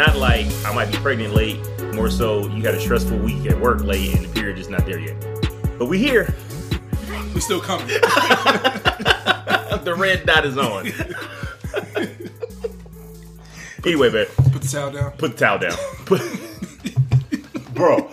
Not 0.00 0.16
like 0.16 0.46
I 0.64 0.72
might 0.74 0.90
be 0.90 0.96
pregnant 0.96 1.34
late. 1.34 1.58
More 1.94 2.08
so, 2.08 2.48
you 2.48 2.62
had 2.62 2.74
a 2.74 2.80
stressful 2.80 3.18
week 3.18 3.44
at 3.44 3.60
work 3.60 3.84
late, 3.84 4.14
and 4.16 4.24
the 4.24 4.32
period 4.32 4.58
is 4.58 4.70
not 4.70 4.86
there 4.86 4.98
yet. 4.98 5.14
But 5.78 5.86
we 5.90 5.98
here. 5.98 6.34
We 7.34 7.40
still 7.40 7.60
coming. 7.60 7.86
the 9.84 9.94
red 9.96 10.24
dot 10.26 10.44
is 10.46 10.56
on. 10.58 10.86
anyway, 13.84 14.10
man, 14.10 14.26
Put 14.52 14.62
the 14.62 14.68
towel 14.72 14.90
down. 14.90 15.12
put 15.12 15.32
the 15.32 15.36
towel 15.36 15.58
down. 15.58 15.72
Put, 16.06 16.22
bro. 17.74 18.10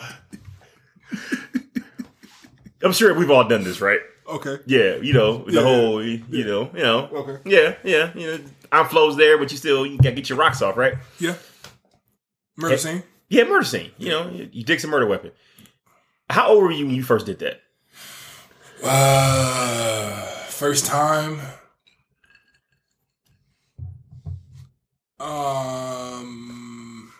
I'm 2.83 2.91
sure 2.93 3.13
we've 3.15 3.31
all 3.31 3.47
done 3.47 3.63
this, 3.63 3.79
right? 3.81 3.99
Okay. 4.29 4.57
Yeah, 4.67 4.97
you 4.97 5.13
know 5.13 5.45
the 5.45 5.53
Yeah, 5.53 5.61
whole, 5.63 6.03
yeah. 6.03 6.19
you 6.29 6.45
know, 6.45 6.69
you 6.75 6.83
know. 6.83 7.07
Okay. 7.07 7.37
Yeah, 7.49 7.75
yeah, 7.83 8.11
you 8.13 8.27
know. 8.27 8.39
I'm 8.71 8.85
flows 8.87 9.15
there, 9.17 9.37
but 9.39 9.49
you 9.51 9.57
still 9.57 9.83
you 9.85 9.97
gotta 9.97 10.11
get 10.15 10.29
your 10.29 10.37
rocks 10.37 10.61
off, 10.61 10.77
right? 10.77 10.93
Yeah. 11.19 11.35
Murder 12.57 12.73
Yeah. 12.73 12.79
scene. 12.79 13.03
Yeah, 13.29 13.43
murder 13.45 13.65
scene. 13.65 13.91
You 13.97 14.09
know, 14.09 14.29
you, 14.29 14.49
you 14.51 14.63
dig 14.63 14.79
some 14.79 14.89
murder 14.91 15.05
weapon. 15.05 15.31
How 16.29 16.49
old 16.49 16.63
were 16.63 16.71
you 16.71 16.85
when 16.87 16.95
you 16.95 17.03
first 17.03 17.25
did 17.25 17.39
that? 17.39 17.61
Uh, 18.83 20.21
first 20.49 20.85
time. 20.85 21.39
Um, 25.19 27.11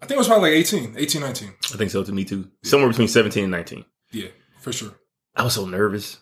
I 0.00 0.06
think 0.06 0.16
it 0.16 0.18
was 0.18 0.26
probably 0.28 0.50
like 0.50 0.58
18, 0.60 0.94
18, 0.98 1.20
19. 1.22 1.48
I 1.72 1.76
think 1.76 1.90
so 1.90 2.02
to 2.02 2.12
me 2.12 2.24
too. 2.24 2.50
Somewhere 2.62 2.88
between 2.88 3.08
17 3.08 3.44
and 3.44 3.50
19. 3.52 3.84
Yeah, 4.10 4.28
for 4.60 4.72
sure. 4.72 4.90
I 5.36 5.44
was 5.44 5.54
so 5.54 5.64
nervous. 5.66 6.18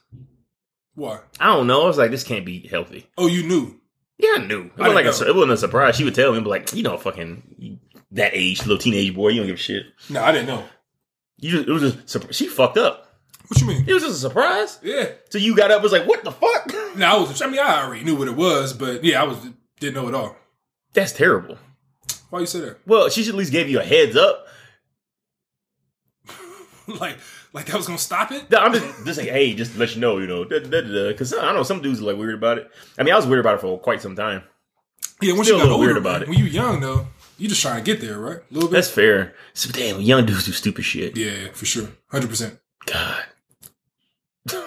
Why? 0.95 1.21
I 1.41 1.47
don't 1.47 1.67
know. 1.67 1.85
I 1.85 1.87
was 1.87 1.99
like, 1.99 2.11
this 2.11 2.23
can't 2.25 2.45
be 2.45 2.67
healthy. 2.69 3.07
Oh, 3.17 3.27
you 3.27 3.43
knew. 3.45 3.80
Yeah, 4.21 4.43
I 4.43 4.47
knew. 4.47 4.63
It 4.63 4.73
I 4.77 4.89
wasn't 4.89 4.95
like 4.95 5.05
didn't 5.05 5.23
a, 5.23 5.29
it 5.29 5.35
wasn't 5.35 5.53
a 5.53 5.57
surprise. 5.57 5.97
She 5.97 6.05
would 6.05 6.15
tell 6.15 6.33
me, 6.33 6.41
but 6.41 6.51
like, 6.51 6.73
you 6.75 6.83
know, 6.83 6.97
fucking 6.99 7.81
that 8.13 8.33
age, 8.35 8.61
little 8.61 8.79
teenage 8.79 9.15
boy, 9.15 9.29
you 9.29 9.41
don't 9.41 9.47
give 9.47 9.57
a 9.57 9.59
shit. 9.59 9.87
No, 10.09 10.23
I 10.23 10.33
didn't 10.33 10.49
know. 10.49 10.65
You 11.39 11.51
just, 11.51 11.69
it 11.69 11.73
was 11.73 11.83
just 11.83 12.07
surp- 12.07 12.35
she 12.35 12.49
fucked 12.49 12.77
up. 12.77 13.07
What 13.49 13.61
you 13.61 13.67
mean? 13.67 13.85
It 13.89 13.93
was 13.95 14.03
just 14.03 14.17
a 14.17 14.29
surprise. 14.29 14.79
Yeah. 14.83 15.09
So 15.31 15.39
you 15.39 15.57
got 15.57 15.71
up, 15.71 15.83
was 15.83 15.93
like, 15.93 16.07
what 16.07 16.23
the 16.23 16.31
fuck? 16.31 16.73
No, 16.97 17.07
I 17.07 17.17
was. 17.19 17.41
I 17.43 17.47
mean, 17.47 17.61
I 17.61 17.83
already 17.83 18.05
knew 18.05 18.15
what 18.15 18.29
it 18.29 18.37
was, 18.37 18.73
but 18.73 19.03
yeah, 19.03 19.21
I 19.21 19.25
was 19.25 19.39
didn't 19.81 19.95
know 19.95 20.09
at 20.09 20.15
all. 20.15 20.37
That's 20.93 21.13
terrible. 21.13 21.57
Why 22.29 22.41
you 22.41 22.47
say 22.47 22.61
that? 22.61 22.79
Well, 22.87 23.09
she 23.09 23.23
should 23.23 23.35
at 23.35 23.39
least 23.39 23.53
give 23.53 23.69
you 23.69 23.81
a 23.81 23.85
heads 23.85 24.17
up. 24.17 24.47
like, 26.87 27.17
like 27.53 27.67
that 27.67 27.77
was 27.77 27.87
gonna 27.87 27.99
stop 27.99 28.33
it? 28.33 28.51
No, 28.51 28.59
I'm 28.59 28.73
just 28.73 29.05
just 29.05 29.19
like, 29.19 29.29
hey, 29.29 29.55
just 29.55 29.73
to 29.73 29.79
let 29.79 29.95
you 29.95 30.01
know, 30.01 30.19
you 30.19 30.27
know, 30.27 30.45
because 30.45 31.35
I 31.35 31.43
don't 31.45 31.55
know, 31.55 31.63
some 31.63 31.83
dudes 31.83 32.01
are 32.01 32.05
like 32.05 32.17
weird 32.17 32.35
about 32.35 32.59
it. 32.59 32.71
I 32.99 33.03
mean, 33.03 33.13
I 33.13 33.17
was 33.17 33.27
weird 33.27 33.41
about 33.41 33.57
it 33.57 33.61
for 33.61 33.79
quite 33.79 34.01
some 34.03 34.17
time. 34.17 34.43
Yeah, 35.21 35.35
once 35.35 35.49
Still 35.49 35.59
you 35.59 35.63
a 35.63 35.67
got 35.67 35.71
little 35.71 35.81
older, 35.81 35.87
weird 35.87 35.97
about 35.99 36.23
it. 36.23 36.29
When 36.29 36.39
you 36.39 36.45
young 36.47 36.81
though, 36.81 37.07
you 37.39 37.49
just 37.49 37.61
trying 37.61 37.83
to 37.83 37.93
get 37.93 38.01
there, 38.01 38.19
right? 38.19 38.39
A 38.39 38.55
little 38.55 38.69
bit. 38.69 38.77
That's 38.77 38.91
fair. 38.91 39.35
So, 39.53 39.71
damn, 39.71 40.01
young 40.01 40.25
dudes 40.27 40.47
do 40.47 40.53
stupid 40.53 40.83
shit. 40.85 41.17
yeah, 41.17 41.49
for 41.53 41.67
sure, 41.67 41.89
hundred 42.11 42.31
percent. 42.31 42.59
God. 42.87 43.25
you 44.53 44.59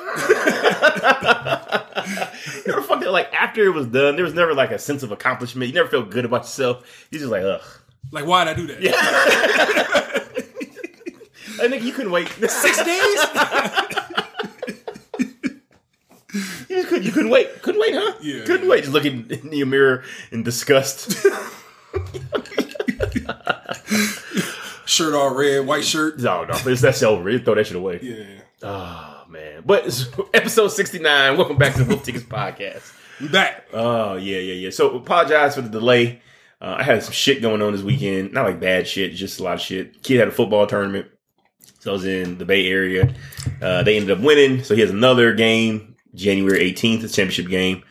never 2.68 2.81
fucking 2.84 3.07
like 3.07 3.34
after 3.34 3.63
it 3.66 3.74
was 3.74 3.88
done, 3.88 4.16
there 4.16 4.24
was 4.25 4.34
never 4.36 4.53
like 4.53 4.72
a 4.72 4.78
sense 4.78 5.02
of 5.03 5.12
accomplishment. 5.12 5.68
You 5.69 5.74
never 5.74 5.90
felt 5.90 6.12
good 6.12 6.25
about 6.25 6.41
yourself. 6.44 7.07
You 7.12 7.18
just 7.19 7.31
like, 7.31 7.44
ugh. 7.44 7.62
Like, 8.12 8.25
why 8.25 8.44
did 8.46 8.52
I 8.52 8.53
do 8.53 8.68
that? 8.68 10.19
I 11.62 11.68
think 11.69 11.84
you 11.84 11.91
couldn't 11.94 12.12
wait 12.12 12.28
Six 12.50 12.84
days. 12.84 13.19
You 16.69 16.84
couldn't. 16.86 17.03
You 17.03 17.12
couldn't 17.12 17.30
wait. 17.30 17.62
Couldn't 17.62 17.80
wait, 17.81 17.94
huh? 17.94 18.14
Yeah. 18.22 18.44
Couldn't 18.46 18.68
wait. 18.68 18.81
Just 18.81 18.94
looking 18.94 19.30
in 19.30 19.52
your 19.53 19.68
mirror 19.68 20.03
in 20.31 20.42
disgust. 20.44 21.16
Shirt 24.86 25.13
all 25.13 25.34
red, 25.34 25.66
white 25.66 25.84
shirt. 25.86 26.19
no, 26.19 26.44
no, 26.44 26.53
it's 26.66 26.81
that's 26.81 27.02
over. 27.03 27.30
You 27.30 27.40
Throw 27.40 27.56
that 27.56 27.68
shit 27.68 27.75
away. 27.78 28.00
Yeah, 28.02 28.42
Oh 28.62 29.24
man. 29.30 29.63
But 29.66 29.86
episode 30.34 30.68
sixty 30.69 31.00
nine. 31.00 31.38
Welcome 31.38 31.58
back 31.58 31.74
to 31.75 31.84
the 31.84 31.90
Wolf 31.90 32.03
Tickets 32.03 32.25
podcast. 32.25 32.92
we 33.22 33.28
back. 33.30 33.66
Oh 33.72 34.16
yeah, 34.16 34.40
yeah, 34.40 34.53
yeah. 34.53 34.69
So 34.72 34.96
apologize 34.97 35.56
for 35.56 35.62
the 35.62 35.69
delay. 35.69 36.22
Uh, 36.62 36.75
I 36.80 36.84
had 36.84 37.02
some 37.03 37.13
shit 37.13 37.42
going 37.42 37.62
on 37.62 37.74
this 37.74 37.81
weekend. 37.81 38.34
Not 38.34 38.46
like 38.46 38.59
bad 38.59 38.88
shit, 38.88 39.13
just 39.13 39.40
a 39.40 39.44
lot 39.44 39.56
of 39.56 39.62
shit. 39.62 40.02
Kid 40.03 40.19
had 40.19 40.28
a 40.28 40.31
football 40.31 40.66
tournament. 40.68 41.08
So 41.83 41.91
I 41.91 41.94
was 41.94 42.05
in 42.05 42.38
the 42.38 42.45
Bay 42.45 42.67
Area. 42.67 43.13
Uh, 43.61 43.83
they 43.83 43.97
ended 43.97 44.17
up 44.17 44.23
winning. 44.23 44.63
So 44.63 44.73
he 44.73 44.79
has 44.79 44.89
another 44.89 45.33
game, 45.33 45.95
January 46.16 46.71
18th, 46.71 47.01
the 47.01 47.07
championship 47.09 47.47
game. 47.49 47.83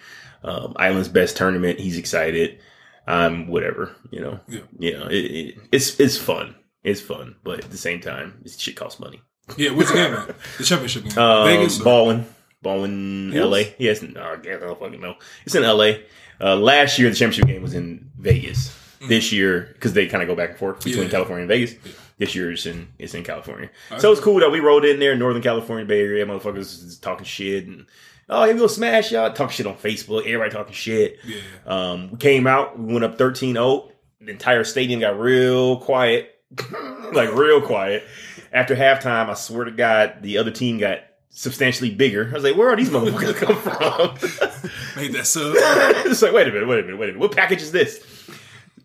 Um, 0.43 0.73
Island's 0.77 1.09
best 1.09 1.37
tournament. 1.37 1.79
He's 1.79 1.99
excited. 1.99 2.59
I'm 3.07 3.49
whatever, 3.49 3.95
you 4.11 4.21
know. 4.23 4.41
Yeah. 4.49 4.61
You 4.79 4.99
know, 4.99 5.07
it, 5.09 5.15
it, 5.15 5.55
it's 5.73 6.01
it's 6.01 6.17
fun. 6.17 6.55
It's 6.83 7.01
fun, 7.03 7.37
but 7.45 7.63
at 7.65 7.71
the 7.71 7.77
same 7.77 8.01
time, 8.01 8.41
this 8.43 8.59
shit 8.59 8.77
costs 8.77 8.99
money. 8.99 9.21
Yeah, 9.59 9.71
what's 9.73 9.91
the 9.91 9.97
game 9.97 10.15
at? 10.15 10.29
The 10.59 10.65
championship 10.65 11.05
game. 11.05 11.19
Um, 11.19 11.47
Vegas. 11.49 11.81
or- 11.81 11.85
Baldwin. 11.85 12.27
Baldwin, 12.63 13.33
Hills? 13.33 13.53
LA. 13.53 13.63
Yes, 13.79 14.01
no, 14.03 14.23
I 14.23 14.37
don't 14.37 14.79
fucking 14.81 15.01
know. 15.01 15.17
It's 15.45 15.55
in 15.55 15.65
LA. 15.65 15.95
Uh, 16.41 16.57
last 16.57 16.99
year, 16.99 17.11
the 17.11 17.15
championship 17.17 17.47
game 17.47 17.61
was 17.63 17.75
in 17.75 18.11
Vegas. 18.19 18.79
This 19.09 19.33
year, 19.33 19.71
because 19.73 19.95
they 19.95 20.07
kind 20.07 20.23
of 20.23 20.29
go 20.29 20.37
back 20.37 20.51
and 20.51 20.59
forth 20.59 20.79
between 20.85 21.03
Mm. 21.03 21.07
Yeah. 21.07 21.11
California 21.11 21.43
and 21.43 21.49
Vegas. 21.49 21.75
This 22.23 22.37
year 22.37 22.53
it's 22.53 22.67
in 22.67 22.87
it's 23.01 23.15
in 23.15 23.25
California. 23.25 23.69
So 23.99 24.13
it's 24.13 24.21
cool 24.21 24.39
that 24.39 24.53
we 24.53 24.61
rode 24.61 24.85
in 24.85 25.01
there, 25.01 25.17
Northern 25.17 25.43
California, 25.43 25.85
Bay 25.85 26.03
Area. 26.03 26.25
Motherfuckers 26.25 26.85
is 26.85 26.99
talking 26.99 27.25
shit 27.25 27.67
and 27.67 27.85
oh, 28.29 28.45
you 28.45 28.55
gonna 28.55 28.69
smash 28.69 29.11
y'all? 29.11 29.33
Talking 29.33 29.55
shit 29.55 29.67
on 29.67 29.75
Facebook. 29.75 30.21
Everybody 30.21 30.53
talking 30.53 30.73
shit. 30.73 31.19
Yeah. 31.25 31.41
Um, 31.67 32.13
we 32.13 32.19
came 32.19 32.47
out, 32.47 32.79
we 32.79 32.93
went 32.93 33.05
up 33.05 33.19
13-0. 33.19 33.91
The 34.21 34.31
entire 34.31 34.63
stadium 34.63 35.01
got 35.01 35.19
real 35.19 35.79
quiet. 35.79 36.39
like 37.13 37.35
real 37.35 37.61
quiet. 37.61 38.05
After 38.53 38.77
halftime, 38.77 39.29
I 39.29 39.35
swear 39.35 39.65
to 39.65 39.73
God, 39.73 40.19
the 40.21 40.39
other 40.39 40.53
team 40.53 40.79
got 40.79 41.01
substantially 41.31 41.91
bigger. 41.91 42.29
I 42.31 42.35
was 42.35 42.45
like, 42.45 42.55
where 42.55 42.69
are 42.69 42.77
these 42.77 42.91
motherfuckers 42.91 43.35
come 43.37 43.57
from? 43.57 44.71
Made 45.03 45.13
that 45.15 45.27
sub. 45.27 45.55
it's 46.07 46.23
like, 46.23 46.33
wait 46.33 46.47
a 46.47 46.53
minute, 46.53 46.69
wait 46.69 46.79
a 46.79 46.83
minute, 46.83 47.01
wait 47.01 47.09
a 47.09 47.13
minute. 47.15 47.19
What 47.19 47.35
package 47.35 47.63
is 47.63 47.73
this? 47.73 48.07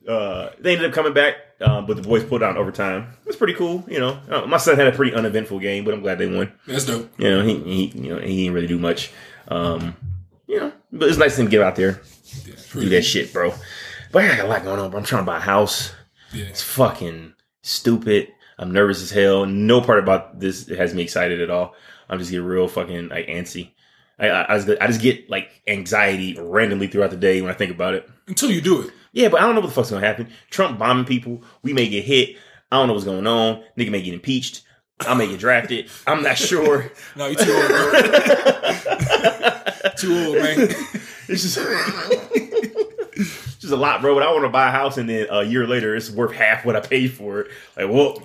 Uh, 0.08 0.52
they 0.60 0.74
ended 0.74 0.90
up 0.90 0.94
coming 0.94 1.14
back, 1.14 1.36
um, 1.60 1.86
but 1.86 1.98
the 1.98 2.02
boys 2.02 2.24
pulled 2.24 2.42
out 2.42 2.52
in 2.52 2.58
overtime. 2.58 3.14
It 3.22 3.28
was 3.28 3.36
pretty 3.36 3.54
cool, 3.54 3.84
you 3.88 4.00
know. 4.00 4.20
Uh, 4.30 4.46
my 4.46 4.58
son 4.58 4.78
had 4.78 4.88
a 4.88 4.94
pretty 4.94 5.14
uneventful 5.14 5.60
game, 5.60 5.84
but 5.84 5.94
I'm 5.94 6.02
glad 6.02 6.18
they 6.18 6.28
won. 6.34 6.54
That's 6.66 6.86
dope. 6.86 7.12
You 7.18 7.30
know, 7.30 7.44
he, 7.44 7.60
he 7.64 7.86
you 7.88 8.16
know 8.16 8.22
he 8.22 8.44
didn't 8.44 8.54
really 8.54 8.68
do 8.68 8.80
much. 8.80 9.12
Um, 9.50 9.96
you 10.48 10.60
know, 10.60 10.72
but 10.92 11.10
it's 11.10 11.18
nice 11.18 11.36
to 11.36 11.46
get 11.48 11.62
out 11.62 11.76
there, 11.76 12.02
Yeah, 12.46 12.56
do 12.74 12.90
that 12.90 13.04
shit, 13.04 13.34
bro. 13.34 13.54
But 14.12 14.24
I 14.24 14.38
got 14.38 14.46
a 14.46 14.48
lot 14.48 14.64
going 14.64 14.80
on, 14.80 14.90
bro. 14.92 15.00
I'm 15.00 15.06
trying 15.06 15.24
to 15.24 15.26
buy 15.26 15.38
a 15.38 15.42
house. 15.42 15.94
Yeah. 16.34 16.46
It's 16.46 16.62
fucking 16.62 17.34
stupid. 17.62 18.30
I'm 18.58 18.72
nervous 18.72 19.02
as 19.02 19.12
hell. 19.12 19.46
No 19.46 19.82
part 19.82 20.00
about 20.00 20.40
this 20.40 20.68
has 20.70 20.94
me 20.94 21.04
excited 21.04 21.42
at 21.42 21.50
all. 21.50 21.76
I'm 22.10 22.20
just 22.20 22.32
getting 22.32 22.46
real 22.46 22.68
fucking 22.68 23.10
like 23.10 23.28
antsy. 23.28 23.72
I, 24.20 24.30
I, 24.30 24.54
I, 24.54 24.58
just, 24.60 24.82
I 24.82 24.88
just 24.88 25.02
get 25.02 25.30
like 25.30 25.62
anxiety 25.68 26.38
randomly 26.40 26.88
throughout 26.88 27.12
the 27.12 27.18
day 27.18 27.42
when 27.42 27.52
I 27.52 27.54
think 27.54 27.72
about 27.72 27.94
it. 27.94 28.10
Until 28.28 28.50
you 28.50 28.62
do 28.62 28.82
it. 28.82 28.94
Yeah, 29.18 29.28
but 29.30 29.42
I 29.42 29.46
don't 29.48 29.56
know 29.56 29.62
what 29.62 29.70
the 29.70 29.74
fuck's 29.74 29.90
gonna 29.90 30.06
happen. 30.06 30.30
Trump 30.52 30.78
bombing 30.78 31.06
people. 31.06 31.42
We 31.64 31.74
may 31.74 31.90
get 31.90 32.06
hit. 32.06 32.38
I 32.72 32.78
don't 32.78 32.86
know 32.86 32.94
what's 32.94 33.04
going 33.04 33.26
on. 33.26 33.64
Nigga 33.76 33.90
may 33.90 34.04
get 34.04 34.14
impeached. 34.14 34.62
I 35.00 35.16
may 35.16 35.28
get 35.28 35.40
drafted. 35.40 35.90
I'm 36.06 36.22
not 36.22 36.38
sure. 36.38 36.92
No, 37.16 37.26
you 37.26 37.36
too 37.36 37.52
old, 37.52 37.68
bro. 37.68 37.92
too 39.98 40.24
old, 40.24 40.38
man. 40.38 40.70
It's 41.30 41.42
just, 41.42 41.58
just 43.60 43.74
a 43.74 43.76
lot, 43.76 44.02
bro. 44.02 44.14
But 44.14 44.22
I 44.22 44.32
want 44.32 44.44
to 44.44 44.50
buy 44.50 44.68
a 44.68 44.72
house, 44.72 45.00
and 45.00 45.10
then 45.10 45.26
a 45.32 45.42
year 45.42 45.66
later, 45.66 45.96
it's 45.96 46.12
worth 46.12 46.34
half 46.34 46.64
what 46.64 46.76
I 46.76 46.82
paid 46.82 47.12
for 47.12 47.40
it. 47.40 47.48
Like, 47.76 47.90
well, 47.90 48.22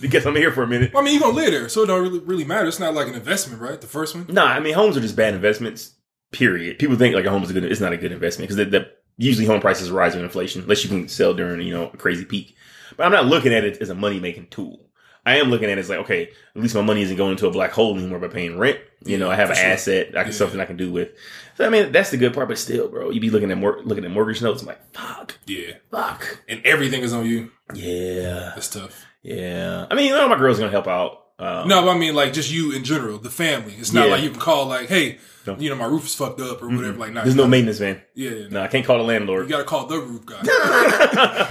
because 0.00 0.26
I'm 0.26 0.34
here 0.34 0.50
for 0.50 0.64
a 0.64 0.66
minute. 0.66 0.90
I 0.92 1.02
mean, 1.02 1.14
you're 1.14 1.22
gonna 1.22 1.36
live 1.36 1.52
there, 1.52 1.68
so 1.68 1.84
it 1.84 1.86
don't 1.86 2.02
really 2.02 2.18
really 2.18 2.44
matter. 2.44 2.66
It's 2.66 2.80
not 2.80 2.94
like 2.94 3.06
an 3.06 3.14
investment, 3.14 3.62
right? 3.62 3.80
The 3.80 3.86
first 3.86 4.16
one. 4.16 4.26
Nah, 4.28 4.46
I 4.46 4.58
mean, 4.58 4.74
homes 4.74 4.96
are 4.96 5.00
just 5.00 5.14
bad 5.14 5.34
investments. 5.34 5.94
Period. 6.32 6.80
People 6.80 6.96
think 6.96 7.14
like 7.14 7.26
a 7.26 7.30
home 7.30 7.44
is 7.44 7.50
a 7.50 7.52
good. 7.52 7.64
It's 7.64 7.80
not 7.80 7.92
a 7.92 7.96
good 7.96 8.10
investment 8.10 8.48
because 8.48 8.56
the, 8.56 8.64
the 8.64 8.90
usually 9.20 9.46
home 9.46 9.60
prices 9.60 9.90
rise 9.90 10.14
with 10.14 10.24
inflation, 10.24 10.62
unless 10.62 10.82
you 10.82 10.90
can 10.90 11.08
sell 11.08 11.34
during 11.34 11.60
you 11.60 11.72
know 11.74 11.90
a 11.92 11.96
crazy 11.96 12.24
peak. 12.24 12.56
But 12.96 13.04
I'm 13.06 13.12
not 13.12 13.26
looking 13.26 13.52
at 13.54 13.64
it 13.64 13.80
as 13.80 13.90
a 13.90 13.94
money 13.94 14.18
making 14.20 14.48
tool. 14.48 14.86
I 15.24 15.36
am 15.36 15.50
looking 15.50 15.68
at 15.70 15.76
it 15.76 15.80
as 15.80 15.90
like, 15.90 15.98
okay, 16.00 16.30
at 16.56 16.62
least 16.62 16.74
my 16.74 16.80
money 16.80 17.02
isn't 17.02 17.16
going 17.16 17.32
into 17.32 17.46
a 17.46 17.50
black 17.50 17.72
hole 17.72 17.96
anymore 17.96 18.18
by 18.18 18.28
paying 18.28 18.58
rent. 18.58 18.80
You 19.04 19.18
know, 19.18 19.30
I 19.30 19.36
have 19.36 19.50
an 19.50 19.56
sure. 19.56 19.66
asset, 19.66 20.08
I 20.16 20.22
can 20.22 20.32
Yeah. 20.32 20.38
something 20.38 20.58
I 20.60 20.64
can 20.64 20.76
do 20.78 20.90
with. 20.90 21.10
So 21.56 21.66
I 21.66 21.68
mean, 21.68 21.92
that's 21.92 22.10
the 22.10 22.16
good 22.16 22.32
part. 22.34 22.48
But 22.48 22.58
still, 22.58 22.88
bro, 22.88 23.10
you 23.10 23.20
be 23.20 23.30
looking 23.30 23.50
at 23.50 23.58
mor- 23.58 23.80
looking 23.84 24.04
at 24.04 24.10
mortgage 24.10 24.40
notes. 24.42 24.62
I'm 24.62 24.68
like, 24.68 24.82
fuck, 24.94 25.38
Yeah, 25.46 25.74
fuck, 25.90 26.42
and 26.48 26.60
everything 26.64 27.02
is 27.02 27.12
on 27.12 27.26
you. 27.26 27.50
yeah, 27.74 28.52
That's 28.54 28.68
tough. 28.68 29.04
yeah. 29.22 29.86
I 29.90 29.94
mean, 29.94 30.06
you 30.08 30.14
know, 30.14 30.28
my 30.28 30.38
girl's 30.38 30.58
gonna 30.58 30.70
help 30.70 30.88
out. 30.88 31.26
Um, 31.40 31.68
No, 31.68 31.82
but 31.82 31.90
I 31.90 31.98
mean, 31.98 32.14
like 32.14 32.32
just 32.32 32.52
you 32.52 32.72
in 32.72 32.84
general, 32.84 33.18
the 33.18 33.30
family. 33.30 33.74
It's 33.78 33.92
not 33.92 34.06
Yeah. 34.06 34.12
like 34.14 34.22
you 34.22 34.30
can 34.30 34.38
call 34.40 34.66
like, 34.66 34.88
hey, 34.88 35.18
No. 35.46 35.56
you 35.58 35.70
know, 35.70 35.76
my 35.76 35.86
roof 35.86 36.04
is 36.04 36.14
fucked 36.14 36.40
up 36.40 36.62
or 36.62 36.68
whatever. 36.68 36.98
Like, 36.98 37.12
nah, 37.12 37.22
there's 37.24 37.34
no 37.34 37.46
maintenance, 37.48 37.80
man. 37.80 38.02
Yeah, 38.14 38.30
yeah. 38.30 38.46
No, 38.50 38.62
I 38.62 38.66
can't 38.68 38.84
call 38.84 38.98
the 38.98 39.04
landlord. 39.04 39.44
You 39.44 39.48
gotta 39.50 39.64
call 39.64 39.86
the 39.86 39.98
roof 39.98 40.26
guy. 40.26 40.42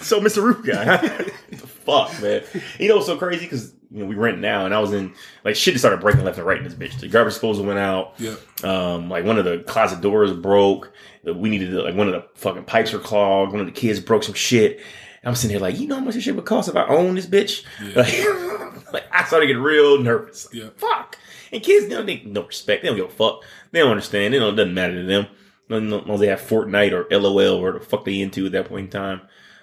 so 0.00 0.20
Mr. 0.20 0.42
Roof 0.42 0.64
guy, 0.64 0.96
fuck 1.84 2.20
man. 2.22 2.42
You 2.78 2.88
know 2.88 2.96
what's 2.96 3.06
so 3.06 3.16
crazy? 3.16 3.44
Because 3.44 3.74
you 3.90 3.98
know 4.00 4.06
we 4.06 4.14
rent 4.14 4.38
now, 4.38 4.64
and 4.64 4.74
I 4.74 4.78
was 4.80 4.92
in 4.92 5.12
like 5.44 5.54
shit 5.56 5.78
started 5.78 6.00
breaking 6.00 6.24
left 6.24 6.38
and 6.38 6.46
right 6.46 6.56
in 6.58 6.64
this 6.64 6.74
bitch. 6.74 6.98
The 6.98 7.08
garbage 7.08 7.34
disposal 7.34 7.64
went 7.64 7.78
out. 7.78 8.14
Yeah. 8.18 8.34
Um, 8.64 9.10
like 9.10 9.24
one 9.24 9.38
of 9.38 9.44
the 9.44 9.58
closet 9.66 10.00
doors 10.00 10.32
broke. 10.32 10.90
We 11.24 11.50
needed 11.50 11.70
to, 11.72 11.82
like 11.82 11.94
one 11.94 12.08
of 12.08 12.14
the 12.14 12.24
fucking 12.34 12.64
pipes 12.64 12.92
were 12.92 12.98
clogged. 12.98 13.52
One 13.52 13.60
of 13.60 13.66
the 13.66 13.72
kids 13.72 14.00
broke 14.00 14.22
some 14.24 14.34
shit. 14.34 14.80
I'm 15.24 15.34
sitting 15.34 15.54
here 15.54 15.60
like, 15.60 15.78
you 15.78 15.86
know 15.86 15.96
how 15.96 16.04
much 16.04 16.14
this 16.14 16.24
shit 16.24 16.34
would 16.34 16.44
cost 16.44 16.68
if 16.68 16.76
I 16.76 16.86
own 16.86 17.14
this 17.14 17.26
bitch? 17.26 17.64
Yeah. 17.82 18.02
Like, 18.02 18.92
like, 18.92 19.04
I 19.12 19.24
started 19.24 19.46
getting 19.46 19.62
real 19.62 19.98
nervous. 20.00 20.46
Like, 20.46 20.54
Yeah. 20.62 20.70
Fuck. 20.76 21.18
And 21.52 21.62
kids, 21.62 21.86
they 21.86 21.94
don't 21.94 22.06
they 22.06 22.22
no 22.24 22.46
respect. 22.46 22.82
They 22.82 22.88
don't 22.88 22.96
give 22.96 23.06
a 23.06 23.10
fuck. 23.10 23.42
They 23.70 23.80
don't 23.80 23.90
understand. 23.90 24.34
They 24.34 24.38
don't, 24.38 24.54
it 24.54 24.56
doesn't 24.56 24.74
matter 24.74 24.94
to 24.94 25.06
them. 25.06 25.26
No, 25.68 25.78
no, 25.78 26.00
no, 26.00 26.16
they 26.16 26.26
have 26.26 26.40
Fortnite 26.40 26.92
or 26.92 27.06
LOL 27.16 27.56
or 27.64 27.72
the 27.72 27.80
fuck 27.80 28.04
they 28.04 28.20
into 28.20 28.46
at 28.46 28.52
that 28.52 28.68
point 28.68 28.86
in 28.86 28.90
time. 28.90 29.20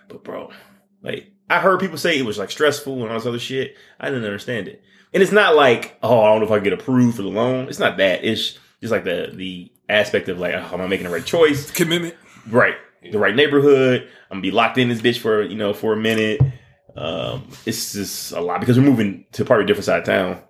But 0.08 0.24
bro, 0.24 0.52
like 1.02 1.32
I 1.50 1.60
heard 1.60 1.80
people 1.80 1.98
say 1.98 2.18
it 2.18 2.26
was 2.26 2.38
like 2.38 2.52
stressful 2.52 3.02
and 3.02 3.12
all 3.12 3.18
this 3.18 3.26
other 3.28 3.40
shit. 3.40 3.76
I 4.00 4.10
didn't 4.10 4.26
understand 4.26 4.68
it. 4.68 4.82
And 5.14 5.24
it's 5.24 5.32
not 5.32 5.56
like, 5.56 5.98
oh, 6.04 6.22
I 6.22 6.28
don't 6.30 6.40
know 6.40 6.46
if 6.46 6.52
I 6.52 6.60
get 6.60 6.74
approved 6.74 7.18
for 7.18 7.24
the 7.24 7.30
loan. 7.30 7.68
It's 7.68 7.80
not 7.80 7.98
that. 7.98 8.24
It's 8.24 8.58
just 8.82 8.92
like 8.92 9.04
the 9.04 9.32
the 9.34 9.72
aspect 9.90 10.30
of 10.30 10.40
like, 10.40 10.54
oh, 10.54 10.74
am 10.74 10.82
I 10.82 10.88
making 10.88 11.06
the 11.08 11.14
right 11.14 11.26
choice? 11.26 11.70
Commitment. 11.72 12.16
Right. 12.48 12.76
The 13.02 13.20
right 13.20 13.36
neighborhood. 13.36 14.04
I'm 14.30 14.36
gonna 14.38 14.42
be 14.42 14.52
locked 14.52 14.78
in 14.78 14.90
this 14.90 15.02
bitch 15.02 15.20
for, 15.20 15.42
you 15.42 15.56
know, 15.56 15.74
for 15.74 15.94
a 15.94 15.98
minute. 15.98 16.42
Um, 16.96 17.50
it's 17.66 17.94
just 17.94 18.32
a 18.34 18.42
lot 18.42 18.60
because 18.60 18.78
we're 18.78 18.86
moving 18.86 19.26
to 19.34 19.46
probably 19.46 19.64
a 19.64 19.68
different 19.68 19.86
side 19.86 20.00
of 20.00 20.06
town. 20.06 20.42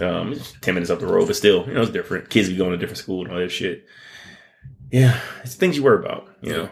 Um, 0.00 0.32
it's 0.32 0.52
10 0.62 0.74
minutes 0.74 0.90
up 0.90 1.00
the 1.00 1.06
road, 1.06 1.26
but 1.26 1.36
still, 1.36 1.66
you 1.66 1.74
know, 1.74 1.82
it's 1.82 1.90
different. 1.90 2.30
Kids 2.30 2.48
be 2.48 2.56
going 2.56 2.72
to 2.72 2.78
different 2.78 2.98
school 2.98 3.22
and 3.22 3.32
all 3.32 3.38
that 3.38 3.50
shit. 3.50 3.86
Yeah, 4.90 5.20
it's 5.42 5.54
things 5.54 5.76
you 5.76 5.82
worry 5.82 6.04
about, 6.04 6.28
you 6.40 6.52
know. 6.52 6.70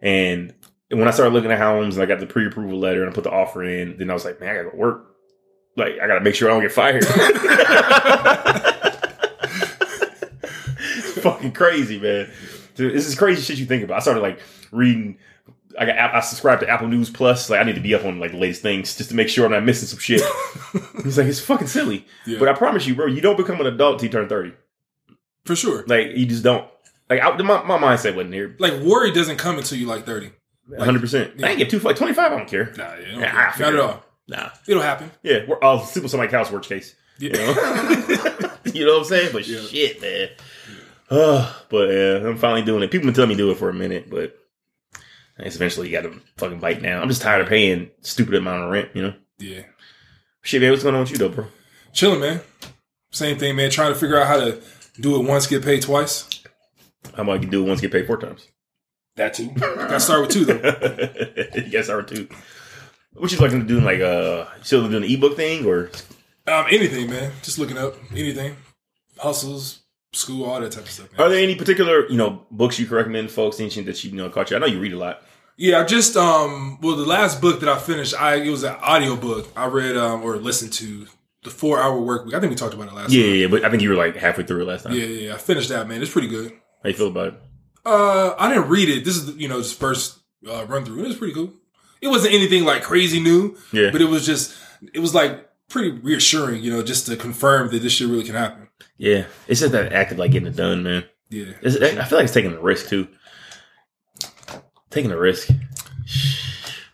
And 0.00 0.54
when 0.90 1.08
I 1.08 1.10
started 1.10 1.32
looking 1.34 1.50
at 1.50 1.58
homes 1.58 1.96
and 1.96 2.02
I 2.02 2.06
got 2.06 2.20
the 2.20 2.26
pre 2.26 2.46
approval 2.46 2.78
letter 2.78 3.02
and 3.02 3.10
I 3.10 3.14
put 3.14 3.24
the 3.24 3.30
offer 3.30 3.64
in, 3.64 3.96
then 3.98 4.10
I 4.10 4.14
was 4.14 4.24
like, 4.24 4.40
man, 4.40 4.50
I 4.50 4.54
gotta 4.54 4.70
go 4.70 4.76
work. 4.76 5.16
Like, 5.76 5.98
I 6.02 6.06
gotta 6.06 6.20
make 6.20 6.34
sure 6.34 6.50
I 6.50 6.52
don't 6.52 6.62
get 6.62 6.72
fired. 6.72 7.04
fucking 11.22 11.52
crazy, 11.52 11.98
man. 11.98 12.30
This 12.76 13.06
is 13.06 13.14
crazy 13.14 13.42
shit 13.42 13.58
you 13.58 13.66
think 13.66 13.84
about. 13.84 13.96
I 13.96 14.00
started 14.00 14.20
like 14.20 14.40
reading. 14.70 15.18
I 15.78 15.86
got 15.86 16.14
I 16.14 16.20
subscribed 16.20 16.60
to 16.62 16.68
Apple 16.68 16.88
News 16.88 17.08
Plus. 17.10 17.48
Like 17.48 17.60
I 17.60 17.64
need 17.64 17.76
to 17.76 17.80
be 17.80 17.94
up 17.94 18.04
on 18.04 18.18
like 18.20 18.32
the 18.32 18.38
latest 18.38 18.62
things 18.62 18.96
just 18.96 19.08
to 19.10 19.16
make 19.16 19.28
sure 19.28 19.44
I'm 19.46 19.52
not 19.52 19.64
missing 19.64 19.88
some 19.88 19.98
shit. 19.98 20.20
He's 21.04 21.16
like, 21.16 21.26
it's 21.26 21.40
fucking 21.40 21.66
silly. 21.68 22.06
Yeah. 22.26 22.38
But 22.38 22.48
I 22.48 22.52
promise 22.52 22.86
you, 22.86 22.94
bro, 22.94 23.06
you 23.06 23.20
don't 23.20 23.36
become 23.36 23.60
an 23.60 23.66
adult 23.66 23.98
till 23.98 24.06
you 24.06 24.12
turn 24.12 24.28
thirty. 24.28 24.52
For 25.44 25.56
sure. 25.56 25.84
Like 25.86 26.08
you 26.14 26.26
just 26.26 26.42
don't. 26.42 26.68
Like 27.08 27.20
I, 27.22 27.36
my 27.38 27.62
my 27.64 27.78
mindset 27.78 28.14
wasn't 28.14 28.34
here. 28.34 28.54
Like 28.58 28.80
worry 28.82 29.12
doesn't 29.12 29.36
come 29.38 29.56
until 29.58 29.78
you 29.78 29.86
like 29.86 30.04
thirty. 30.04 30.30
One 30.68 30.80
hundred 30.80 31.00
percent. 31.00 31.42
I 31.42 31.50
ain't 31.50 31.58
get 31.58 31.70
two 31.70 31.78
like 31.80 31.96
twenty 31.96 32.12
five. 32.14 32.32
I 32.32 32.36
don't 32.36 32.48
care. 32.48 32.72
Nah, 32.76 32.94
yeah, 32.94 33.18
Yeah, 33.18 33.52
I 33.56 33.60
not 33.60 33.74
at 33.74 33.80
all. 33.80 34.04
Nah. 34.28 34.50
It'll 34.68 34.82
happen. 34.82 35.10
Yeah, 35.22 35.44
we're 35.48 35.58
all 35.60 35.80
sleep 35.84 36.04
on 36.04 36.08
somebody's 36.08 36.30
couch. 36.30 36.50
Worst 36.50 36.68
case. 36.68 36.94
Yeah. 37.18 37.30
You 37.30 37.46
know. 37.46 38.50
you 38.72 38.84
know 38.86 38.92
what 38.92 38.98
I'm 39.00 39.04
saying? 39.04 39.30
But 39.32 39.46
Yeah. 39.48 39.60
shit, 39.60 40.00
man. 40.00 40.28
Uh, 41.12 41.52
but 41.68 41.90
yeah, 41.90 42.26
I'm 42.26 42.38
finally 42.38 42.62
doing 42.62 42.82
it. 42.82 42.90
People 42.90 43.06
been 43.06 43.14
telling 43.14 43.28
me 43.28 43.34
to 43.34 43.42
do 43.42 43.50
it 43.50 43.58
for 43.58 43.68
a 43.68 43.74
minute, 43.74 44.08
but 44.08 44.34
I 45.38 45.44
guess 45.44 45.56
eventually 45.56 45.88
you 45.88 45.92
got 46.00 46.08
to 46.08 46.18
fucking 46.38 46.58
bite 46.60 46.80
now. 46.80 47.02
I'm 47.02 47.08
just 47.08 47.20
tired 47.20 47.42
of 47.42 47.48
paying 47.48 47.90
stupid 48.00 48.34
amount 48.34 48.64
of 48.64 48.70
rent. 48.70 48.88
You 48.94 49.02
know. 49.02 49.14
yeah. 49.38 49.62
Shit, 50.42 50.62
man. 50.62 50.70
What's 50.70 50.82
going 50.82 50.94
on 50.94 51.02
with 51.02 51.10
you 51.10 51.18
though, 51.18 51.28
bro? 51.28 51.46
Chilling, 51.92 52.20
man. 52.20 52.40
Same 53.10 53.36
thing, 53.38 53.56
man. 53.56 53.70
Trying 53.70 53.92
to 53.92 53.98
figure 53.98 54.18
out 54.18 54.26
how 54.26 54.38
to 54.40 54.62
do 55.00 55.16
it 55.20 55.26
once, 55.28 55.46
get 55.46 55.62
paid 55.62 55.82
twice. 55.82 56.28
How 57.14 57.24
about 57.24 57.42
you 57.42 57.48
do 57.50 57.62
it 57.64 57.68
once, 57.68 57.80
get 57.82 57.92
paid 57.92 58.06
four 58.06 58.16
times? 58.16 58.48
That 59.16 59.34
too. 59.34 59.50
Got 59.50 59.88
to 59.90 60.00
start 60.00 60.22
with 60.22 60.30
two 60.30 60.44
though. 60.46 61.50
you 61.54 61.68
guys 61.70 61.90
are 61.90 62.02
too. 62.02 62.26
What 63.12 63.30
you 63.30 63.36
looking 63.38 63.60
to 63.60 63.66
do? 63.66 63.80
Like, 63.80 64.00
uh, 64.00 64.46
still 64.62 64.88
doing 64.88 65.02
the 65.02 65.12
ebook 65.14 65.36
thing, 65.36 65.66
or 65.66 65.90
Um, 66.46 66.64
anything, 66.70 67.10
man. 67.10 67.32
Just 67.42 67.58
looking 67.58 67.76
up 67.76 67.96
anything, 68.12 68.56
hustles, 69.18 69.81
school, 70.12 70.44
all 70.44 70.60
that 70.60 70.72
type 70.72 70.84
of 70.84 70.90
stuff. 70.90 71.08
Are 71.18 71.28
there 71.28 71.42
any 71.42 71.54
particular 71.54 72.08
you 72.10 72.16
know 72.16 72.46
books 72.50 72.78
you 72.78 72.86
can 72.86 72.96
recommend 72.96 73.30
folks 73.30 73.58
anything 73.60 73.84
that 73.86 74.02
you, 74.04 74.10
you 74.10 74.16
know 74.16 74.28
caught 74.30 74.50
you? 74.50 74.56
I 74.56 74.60
know 74.60 74.66
you 74.66 74.80
read 74.80 74.92
a 74.92 74.98
lot. 74.98 75.22
Yeah, 75.56 75.80
I 75.80 75.84
just 75.84 76.16
um 76.16 76.78
well 76.80 76.96
the 76.96 77.06
last 77.06 77.40
book 77.40 77.60
that 77.60 77.68
I 77.68 77.78
finished, 77.78 78.14
I 78.14 78.36
it 78.36 78.50
was 78.50 78.62
an 78.64 78.76
audio 78.82 79.16
book. 79.16 79.48
I 79.56 79.66
read 79.66 79.96
um 79.96 80.22
or 80.22 80.36
listened 80.36 80.72
to 80.74 81.06
the 81.44 81.50
four 81.50 81.80
hour 81.80 82.00
work 82.00 82.24
week. 82.26 82.34
I 82.34 82.40
think 82.40 82.50
we 82.50 82.56
talked 82.56 82.74
about 82.74 82.88
it 82.88 82.94
last 82.94 83.10
Yeah, 83.10 83.22
time. 83.22 83.30
yeah, 83.30 83.36
yeah, 83.42 83.46
but 83.48 83.64
I 83.64 83.70
think 83.70 83.82
you 83.82 83.88
were 83.90 83.96
like 83.96 84.16
halfway 84.16 84.44
through 84.44 84.62
it 84.62 84.66
last 84.66 84.84
time. 84.84 84.92
Yeah, 84.94 85.04
yeah, 85.04 85.28
yeah. 85.28 85.34
I 85.34 85.38
finished 85.38 85.68
that, 85.70 85.88
man. 85.88 86.00
It's 86.02 86.10
pretty 86.12 86.28
good. 86.28 86.52
How 86.82 86.88
you 86.88 86.94
feel 86.94 87.08
about 87.08 87.28
it? 87.28 87.34
Uh 87.84 88.34
I 88.38 88.48
didn't 88.52 88.68
read 88.68 88.88
it. 88.88 89.04
This 89.04 89.16
is 89.16 89.34
you 89.36 89.48
know, 89.48 89.58
just 89.58 89.78
first 89.78 90.18
uh, 90.48 90.64
run 90.66 90.84
through. 90.84 91.00
It 91.04 91.08
was 91.08 91.16
pretty 91.16 91.34
cool. 91.34 91.52
It 92.00 92.08
wasn't 92.08 92.34
anything 92.34 92.64
like 92.64 92.82
crazy 92.82 93.20
new, 93.20 93.56
Yeah. 93.72 93.90
but 93.92 94.00
it 94.00 94.06
was 94.08 94.26
just 94.26 94.54
it 94.92 94.98
was 95.00 95.14
like 95.14 95.48
pretty 95.68 95.90
reassuring, 95.90 96.62
you 96.62 96.70
know, 96.72 96.82
just 96.82 97.06
to 97.06 97.16
confirm 97.16 97.70
that 97.70 97.80
this 97.82 97.92
shit 97.92 98.08
really 98.08 98.24
can 98.24 98.34
happen. 98.34 98.61
Yeah, 98.98 99.24
it's 99.48 99.60
just 99.60 99.72
that 99.72 99.92
act 99.92 100.12
of 100.12 100.18
like 100.18 100.30
getting 100.30 100.48
it 100.48 100.56
done, 100.56 100.82
man. 100.82 101.04
Yeah. 101.30 101.52
It's, 101.62 101.76
I 101.76 102.04
feel 102.04 102.18
like 102.18 102.24
it's 102.24 102.34
taking 102.34 102.52
a 102.52 102.60
risk 102.60 102.88
too. 102.88 103.08
Taking 104.90 105.10
a 105.10 105.18
risk. 105.18 105.48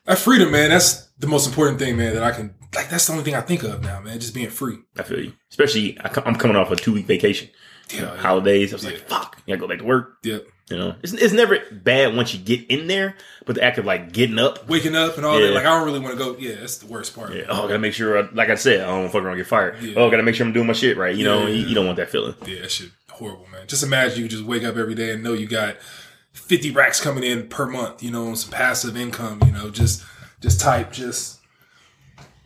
That 0.05 0.19
freedom, 0.19 0.51
man, 0.53 0.71
that's 0.71 1.09
the 1.19 1.27
most 1.27 1.47
important 1.47 1.79
thing, 1.79 1.97
man, 1.97 2.15
that 2.15 2.23
I 2.23 2.31
can 2.31 2.55
like 2.75 2.89
that's 2.89 3.07
the 3.07 3.13
only 3.13 3.25
thing 3.25 3.35
I 3.35 3.41
think 3.41 3.63
of 3.63 3.83
now, 3.83 4.01
man. 4.01 4.21
Just 4.21 4.35
being 4.35 4.51
free. 4.51 4.79
I 4.97 5.03
feel 5.03 5.21
you. 5.21 5.33
Especially, 5.51 5.99
I, 6.01 6.11
am 6.27 6.37
coming 6.37 6.57
off 6.57 6.71
a 6.71 6.77
two 6.77 6.93
week 6.95 7.07
vacation. 7.07 7.49
Yeah, 7.93 8.03
yeah. 8.03 8.17
Holidays. 8.17 8.73
I 8.73 8.77
was 8.77 8.85
like, 8.85 8.99
Yeah. 8.99 9.05
fuck. 9.07 9.37
I 9.39 9.51
gotta 9.51 9.61
go 9.61 9.69
back 9.69 9.79
to 9.79 9.85
work. 9.85 10.19
yeah. 10.23 10.39
You 10.71 10.77
know, 10.77 10.95
it's, 11.03 11.15
it's 11.15 11.33
never 11.33 11.59
bad 11.73 12.15
once 12.15 12.35
you 12.35 12.41
get 12.41 12.67
in 12.71 12.89
there, 12.89 13.17
but 13.47 13.55
the 13.55 13.63
act 13.65 13.79
of 13.79 13.87
like 13.87 14.13
getting 14.13 14.39
up. 14.39 14.69
Waking 14.69 14.95
up 14.95 15.17
and 15.17 15.25
all 15.25 15.41
Yeah. 15.41 15.47
that, 15.47 15.55
like 15.55 15.65
I 15.65 15.71
don't 15.77 15.87
really 15.87 15.99
want 16.01 16.19
to 16.19 16.23
go. 16.23 16.37
Yeah, 16.39 16.57
that's 16.61 16.77
the 16.79 16.87
worst 16.87 17.15
part. 17.15 17.33
Yeah, 17.35 17.45
oh, 17.49 17.65
I 17.65 17.69
gotta 17.69 17.79
make 17.79 17.95
sure, 17.95 18.19
I, 18.23 18.29
like 18.33 18.51
I 18.51 18.55
said, 18.55 18.83
I 18.83 18.87
don't 18.87 19.09
fuck 19.11 19.23
around 19.23 19.39
get 19.39 19.47
fired. 19.47 19.83
Yeah. 19.83 19.95
Oh, 19.97 20.07
I 20.07 20.11
gotta 20.11 20.23
make 20.23 20.35
sure 20.35 20.47
I'm 20.47 20.53
doing 20.53 20.67
my 20.67 20.75
shit 20.75 20.99
right. 20.99 21.15
You 21.17 21.25
know, 21.25 21.43
Yeah. 21.47 21.55
you, 21.55 21.67
you 21.69 21.75
don't 21.75 21.87
want 21.87 21.97
that 21.97 22.11
feeling. 22.11 22.35
Yeah, 22.47 22.61
that 22.63 22.71
shit 22.71 22.91
horrible, 23.09 23.47
man. 23.51 23.67
Just 23.67 23.83
imagine 23.83 24.23
you 24.23 24.29
just 24.29 24.45
wake 24.45 24.63
up 24.65 24.77
every 24.77 24.95
day 24.95 25.11
and 25.13 25.23
know 25.23 25.33
you 25.33 25.47
got 25.47 25.77
fifty 26.33 26.71
racks 26.71 27.01
coming 27.01 27.25
in 27.25 27.49
per 27.49 27.67
month. 27.67 28.03
You 28.03 28.11
know, 28.11 28.27
on 28.29 28.37
some 28.37 28.51
passive 28.51 28.95
income. 28.95 29.41
You 29.47 29.53
know, 29.53 29.71
just 29.71 30.05
just 30.43 30.61
type, 30.61 30.93
just 30.93 31.39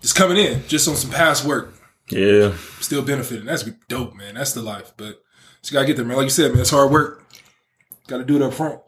just 0.01 0.15
coming 0.15 0.37
in, 0.37 0.63
just 0.69 0.87
on 0.89 0.95
some 0.97 1.11
past 1.11 1.45
work, 1.45 1.75
Yeah. 2.09 2.53
still 2.81 3.03
benefiting. 3.03 3.47
That's 3.47 3.65
dope, 3.89 4.15
man. 4.15 4.35
That's 4.35 4.53
the 4.53 4.63
life. 4.63 4.93
But 4.97 5.23
just 5.61 5.73
gotta 5.73 5.87
get 5.87 5.97
there, 5.97 6.05
man. 6.05 6.17
Like 6.17 6.25
you 6.25 6.31
said, 6.31 6.53
man, 6.53 6.61
it's 6.61 6.71
hard 6.71 6.91
work. 6.93 7.22
Got 8.13 8.19
to 8.19 8.25
do 8.25 8.37
it 8.37 8.43
up 8.43 8.53
front. 8.53 8.79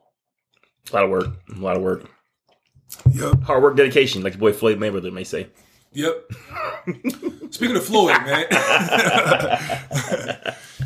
A 0.92 0.94
lot 0.94 1.04
of 1.04 1.10
work. 1.10 1.28
A 1.56 1.58
lot 1.58 1.78
of 1.78 1.82
work. 1.82 2.04
Yep, 3.10 3.40
Hard 3.44 3.62
work, 3.62 3.74
dedication, 3.74 4.22
like 4.22 4.34
the 4.34 4.38
boy 4.38 4.52
Floyd 4.52 4.78
Mayweather 4.78 5.10
may 5.10 5.24
say. 5.24 5.46
yep. 5.94 6.30
Speaking 7.50 7.74
of 7.74 7.86
Floyd, 7.86 8.20
man, 8.26 8.44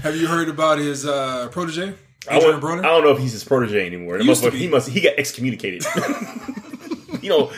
have 0.05 0.15
you 0.15 0.29
heard 0.29 0.49
about 0.49 0.79
his 0.79 1.05
uh, 1.05 1.49
protege, 1.51 1.95
I, 2.31 2.39
Broner? 2.39 2.79
I 2.79 2.83
don't 2.83 3.03
know 3.03 3.11
if 3.11 3.19
he's 3.19 3.33
his 3.33 3.43
protege 3.43 3.85
anymore. 3.85 4.19
Be. 4.19 4.33
He 4.57 4.69
must. 4.69 4.89
He 4.89 5.01
got 5.01 5.15
excommunicated. 5.19 5.85
you 7.21 7.31
know, 7.31 7.51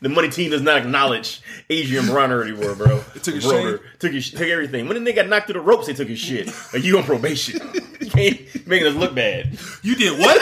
the 0.00 0.10
money 0.10 0.28
team 0.28 0.52
does 0.52 0.62
not 0.62 0.78
acknowledge 0.78 1.42
Adrian 1.70 2.04
Broner 2.04 2.44
anymore, 2.46 2.76
bro. 2.76 3.02
It 3.16 3.24
took 3.24 3.34
his 3.34 3.44
Broner. 3.44 3.80
Took 3.98 4.12
his 4.12 4.30
took 4.30 4.42
everything. 4.42 4.86
When 4.86 5.02
they 5.02 5.12
got 5.12 5.26
knocked 5.26 5.46
through 5.46 5.54
the 5.54 5.66
ropes, 5.66 5.88
they 5.88 5.94
took 5.94 6.06
his 6.06 6.20
shit. 6.20 6.46
Like 6.72 6.84
you 6.84 6.98
on 6.98 7.02
probation. 7.02 7.58
You 8.14 8.34
can't 8.34 8.66
making 8.66 8.88
us 8.88 8.94
look 8.94 9.14
bad. 9.14 9.58
You 9.82 9.94
did 9.96 10.18
what? 10.18 10.36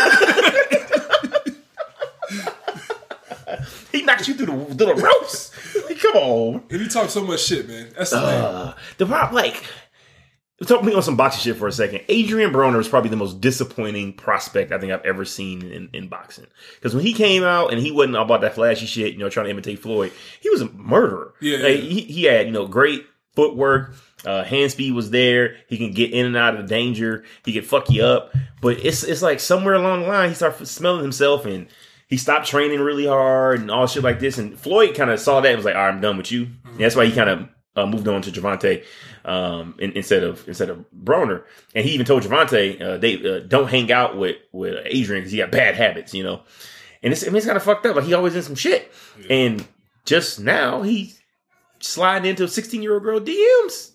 He 3.92 4.02
knocked 4.02 4.28
you 4.28 4.34
through 4.34 4.46
the, 4.46 4.64
through 4.74 4.94
the 4.94 5.02
ropes. 5.02 5.52
Like, 5.88 5.98
come 5.98 6.14
on. 6.16 6.62
and 6.70 6.80
he 6.82 6.88
talk 6.88 7.08
so 7.08 7.24
much 7.24 7.40
shit, 7.44 7.66
man. 7.66 7.90
That's 7.96 8.10
the 8.10 8.20
thing. 8.20 8.28
Uh, 8.28 8.74
the 8.98 9.06
problem, 9.06 9.34
like, 9.34 9.64
talk 10.66 10.84
me 10.84 10.92
on 10.94 11.02
some 11.02 11.16
boxing 11.16 11.40
shit 11.40 11.56
for 11.58 11.66
a 11.66 11.72
second. 11.72 12.02
Adrian 12.08 12.52
Broner 12.52 12.78
is 12.78 12.86
probably 12.88 13.08
the 13.10 13.16
most 13.16 13.40
disappointing 13.40 14.12
prospect 14.12 14.70
I 14.72 14.78
think 14.78 14.92
I've 14.92 15.04
ever 15.04 15.24
seen 15.24 15.62
in, 15.72 15.88
in 15.94 16.08
boxing. 16.08 16.46
Because 16.74 16.94
when 16.94 17.04
he 17.04 17.14
came 17.14 17.42
out 17.42 17.72
and 17.72 17.80
he 17.80 17.90
wasn't 17.90 18.16
all 18.16 18.24
about 18.26 18.42
that 18.42 18.54
flashy 18.54 18.86
shit, 18.86 19.14
you 19.14 19.18
know, 19.18 19.30
trying 19.30 19.46
to 19.46 19.50
imitate 19.50 19.78
Floyd, 19.78 20.12
he 20.40 20.50
was 20.50 20.60
a 20.60 20.68
murderer. 20.72 21.32
Yeah, 21.40 21.56
Like, 21.58 21.76
yeah. 21.76 21.80
He, 21.80 22.00
he 22.02 22.24
had, 22.24 22.46
you 22.46 22.52
know, 22.52 22.66
great 22.66 23.06
footwork. 23.34 23.94
Uh, 24.28 24.44
hand 24.44 24.70
speed 24.70 24.92
was 24.92 25.08
there. 25.08 25.56
He 25.68 25.78
can 25.78 25.92
get 25.92 26.12
in 26.12 26.26
and 26.26 26.36
out 26.36 26.54
of 26.54 26.60
the 26.60 26.68
danger. 26.68 27.24
He 27.46 27.54
could 27.54 27.64
fuck 27.64 27.88
you 27.88 28.04
up. 28.04 28.34
But 28.60 28.84
it's 28.84 29.02
it's 29.02 29.22
like 29.22 29.40
somewhere 29.40 29.72
along 29.72 30.02
the 30.02 30.08
line, 30.08 30.28
he 30.28 30.34
started 30.34 30.66
smelling 30.66 31.00
himself 31.00 31.46
and 31.46 31.66
he 32.08 32.18
stopped 32.18 32.46
training 32.46 32.80
really 32.80 33.06
hard 33.06 33.60
and 33.60 33.70
all 33.70 33.86
shit 33.86 34.02
like 34.02 34.20
this. 34.20 34.36
And 34.36 34.60
Floyd 34.60 34.94
kind 34.94 35.10
of 35.10 35.18
saw 35.18 35.40
that 35.40 35.48
and 35.48 35.56
was 35.56 35.64
like, 35.64 35.76
all 35.76 35.80
right, 35.80 35.94
I'm 35.94 36.02
done 36.02 36.18
with 36.18 36.30
you. 36.30 36.48
And 36.66 36.78
that's 36.78 36.94
why 36.94 37.06
he 37.06 37.12
kind 37.12 37.30
of 37.30 37.48
uh, 37.74 37.86
moved 37.86 38.06
on 38.06 38.20
to 38.20 38.30
Gervonta 38.30 38.84
um, 39.24 39.76
in, 39.78 39.92
instead 39.92 40.22
of 40.22 40.46
instead 40.46 40.68
of 40.68 40.84
Broner. 40.94 41.44
And 41.74 41.86
he 41.86 41.92
even 41.92 42.04
told 42.04 42.22
Gervonta, 42.22 42.82
uh, 42.82 42.98
they 42.98 43.14
uh, 43.24 43.38
don't 43.40 43.70
hang 43.70 43.90
out 43.90 44.18
with 44.18 44.36
with 44.52 44.74
Adrian 44.84 45.22
because 45.22 45.32
he 45.32 45.38
got 45.38 45.50
bad 45.50 45.74
habits, 45.74 46.12
you 46.12 46.22
know. 46.22 46.42
And 47.02 47.14
it's, 47.14 47.22
I 47.22 47.28
mean, 47.28 47.36
it's 47.36 47.46
kind 47.46 47.56
of 47.56 47.62
fucked 47.62 47.86
up. 47.86 47.96
Like 47.96 48.04
he 48.04 48.12
always 48.12 48.36
in 48.36 48.42
some 48.42 48.56
shit. 48.56 48.92
And 49.30 49.66
just 50.04 50.38
now 50.38 50.82
he 50.82 51.14
sliding 51.80 52.28
into 52.28 52.44
a 52.44 52.48
16 52.48 52.82
year 52.82 52.92
old 52.92 53.04
girl 53.04 53.20
DMs. 53.20 53.92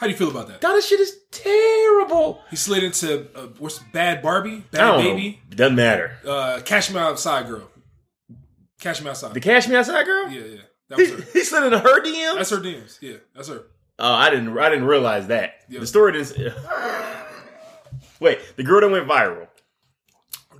How 0.00 0.06
do 0.06 0.12
you 0.12 0.16
feel 0.16 0.30
about 0.30 0.48
that? 0.48 0.62
God, 0.62 0.72
this 0.76 0.88
shit 0.88 0.98
is 0.98 1.14
terrible. 1.30 2.40
He 2.48 2.56
slid 2.56 2.82
into 2.82 3.28
uh, 3.36 3.48
what's 3.58 3.78
Bad 3.92 4.22
Barbie, 4.22 4.64
I 4.72 4.76
Bad 4.76 4.78
don't 4.92 5.04
Baby, 5.04 5.40
know. 5.50 5.56
Doesn't 5.56 5.76
matter. 5.76 6.16
uh, 6.26 6.60
Cash 6.64 6.90
Me 6.90 6.98
Outside 6.98 7.46
Girl. 7.46 7.68
Cash 8.80 9.02
Me 9.02 9.10
Outside. 9.10 9.34
The 9.34 9.40
Cash 9.40 9.68
Me 9.68 9.76
Outside 9.76 10.04
girl? 10.06 10.28
yeah, 10.30 10.40
yeah. 10.40 10.60
That 10.88 10.98
was 10.98 11.08
He, 11.10 11.14
her. 11.16 11.22
he 11.34 11.44
slid 11.44 11.64
into 11.64 11.78
her 11.80 12.00
DM. 12.02 12.34
That's 12.34 12.48
her 12.50 12.56
DMs. 12.56 12.98
Yeah, 13.02 13.16
that's 13.34 13.48
her. 13.48 13.64
Oh, 13.98 14.12
I 14.14 14.30
didn't. 14.30 14.56
I 14.58 14.70
didn't 14.70 14.86
realize 14.86 15.26
that. 15.26 15.56
Yeah. 15.68 15.80
The 15.80 15.86
story 15.86 16.12
didn't. 16.12 16.54
Wait, 18.20 18.38
the 18.56 18.62
girl 18.62 18.80
that 18.80 18.90
went 18.90 19.06
viral 19.06 19.48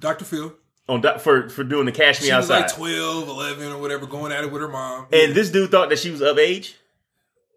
Dr. 0.00 0.25
Phil. 0.26 0.54
on 0.88 1.00
doc- 1.00 1.20
for 1.20 1.49
for 1.49 1.64
doing 1.64 1.87
the 1.87 1.92
cash 1.92 2.20
me 2.20 2.28
She 2.28 2.35
was 2.35 2.50
outside, 2.50 2.66
like 2.66 2.75
12, 2.76 3.28
11 3.28 3.73
or 3.73 3.78
whatever, 3.78 4.06
going 4.06 4.32
at 4.32 4.44
it 4.44 4.52
with 4.52 4.61
her 4.62 4.68
mom. 4.68 5.06
and 5.12 5.35
this 5.35 5.50
dude 5.50 5.70
thought 5.70 5.88
that 5.88 5.99
she 5.99 6.11
was 6.11 6.20
of 6.20 6.38
age. 6.38 6.76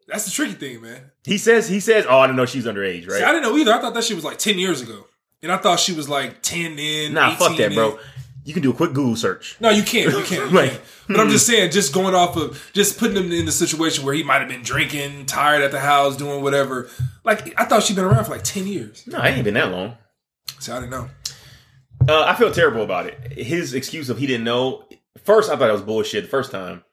That's 0.07 0.25
the 0.25 0.31
tricky 0.31 0.53
thing, 0.53 0.81
man. 0.81 1.11
He 1.25 1.37
says 1.37 1.67
he 1.69 1.79
says, 1.79 2.05
"Oh, 2.07 2.19
I 2.19 2.27
didn't 2.27 2.37
know 2.37 2.45
she's 2.45 2.65
underage." 2.65 3.07
Right? 3.09 3.17
See, 3.19 3.23
I 3.23 3.31
didn't 3.31 3.43
know 3.43 3.57
either. 3.57 3.73
I 3.73 3.79
thought 3.79 3.93
that 3.93 4.03
shit 4.03 4.15
was 4.15 4.25
like 4.25 4.37
10 4.37 4.59
years 4.59 4.81
ago. 4.81 5.05
And 5.41 5.51
I 5.51 5.57
thought 5.57 5.79
she 5.79 5.93
was 5.93 6.07
like 6.07 6.41
10 6.41 6.79
in. 6.79 7.13
nah, 7.13 7.27
18 7.33 7.37
fuck 7.37 7.57
that, 7.57 7.71
in. 7.71 7.73
bro. 7.73 7.99
You 8.45 8.53
can 8.53 8.61
do 8.63 8.71
a 8.71 8.73
quick 8.73 8.91
Google 8.93 9.15
search. 9.15 9.55
No, 9.61 9.69
you 9.69 9.83
can't. 9.83 10.11
You 10.11 10.23
can't. 10.23 10.49
You 10.51 10.57
Right. 10.57 10.71
can't. 10.71 10.81
But 11.07 11.19
I'm 11.21 11.29
just 11.29 11.45
saying, 11.47 11.71
just 11.71 11.93
going 11.93 12.13
off 12.15 12.35
of 12.37 12.69
just 12.73 12.97
putting 12.97 13.15
him 13.17 13.31
in 13.31 13.45
the 13.45 13.51
situation 13.53 14.05
where 14.05 14.13
he 14.13 14.23
might 14.23 14.39
have 14.39 14.47
been 14.49 14.63
drinking, 14.63 15.25
tired 15.25 15.61
at 15.63 15.71
the 15.71 15.79
house, 15.79 16.15
doing 16.17 16.41
whatever. 16.43 16.89
Like 17.23 17.53
I 17.59 17.65
thought 17.65 17.83
she'd 17.83 17.95
been 17.95 18.05
around 18.05 18.25
for 18.25 18.31
like 18.31 18.43
10 18.43 18.67
years. 18.67 19.05
No, 19.07 19.19
it 19.21 19.27
ain't 19.29 19.43
been 19.43 19.53
that 19.55 19.71
long. 19.71 19.97
So 20.59 20.75
I 20.75 20.79
didn't 20.79 20.91
know. 20.91 21.09
Uh, 22.07 22.23
I 22.25 22.35
feel 22.35 22.51
terrible 22.51 22.83
about 22.83 23.05
it. 23.07 23.33
His 23.33 23.73
excuse 23.73 24.09
of 24.09 24.17
he 24.17 24.27
didn't 24.27 24.43
know. 24.43 24.85
First, 25.23 25.49
I 25.49 25.55
thought 25.55 25.69
it 25.69 25.73
was 25.73 25.81
bullshit 25.81 26.23
the 26.25 26.29
first 26.29 26.51
time 26.51 26.83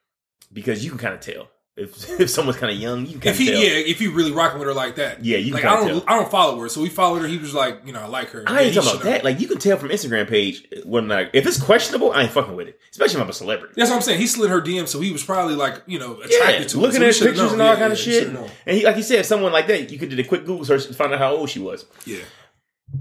because 0.53 0.85
you 0.85 0.91
can 0.91 0.99
kind 0.99 1.15
of 1.15 1.21
tell 1.21 1.49
if 1.81 2.21
if 2.21 2.31
someone's 2.31 2.59
kind 2.59 2.73
of 2.73 2.79
young. 2.79 3.07
You 3.07 3.19
can 3.19 3.31
If 3.31 3.39
he, 3.39 3.47
tell. 3.51 3.55
yeah, 3.61 3.71
if 3.71 3.99
he 3.99 4.07
really 4.09 4.33
rocking 4.33 4.59
with 4.59 4.69
her 4.69 4.75
like 4.75 4.97
that, 4.97 5.25
Yeah, 5.25 5.39
you 5.39 5.53
like 5.53 5.63
can 5.63 5.71
I 5.73 5.77
don't, 5.77 5.89
tell. 5.89 6.05
I 6.07 6.17
don't 6.19 6.31
follow 6.31 6.59
her, 6.61 6.69
so 6.69 6.81
we 6.83 6.89
followed 6.89 7.23
her. 7.23 7.29
He 7.29 7.39
was 7.39 7.55
like, 7.55 7.81
you 7.87 7.93
know, 7.93 8.01
I 8.01 8.07
like 8.07 8.29
her. 8.31 8.45
I 8.47 8.61
ain't 8.63 8.69
he 8.71 8.75
talking 8.75 8.91
about 8.91 9.05
know. 9.05 9.11
that. 9.11 9.25
Like 9.25 9.41
you 9.41 9.49
can 9.49 9.59
tell 9.59 9.77
from 9.77 9.89
Instagram 9.89 10.29
page 10.29 10.67
uh, 10.77 10.81
when 10.85 11.09
like 11.09 11.31
if 11.33 11.47
it's 11.47 11.61
questionable, 11.61 12.13
I 12.13 12.23
ain't 12.23 12.33
fucking 12.33 12.55
with 12.55 12.69
it. 12.69 12.79
Especially 12.91 13.17
if 13.17 13.23
I'm 13.25 13.31
a 13.31 13.33
celebrity. 13.33 13.75
That's 13.77 13.91
what 13.91 13.97
I'm 13.97 14.03
saying. 14.03 14.21
He 14.21 14.27
slid 14.27 14.51
her 14.51 14.61
DM, 14.61 14.87
so 14.87 15.01
he 15.01 15.13
was 15.13 15.25
probably 15.25 15.55
like, 15.57 15.83
you 15.87 15.99
know, 15.99 16.21
attracted 16.21 16.61
Yeah, 16.63 16.67
to 16.69 16.77
her. 16.79 16.83
looking 16.83 17.01
So 17.01 17.07
at 17.07 17.13
pictures 17.15 17.37
known. 17.39 17.53
and 17.55 17.63
all 17.63 17.73
Yeah, 17.75 17.79
kind 17.81 17.93
of 17.93 17.99
yeah, 17.99 18.05
shit. 18.21 18.29
And 18.67 18.77
he, 18.77 18.85
like 18.85 18.97
he 18.97 19.03
said, 19.03 19.25
someone 19.27 19.53
like 19.53 19.67
that, 19.69 19.91
you 19.91 19.99
could 19.99 20.11
do 20.11 20.19
a 20.21 20.25
quick 20.25 20.45
Google 20.45 20.65
search 20.65 20.87
to 20.87 20.95
find 20.95 21.13
out 21.13 21.19
how 21.19 21.35
old 21.37 21.49
she 21.51 21.61
was. 21.61 21.87
Yeah, 22.05 22.19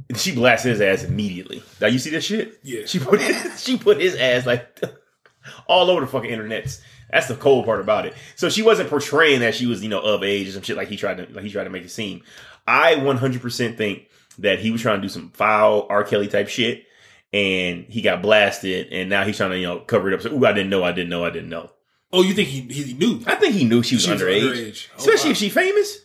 And 0.10 0.18
she 0.18 0.34
blasted 0.34 0.72
his 0.72 0.82
ass 0.82 1.04
immediately. 1.04 1.64
Now 1.82 1.88
you 1.88 2.00
see 2.00 2.10
this 2.12 2.24
shit? 2.26 2.60
Yeah. 2.64 2.82
She 2.86 3.00
put 3.00 3.20
his, 3.22 3.62
she 3.64 3.78
put 3.78 4.00
his 4.00 4.16
ass 4.16 4.46
like 4.46 4.80
all 5.68 5.90
over 5.90 6.02
the 6.02 6.08
fucking 6.08 6.30
internets. 6.30 6.82
That's 7.12 7.28
the 7.28 7.36
cold 7.36 7.66
part 7.66 7.80
about 7.80 8.06
it. 8.06 8.14
So 8.36 8.50
she 8.50 8.62
wasn't 8.62 8.90
portraying 8.90 9.40
that 9.42 9.56
she 9.56 9.66
was, 9.66 9.82
you 9.82 9.90
know, 9.90 10.00
of 10.00 10.24
age 10.24 10.48
or 10.48 10.52
some 10.52 10.62
shit 10.62 10.78
like 10.78 10.88
he 10.88 10.98
tried 10.98 11.18
to 11.18 11.34
like 11.34 11.44
he 11.44 11.52
tried 11.52 11.64
to 11.66 11.70
make 11.70 11.84
it 11.84 11.92
seem. 11.92 12.22
I 12.68 12.96
100% 12.96 13.78
think 13.78 14.08
that 14.40 14.60
he 14.60 14.72
was 14.72 14.82
trying 14.82 14.98
to 14.98 15.02
do 15.02 15.10
some 15.10 15.32
foul 15.32 15.88
R. 15.90 16.04
Kelly 16.04 16.28
type 16.28 16.48
shit, 16.48 16.86
and 17.34 17.86
he 17.86 18.02
got 18.02 18.22
blasted, 18.22 18.88
and 18.92 19.10
now 19.10 19.24
he's 19.24 19.38
trying 19.38 19.52
to 19.52 19.58
you 19.58 19.68
know 19.68 19.80
cover 19.80 20.10
it 20.10 20.14
up. 20.14 20.22
So, 20.22 20.32
ooh, 20.32 20.46
I 20.46 20.54
didn't 20.54 20.70
know, 20.70 20.84
I 20.84 20.92
didn't 20.92 21.10
know, 21.10 21.26
I 21.26 21.30
didn't 21.30 21.50
know. 21.50 21.72
Oh, 22.12 22.24
you 22.24 22.34
think 22.34 22.48
he 22.48 22.62
he 22.62 22.94
knew? 22.94 23.22
I 23.26 23.36
think 23.36 23.54
he 23.54 23.66
knew 23.66 23.84
she 23.84 23.96
was 23.96 24.04
She 24.04 24.12
was 24.12 24.22
underage, 24.22 24.42
underage. 24.42 24.88
Oh, 24.92 24.98
especially 24.98 25.30
wow. 25.30 25.32
if 25.32 25.38
she 25.38 25.50
famous. 25.50 25.98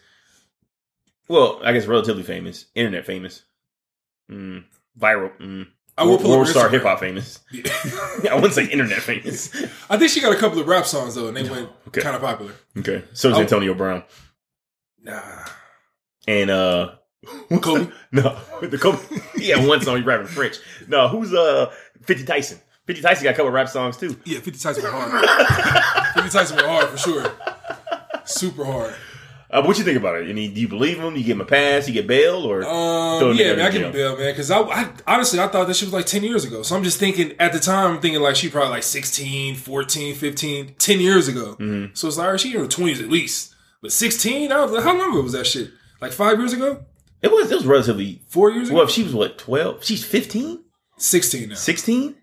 Well, 1.28 1.60
I 1.64 1.72
guess 1.72 1.86
relatively 1.86 2.22
famous, 2.22 2.66
internet 2.74 3.06
famous, 3.06 3.44
mm, 4.30 4.64
viral, 4.98 5.32
mm, 5.38 5.66
I 5.96 6.02
will 6.04 6.18
world 6.18 6.48
star 6.48 6.68
hip 6.68 6.82
hop 6.82 6.98
famous. 7.00 7.40
Yeah. 7.52 7.62
I 8.30 8.34
wouldn't 8.34 8.54
say 8.54 8.64
internet 8.66 8.98
famous. 9.00 9.54
I 9.90 9.96
think 9.96 10.10
she 10.10 10.20
got 10.20 10.32
a 10.32 10.36
couple 10.36 10.58
of 10.58 10.66
rap 10.66 10.86
songs 10.86 11.14
though, 11.14 11.28
and 11.28 11.36
they 11.36 11.48
went 11.48 11.68
Okay. 11.88 12.00
kind 12.00 12.16
of 12.16 12.22
popular. 12.22 12.52
Okay, 12.78 13.04
so 13.12 13.32
Oh. 13.32 13.40
Antonio 13.40 13.74
Brown 13.74 14.02
Nah, 15.02 15.20
and 16.26 16.50
uh, 16.50 16.92
Kobe. 17.60 17.90
no, 18.10 18.36
the 18.62 18.78
Kobe. 18.78 18.98
yeah, 19.36 19.64
one 19.66 19.80
song 19.82 19.98
he 19.98 20.02
rapping 20.02 20.26
French. 20.26 20.56
No, 20.88 21.08
who's 21.08 21.32
uh 21.32 21.70
Fifty 22.02 22.24
Tyson? 22.24 22.58
Fifty 22.86 23.00
Tyson 23.02 23.24
got 23.24 23.30
a 23.30 23.34
couple 23.34 23.48
of 23.48 23.54
rap 23.54 23.68
songs 23.68 23.96
too. 23.96 24.16
Yeah, 24.24 24.40
Fifty 24.40 24.58
Tyson 24.60 24.82
went 24.82 24.94
hard. 24.96 26.14
Fifty 26.14 26.30
Tyson 26.30 26.56
went 26.56 26.68
hard 26.68 26.88
for 26.88 26.96
sure. 26.98 27.32
Super 28.24 28.64
hard. 28.64 28.94
Uh, 29.54 29.62
what 29.62 29.78
you 29.78 29.84
think 29.84 29.96
about 29.96 30.16
it? 30.20 30.28
I 30.28 30.32
mean, 30.32 30.52
do 30.52 30.60
you 30.60 30.66
believe 30.66 30.98
him? 30.98 31.14
You 31.16 31.22
give 31.22 31.36
him 31.36 31.40
a 31.42 31.44
pass? 31.44 31.86
You 31.86 31.94
get 31.94 32.08
bail 32.08 32.38
or? 32.44 32.64
Um, 32.64 33.36
yeah, 33.36 33.54
man, 33.54 33.60
I 33.66 33.70
give 33.70 33.82
him 33.82 33.92
bail, 33.92 34.16
man, 34.16 34.32
because 34.32 34.50
I, 34.50 34.58
I 34.60 34.90
honestly 35.06 35.38
I 35.38 35.46
thought 35.46 35.68
that 35.68 35.74
shit 35.74 35.86
was 35.86 35.92
like 35.94 36.06
ten 36.06 36.24
years 36.24 36.44
ago. 36.44 36.62
So 36.64 36.74
I'm 36.76 36.82
just 36.82 36.98
thinking 36.98 37.34
at 37.38 37.52
the 37.52 37.60
time, 37.60 37.92
I'm 37.92 38.00
thinking 38.00 38.20
like 38.20 38.34
she 38.34 38.48
probably 38.50 38.70
like 38.70 38.82
16, 38.82 39.54
14, 39.54 40.14
15, 40.16 40.74
10 40.76 41.00
years 41.00 41.28
ago. 41.28 41.54
Mhm. 41.60 41.96
So 41.96 42.08
it's 42.08 42.16
like 42.16 42.38
she 42.40 42.52
in 42.52 42.60
her 42.60 42.66
twenties 42.66 43.00
at 43.00 43.08
least. 43.08 43.54
But 43.80 43.92
sixteen, 43.92 44.50
I 44.50 44.60
was 44.62 44.72
like, 44.72 44.82
how 44.82 44.98
long 44.98 45.10
ago 45.12 45.20
was 45.22 45.32
that 45.34 45.46
shit? 45.46 45.70
Like 46.00 46.10
five 46.12 46.38
years 46.38 46.52
ago, 46.52 46.84
It 47.22 47.30
was 47.30 47.52
it 47.52 47.54
was 47.54 47.64
relatively 47.66 48.22
four 48.28 48.50
years 48.50 48.68
ago, 48.68 48.76
well. 48.78 48.84
If 48.86 48.90
she 48.90 49.04
was 49.04 49.14
what 49.14 49.38
twelve? 49.38 49.84
She's 49.84 50.04
15? 50.04 50.64
sixteen 50.96 51.50
now. 51.50 51.54
16? 51.54 52.16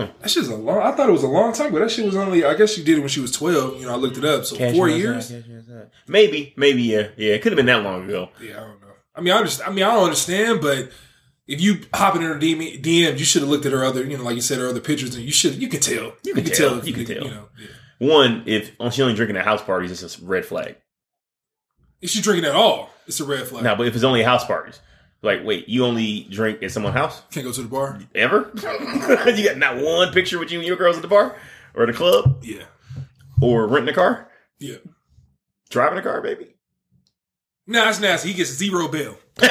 I. 0.00 0.10
That 0.20 0.30
shit's 0.30 0.48
a 0.48 0.56
long. 0.56 0.78
I 0.78 0.92
thought 0.92 1.08
it 1.08 1.12
was 1.12 1.22
a 1.22 1.28
long 1.28 1.52
time, 1.52 1.72
but 1.72 1.80
that 1.80 1.90
shit 1.90 2.04
was 2.04 2.16
only. 2.16 2.44
I 2.44 2.54
guess 2.54 2.72
she 2.72 2.84
did 2.84 2.98
it 2.98 3.00
when 3.00 3.08
she 3.08 3.20
was 3.20 3.32
twelve. 3.32 3.78
You 3.80 3.86
know, 3.86 3.92
I 3.92 3.96
looked 3.96 4.16
it 4.16 4.24
up. 4.24 4.44
So 4.44 4.56
Cash 4.56 4.74
four 4.74 4.88
years. 4.88 5.32
Maybe, 6.06 6.52
maybe, 6.56 6.82
yeah, 6.82 7.08
yeah. 7.16 7.34
It 7.34 7.42
could 7.42 7.52
have 7.52 7.56
been 7.56 7.66
that 7.66 7.82
long 7.82 8.04
ago. 8.04 8.30
Yeah, 8.40 8.56
I 8.56 8.60
don't 8.60 8.80
know. 8.80 8.88
I 9.14 9.20
mean, 9.20 9.32
I 9.32 9.38
understand. 9.38 9.70
I 9.70 9.74
mean, 9.74 9.84
I 9.84 9.94
don't 9.94 10.04
understand, 10.04 10.60
but 10.60 10.90
if 11.46 11.60
you 11.60 11.80
hop 11.92 12.16
in 12.16 12.22
her 12.22 12.34
DM, 12.34 12.82
DM 12.82 13.18
you 13.18 13.24
should 13.24 13.42
have 13.42 13.50
looked 13.50 13.66
at 13.66 13.72
her 13.72 13.84
other, 13.84 14.04
you 14.04 14.16
know, 14.16 14.24
like 14.24 14.34
you 14.34 14.40
said, 14.40 14.58
her 14.58 14.68
other 14.68 14.80
pictures, 14.80 15.14
and 15.14 15.24
you 15.24 15.32
should, 15.32 15.56
you 15.56 15.68
can 15.68 15.80
tell. 15.80 16.12
You 16.22 16.34
could 16.34 16.46
tell. 16.46 16.84
You 16.84 16.92
could 16.92 17.06
tell. 17.06 17.24
You 17.24 17.30
know, 17.30 17.48
yeah. 17.58 17.66
One, 17.98 18.42
if 18.46 18.72
oh, 18.80 18.90
she 18.90 19.02
only 19.02 19.14
drinking 19.14 19.36
at 19.36 19.44
house 19.44 19.62
parties, 19.62 20.02
it's 20.02 20.18
a 20.18 20.24
red 20.24 20.44
flag. 20.44 20.76
if 22.00 22.10
she's 22.10 22.22
drinking 22.22 22.44
at 22.44 22.56
all, 22.56 22.90
it's 23.06 23.20
a 23.20 23.24
red 23.24 23.46
flag. 23.46 23.62
Now, 23.62 23.74
but 23.74 23.86
if 23.86 23.94
it's 23.94 24.04
only 24.04 24.22
house 24.22 24.44
parties, 24.44 24.80
like, 25.24 25.44
wait, 25.44 25.68
you 25.68 25.84
only 25.84 26.24
drink 26.30 26.62
at 26.62 26.70
someone's 26.70 26.94
house 26.96 27.22
Can't 27.30 27.44
go 27.46 27.52
to 27.52 27.62
the 27.62 27.68
bar. 27.68 27.98
ever? 28.14 28.50
you 29.34 29.44
got 29.48 29.56
not 29.58 29.76
one 29.76 30.12
picture 30.12 30.38
with 30.38 30.50
you 30.52 30.58
and 30.58 30.66
your 30.66 30.76
girls 30.76 30.96
at 30.96 31.02
the 31.02 31.08
bar 31.08 31.36
or 31.74 31.86
the 31.86 31.92
club 31.92 32.42
Yeah, 32.44 32.64
or 33.42 33.66
renting 33.66 33.92
a 33.92 33.94
car, 33.94 34.28
yeah. 34.58 34.76
driving 35.70 35.98
a 35.98 36.02
car, 36.02 36.20
baby. 36.20 36.48
Nah, 37.66 37.88
it's 37.88 37.98
nasty. 38.00 38.28
He 38.28 38.34
gets 38.34 38.50
zero 38.50 38.88
bill. 38.88 39.16
he 39.40 39.46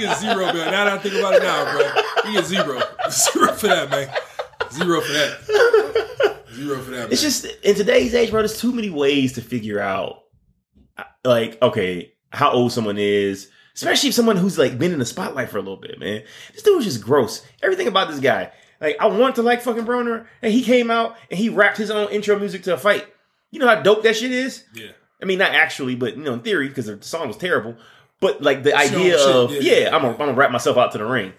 gets 0.00 0.20
zero 0.20 0.52
bail. 0.52 0.64
Now 0.70 0.84
that 0.84 0.88
I 0.88 0.98
think 0.98 1.16
about 1.16 1.34
it 1.34 1.42
now, 1.42 1.72
bro, 1.72 1.90
he 2.30 2.32
gets 2.34 2.48
zero. 2.48 2.80
Zero 3.10 3.52
for 3.54 3.66
that, 3.66 3.90
man. 3.90 4.08
Zero 4.72 5.00
for 5.00 5.12
that. 5.12 6.44
Zero 6.54 6.80
for 6.80 6.90
that. 6.92 6.98
Man. 7.02 7.08
It's 7.12 7.20
just 7.22 7.44
in 7.64 7.74
today's 7.74 8.14
age, 8.14 8.30
bro. 8.30 8.40
There's 8.40 8.58
too 8.60 8.72
many 8.72 8.88
ways 8.88 9.32
to 9.34 9.42
figure 9.42 9.78
out, 9.80 10.22
like, 11.24 11.60
okay, 11.60 12.12
how 12.30 12.50
old 12.52 12.72
someone 12.72 12.96
is, 12.98 13.50
especially 13.74 14.08
if 14.10 14.14
someone 14.14 14.36
who's 14.36 14.58
like 14.58 14.78
been 14.78 14.92
in 14.92 14.98
the 14.98 15.06
spotlight 15.06 15.50
for 15.50 15.58
a 15.58 15.62
little 15.62 15.76
bit, 15.76 15.98
man. 15.98 16.22
This 16.52 16.62
dude 16.62 16.76
was 16.76 16.84
just 16.84 17.02
gross. 17.02 17.44
Everything 17.62 17.88
about 17.88 18.08
this 18.08 18.20
guy, 18.20 18.52
like, 18.80 18.96
I 19.00 19.06
want 19.06 19.36
to 19.36 19.42
like 19.42 19.62
fucking 19.62 19.84
Broner, 19.84 20.26
and 20.42 20.52
he 20.52 20.62
came 20.62 20.90
out 20.90 21.16
and 21.30 21.38
he 21.38 21.48
rapped 21.48 21.78
his 21.78 21.90
own 21.90 22.10
intro 22.10 22.38
music 22.38 22.62
to 22.64 22.74
a 22.74 22.78
fight. 22.78 23.06
You 23.50 23.60
know 23.60 23.68
how 23.68 23.82
dope 23.82 24.02
that 24.02 24.16
shit 24.16 24.32
is. 24.32 24.64
yeah. 24.74 24.92
I 25.22 25.26
mean, 25.26 25.38
not 25.38 25.52
actually, 25.52 25.94
but 25.94 26.16
you 26.16 26.22
know, 26.22 26.34
in 26.34 26.40
theory, 26.40 26.68
because 26.68 26.86
the 26.86 27.00
song 27.00 27.28
was 27.28 27.36
terrible. 27.36 27.76
But 28.20 28.42
like 28.42 28.62
the 28.62 28.70
Show 28.70 28.76
idea 28.76 29.18
shit, 29.18 29.20
of 29.20 29.52
yeah, 29.52 29.60
yeah, 29.60 29.78
yeah, 29.78 29.94
I'm 29.94 30.02
gonna 30.02 30.12
I'm 30.12 30.18
gonna 30.18 30.34
rap 30.34 30.50
myself 30.50 30.76
out 30.76 30.92
to 30.92 30.98
the 30.98 31.06
ring. 31.06 31.32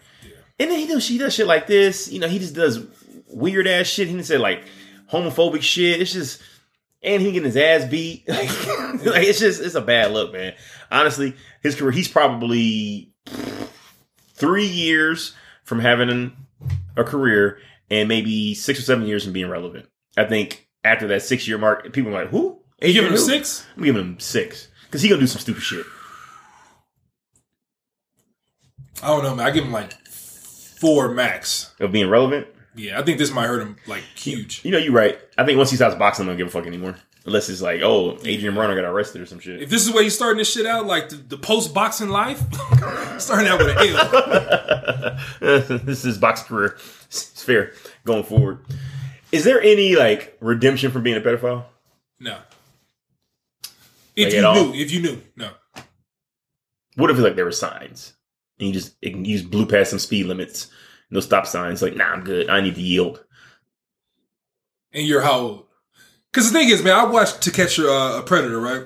And 0.60 0.72
then 0.72 0.80
he 0.80 0.88
does 0.88 1.04
she 1.04 1.18
does 1.18 1.34
shit 1.34 1.48
like 1.48 1.68
this. 1.68 2.12
You 2.12 2.20
know, 2.20 2.28
he 2.28 2.40
just 2.40 2.56
does 2.56 2.80
weird 3.28 3.68
ass 3.68 3.88
shit. 3.88 4.08
He 4.08 4.14
didn't 4.14 4.26
say 4.26 4.38
like 4.38 4.64
homophobic 5.12 5.62
shit. 5.62 6.02
It's 6.02 6.14
just 6.14 6.42
and 7.04 7.22
he 7.22 7.32
getting 7.32 7.46
his 7.46 7.58
ass 7.58 7.86
beat. 7.86 8.28
Like, 9.06 9.24
it's 9.28 9.40
just 9.40 9.62
it's 9.62 9.76
a 9.76 9.82
bad 9.82 10.14
look, 10.14 10.32
man. 10.34 10.56
Honestly, 10.90 11.36
his 11.66 11.76
career 11.76 11.92
he's 11.92 12.08
probably 12.08 13.12
three 14.36 14.68
years 14.68 15.34
from 15.64 15.80
having 15.80 16.36
a 16.96 17.04
career 17.04 17.58
and 17.90 18.08
maybe 18.08 18.54
six 18.54 18.80
or 18.80 18.84
seven 18.84 19.06
years 19.06 19.24
from 19.24 19.34
being 19.34 19.50
relevant. 19.50 19.88
I 20.16 20.26
think 20.26 20.70
after 20.84 21.08
that 21.08 21.24
six 21.24 21.48
year 21.48 21.58
mark, 21.58 21.92
people 21.92 22.12
are 22.12 22.24
like, 22.24 22.30
who? 22.30 22.60
You 22.82 22.94
giving 22.94 23.12
him 23.12 23.18
six? 23.18 23.66
I'm 23.76 23.84
giving 23.84 24.02
him 24.02 24.20
six 24.20 24.68
because 24.86 25.02
he 25.02 25.10
gonna 25.10 25.22
do 25.22 25.28
some 25.28 25.42
stupid 25.42 25.64
shit. 25.64 25.86
I 29.02 29.08
don't 29.08 29.24
know, 29.24 29.36
man. 29.36 29.48
I 29.48 29.52
give 29.52 29.66
him 29.66 29.72
like 29.72 29.94
four 30.08 31.10
max. 31.10 31.74
of 31.80 31.92
being 31.92 32.10
relevant. 32.10 32.48
Yeah, 32.76 33.00
I 33.00 33.04
think 33.04 33.18
this 33.18 33.32
might 33.32 33.48
hurt 33.48 33.62
him 33.62 33.78
like 33.88 34.04
huge. 34.16 34.62
You 34.64 34.72
know, 34.72 34.78
you're 34.78 34.92
right. 34.94 35.18
I 35.38 35.46
think 35.46 35.58
once 35.58 35.70
he 35.70 35.76
stops 35.78 35.96
boxing, 35.96 36.26
I 36.26 36.30
don't 36.30 36.38
give 36.38 36.48
a 36.48 36.50
fuck 36.52 36.66
anymore. 36.68 36.96
Unless 37.26 37.50
it's 37.50 37.62
like, 37.62 37.82
oh, 37.82 38.20
Adrian 38.24 38.54
Broner 38.54 38.76
got 38.76 38.86
arrested 38.86 39.20
or 39.22 39.26
some 39.26 39.40
shit. 39.40 39.60
If 39.64 39.70
this 39.72 39.88
is 39.88 39.92
where 39.92 40.04
he's 40.04 40.14
starting 40.14 40.38
this 40.38 40.52
shit 40.52 40.68
out, 40.68 40.86
like 40.86 41.10
the, 41.10 41.16
the 41.16 41.38
post 41.38 41.74
boxing 41.74 42.10
life, 42.10 42.40
starting 43.18 43.48
out 43.48 43.58
with 43.58 43.70
an 43.70 43.78
L. 43.80 45.18
this 45.40 45.90
is 46.00 46.04
his 46.04 46.18
box 46.20 46.44
career. 46.44 46.78
It's 47.08 47.42
fair 47.44 47.74
going 48.04 48.24
forward. 48.24 48.60
Is 49.32 49.44
there 49.44 49.60
any 49.62 49.96
like 49.96 50.38
redemption 50.40 50.92
from 50.92 51.02
being 51.02 51.18
a 51.18 51.22
pedophile? 51.22 51.64
No. 52.20 52.38
If 54.16 54.26
Like, 54.26 54.34
you 54.34 54.46
all? 54.46 54.54
knew, 54.68 54.74
if 54.80 54.92
you 54.92 55.02
knew, 55.02 55.22
no. 55.36 55.50
What 56.96 57.10
if 57.10 57.18
like 57.18 57.36
there 57.36 57.46
were 57.46 57.52
signs 57.52 58.14
and 58.60 58.68
you 58.68 58.74
just 58.74 58.96
you 59.02 59.38
just 59.38 59.50
blew 59.50 59.66
past 59.66 59.90
some 59.90 60.00
speed 60.00 60.28
limits, 60.28 60.68
no 61.16 61.22
stop 61.22 61.48
signs? 61.48 61.82
Like, 61.82 61.96
nah, 61.96 62.12
I'm 62.12 62.24
good. 62.24 62.50
I 62.50 62.62
need 62.62 62.76
to 62.76 62.82
yield. 62.82 63.24
And 64.94 65.06
you're 65.06 65.22
how 65.22 65.40
old? 65.40 65.66
Because 66.32 66.52
the 66.52 66.58
thing 66.58 66.70
is, 66.70 66.84
man, 66.84 66.94
I 66.94 67.06
watched 67.06 67.42
To 67.44 67.52
Catch 67.52 67.80
a, 67.80 67.90
uh, 67.90 68.20
a 68.20 68.24
Predator, 68.24 68.60
right? 68.60 68.86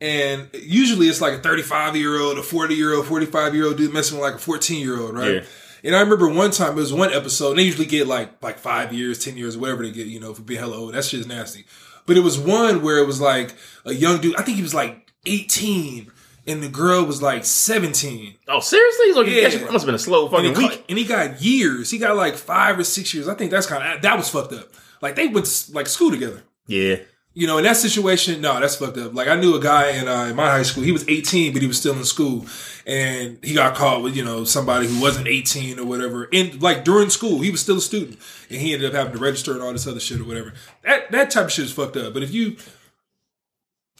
And 0.00 0.48
usually 0.52 1.08
it's 1.08 1.20
like 1.20 1.34
a 1.34 1.38
35 1.38 1.96
year 1.96 2.20
old, 2.20 2.38
a 2.38 2.42
40 2.42 2.74
year 2.74 2.94
old, 2.94 3.06
45 3.06 3.54
year 3.54 3.66
old 3.66 3.76
dude 3.76 3.92
messing 3.92 4.18
with 4.18 4.28
like 4.28 4.36
a 4.36 4.38
14 4.38 4.80
year 4.80 5.00
old, 5.00 5.14
right? 5.14 5.34
Yeah. 5.34 5.44
And 5.84 5.94
I 5.94 6.00
remember 6.00 6.28
one 6.28 6.50
time 6.50 6.72
it 6.72 6.76
was 6.76 6.92
one 6.92 7.12
episode, 7.12 7.50
and 7.50 7.58
they 7.58 7.62
usually 7.62 7.86
get 7.86 8.06
like 8.06 8.42
like 8.42 8.58
five 8.58 8.92
years, 8.92 9.24
ten 9.24 9.36
years, 9.36 9.56
whatever 9.56 9.84
they 9.84 9.92
get, 9.92 10.06
you 10.06 10.18
know, 10.18 10.34
for 10.34 10.42
being 10.42 10.60
hella 10.60 10.76
old. 10.76 10.94
That 10.94 11.04
shit 11.04 11.20
is 11.20 11.26
nasty. 11.26 11.64
But 12.06 12.16
it 12.16 12.20
was 12.20 12.38
one 12.38 12.82
where 12.82 12.98
it 12.98 13.06
was 13.06 13.20
like 13.20 13.54
a 13.84 13.92
young 13.92 14.20
dude. 14.20 14.36
I 14.36 14.42
think 14.42 14.56
he 14.56 14.62
was 14.62 14.74
like 14.74 15.12
eighteen, 15.26 16.10
and 16.48 16.62
the 16.62 16.68
girl 16.68 17.04
was 17.04 17.20
like 17.22 17.44
seventeen. 17.44 18.34
Oh, 18.48 18.60
seriously? 18.60 19.06
He's 19.06 19.16
like, 19.16 19.26
Yeah. 19.28 19.48
that 19.48 19.72
must 19.72 19.84
have 19.84 19.86
been 19.86 19.94
a 19.94 19.98
slow 19.98 20.22
And 20.24 20.30
fucking 20.30 20.54
he, 20.54 20.58
week. 20.58 20.70
got, 20.70 20.84
and 20.88 20.98
he 20.98 21.04
got 21.04 21.42
years. 21.42 21.90
He 21.90 21.98
got 21.98 22.16
like 22.16 22.34
five 22.34 22.78
or 22.78 22.84
six 22.84 23.12
years. 23.14 23.28
I 23.28 23.34
think 23.34 23.50
that's 23.50 23.66
kind 23.66 23.82
of 23.96 24.02
that 24.02 24.16
was 24.16 24.28
fucked 24.28 24.52
up. 24.54 24.68
Like 25.00 25.14
they 25.14 25.28
went 25.28 25.46
to 25.46 25.72
like 25.74 25.86
school 25.86 26.10
together. 26.10 26.42
Yeah. 26.66 26.96
You 27.34 27.46
know, 27.46 27.58
in 27.58 27.64
that 27.64 27.76
situation, 27.76 28.40
no, 28.40 28.58
that's 28.58 28.74
fucked 28.74 28.98
up. 28.98 29.14
Like 29.14 29.28
I 29.28 29.36
knew 29.36 29.54
a 29.54 29.60
guy 29.60 29.90
in, 29.92 30.08
uh, 30.08 30.24
in 30.24 30.34
my 30.34 30.48
high 30.50 30.64
school. 30.64 30.82
He 30.82 30.90
was 30.90 31.08
18, 31.08 31.52
but 31.52 31.62
he 31.62 31.68
was 31.68 31.78
still 31.78 31.94
in 31.94 32.02
school, 32.04 32.46
and 32.84 33.38
he 33.44 33.54
got 33.54 33.76
caught 33.76 34.02
with 34.02 34.16
you 34.16 34.24
know 34.24 34.42
somebody 34.42 34.88
who 34.88 35.00
wasn't 35.00 35.28
18 35.28 35.78
or 35.78 35.84
whatever. 35.86 36.28
And 36.32 36.60
like 36.60 36.84
during 36.84 37.10
school, 37.10 37.40
he 37.40 37.52
was 37.52 37.60
still 37.60 37.76
a 37.76 37.80
student, 37.80 38.18
and 38.50 38.60
he 38.60 38.74
ended 38.74 38.88
up 38.90 38.94
having 38.96 39.12
to 39.12 39.18
register 39.20 39.52
and 39.52 39.62
all 39.62 39.70
this 39.72 39.86
other 39.86 40.00
shit 40.00 40.20
or 40.20 40.24
whatever. 40.24 40.52
That 40.82 41.12
that 41.12 41.30
type 41.30 41.44
of 41.44 41.52
shit 41.52 41.66
is 41.66 41.72
fucked 41.72 41.96
up. 41.96 42.12
But 42.12 42.24
if 42.24 42.32
you 42.34 42.56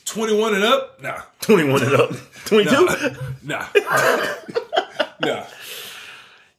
21 0.08 0.54
and 0.54 0.64
up, 0.64 1.02
nah, 1.02 1.20
21 1.40 1.82
and 1.82 1.94
up. 1.94 2.10
22? 2.46 3.16
nah, 3.42 3.66
nah. 5.20 5.44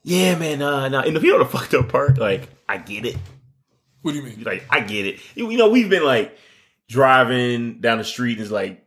Yeah, 0.03 0.35
man. 0.37 0.61
Uh, 0.61 0.87
now, 0.89 1.01
and 1.01 1.17
if 1.17 1.23
you 1.23 1.31
know 1.31 1.39
the 1.39 1.45
fucked 1.49 1.73
up 1.73 1.89
part, 1.89 2.17
like, 2.17 2.47
I 2.67 2.77
get 2.77 3.05
it. 3.05 3.17
What 4.01 4.13
do 4.13 4.17
you 4.19 4.23
mean? 4.23 4.43
Like, 4.43 4.65
I 4.69 4.79
get 4.79 5.05
it. 5.05 5.19
You, 5.35 5.57
know, 5.57 5.69
we've 5.69 5.89
been 5.89 6.03
like 6.05 6.37
driving 6.87 7.81
down 7.81 7.97
the 7.97 8.03
street 8.03 8.33
and 8.33 8.41
it's 8.41 8.51
like 8.51 8.83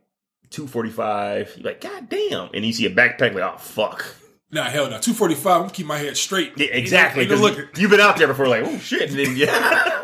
245. 0.49 1.53
You're 1.57 1.65
like, 1.65 1.81
God 1.81 2.09
damn. 2.09 2.49
And 2.53 2.65
you 2.65 2.73
see 2.73 2.85
a 2.85 2.89
backpack, 2.89 3.33
like, 3.35 3.43
oh, 3.43 3.57
fuck. 3.57 4.05
Nah, 4.51 4.63
hell 4.63 4.85
no. 4.85 4.97
245. 4.99 5.45
I'm 5.45 5.61
gonna 5.61 5.71
keep 5.73 5.85
my 5.85 5.97
head 5.97 6.17
straight. 6.17 6.53
Yeah, 6.57 6.67
exactly. 6.67 7.23
Ain't 7.23 7.31
no- 7.31 7.35
ain't 7.35 7.43
no 7.43 7.49
'cause 7.49 7.57
looking. 7.65 7.81
You've 7.81 7.91
been 7.91 7.99
out 8.01 8.17
there 8.17 8.27
before, 8.27 8.47
like, 8.47 8.63
oh, 8.65 8.77
shit. 8.79 9.09
And 9.11 9.19
then, 9.19 9.35
yeah. 9.37 9.99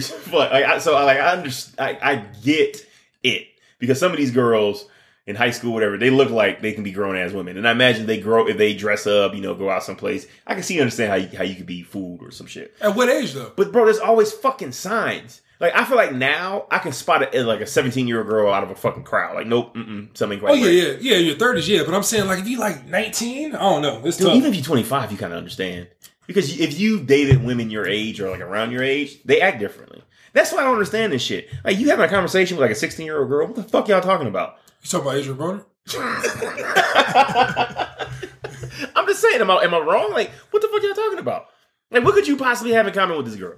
Say. 0.00 0.16
Like, 0.32 0.64
I, 0.64 0.78
so, 0.78 0.96
I, 0.96 1.04
like, 1.04 1.18
I 1.18 1.32
understand. 1.32 1.98
I, 2.00 2.12
I 2.12 2.16
get 2.42 2.86
it. 3.22 3.48
Because 3.78 3.98
some 3.98 4.12
of 4.12 4.18
these 4.18 4.30
girls 4.30 4.86
in 5.26 5.36
high 5.36 5.50
school, 5.50 5.72
whatever, 5.72 5.96
they 5.96 6.10
look 6.10 6.30
like 6.30 6.60
they 6.60 6.72
can 6.72 6.84
be 6.84 6.92
grown 6.92 7.16
as 7.16 7.32
women. 7.32 7.56
And 7.56 7.66
I 7.66 7.72
imagine 7.72 8.06
they 8.06 8.20
grow, 8.20 8.46
if 8.46 8.58
they 8.58 8.74
dress 8.74 9.06
up, 9.06 9.34
you 9.34 9.40
know, 9.40 9.54
go 9.54 9.70
out 9.70 9.82
someplace, 9.82 10.26
I 10.46 10.54
can 10.54 10.62
see 10.62 10.80
understand 10.80 11.10
how 11.10 11.16
you, 11.16 11.36
how 11.36 11.44
you 11.44 11.54
could 11.54 11.66
be 11.66 11.82
fooled 11.82 12.22
or 12.22 12.30
some 12.30 12.46
shit. 12.46 12.74
At 12.80 12.94
what 12.94 13.08
age 13.08 13.32
though? 13.32 13.52
But 13.56 13.72
bro, 13.72 13.84
there's 13.84 13.98
always 13.98 14.32
fucking 14.32 14.72
signs. 14.72 15.40
Like 15.60 15.74
I 15.74 15.84
feel 15.84 15.96
like 15.96 16.12
now 16.12 16.66
I 16.70 16.78
can 16.78 16.92
spot 16.92 17.34
a, 17.34 17.42
like 17.42 17.60
a 17.60 17.66
17 17.66 18.06
year 18.06 18.18
old 18.18 18.26
girl 18.26 18.52
out 18.52 18.64
of 18.64 18.70
a 18.70 18.74
fucking 18.74 19.04
crowd. 19.04 19.34
Like 19.34 19.46
nope, 19.46 19.74
mm-mm, 19.74 20.16
something 20.16 20.40
quite. 20.40 20.50
Oh 20.50 20.54
yeah, 20.54 20.90
right. 20.90 21.00
yeah, 21.00 21.16
yeah. 21.16 21.18
Your 21.18 21.36
30s, 21.36 21.68
yeah. 21.68 21.82
But 21.84 21.94
I'm 21.94 22.02
saying 22.02 22.26
like 22.26 22.40
if 22.40 22.48
you 22.48 22.58
like 22.58 22.86
19, 22.86 23.54
I 23.54 23.58
don't 23.58 23.82
know. 23.82 24.02
It's 24.04 24.16
Dude, 24.16 24.26
tough. 24.26 24.36
even 24.36 24.50
if 24.50 24.56
you're 24.56 24.64
25, 24.64 25.12
you 25.12 25.18
kind 25.18 25.32
of 25.32 25.38
understand 25.38 25.88
because 26.26 26.58
if 26.58 26.78
you 26.78 27.00
dated 27.00 27.44
women 27.44 27.70
your 27.70 27.86
age 27.86 28.20
or 28.20 28.30
like 28.30 28.40
around 28.40 28.70
your 28.70 28.82
age, 28.82 29.22
they 29.24 29.40
act 29.40 29.58
differently. 29.58 30.02
That's 30.32 30.52
why 30.52 30.60
I 30.60 30.64
don't 30.64 30.74
understand 30.74 31.12
this 31.12 31.22
shit. 31.22 31.48
Like 31.64 31.78
you 31.78 31.90
having 31.90 32.04
a 32.04 32.08
conversation 32.08 32.56
with 32.56 32.62
like 32.62 32.76
a 32.76 32.78
16 32.78 33.06
year 33.06 33.20
old 33.20 33.28
girl, 33.28 33.46
what 33.46 33.56
the 33.56 33.62
fuck 33.62 33.88
y'all 33.88 34.00
talking 34.00 34.26
about? 34.26 34.56
You 34.82 34.90
talking 34.90 35.06
about 35.06 35.18
Adrian 35.18 35.38
Broner? 35.38 35.64
I'm 38.96 39.06
just 39.06 39.20
saying, 39.20 39.40
am 39.40 39.50
I, 39.50 39.62
am 39.62 39.74
I 39.74 39.78
wrong? 39.78 40.12
Like, 40.12 40.30
what 40.50 40.62
the 40.62 40.68
fuck 40.68 40.82
y'all 40.82 40.94
talking 40.94 41.18
about? 41.18 41.46
Like, 41.90 42.04
what 42.04 42.14
could 42.14 42.26
you 42.26 42.36
possibly 42.36 42.72
have 42.72 42.86
in 42.86 42.94
common 42.94 43.16
with 43.16 43.26
this 43.26 43.36
girl? 43.36 43.56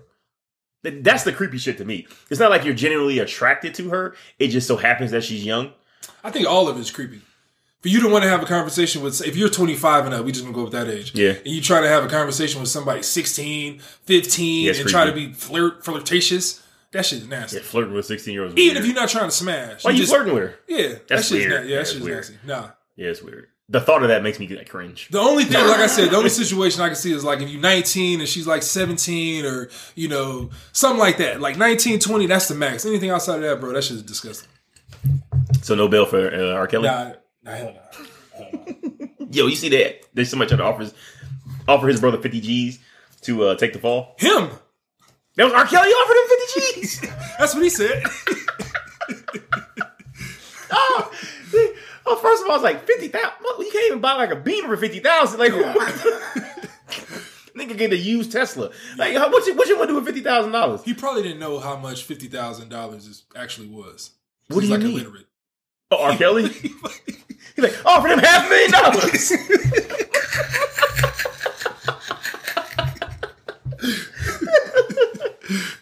That's 0.83 1.25
the 1.25 1.33
creepy 1.33 1.59
shit 1.59 1.79
to 1.79 1.85
me. 1.85 2.07
It's 2.31 2.38
not 2.38 2.51
like 2.51 2.64
you're 2.64 2.75
genuinely 2.75 3.19
attracted 3.19 3.75
to 3.75 3.91
her. 3.91 4.14
It 4.38 4.49
just 4.49 4.69
so 4.69 4.77
happens 4.77 5.11
that 5.12 5.25
she's 5.25 5.45
young. 5.45 5.73
I 6.23 6.31
think 6.31 6.47
all 6.47 6.69
of 6.69 6.79
it's 6.79 6.91
creepy. 6.91 7.23
For 7.87 7.90
you 7.90 8.01
to 8.01 8.09
want 8.09 8.25
to 8.25 8.29
have 8.29 8.42
a 8.42 8.46
conversation 8.46 9.01
with, 9.01 9.25
if 9.25 9.37
you're 9.37 9.49
25 9.49 10.07
and 10.07 10.14
up, 10.16 10.25
we 10.25 10.33
just 10.33 10.44
gonna 10.44 10.53
go 10.53 10.64
with 10.64 10.72
that 10.72 10.88
age. 10.88 11.12
Yeah. 11.14 11.35
And 11.35 11.46
you 11.46 11.62
try 11.62 11.81
to 11.81 11.87
have 11.87 12.03
a 12.03 12.09
conversation 12.09 12.59
with 12.61 12.68
somebody 12.68 13.01
16, 13.05 13.79
15, 13.79 14.64
Yeah, 14.64 14.72
and 14.81 14.88
try 14.88 15.07
to 15.07 15.12
be 15.12 15.33
flirt, 15.33 15.85
flirtatious, 15.85 16.64
that 16.90 17.07
shit 17.07 17.20
is 17.20 17.29
nasty. 17.29 17.59
Yeah, 17.59 17.62
flirting 17.62 17.94
with 17.94 18.05
16 18.07 18.35
year 18.35 18.42
olds. 18.42 18.57
Even 18.57 18.77
if 18.79 18.87
you're 18.87 18.94
not 18.96 19.09
trying 19.09 19.27
to 19.29 19.31
smash. 19.31 19.85
why 19.85 19.92
you 19.92 19.99
just- 19.99 20.11
flirting 20.11 20.35
with 20.35 20.42
her? 20.42 20.55
Yeah, 20.66 20.88
that 20.88 21.07
That's 21.07 21.29
shit's 21.29 21.46
weird. 21.46 21.51
na- 21.51 21.57
yeah, 21.59 21.62
Yeah, 21.62 21.77
that 21.79 21.87
shit's 21.87 22.01
weird. 22.01 22.16
nasty. 22.16 22.35
Nah. 22.44 22.68
Yeah, 22.96 23.07
it's 23.11 23.22
weird. 23.22 23.46
The 23.68 23.81
thought 23.81 24.03
of 24.03 24.09
that 24.09 24.25
makes 24.25 24.40
me 24.40 24.49
like 24.49 24.68
cringe. 24.68 25.07
The 25.12 25.20
only 25.20 25.44
thing, 25.44 25.64
like 25.68 25.79
I 25.79 25.87
said, 25.87 26.11
the 26.11 26.16
only 26.16 26.29
situation 26.42 26.83
I 26.83 26.88
can 26.88 26.96
see 26.96 27.12
is 27.12 27.22
like 27.22 27.40
if 27.40 27.49
you're 27.49 27.61
19 27.61 28.18
and 28.18 28.29
she's 28.29 28.49
like 28.49 28.64
17 28.64 29.44
or, 29.44 29.68
you 29.94 30.09
know, 30.09 30.51
something 30.72 30.99
like 30.99 31.18
that. 31.18 31.40
Like 31.40 31.57
19, 31.57 32.01
20, 32.01 32.27
that's 32.27 32.49
the 32.49 32.57
max. 32.57 32.85
Anything 32.85 33.11
outside 33.11 33.37
of 33.37 33.42
that, 33.42 33.61
bro, 33.61 33.72
that 33.75 33.85
shit's 33.85 34.03
disgusting. 34.03 34.49
So 35.62 35.77
no 35.77 35.87
bail 35.87 36.05
for 36.05 36.35
uh, 36.35 36.55
R. 36.55 36.66
Kelly. 36.66 36.88
Nah, 36.88 37.12
nah, 37.47 37.53
hell 37.53 37.75
no. 37.75 37.81
Yo, 39.31 39.47
you 39.47 39.57
see 39.57 39.69
that? 39.71 40.03
There's 40.15 40.29
somebody 40.31 40.49
trying 40.51 40.59
to 40.59 40.65
offer 40.65 40.83
his, 40.83 40.95
offer 41.67 41.89
his 41.89 42.01
brother 42.01 42.19
50 42.21 42.41
G's 42.41 42.79
to 43.23 43.45
uh, 43.45 43.55
take 43.57 43.73
the 43.73 43.79
fall. 43.79 44.15
Him! 44.19 44.51
That 45.37 45.45
was 45.45 45.53
R. 45.53 45.67
Kelly 45.67 45.89
offered 45.91 46.17
him 46.17 46.29
50 46.75 46.81
G's. 46.81 47.01
That's 47.39 47.55
what 47.55 47.63
he 47.63 47.71
said. 47.71 48.03
oh, 50.71 51.13
see, 51.49 51.73
oh, 52.07 52.17
first 52.17 52.43
of 52.43 52.49
all, 52.51 52.57
it's 52.57 52.65
like 52.65 52.87
50,000. 52.87 53.31
You 53.59 53.71
can't 53.73 53.87
even 53.87 54.01
buy 54.01 54.15
like 54.15 54.31
a 54.31 54.37
Beamer 54.37 54.69
for 54.69 54.77
50,000. 54.77 55.39
Like, 55.39 55.53
what 55.53 55.75
the- 55.75 56.57
nigga 57.57 57.77
get 57.77 57.93
a 57.93 57.97
used 57.97 58.33
Tesla. 58.33 58.71
Like, 58.97 59.17
how- 59.17 59.31
what 59.31 59.47
you, 59.47 59.55
what 59.55 59.69
you 59.69 59.77
want 59.79 59.91
to 59.91 60.01
do 60.01 60.05
with 60.05 60.25
$50,000? 60.25 60.85
he 60.85 60.95
probably 60.95 61.23
didn't 61.23 61.41
know 61.41 61.59
how 61.59 61.77
much 61.77 62.07
$50,000 62.09 62.97
is 62.97 63.25
actually 63.35 63.69
was. 63.69 64.11
What 64.49 64.57
do 64.57 64.61
He's 64.61 64.71
you 64.71 64.77
like 64.77 64.85
mean? 64.85 64.95
illiterate. 65.01 65.27
Oh, 65.91 66.03
R. 66.05 66.17
Kelly? 66.17 66.51
He's 67.57 67.64
like, 67.64 67.87
offered 67.87 68.11
him 68.11 68.19
half 68.19 68.47
a 68.47 68.49
million 68.51 68.71
dollars. 68.71 69.33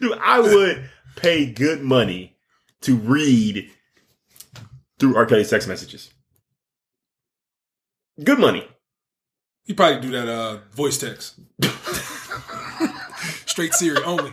Dude, 0.00 0.18
I 0.20 0.40
would 0.40 0.90
pay 1.16 1.46
good 1.46 1.82
money 1.82 2.36
to 2.82 2.96
read 2.96 3.70
through 4.98 5.16
R. 5.16 5.26
Kelly's 5.26 5.50
text 5.50 5.66
messages. 5.66 6.12
Good 8.22 8.38
money. 8.38 8.68
He 9.64 9.72
probably 9.72 10.00
do 10.00 10.10
that 10.12 10.28
uh, 10.28 10.58
voice 10.72 10.98
text. 10.98 11.40
Straight 13.46 13.72
Siri 13.72 14.02
only. 14.04 14.30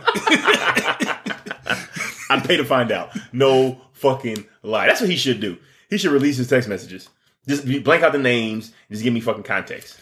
I'd 2.30 2.44
pay 2.44 2.56
to 2.56 2.64
find 2.64 2.92
out. 2.92 3.16
No 3.32 3.80
fucking 3.94 4.46
lie. 4.62 4.86
That's 4.86 5.00
what 5.00 5.10
he 5.10 5.16
should 5.16 5.40
do. 5.40 5.58
He 5.88 5.98
should 5.98 6.12
release 6.12 6.36
his 6.36 6.48
text 6.48 6.68
messages. 6.68 7.08
Just 7.48 7.66
blank 7.84 8.02
out 8.02 8.12
the 8.12 8.18
names. 8.18 8.72
Just 8.90 9.02
give 9.02 9.12
me 9.12 9.20
fucking 9.20 9.42
context. 9.42 9.98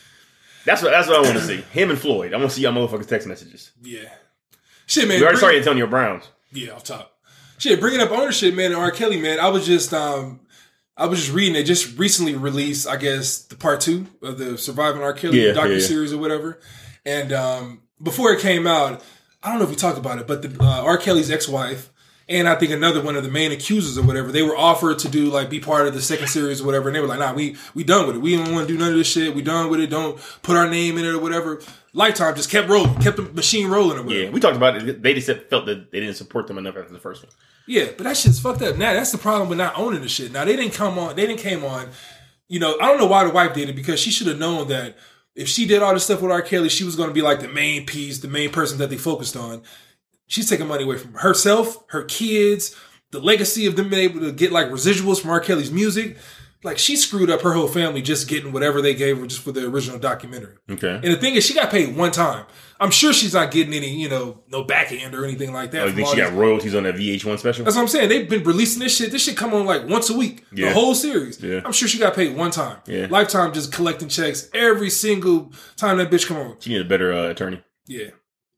That's 0.66 0.83
what 0.83 0.90
that's 0.90 1.09
what 1.09 1.16
I 1.16 1.20
want 1.22 1.38
to 1.38 1.44
see. 1.46 1.62
Him 1.72 1.90
and 1.90 1.98
Floyd. 1.98 2.35
I 2.35 2.37
want 2.37 2.50
to 2.50 2.57
see 2.57 2.62
y'all 2.62 2.72
motherfuckers 2.72 3.09
text 3.09 3.26
messages. 3.26 3.72
yeah. 3.83 4.09
Shit, 4.87 5.07
man. 5.09 5.18
We 5.20 5.22
already 5.24 5.38
bring- 5.40 5.53
saw 5.53 5.57
Antonio 5.59 5.87
Browns. 5.87 6.29
Yeah, 6.53 6.72
off 6.72 6.83
top. 6.85 7.16
Shit, 7.59 7.79
bringing 7.79 8.00
up 8.00 8.11
ownership, 8.11 8.55
man, 8.55 8.72
and 8.72 8.81
R. 8.81 8.90
Kelly, 8.90 9.20
man. 9.20 9.38
I 9.38 9.48
was 9.48 9.64
just, 9.64 9.94
um, 9.94 10.40
I 10.96 11.07
was 11.07 11.20
just 11.20 11.33
reading. 11.33 11.53
They 11.55 11.62
just 11.62 11.96
recently 11.98 12.35
released, 12.35 12.88
I 12.88 12.96
guess, 12.96 13.38
the 13.44 13.55
part 13.55 13.81
two 13.81 14.07
of 14.20 14.38
the 14.38 14.59
Surviving 14.59 15.00
R. 15.03 15.12
Kelly 15.12 15.46
Yeah, 15.46 15.53
docu 15.53 15.68
yeah, 15.68 15.74
yeah. 15.74 15.79
series 15.81 16.12
or 16.12 16.18
whatever. 16.18 16.59
And 17.07 17.33
um, 17.33 17.83
before 18.03 18.33
it 18.33 18.40
came 18.40 18.66
out, 18.66 19.00
I 19.42 19.50
don't 19.50 19.59
know 19.59 19.64
if 19.64 19.70
we 19.70 19.76
talked 19.76 19.98
about 19.98 20.18
it, 20.18 20.26
but 20.26 20.42
the 20.42 20.62
uh, 20.62 20.83
R. 20.83 20.98
Kelly's 20.98 21.31
ex-wife 21.31 21.90
and 22.31 22.49
I 22.49 22.55
think 22.55 22.71
another 22.71 23.03
one 23.03 23.16
of 23.16 23.25
the 23.25 23.31
main 23.31 23.51
accusers 23.51 23.99
or 23.99 24.03
whatever, 24.03 24.31
they 24.31 24.43
were 24.43 24.57
offered 24.57 25.01
to 25.01 25.09
do 25.09 25.27
like 25.27 25.51
be 25.51 25.59
part 25.59 25.88
of 25.88 25.95
the 25.95 26.01
second 26.01 26.29
series 26.29 26.61
or 26.61 26.64
whatever, 26.64 26.88
and 26.88 26.97
they 26.97 27.01
were 27.01 27.09
like, 27.09 27.19
"Nah, 27.19 27.35
we 27.35 27.57
we 27.75 27.83
done 27.83 28.07
with 28.07 28.16
it. 28.16 28.21
We 28.21 28.37
don't 28.37 28.55
want 28.55 28.69
to 28.69 28.73
do 28.73 28.79
none 28.79 28.93
of 28.93 28.97
this 28.97 29.09
shit. 29.09 29.35
We 29.35 29.43
done 29.43 29.69
with 29.69 29.81
it. 29.81 29.90
Don't 29.90 30.19
put 30.43 30.57
our 30.57 30.69
name 30.69 30.97
in 30.97 31.05
it 31.05 31.11
or 31.11 31.19
whatever." 31.19 31.61
Lifetime 31.93 32.37
just 32.37 32.51
kept 32.51 32.69
rolling, 32.69 32.95
kept 33.01 33.16
the 33.16 33.25
machine 33.25 33.69
rolling 33.69 33.99
or 33.99 34.05
whatever. 34.05 34.25
Yeah, 34.25 34.31
we 34.31 34.38
talked 34.38 34.57
about 34.57 34.77
it. 34.77 35.03
They 35.03 35.12
just 35.12 35.29
felt 35.49 35.66
that 35.66 35.90
they 35.90 35.99
didn't 35.99 36.14
support 36.14 36.47
them 36.47 36.57
enough 36.57 36.77
after 36.77 36.93
the 36.93 37.01
first 37.01 37.25
one. 37.25 37.33
Yeah, 37.66 37.87
but 37.97 38.05
that 38.05 38.16
shit's 38.16 38.38
fucked 38.38 38.62
up. 38.62 38.77
Now 38.77 38.93
that's 38.93 39.11
the 39.11 39.19
problem 39.19 39.49
with 39.49 39.59
not 39.59 39.77
owning 39.77 40.01
the 40.01 40.09
shit. 40.09 40.31
Now 40.33 40.45
they 40.45 40.55
didn't 40.55 40.75
come 40.75 40.99
on. 40.99 41.16
They 41.16 41.27
didn't 41.27 41.40
came 41.40 41.64
on. 41.64 41.90
You 42.49 42.61
know, 42.61 42.77
I 42.81 42.87
don't 42.87 42.99
know 42.99 43.07
why 43.07 43.25
the 43.25 43.31
wife 43.31 43.55
did 43.55 43.69
it 43.69 43.77
because 43.77 43.99
she 43.99 44.11
should 44.11 44.29
have 44.29 44.38
known 44.38 44.69
that 44.69 44.97
if 45.35 45.49
she 45.49 45.66
did 45.66 45.83
all 45.83 45.95
this 45.95 46.05
stuff 46.05 46.23
with 46.23 46.31
R. 46.31 46.43
Kelly, 46.43 46.69
she 46.69 46.85
was 46.85 46.97
going 46.97 47.09
to 47.09 47.14
be 47.14 47.23
like 47.23 47.40
the 47.40 47.49
main 47.49 47.87
piece, 47.87 48.19
the 48.19 48.29
main 48.29 48.51
person 48.51 48.79
that 48.79 48.90
they 48.90 48.97
focused 48.97 49.37
on. 49.37 49.62
She's 50.31 50.49
taking 50.49 50.69
money 50.69 50.85
away 50.85 50.97
from 50.97 51.14
herself, 51.14 51.83
her 51.88 52.05
kids, 52.05 52.77
the 53.11 53.19
legacy 53.19 53.66
of 53.66 53.75
them 53.75 53.88
being 53.88 54.09
able 54.09 54.21
to 54.21 54.31
get 54.31 54.53
like 54.53 54.69
residuals 54.69 55.21
from 55.21 55.31
R. 55.31 55.40
Kelly's 55.40 55.73
music. 55.73 56.16
Like 56.62 56.79
she 56.79 56.95
screwed 56.95 57.31
up 57.31 57.40
her 57.40 57.53
whole 57.53 57.66
family 57.66 58.01
just 58.01 58.29
getting 58.29 58.53
whatever 58.53 58.81
they 58.81 58.95
gave 58.95 59.19
her 59.19 59.27
just 59.27 59.43
for 59.43 59.51
the 59.51 59.66
original 59.66 59.99
documentary. 59.99 60.55
Okay. 60.71 60.95
And 60.95 61.05
the 61.05 61.16
thing 61.16 61.35
is, 61.35 61.45
she 61.45 61.53
got 61.53 61.69
paid 61.71 61.97
one 61.97 62.12
time. 62.12 62.47
I'm 62.79 62.93
sure 62.93 63.12
she's 63.12 63.35
not 63.35 63.51
getting 63.51 63.75
any, 63.75 63.88
you 63.88 64.09
know, 64.09 64.45
no 64.47 64.62
back 64.62 64.93
end 64.93 65.16
or 65.16 65.25
anything 65.25 65.53
like 65.53 65.73
that. 65.73 65.83
Oh, 65.83 65.87
you 65.87 65.95
think 65.95 66.07
she 66.09 66.19
got 66.19 66.33
royalties 66.33 66.77
on 66.77 66.85
that 66.85 66.95
VH1 66.95 67.40
special? 67.40 67.64
that's 67.64 67.75
what 67.75 67.83
I'm 67.83 67.88
saying. 67.88 68.09
They've 68.09 68.29
been 68.29 68.45
releasing 68.45 68.81
this 68.81 68.97
shit. 68.97 69.11
This 69.11 69.25
shit 69.25 69.37
come 69.37 69.53
on 69.53 69.66
like 69.66 69.88
once 69.88 70.11
a 70.11 70.16
week. 70.16 70.45
Yeah. 70.55 70.69
The 70.69 70.75
whole 70.75 70.95
series. 70.95 71.43
Yeah. 71.43 71.62
I'm 71.64 71.73
sure 71.73 71.88
she 71.88 71.99
got 71.99 72.14
paid 72.14 72.37
one 72.37 72.53
time. 72.53 72.77
Yeah. 72.87 73.09
Lifetime 73.11 73.53
just 73.53 73.73
collecting 73.73 74.09
checks 74.09 74.49
every 74.55 74.90
single 74.90 75.53
time 75.77 75.97
that 75.99 76.09
bitch 76.09 76.29
come 76.29 76.37
on. 76.37 76.57
She 76.61 76.71
need 76.71 76.83
a 76.83 76.88
better 76.88 77.12
uh, 77.12 77.31
attorney. 77.31 77.64
Yeah. 77.88 78.11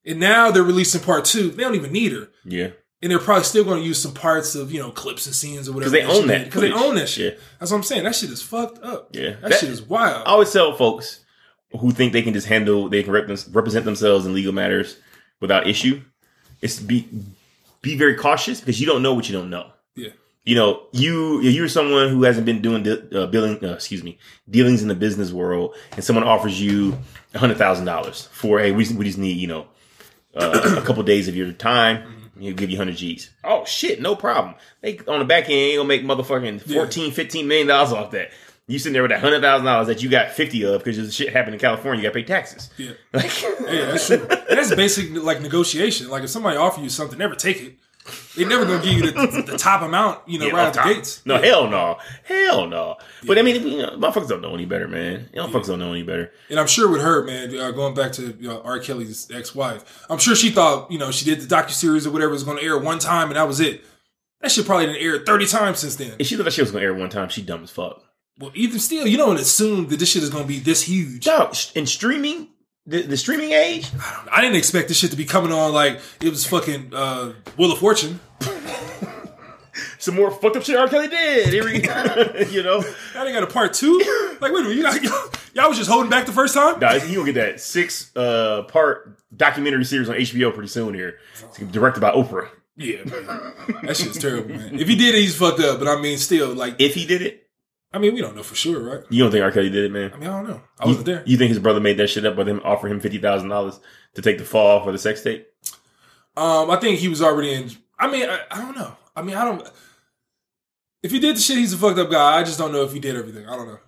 And 0.05 0.19
now 0.21 0.51
they're 0.51 0.63
releasing 0.63 1.01
part 1.01 1.25
two. 1.25 1.51
They 1.51 1.63
don't 1.63 1.75
even 1.75 1.93
need 1.93 2.13
her. 2.13 2.29
Yeah. 2.45 2.71
and 3.03 3.11
they're 3.11 3.19
probably 3.19 3.45
still 3.45 3.65
going 3.65 3.81
to 3.81 3.87
use 3.87 4.01
some 4.03 4.15
parts 4.15 4.55
of 4.55 4.73
you 4.73 4.81
know 4.81 4.91
clips 4.91 5.27
and 5.27 5.35
scenes 5.35 5.69
or 5.69 5.73
whatever. 5.73 5.91
Because 5.93 6.09
they 6.15 6.21
own 6.21 6.27
that 6.29 6.45
because 6.47 6.61
they 6.63 6.73
own 6.73 6.95
that 6.97 7.09
shit. 7.09 7.35
Yeah. 7.35 7.41
That's 7.61 7.71
what 7.71 7.79
I'm 7.79 7.83
saying. 7.85 8.05
That 8.05 8.15
shit 8.15 8.31
is 8.31 8.43
fucked 8.43 8.83
up. 8.83 9.09
Yeah. 9.13 9.31
that, 9.41 9.43
That- 9.51 9.61
shit 9.61 9.71
is 9.71 9.83
wild. 9.83 10.23
I 10.27 10.31
always 10.31 10.53
tell 10.53 10.73
folks 10.77 11.21
who 11.79 11.91
think 11.91 12.13
they 12.13 12.23
can 12.23 12.35
just 12.35 12.47
handle, 12.49 12.89
they 12.89 13.03
can 13.03 13.13
rep- 13.13 13.29
represent 13.53 13.85
themselves 13.87 14.27
in 14.27 14.35
legal 14.35 14.53
matters 14.53 14.99
without 15.41 15.67
issue, 15.67 16.03
It's 16.61 16.79
be 16.79 17.09
be 17.81 17.97
very 17.97 18.15
cautious 18.15 18.61
because 18.61 18.81
you 18.81 18.87
don't 18.87 19.03
know 19.03 19.15
what 19.15 19.29
you 19.29 19.35
don't 19.37 19.51
know. 19.51 19.71
Yeah. 19.97 20.11
You 20.45 20.55
know, 20.57 20.83
you 20.93 21.41
if 21.43 21.55
you're 21.55 21.69
someone 21.69 22.09
who 22.11 22.25
hasn't 22.25 22.45
been 22.47 22.61
doing 22.61 22.83
di- 22.83 23.09
uh, 23.17 23.27
billing, 23.29 23.65
uh, 23.65 23.75
excuse 23.75 24.03
me, 24.05 24.19
dealings 24.51 24.83
in 24.83 24.89
the 24.89 24.95
business 24.95 25.33
world, 25.33 25.75
and 25.93 26.05
someone 26.05 26.25
offers 26.25 26.61
you 26.61 26.99
a 27.35 27.39
hundred 27.39 27.57
thousand 27.59 27.85
dollars 27.87 28.29
for, 28.33 28.59
hey, 28.61 28.71
we, 28.73 28.87
we 28.95 29.05
just 29.05 29.19
need, 29.19 29.37
you 29.37 29.47
know, 29.47 29.67
uh, 30.35 30.77
a 30.79 30.83
couple 30.83 31.03
days 31.03 31.29
of 31.29 31.37
your 31.37 31.53
time. 31.53 32.31
He'll 32.39 32.55
give 32.55 32.71
you 32.71 32.79
100 32.79 32.97
G's. 32.97 33.31
Oh, 33.45 33.65
shit, 33.65 34.01
no 34.01 34.17
problem. 34.17 34.55
They 34.81 34.99
on 35.07 35.21
the 35.21 35.25
back 35.25 35.45
end, 35.45 35.53
ain't 35.53 35.77
gonna 35.79 35.89
make 35.89 36.03
motherfucking 36.03 36.63
14, 36.75 37.13
15 37.13 37.47
million 37.47 37.69
dollars 37.69 37.93
off 37.93 38.11
that. 38.13 38.31
You 38.69 38.79
sitting 38.79 38.95
there 38.95 39.03
with 39.03 39.11
that 39.11 39.21
hundred 39.21 39.43
thousand 39.43 39.67
dollars 39.67 39.89
that 39.89 40.03
you 40.03 40.09
got 40.09 40.31
fifty 40.31 40.65
of 40.65 40.83
because 40.83 40.97
this 40.97 41.13
shit 41.15 41.33
happened 41.33 41.55
in 41.55 41.61
California. 41.61 42.01
You 42.03 42.09
got 42.09 42.15
to 42.15 42.21
pay 42.21 42.27
taxes. 42.27 42.71
Yeah. 42.79 42.93
Like, 43.13 43.43
Yeah, 43.61 43.87
that's 43.87 44.07
true. 44.07 44.27
And 44.29 44.59
that's 44.59 44.75
basic 44.75 45.11
like 45.23 45.41
negotiation. 45.41 46.09
Like 46.09 46.23
if 46.23 46.31
somebody 46.31 46.57
offer 46.57 46.81
you 46.81 46.89
something, 46.89 47.19
never 47.19 47.35
take 47.35 47.61
it. 47.61 47.77
They 48.37 48.45
never 48.45 48.65
gonna 48.65 48.83
give 48.83 48.93
you 48.95 49.03
the, 49.13 49.45
the 49.53 49.59
top 49.59 49.83
amount, 49.83 50.27
you 50.29 50.39
know, 50.39 50.47
Yeah, 50.47 50.53
right 50.55 50.67
out 50.69 50.79
off 50.79 50.87
the 50.89 50.95
gates. 50.95 51.25
No, 51.25 51.35
Yeah. 51.35 51.47
hell 51.47 51.69
no, 51.71 51.99
hell 52.25 52.67
no. 52.67 52.97
But 53.27 53.39
I 53.39 53.43
mean, 53.43 53.67
you 53.67 53.79
know, 53.83 53.91
motherfuckers 53.91 54.29
don't 54.29 54.41
know 54.41 54.55
any 54.55 54.65
better, 54.65 54.89
man. 54.89 55.29
You 55.33 55.41
know, 55.41 55.47
motherfuckers 55.49 55.67
don't 55.67 55.79
know 55.79 55.93
any 55.93 56.03
better. 56.03 56.33
And 56.51 56.59
I'm 56.59 56.67
sure 56.67 56.91
with 56.91 57.03
her, 57.03 57.23
man, 57.25 57.57
uh, 57.57 57.71
going 57.71 57.95
back 57.95 58.13
to 58.13 58.37
you 58.41 58.49
know, 58.49 58.61
R. 58.63 58.79
Kelly's 58.81 59.31
ex-wife, 59.31 60.05
I'm 60.11 60.19
sure 60.19 60.35
she 60.35 60.51
thought, 60.51 60.91
you 60.91 60.99
know, 60.99 61.11
she 61.11 61.25
did 61.25 61.41
the 61.41 61.55
docu 61.55 61.71
series 61.71 62.07
or 62.07 62.11
whatever 62.11 62.33
was 62.33 62.45
to 62.45 62.59
air 62.61 62.79
one 62.79 62.99
time, 62.99 63.29
and 63.29 63.37
that 63.37 63.47
was 63.47 63.61
it. 63.61 63.85
That 64.41 64.51
shit 64.51 64.67
probably 64.67 64.87
didn't 64.87 65.03
air 65.03 65.19
30 65.25 65.47
times 65.47 65.79
since 65.79 65.95
then. 65.97 66.15
If 66.19 66.27
she 66.27 66.37
thought 66.37 66.45
that 66.45 66.53
shit 66.53 66.65
was 66.65 66.73
gonna 66.73 66.85
air 66.85 66.95
one 66.95 67.11
time, 67.11 67.29
she 67.29 67.43
dumb 67.43 67.63
as 67.63 67.71
fuck. 67.71 68.03
Well, 68.39 68.51
even 68.55 68.81
still, 68.81 69.07
you 69.07 69.19
don't 69.19 69.39
assume 69.39 69.87
that 69.89 69.99
this 70.01 70.11
shit 70.11 70.23
is 70.23 70.31
to 70.31 70.43
be 70.45 70.59
this 70.59 70.83
huge. 70.83 71.25
Dog, 71.25 71.55
in 71.77 71.87
streaming, 71.87 72.49
the, 72.87 73.03
the 73.03 73.17
streaming 73.17 73.53
age, 73.53 73.87
I, 73.95 74.15
don't 74.17 74.27
know. 74.27 74.33
I 74.33 74.41
didn't 74.41 74.57
expect 74.57 74.89
this 74.89 74.97
shit 74.97 75.11
to 75.13 75.17
be 75.17 75.25
coming 75.25 75.53
on 75.53 75.73
like 75.73 76.01
it 76.21 76.29
was 76.29 76.47
fucking 76.47 76.93
uh, 76.95 77.33
Wheel 77.57 77.73
of 77.73 77.79
Fortune. 77.79 78.21
some 79.99 80.17
more 80.17 80.31
fucked 80.31 80.57
up 80.57 80.63
shit 80.65 80.77
R. 80.77 80.89
Kelly 80.89 81.09
did. 81.09 81.49
Here 81.49 81.65
we 81.65 81.81
go. 81.81 82.45
you 82.51 82.63
know, 82.63 82.83
Now 83.15 83.25
they 83.25 83.33
got 83.33 83.43
a 83.43 83.47
part 83.47 83.75
two. 83.75 83.99
Like, 84.41 84.53
wait 84.53 84.61
a 84.61 84.69
minute, 84.69 84.77
you 84.77 84.83
got, 84.83 85.03
y'all, 85.03 85.31
y'all 85.55 85.69
was 85.69 85.79
just 85.79 85.89
holding 85.91 86.11
back 86.11 86.27
the 86.27 86.33
first 86.33 86.55
time. 86.55 86.81
Nah, 86.81 86.95
you 86.95 87.17
gonna 87.17 87.33
get 87.33 87.35
that 87.35 87.61
six 87.61 88.15
uh 88.17 88.65
part 88.65 89.19
documentary 89.37 89.85
series 89.85 90.09
on 90.09 90.17
HBO 90.17 90.53
pretty 90.53 90.69
soon 90.69 90.95
here. 90.95 91.19
It's 91.35 91.59
directed 91.59 92.01
by 92.01 92.11
Oprah. 92.11 92.49
Yeah, 92.77 93.05
man. 93.05 93.53
that 93.83 93.97
shit's 93.97 94.19
terrible, 94.19 94.57
man. 94.57 94.79
If 94.79 94.89
he 94.89 94.97
did 94.97 95.15
it, 95.15 95.21
he's 95.21 95.37
fucked 95.37 95.61
up. 95.61 95.79
But 95.79 95.89
I 95.89 96.01
mean, 96.01 96.17
still, 96.17 96.55
like, 96.55 96.77
If 96.81 96.95
he 96.95 97.07
did 97.07 97.21
it, 97.21 97.42
I 97.95 97.99
mean, 97.99 98.15
we 98.15 98.21
don't 98.21 98.35
know 98.35 98.43
for 98.43 98.55
sure, 98.55 98.81
right? 98.81 99.05
you 99.11 99.23
don't 99.23 99.31
think 99.31 99.45
R. 99.45 99.53
Kelly 99.53 99.69
did 99.69 99.85
it, 99.85 99.93
man? 99.93 100.13
I 100.15 100.17
mean, 100.17 100.29
I 100.29 100.41
don't 100.41 100.49
know. 100.49 100.61
I 100.81 100.87
wasn't 100.87 101.07
you, 101.07 101.15
there. 101.15 101.23
You 101.27 101.37
think 101.37 101.51
his 101.51 101.59
brother 101.59 101.81
made 101.81 101.99
that 101.99 102.09
shit 102.09 102.25
up 102.25 102.37
by 102.37 102.45
them 102.45 102.61
offering 102.65 102.93
him 102.93 103.01
fifty 103.01 103.19
thousand 103.19 103.49
dollars 103.49 103.81
to 104.15 104.23
take 104.23 104.39
the 104.39 104.45
fall 104.45 104.83
for 104.83 104.93
the 104.93 104.99
sex 104.99 105.23
tape? 105.23 105.47
Um, 106.37 106.71
I 106.71 106.77
think 106.77 106.99
he 106.99 107.09
was 107.09 107.21
already 107.21 107.53
in. 107.53 107.71
I 107.99 108.11
mean, 108.11 108.29
I, 108.29 108.41
I 108.51 108.61
don't 108.61 108.77
know. 108.77 108.97
I 109.15 109.23
mean, 109.23 109.37
I 109.37 109.45
don't. 109.45 109.69
If 111.03 111.11
he 111.11 111.19
did 111.19 111.37
the 111.37 111.41
shit, 111.41 111.59
he's 111.59 111.73
a 111.73 111.77
fucked 111.77 111.99
up 111.99 112.11
guy. 112.11 112.39
I 112.39 112.45
just 112.45 112.59
don't 112.59 112.73
know 112.73 112.85
if 112.85 112.93
he 112.93 113.01
did 113.01 113.17
everything. 113.17 113.47
I 113.47 113.57
don't 113.57 113.67
know. 113.67 113.79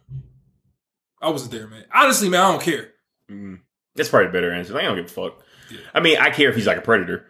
I 1.22 1.30
wasn't 1.30 1.52
there, 1.52 1.66
man. 1.66 1.84
Honestly, 1.94 2.28
man, 2.28 2.40
I 2.40 2.50
don't 2.50 2.62
care. 2.62 2.90
Mm. 3.30 3.60
That's 3.94 4.08
probably 4.08 4.28
a 4.28 4.32
better 4.32 4.52
answer. 4.52 4.76
I 4.76 4.82
don't 4.82 4.96
give 4.96 5.06
a 5.06 5.08
fuck. 5.08 5.40
Yeah. 5.70 5.78
I 5.94 6.00
mean, 6.00 6.18
I 6.18 6.30
care 6.30 6.50
if 6.50 6.56
he's 6.56 6.66
like 6.66 6.76
a 6.76 6.82
predator 6.82 7.26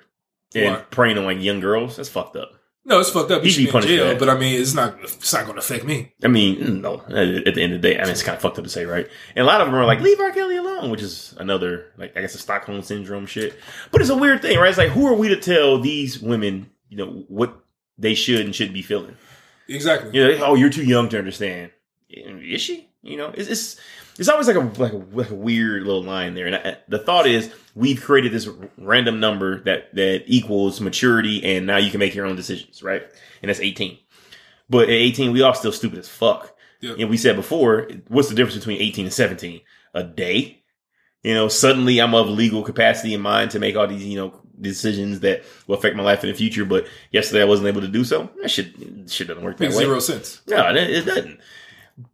and 0.54 0.74
Why? 0.74 0.80
preying 0.90 1.18
on 1.18 1.24
like 1.24 1.40
young 1.40 1.60
girls. 1.60 1.96
That's 1.96 2.08
fucked 2.08 2.36
up. 2.36 2.52
No, 2.86 3.00
it's 3.00 3.10
fucked 3.10 3.30
up. 3.30 3.42
He 3.42 3.50
should 3.50 3.64
should 3.68 3.72
be 3.72 3.78
in 3.78 3.98
jail, 3.98 4.18
but 4.18 4.28
I 4.28 4.38
mean, 4.38 4.60
it's 4.60 4.74
not. 4.74 4.98
It's 5.02 5.32
not 5.32 5.44
going 5.44 5.54
to 5.54 5.60
affect 5.60 5.84
me. 5.84 6.12
I 6.22 6.28
mean, 6.28 6.82
no. 6.82 7.02
At 7.08 7.48
at 7.48 7.54
the 7.54 7.62
end 7.62 7.72
of 7.72 7.80
the 7.80 7.88
day, 7.88 7.98
I 7.98 8.02
mean, 8.02 8.10
it's 8.10 8.22
kind 8.22 8.36
of 8.36 8.42
fucked 8.42 8.58
up 8.58 8.64
to 8.64 8.70
say, 8.70 8.84
right? 8.84 9.08
And 9.34 9.42
a 9.42 9.46
lot 9.46 9.62
of 9.62 9.66
them 9.66 9.74
are 9.74 9.86
like, 9.86 10.00
"Leave 10.00 10.20
R. 10.20 10.30
Kelly 10.32 10.56
alone," 10.56 10.90
which 10.90 11.00
is 11.00 11.34
another, 11.38 11.86
like, 11.96 12.14
I 12.14 12.20
guess, 12.20 12.34
a 12.34 12.38
Stockholm 12.38 12.82
syndrome 12.82 13.24
shit. 13.24 13.58
But 13.90 14.02
it's 14.02 14.10
a 14.10 14.16
weird 14.16 14.42
thing, 14.42 14.58
right? 14.58 14.68
It's 14.68 14.76
like, 14.76 14.90
who 14.90 15.06
are 15.06 15.14
we 15.14 15.28
to 15.28 15.36
tell 15.36 15.80
these 15.80 16.20
women, 16.20 16.70
you 16.90 16.98
know, 16.98 17.24
what 17.28 17.56
they 17.96 18.14
should 18.14 18.44
and 18.44 18.54
shouldn't 18.54 18.74
be 18.74 18.82
feeling? 18.82 19.16
Exactly. 19.66 20.10
You 20.12 20.36
know, 20.36 20.44
oh, 20.44 20.54
you're 20.54 20.68
too 20.68 20.84
young 20.84 21.08
to 21.08 21.18
understand. 21.18 21.70
Is 22.10 22.60
she? 22.60 22.90
You 23.02 23.16
know, 23.16 23.32
it's 23.34 23.48
it's, 23.48 23.80
it's 24.18 24.28
always 24.28 24.46
like 24.46 24.56
a 24.56 24.80
like 24.80 24.92
a, 24.92 25.02
like 25.12 25.30
a 25.30 25.34
weird 25.34 25.82
little 25.84 26.02
line 26.02 26.34
there. 26.34 26.46
And 26.46 26.56
I, 26.56 26.76
the 26.88 26.98
thought 26.98 27.26
is, 27.26 27.52
we've 27.74 28.00
created 28.00 28.32
this 28.32 28.48
random 28.78 29.20
number 29.20 29.60
that 29.64 29.94
that 29.94 30.24
equals 30.26 30.80
maturity, 30.80 31.42
and 31.44 31.66
now 31.66 31.76
you 31.78 31.90
can 31.90 32.00
make 32.00 32.14
your 32.14 32.26
own 32.26 32.36
decisions, 32.36 32.82
right? 32.82 33.02
And 33.42 33.48
that's 33.48 33.60
18. 33.60 33.98
But 34.70 34.84
at 34.84 34.90
18, 34.94 35.32
we 35.32 35.42
all 35.42 35.54
still 35.54 35.72
stupid 35.72 35.98
as 35.98 36.08
fuck. 36.08 36.56
Yeah. 36.80 36.94
And 36.98 37.10
we 37.10 37.16
said 37.16 37.36
before, 37.36 37.88
what's 38.08 38.28
the 38.28 38.34
difference 38.34 38.56
between 38.58 38.80
18 38.80 39.06
and 39.06 39.14
17? 39.14 39.60
A 39.94 40.02
day. 40.04 40.62
You 41.22 41.34
know, 41.34 41.48
suddenly 41.48 42.00
I'm 42.00 42.14
of 42.14 42.28
legal 42.28 42.62
capacity 42.62 43.14
in 43.14 43.20
mind 43.20 43.50
to 43.52 43.58
make 43.58 43.76
all 43.76 43.86
these, 43.86 44.04
you 44.04 44.16
know, 44.16 44.40
decisions 44.60 45.20
that 45.20 45.42
will 45.66 45.76
affect 45.76 45.96
my 45.96 46.02
life 46.02 46.22
in 46.22 46.30
the 46.30 46.36
future. 46.36 46.64
But 46.64 46.86
yesterday 47.10 47.42
I 47.42 47.46
wasn't 47.46 47.68
able 47.68 47.80
to 47.80 47.88
do 47.88 48.04
so. 48.04 48.30
That 48.42 48.50
shit, 48.50 48.74
shit 49.08 49.28
doesn't 49.28 49.42
work 49.42 49.56
that 49.56 49.64
Makes 49.64 49.76
way. 49.76 49.84
zero 49.84 49.98
sense. 50.00 50.42
No, 50.46 50.68
it, 50.70 50.76
it 50.76 51.06
doesn't. 51.06 51.40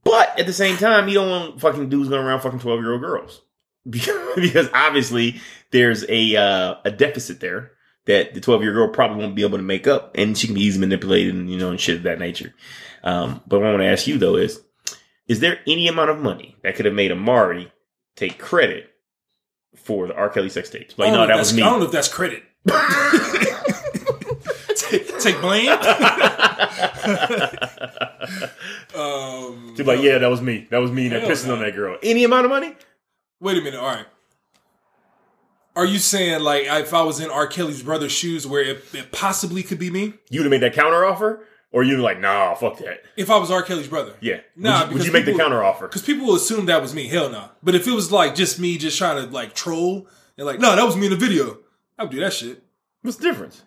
But 0.05 0.39
at 0.39 0.47
the 0.47 0.53
same 0.53 0.77
time, 0.77 1.09
you 1.09 1.15
don't 1.15 1.31
want 1.31 1.61
fucking 1.61 1.89
dudes 1.89 2.09
going 2.09 2.25
around 2.25 2.41
fucking 2.41 2.61
twelve 2.61 2.81
year 2.81 2.93
old 2.93 3.01
girls 3.01 3.41
because, 3.89 4.69
obviously 4.75 5.41
there's 5.71 6.05
a 6.09 6.37
uh, 6.37 6.75
a 6.85 6.91
deficit 6.91 7.41
there 7.41 7.73
that 8.07 8.35
the 8.35 8.41
twelve-year-old 8.41 8.77
girl 8.77 8.95
probably 8.95 9.23
won't 9.23 9.35
be 9.35 9.43
able 9.43 9.59
to 9.59 9.65
make 9.65 9.87
up, 9.87 10.13
and 10.15 10.37
she 10.37 10.47
can 10.47 10.55
be 10.55 10.63
easily 10.63 10.87
manipulated 10.87 11.35
and 11.35 11.51
you 11.51 11.59
know 11.59 11.71
and 11.71 11.81
shit 11.81 11.97
of 11.97 12.03
that 12.03 12.19
nature. 12.19 12.55
Um, 13.03 13.41
but 13.47 13.61
what 13.61 13.69
I 13.69 13.71
want 13.71 13.83
to 13.83 13.89
ask 13.89 14.07
you 14.07 14.19
though 14.19 14.37
is, 14.37 14.61
is 15.29 15.41
there 15.41 15.61
any 15.67 15.89
amount 15.89 16.11
of 16.11 16.19
money 16.19 16.57
that 16.63 16.77
could 16.77 16.85
have 16.85 16.95
made 16.95 17.11
Amari 17.11 17.73
take 18.17 18.39
credit 18.39 18.91
for 19.77 20.07
the 20.07 20.15
R. 20.15 20.29
Kelly 20.29 20.51
sex 20.51 20.69
tapes? 20.69 20.99
Like, 20.99 21.13
no, 21.13 21.21
know 21.21 21.27
that 21.29 21.39
was 21.39 21.55
me. 21.55 21.63
I 21.63 21.71
don't 21.71 21.81
know 21.81 21.87
if 21.87 21.93
that's 21.93 22.09
credit. 22.09 22.43
take, 24.77 25.19
take 25.19 25.41
blame. 25.41 25.69
Um, 28.95 29.75
She's 29.77 29.87
like, 29.87 30.01
yeah, 30.03 30.19
that 30.19 30.29
was 30.31 30.41
me. 30.41 30.67
That 30.71 30.79
was 30.79 30.91
me. 30.91 31.09
They're 31.09 31.21
pissing 31.21 31.53
on 31.53 31.61
that 31.61 31.75
girl. 31.75 31.99
Any 32.03 32.25
amount 32.25 32.45
of 32.47 32.51
money? 32.51 32.75
Wait 33.41 33.57
a 33.59 33.61
minute. 33.61 33.81
All 33.81 33.87
right. 33.87 34.07
Are 35.77 35.85
you 35.87 35.99
saying 35.99 36.43
like 36.43 36.65
if 36.67 36.93
I 36.93 37.03
was 37.03 37.21
in 37.21 37.31
R. 37.31 37.47
Kelly's 37.47 37.83
brother's 37.83 38.13
shoes, 38.13 38.47
where 38.47 38.63
it, 38.63 38.85
it 38.93 39.13
possibly 39.13 39.63
could 39.63 39.79
be 39.79 39.91
me? 39.91 40.15
You 40.29 40.41
would 40.41 40.45
have 40.45 40.51
made 40.51 40.63
that 40.63 40.75
counter 40.75 41.05
offer, 41.05 41.47
or 41.73 41.85
you 41.85 41.97
like, 41.99 42.21
nah, 42.21 42.55
fuck 42.55 42.79
that. 42.79 43.03
If 43.17 43.31
I 43.31 43.39
was 43.39 43.51
R. 43.51 43.63
Kelly's 43.63 43.89
brother, 43.89 44.15
Yeah. 44.21 44.41
Nah, 44.57 44.81
would 44.83 44.89
you, 44.91 44.95
would 44.99 45.07
you 45.07 45.13
make 45.13 45.25
the 45.27 45.37
counter 45.37 45.63
offer? 45.63 45.87
because 45.87 46.03
people 46.03 46.27
will 46.27 46.35
assume 46.35 46.67
that 46.67 46.83
was 46.83 46.95
me. 46.95 47.07
Hell 47.07 47.31
no. 47.31 47.49
But 47.63 47.75
if 47.77 47.87
it 47.87 47.93
was 47.93 48.11
like 48.11 48.35
just 48.35 48.59
me, 48.59 48.77
just 48.79 48.99
trying 48.99 49.25
to 49.25 49.31
like 49.33 49.55
troll 49.55 50.09
and 50.37 50.47
like, 50.47 50.59
no, 50.59 50.75
that 50.75 50.85
was 50.85 50.97
me 50.97 51.07
in 51.07 51.11
the 51.13 51.17
video. 51.17 51.59
I 51.99 52.03
would 52.05 52.13
do 52.13 52.21
that 52.21 52.33
shit 52.33 52.63
What's 53.03 53.19
the 53.19 53.25
difference? 53.25 53.63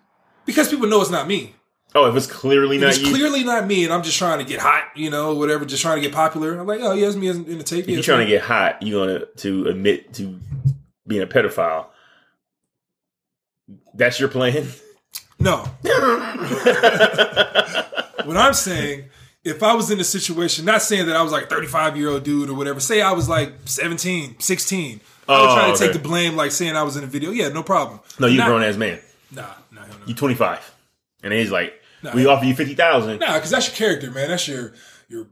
because 0.45 0.67
people 0.69 0.87
know 0.87 1.01
it's 1.01 1.09
not 1.09 1.27
me. 1.27 1.55
Oh, 1.95 2.05
it 2.05 2.13
was 2.13 2.25
clearly 2.25 2.77
not 2.79 2.89
it's 2.89 2.99
you, 3.01 3.09
clearly 3.09 3.43
not 3.43 3.67
me, 3.67 3.83
and 3.83 3.93
I'm 3.93 4.01
just 4.01 4.17
trying 4.17 4.39
to 4.39 4.45
get 4.45 4.59
hot, 4.59 4.85
you 4.95 5.09
know, 5.11 5.35
whatever, 5.35 5.63
just 5.63 5.81
trying 5.83 5.97
to 5.97 6.01
get 6.01 6.11
popular. 6.13 6.57
I'm 6.59 6.65
like, 6.65 6.79
oh 6.81 6.93
yeah, 6.93 7.05
it's 7.07 7.15
me 7.15 7.27
in 7.29 7.57
the 7.59 7.63
tape. 7.63 7.83
if 7.83 7.89
Yeah, 7.89 7.93
you're 7.95 8.03
trying 8.03 8.25
to 8.25 8.31
get 8.31 8.41
hot, 8.41 8.81
you're 8.81 9.05
gonna 9.05 9.25
to 9.37 9.67
admit 9.67 10.11
to 10.15 10.39
being 11.05 11.21
a 11.21 11.27
pedophile. 11.27 11.85
That's 13.93 14.19
your 14.19 14.29
plan. 14.29 14.67
no. 15.39 15.57
what 18.25 18.37
I'm 18.37 18.53
saying, 18.53 19.05
if 19.43 19.61
I 19.61 19.73
was 19.75 19.91
in 19.91 19.99
a 19.99 20.03
situation, 20.03 20.65
not 20.65 20.81
saying 20.81 21.05
that 21.07 21.15
I 21.15 21.21
was 21.21 21.31
like 21.31 21.49
35 21.49 21.97
year 21.97 22.09
old 22.09 22.23
dude 22.23 22.49
or 22.49 22.53
whatever, 22.55 22.79
say 22.79 23.01
I 23.01 23.11
was 23.11 23.29
like 23.29 23.53
17, 23.65 24.39
16. 24.39 24.99
I 25.27 25.31
would 25.41 25.49
Oh, 25.49 25.55
try 25.55 25.65
to 25.67 25.71
oh, 25.73 25.75
take 25.75 25.93
the 25.93 25.99
blame, 25.99 26.35
like 26.35 26.51
saying 26.51 26.75
I 26.75 26.83
was 26.83 26.97
in 26.97 27.03
a 27.03 27.07
video. 27.07 27.31
Yeah, 27.31 27.49
no 27.49 27.63
problem. 27.63 27.99
no, 28.19 28.27
you're 28.27 28.35
a 28.35 28.37
Not- 28.39 28.47
grown 28.47 28.63
ass 28.63 28.75
man. 28.77 28.99
Nah, 29.31 29.43
nah, 29.71 29.85
no. 29.85 29.93
You 30.05 30.13
25, 30.15 30.75
and 31.23 31.33
he's 31.33 31.49
like, 31.51 31.79
Nah. 32.03 32.13
we 32.13 32.25
offer 32.25 32.45
you 32.45 32.55
fifty 32.55 32.75
thousand. 32.75 33.19
Nah, 33.19 33.35
because 33.35 33.49
that's 33.49 33.67
your 33.67 33.75
character, 33.75 34.11
man. 34.11 34.27
That's 34.29 34.47
your 34.47 34.73
your. 35.07 35.27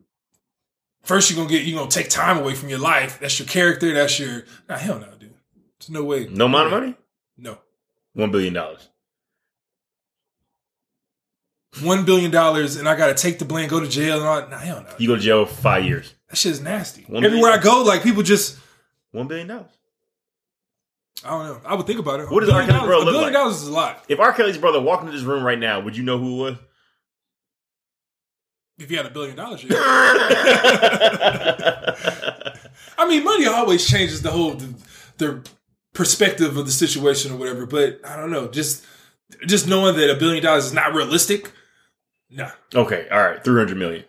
First, 1.03 1.29
you're 1.29 1.37
gonna 1.37 1.49
get 1.49 1.65
you're 1.65 1.77
gonna 1.77 1.91
take 1.91 2.09
time 2.09 2.37
away 2.37 2.55
from 2.55 2.69
your 2.69 2.79
life. 2.79 3.19
That's 3.19 3.37
your 3.39 3.47
character. 3.47 3.93
That's 3.93 4.19
your. 4.19 4.45
Nah, 4.69 4.77
hell 4.77 4.99
no, 4.99 5.07
dude. 5.19 5.33
There's 5.79 5.89
no 5.89 6.03
way. 6.03 6.27
No 6.27 6.45
amount 6.45 6.67
of 6.67 6.71
money. 6.71 6.95
No. 7.37 7.57
One 8.13 8.31
billion 8.31 8.53
dollars. 8.53 8.87
One 11.81 12.05
billion 12.05 12.31
dollars, 12.31 12.75
and 12.75 12.87
I 12.87 12.95
gotta 12.95 13.13
take 13.13 13.39
the 13.39 13.45
blame, 13.45 13.69
go 13.69 13.79
to 13.79 13.87
jail, 13.87 14.17
and 14.19 14.27
all. 14.27 14.47
Nah, 14.49 14.57
hell 14.59 14.81
no. 14.83 14.89
You 14.97 15.07
go 15.07 15.15
to 15.15 15.21
jail 15.21 15.45
for 15.45 15.55
five 15.55 15.85
years. 15.85 16.13
That 16.29 16.37
shit 16.37 16.51
is 16.51 16.61
nasty. 16.61 17.03
One 17.03 17.23
Everywhere 17.25 17.51
billion? 17.51 17.59
I 17.59 17.63
go, 17.63 17.83
like 17.83 18.03
people 18.03 18.23
just. 18.23 18.57
One 19.11 19.27
billion 19.27 19.47
dollars. 19.47 19.71
I 21.23 21.29
don't 21.29 21.45
know. 21.45 21.61
I 21.65 21.75
would 21.75 21.85
think 21.85 21.99
about 21.99 22.19
it. 22.19 22.31
What 22.31 22.39
does 22.41 22.49
R. 22.49 22.65
Kelly's 22.65 22.81
brother 22.81 22.89
dollars- 22.89 23.01
A 23.01 23.05
look 23.05 23.13
billion 23.13 23.23
like? 23.25 23.33
dollars 23.33 23.61
is 23.61 23.67
a 23.67 23.71
lot. 23.71 24.03
If 24.09 24.19
R. 24.19 24.33
Kelly's 24.33 24.57
brother 24.57 24.81
walked 24.81 25.03
into 25.03 25.13
this 25.15 25.23
room 25.23 25.43
right 25.43 25.59
now, 25.59 25.79
would 25.79 25.95
you 25.95 26.03
know 26.03 26.17
who 26.17 26.47
it 26.47 26.51
was? 26.51 26.57
If 28.79 28.89
you 28.89 28.97
had 28.97 29.05
a 29.05 29.11
billion 29.11 29.35
dollars, 29.35 29.63
yeah. 29.63 29.77
I 32.97 33.07
mean, 33.07 33.23
money 33.23 33.45
always 33.45 33.87
changes 33.87 34.23
the 34.23 34.31
whole 34.31 34.55
the, 34.55 34.73
the 35.17 35.49
perspective 35.93 36.57
of 36.57 36.65
the 36.65 36.71
situation 36.71 37.31
or 37.31 37.35
whatever. 37.37 37.67
But 37.67 37.99
I 38.03 38.17
don't 38.17 38.31
know. 38.31 38.47
Just 38.47 38.83
just 39.45 39.67
knowing 39.67 39.95
that 39.97 40.09
a 40.09 40.15
billion 40.15 40.43
dollars 40.43 40.65
is 40.65 40.73
not 40.73 40.95
realistic. 40.95 41.51
Nah, 42.31 42.49
Okay, 42.73 43.07
all 43.11 43.21
right, 43.21 43.43
three 43.43 43.59
hundred 43.59 43.77
million. 43.77 44.05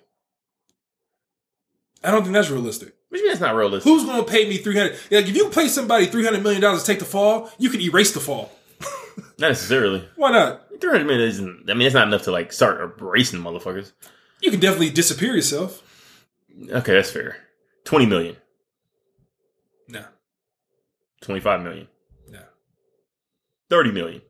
I 2.05 2.11
don't 2.11 2.23
think 2.23 2.35
that's 2.35 2.51
realistic. 2.51 2.95
What 3.13 3.19
do 3.19 3.25
you 3.25 3.25
mean 3.27 3.33
that's 3.35 3.43
not 3.43 3.55
realistic? 3.55 3.85
Who's 3.93 4.05
going 4.07 4.25
to 4.25 4.31
pay 4.31 4.49
me 4.49 4.57
three 4.57 4.75
hundred? 4.75 4.93
Like, 5.11 5.29
if 5.29 5.37
you 5.37 5.51
pay 5.51 5.69
somebody 5.69 6.07
three 6.07 6.25
hundred 6.25 6.43
million 6.43 6.63
dollars 6.63 6.81
to 6.83 6.87
take 6.87 6.99
the 6.99 7.05
fall, 7.05 7.51
you 7.59 7.69
can 7.69 7.83
erase 7.83 8.15
the 8.15 8.21
fall. 8.21 8.51
Not 9.39 9.49
necessarily. 9.49 10.09
Why 10.17 10.31
not? 10.31 10.63
Three 10.81 10.91
hundred 10.93 11.05
million 11.09 11.29
isn't. 11.29 11.69
I 11.71 11.75
mean, 11.75 11.87
it's 11.87 11.95
not 11.95 12.09
enough 12.09 12.23
to 12.23 12.31
like 12.31 12.55
start 12.55 12.99
erasing 13.03 13.41
motherfuckers. 13.41 13.93
You 14.41 14.51
can 14.51 14.61
definitely 14.61 14.89
disappear 14.89 15.35
yourself. 15.35 15.83
Okay, 16.71 16.95
that's 16.95 17.11
fair. 17.11 17.37
Twenty 17.85 18.07
million. 18.07 18.37
Nah, 19.89 20.05
Twenty-five 21.21 21.61
million. 21.63 21.89
nah, 22.31 22.39
Thirty 23.69 23.93
million. 23.93 24.23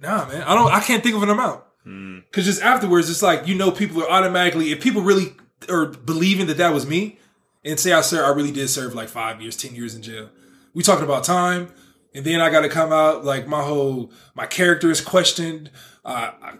nah, 0.00 0.26
man. 0.26 0.42
I 0.42 0.56
don't. 0.56 0.72
I 0.72 0.80
can't 0.80 1.04
think 1.04 1.14
of 1.14 1.22
an 1.22 1.30
amount. 1.30 1.62
Hmm. 1.84 2.18
Because 2.28 2.46
just 2.46 2.62
afterwards, 2.62 3.08
it's 3.08 3.22
like 3.22 3.46
you 3.46 3.54
know, 3.54 3.70
people 3.70 4.02
are 4.02 4.10
automatically 4.10 4.72
if 4.72 4.80
people 4.82 5.02
really 5.02 5.34
are 5.68 5.86
believing 5.86 6.48
that 6.48 6.56
that 6.56 6.74
was 6.74 6.84
me, 6.84 7.18
and 7.64 7.78
say 7.78 7.92
I 7.92 8.00
served, 8.00 8.24
I 8.24 8.30
really 8.30 8.52
did 8.52 8.68
serve 8.68 8.94
like 8.94 9.08
five 9.08 9.40
years, 9.40 9.56
ten 9.56 9.74
years 9.74 9.94
in 9.94 10.02
jail. 10.02 10.30
We 10.74 10.82
talking 10.82 11.04
about 11.04 11.24
time, 11.24 11.72
and 12.14 12.24
then 12.24 12.40
I 12.40 12.50
got 12.50 12.60
to 12.60 12.68
come 12.68 12.92
out 12.92 13.24
like 13.24 13.46
my 13.46 13.62
whole 13.62 14.12
my 14.34 14.46
character 14.46 14.90
is 14.90 15.00
questioned. 15.00 15.70
Uh, 16.04 16.30
I, 16.42 16.54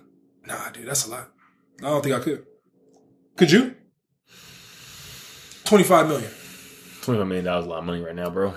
nah, 0.46 0.70
dude, 0.70 0.86
that's 0.86 1.06
a 1.06 1.10
lot. 1.10 1.30
I 1.80 1.84
don't 1.84 2.02
think 2.02 2.14
I 2.14 2.20
could. 2.20 2.44
Could 3.36 3.50
you? 3.52 3.74
Twenty 5.64 5.84
five 5.84 6.08
million. 6.08 6.30
Twenty 7.02 7.20
five 7.20 7.28
million 7.28 7.44
dollars 7.44 7.66
a 7.66 7.68
lot 7.68 7.78
of 7.78 7.84
money 7.84 8.00
right 8.00 8.14
now, 8.14 8.30
bro. 8.30 8.54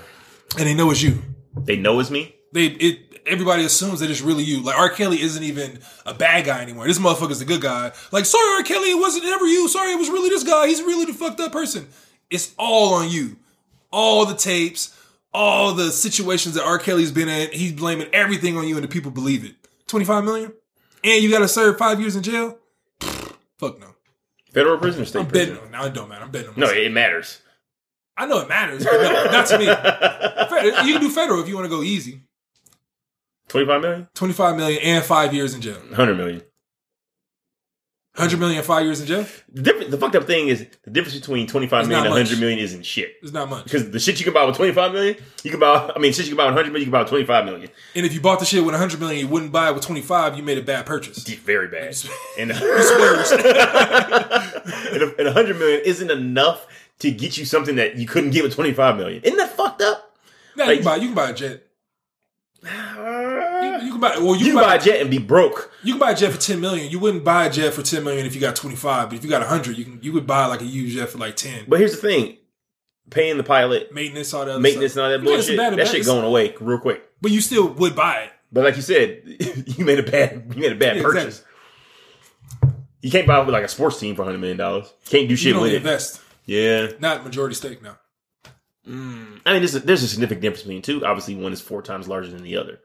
and 0.58 0.68
they 0.68 0.74
know 0.74 0.90
it's 0.92 1.02
you. 1.02 1.22
They 1.56 1.76
know 1.76 2.00
it's 2.00 2.10
me. 2.10 2.36
They 2.54 2.66
it 2.68 3.12
everybody 3.26 3.64
assumes 3.64 4.00
that 4.00 4.10
it's 4.10 4.22
really 4.22 4.44
you. 4.44 4.62
Like 4.64 4.78
R. 4.78 4.90
Kelly 4.90 5.22
isn't 5.22 5.44
even 5.44 5.80
a 6.06 6.14
bad 6.14 6.46
guy 6.46 6.62
anymore. 6.62 6.88
This 6.88 7.00
motherfucker's 7.00 7.40
the 7.40 7.46
good 7.46 7.62
guy. 7.62 7.92
Like, 8.12 8.26
sorry, 8.26 8.58
R. 8.58 8.64
Kelly, 8.64 8.92
it 8.92 9.00
wasn't 9.00 9.26
ever 9.26 9.46
you. 9.46 9.68
Sorry, 9.68 9.92
it 9.92 9.98
was 10.00 10.10
really 10.10 10.30
this 10.30 10.44
guy. 10.44 10.68
He's 10.68 10.82
really 10.82 11.06
the 11.06 11.14
fucked 11.14 11.40
up 11.40 11.52
person. 11.52 11.88
It's 12.32 12.54
all 12.58 12.94
on 12.96 13.10
you. 13.10 13.36
All 13.92 14.26
the 14.26 14.36
tapes, 14.36 14.98
all 15.34 15.74
the 15.74 15.92
situations 15.92 16.56
that 16.56 16.64
R. 16.64 16.80
Kelly's 16.80 17.12
been 17.12 17.28
in. 17.30 17.52
He's 17.52 17.74
blaming 17.74 18.08
everything 18.14 18.58
on 18.58 18.68
you, 18.68 18.76
and 18.76 18.84
the 18.84 18.88
people 18.88 19.12
believe 19.12 19.44
it. 19.46 19.56
Twenty 19.88 20.06
five 20.06 20.24
million, 20.24 20.54
and 21.04 21.22
you 21.22 21.30
got 21.30 21.40
to 21.40 21.48
serve 21.48 21.78
five 21.78 22.00
years 22.00 22.16
in 22.16 22.24
jail. 22.24 22.58
Fuck 23.02 23.80
no. 23.80 23.88
Federal 24.54 24.78
prison 24.78 25.06
state 25.06 25.20
I'm 25.20 25.28
betting 25.28 25.56
prison? 25.56 25.66
on. 25.66 25.72
Now 25.72 25.86
it 25.86 25.94
don't 25.94 26.08
matter. 26.10 26.24
I'm 26.24 26.32
betting 26.32 26.50
on. 26.50 26.56
No, 26.56 26.68
myself. 26.68 26.78
it 26.86 26.92
matters. 26.92 27.42
I 28.18 28.26
know 28.26 28.40
it 28.40 28.50
matters, 28.50 28.84
but 28.84 28.92
no, 29.02 29.32
not 29.32 29.48
to 29.48 29.58
me. 29.60 29.66
You 30.88 30.94
can 30.94 31.02
do 31.02 31.10
federal 31.10 31.42
if 31.42 31.48
you 31.48 31.56
want 31.56 31.66
to 31.66 31.70
go 31.70 31.82
easy. 31.82 32.22
Twenty-five 33.48 33.82
million. 33.82 34.08
Twenty 34.14 34.34
five 34.34 34.56
million 34.56 34.82
and 34.84 35.04
five 35.04 35.34
years 35.34 35.54
in 35.56 35.62
jail. 35.62 35.80
Hundred 35.94 36.16
million. 36.16 36.42
100 38.16 38.40
million, 38.42 38.62
five 38.62 38.84
years 38.84 39.00
in 39.00 39.08
jail? 39.08 39.26
The, 39.54 39.86
the 39.90 39.98
fucked 39.98 40.16
up 40.18 40.26
thing 40.26 40.50
is 40.50 40.68
the 40.84 40.92
difference 40.92 41.18
between 41.18 41.48
twenty-five 41.48 41.82
It's 41.82 41.90
million 41.90 42.08
and 42.08 42.14
hundred 42.14 42.40
million 42.42 42.60
isn't 42.60 42.86
shit. 42.86 43.16
It's 43.24 43.32
not 43.32 43.50
much. 43.50 43.64
Because 43.64 43.90
the 43.90 44.00
shit 44.02 44.20
you 44.20 44.26
can 44.26 44.34
buy 44.34 44.44
with 44.44 44.58
twenty-five 44.58 44.92
million, 44.92 45.16
you 45.44 45.50
can 45.52 45.62
buy. 45.62 45.94
I 45.96 46.00
mean, 46.00 46.12
shit 46.12 46.26
you 46.26 46.32
can 46.32 46.38
buy 46.38 46.48
with 46.48 46.56
hundred 46.56 46.74
million, 46.74 46.82
you 46.82 46.86
can 46.88 46.92
buy 46.92 47.00
with 47.00 47.08
twenty-five 47.08 47.46
million. 47.46 47.70
And 47.96 48.06
if 48.06 48.14
you 48.14 48.20
bought 48.20 48.40
the 48.40 48.46
shit 48.46 48.66
with 48.66 48.74
100 48.74 49.00
million, 49.00 49.22
you 49.26 49.32
wouldn't 49.32 49.54
buy 49.54 49.70
it 49.70 49.76
with 49.76 49.86
25, 49.86 50.36
you 50.36 50.44
made 50.44 50.58
a 50.58 50.62
bad 50.62 50.86
purchase. 50.86 51.24
Very 51.24 51.70
bad. 51.70 51.96
And, 52.38 52.52
and, 52.52 52.62
a, 55.02 55.16
and 55.18 55.28
hundred 55.30 55.58
million 55.58 55.82
isn't 55.86 56.12
enough 56.12 56.68
to 57.00 57.12
get 57.12 57.38
you 57.38 57.46
something 57.46 57.78
that 57.78 57.96
you 57.96 58.08
couldn't 58.08 58.32
get 58.32 58.44
with 58.44 58.56
twenty-five 58.56 58.98
million. 58.98 59.24
Isn't 59.24 59.38
that 59.38 59.56
fucked 59.56 59.82
up? 59.82 60.18
Now, 60.58 60.70
you, 60.70 60.76
can 60.78 60.86
buy, 60.86 60.96
you 60.98 61.08
can 61.08 61.16
buy 61.16 61.30
a 61.30 61.34
jet. 61.34 61.64
You, 64.02 64.08
you 64.08 64.14
can 64.16 64.20
buy, 64.22 64.26
well, 64.26 64.36
you, 64.36 64.46
You 64.46 64.52
can 64.54 64.56
buy 64.56 64.62
buy, 64.62 64.76
a 64.76 64.80
jet 64.82 65.02
and 65.02 65.10
be 65.10 65.18
broke. 65.18 65.72
you 65.84 65.94
can 65.94 66.00
buy 66.00 66.12
a 66.12 66.16
jet 66.16 66.32
for 66.32 66.40
10 66.40 66.60
million. 66.60 66.90
You 66.92 67.00
wouldn't 67.00 67.24
buy 67.24 67.46
a 67.46 67.52
jet 67.52 67.74
for 67.74 67.82
10 67.82 68.04
million 68.04 68.26
if 68.26 68.36
you 68.36 68.42
got 68.42 68.56
25, 68.56 69.10
but 69.10 69.18
if 69.18 69.24
you 69.24 69.30
got 69.30 69.42
100, 69.42 69.78
you 69.78 69.86
can 69.86 70.00
you 70.02 70.12
would 70.14 70.26
buy 70.28 70.46
like 70.46 70.62
a 70.62 70.66
used 70.66 70.96
jet 70.98 71.10
for 71.10 71.18
like 71.18 71.36
10. 71.36 71.66
But 71.68 71.80
here's 71.80 71.92
the 71.92 71.98
thing: 72.08 72.38
paying 73.10 73.38
the 73.38 73.44
pilot, 73.44 73.94
maintenance, 73.94 74.34
all 74.34 74.46
that 74.46 74.60
maintenance, 74.60 74.94
stuff. 74.94 75.04
and 75.06 75.14
all 75.14 75.20
that 75.20 75.24
bullshit. 75.26 75.58
bad- 75.58 75.74
that 75.74 75.78
bad- 75.78 75.88
shit 75.88 76.06
going 76.06 76.26
away 76.26 76.56
real 76.60 76.80
quick. 76.80 77.04
But 77.22 77.32
you 77.32 77.42
still 77.42 77.68
would 77.74 77.96
buy 77.96 78.24
it. 78.24 78.32
But 78.52 78.64
like 78.66 78.76
you 78.76 78.82
said, 78.82 79.22
you 79.78 79.86
made 79.86 80.00
a 80.00 80.04
bad 80.04 80.52
you 80.56 80.62
made 80.62 80.72
a 80.72 80.76
bad 80.76 80.98
Yeah, 80.98 81.04
purchase. 81.04 81.44
You 83.02 83.10
can't 83.10 83.26
buy 83.26 83.38
like 83.40 83.64
a 83.64 83.68
sports 83.68 84.00
team 84.00 84.16
for 84.16 84.24
hundred 84.24 84.40
million 84.40 84.58
dollars. 84.58 84.94
Can't 85.06 85.28
do 85.28 85.36
shit 85.36 85.56
with 85.56 85.72
it. 85.72 85.76
invest. 85.78 86.22
Yeah, 86.46 86.88
Not 87.00 87.24
majority 87.24 87.56
stake 87.56 87.82
now. 87.82 87.98
Mm. 88.88 89.42
I 89.46 89.54
mean, 89.54 89.62
there's 89.62 89.76
a, 89.76 89.80
there's 89.80 90.04
a 90.04 90.08
significant 90.08 90.42
difference 90.42 90.64
between 90.64 90.82
two. 90.82 91.06
Obviously, 91.06 91.36
one 91.36 91.54
is 91.54 91.62
four 91.62 91.82
times 91.82 92.08
larger 92.08 92.30
than 92.32 92.44
the 92.44 92.58
other. 92.58 92.80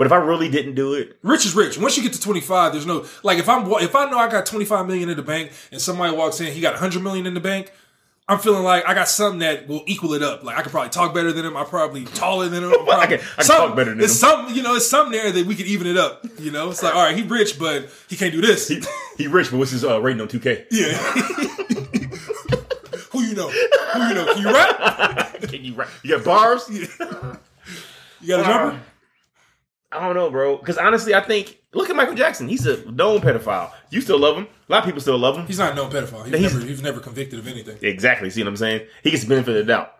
But 0.00 0.06
if 0.06 0.14
I 0.14 0.16
really 0.16 0.48
didn't 0.48 0.76
do 0.76 0.94
it, 0.94 1.18
Rich 1.22 1.44
is 1.44 1.54
rich. 1.54 1.76
Once 1.76 1.98
you 1.98 2.02
get 2.02 2.14
to 2.14 2.20
25, 2.22 2.72
there's 2.72 2.86
no 2.86 3.04
like 3.22 3.38
if 3.38 3.50
I'm 3.50 3.70
if 3.82 3.94
I 3.94 4.08
know 4.08 4.16
I 4.16 4.30
got 4.30 4.46
25 4.46 4.86
million 4.86 5.10
in 5.10 5.16
the 5.18 5.22
bank 5.22 5.52
and 5.70 5.78
somebody 5.78 6.16
walks 6.16 6.40
in, 6.40 6.50
he 6.54 6.62
got 6.62 6.72
100 6.72 7.02
million 7.02 7.26
in 7.26 7.34
the 7.34 7.40
bank. 7.40 7.70
I'm 8.26 8.38
feeling 8.38 8.64
like 8.64 8.88
I 8.88 8.94
got 8.94 9.08
something 9.08 9.40
that 9.40 9.68
will 9.68 9.82
equal 9.86 10.14
it 10.14 10.22
up. 10.22 10.42
Like 10.42 10.56
I 10.56 10.62
could 10.62 10.72
probably 10.72 10.88
talk 10.88 11.12
better 11.12 11.34
than 11.34 11.44
him. 11.44 11.54
I'm 11.54 11.66
probably 11.66 12.06
taller 12.06 12.48
than 12.48 12.64
him. 12.64 12.72
I'm 12.80 12.88
I 12.98 13.06
can- 13.08 13.20
I 13.36 13.42
can 13.42 13.46
talk 13.46 13.76
better 13.76 13.90
than 13.90 14.00
it's 14.00 14.14
him. 14.14 14.20
Something 14.30 14.56
you 14.56 14.62
know, 14.62 14.74
it's 14.74 14.86
something 14.86 15.12
there 15.12 15.30
that 15.32 15.44
we 15.44 15.54
could 15.54 15.66
even 15.66 15.86
it 15.86 15.98
up. 15.98 16.24
You 16.38 16.50
know, 16.50 16.70
it's 16.70 16.82
like 16.82 16.94
all 16.94 17.04
right, 17.04 17.14
he 17.14 17.22
rich, 17.24 17.58
but 17.58 17.90
he 18.08 18.16
can't 18.16 18.32
do 18.32 18.40
this. 18.40 18.68
he, 18.68 18.82
he 19.18 19.26
rich, 19.26 19.50
but 19.50 19.58
what's 19.58 19.72
his 19.72 19.84
uh, 19.84 20.00
rating 20.00 20.22
on 20.22 20.28
two 20.28 20.40
K? 20.40 20.64
yeah. 20.70 20.96
Who 23.12 23.20
you 23.20 23.34
know? 23.34 23.50
Who 23.50 24.08
you 24.08 24.14
know? 24.14 24.32
Can 24.32 24.38
you 24.40 24.50
rap? 24.54 25.40
Can 25.42 25.62
you 25.62 25.74
rap? 25.74 25.90
You 26.02 26.16
got 26.16 26.24
bars? 26.24 26.70
You 26.70 26.86
got 28.26 28.40
a 28.40 28.44
jumper? 28.44 28.80
I 29.92 30.00
don't 30.06 30.14
know, 30.14 30.30
bro. 30.30 30.56
Because 30.56 30.78
honestly, 30.78 31.14
I 31.14 31.20
think 31.20 31.58
look 31.74 31.90
at 31.90 31.96
Michael 31.96 32.14
Jackson. 32.14 32.48
He's 32.48 32.64
a 32.66 32.88
known 32.90 33.20
pedophile. 33.20 33.72
You 33.90 34.00
still 34.00 34.18
love 34.18 34.36
him. 34.36 34.46
A 34.68 34.72
lot 34.72 34.78
of 34.80 34.84
people 34.84 35.00
still 35.00 35.18
love 35.18 35.36
him. 35.36 35.46
He's 35.46 35.58
not 35.58 35.72
a 35.72 35.74
known 35.74 35.90
pedophile. 35.90 36.26
He's, 36.26 36.38
He's- 36.38 36.52
never 36.54 36.66
he's 36.66 36.82
never 36.82 37.00
convicted 37.00 37.38
of 37.40 37.48
anything. 37.48 37.76
Exactly. 37.82 38.30
See 38.30 38.42
what 38.42 38.48
I'm 38.48 38.56
saying? 38.56 38.86
He 39.02 39.10
gets 39.10 39.24
the 39.24 39.28
benefit 39.28 39.50
of 39.56 39.66
the 39.66 39.72
doubt. 39.72 39.92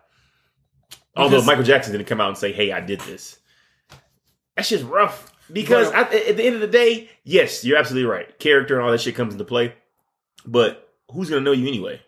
Although 1.15 1.37
Because- 1.37 1.45
Michael 1.47 1.63
Jackson 1.63 1.91
didn't 1.91 2.07
come 2.07 2.21
out 2.21 2.29
and 2.29 2.37
say, 2.37 2.53
"Hey, 2.53 2.71
I 2.71 2.79
did 2.79 3.01
this." 3.01 3.37
That's 4.55 4.69
just 4.69 4.85
rough. 4.85 5.27
Because 5.51 5.91
I, 5.91 6.01
at 6.03 6.37
the 6.37 6.43
end 6.45 6.55
of 6.55 6.61
the 6.61 6.67
day, 6.67 7.09
yes, 7.25 7.65
you're 7.65 7.77
absolutely 7.77 8.09
right. 8.09 8.39
Character 8.39 8.75
and 8.77 8.85
all 8.85 8.91
that 8.91 9.01
shit 9.01 9.15
comes 9.15 9.33
into 9.33 9.43
play. 9.43 9.73
But 10.45 10.87
who's 11.11 11.29
gonna 11.29 11.41
know 11.41 11.51
you 11.51 11.67
anyway? 11.67 12.01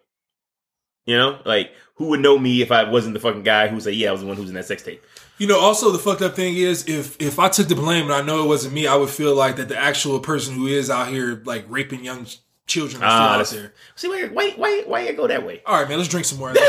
You 1.05 1.17
know, 1.17 1.39
like 1.45 1.71
who 1.95 2.07
would 2.07 2.21
know 2.21 2.39
me 2.39 2.61
if 2.61 2.71
I 2.71 2.89
wasn't 2.89 3.13
the 3.13 3.19
fucking 3.19 3.43
guy 3.43 3.67
who 3.67 3.81
say, 3.81 3.91
"Yeah, 3.91 4.09
I 4.09 4.11
was 4.13 4.21
the 4.21 4.27
one 4.27 4.37
who 4.37 4.43
was 4.43 4.49
in 4.51 4.55
that 4.55 4.65
sex 4.65 4.81
tape." 4.83 5.03
You 5.39 5.47
know, 5.47 5.59
also 5.59 5.91
the 5.91 5.99
fucked 5.99 6.21
up 6.21 6.35
thing 6.35 6.55
is 6.55 6.87
if 6.87 7.19
if 7.21 7.39
I 7.39 7.49
took 7.49 7.67
the 7.67 7.75
blame 7.75 8.05
and 8.05 8.13
I 8.13 8.21
know 8.21 8.43
it 8.43 8.47
wasn't 8.47 8.73
me, 8.73 8.87
I 8.87 8.95
would 8.95 9.09
feel 9.09 9.35
like 9.35 9.55
that 9.57 9.67
the 9.67 9.77
actual 9.77 10.19
person 10.19 10.53
who 10.55 10.67
is 10.67 10.89
out 10.89 11.07
here 11.09 11.41
like 11.45 11.65
raping 11.67 12.03
young 12.03 12.27
children 12.67 13.01
is 13.03 13.09
still 13.09 13.09
Ah, 13.09 13.39
out 13.39 13.47
there. 13.47 13.73
See, 13.95 14.07
why, 14.07 14.27
why, 14.27 14.51
why, 14.51 14.83
why 14.85 15.01
you 15.07 15.13
go 15.13 15.27
that 15.27 15.45
way? 15.45 15.61
All 15.65 15.77
right, 15.79 15.89
man, 15.89 15.97
let's 15.97 16.09
drink 16.09 16.25
some 16.25 16.37
more. 16.39 16.53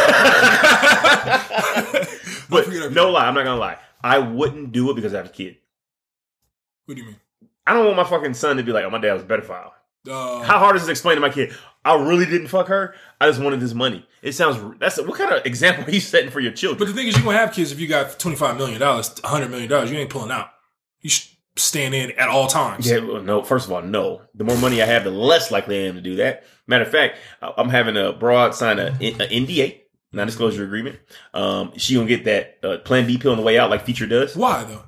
But 2.50 2.68
no 2.92 3.10
lie, 3.10 3.26
I'm 3.26 3.34
not 3.34 3.44
gonna 3.44 3.56
lie. 3.60 3.78
I 4.02 4.18
wouldn't 4.18 4.72
do 4.72 4.90
it 4.90 4.94
because 4.94 5.14
I 5.14 5.18
have 5.18 5.26
a 5.26 5.30
kid. 5.30 5.56
What 6.86 6.94
do 6.96 7.00
you 7.00 7.06
mean? 7.08 7.16
I 7.66 7.72
don't 7.72 7.84
want 7.86 7.96
my 7.96 8.04
fucking 8.04 8.34
son 8.34 8.56
to 8.58 8.62
be 8.62 8.70
like, 8.72 8.84
"Oh, 8.84 8.90
my 8.90 8.98
dad 8.98 9.14
was 9.14 9.22
a 9.22 9.26
pedophile." 9.26 9.70
Uh, 10.08 10.42
How 10.42 10.58
hard 10.58 10.76
is 10.76 10.82
it 10.82 10.86
to 10.86 10.90
explain 10.90 11.14
to 11.16 11.20
my 11.22 11.30
kid? 11.30 11.54
I 11.84 11.94
really 11.96 12.24
didn't 12.24 12.48
fuck 12.48 12.68
her. 12.68 12.94
I 13.20 13.28
just 13.28 13.40
wanted 13.40 13.60
this 13.60 13.74
money. 13.74 14.06
It 14.22 14.32
sounds 14.32 14.78
that's 14.78 14.98
what 15.00 15.18
kind 15.18 15.32
of 15.32 15.44
example 15.44 15.84
are 15.84 15.90
you 15.90 16.00
setting 16.00 16.30
for 16.30 16.40
your 16.40 16.52
children? 16.52 16.78
but 16.78 16.88
the 16.88 16.94
thing 16.94 17.08
is, 17.08 17.16
you 17.16 17.22
gonna 17.22 17.36
have 17.36 17.52
kids 17.52 17.72
if 17.72 17.80
you 17.80 17.86
got 17.86 18.18
twenty 18.18 18.36
five 18.36 18.56
million 18.56 18.80
dollars, 18.80 19.18
hundred 19.22 19.50
million 19.50 19.68
dollars. 19.68 19.90
You 19.90 19.98
ain't 19.98 20.10
pulling 20.10 20.30
out. 20.30 20.48
You 21.00 21.10
stand 21.56 21.94
in 21.94 22.12
at 22.12 22.28
all 22.28 22.46
times. 22.46 22.90
Yeah, 22.90 22.98
well, 22.98 23.22
no. 23.22 23.42
First 23.42 23.66
of 23.66 23.72
all, 23.72 23.82
no. 23.82 24.22
The 24.34 24.44
more 24.44 24.56
money 24.56 24.80
I 24.82 24.86
have, 24.86 25.04
the 25.04 25.10
less 25.10 25.50
likely 25.50 25.78
I 25.84 25.88
am 25.88 25.94
to 25.96 26.00
do 26.00 26.16
that. 26.16 26.44
Matter 26.66 26.84
of 26.84 26.90
fact, 26.90 27.18
I'm 27.42 27.68
having 27.68 27.96
a 27.96 28.12
broad 28.12 28.54
sign 28.54 28.78
a, 28.78 28.86
a 28.86 29.28
NDA, 29.28 29.80
non-disclosure 30.12 30.64
agreement. 30.64 30.98
Um, 31.34 31.72
she 31.76 31.94
gonna 31.94 32.06
get 32.06 32.24
that 32.24 32.58
uh, 32.62 32.78
Plan 32.78 33.06
B 33.06 33.18
pill 33.18 33.32
on 33.32 33.36
the 33.36 33.44
way 33.44 33.58
out, 33.58 33.68
like 33.68 33.84
Future 33.84 34.06
does. 34.06 34.34
Why 34.34 34.64
though? 34.64 34.84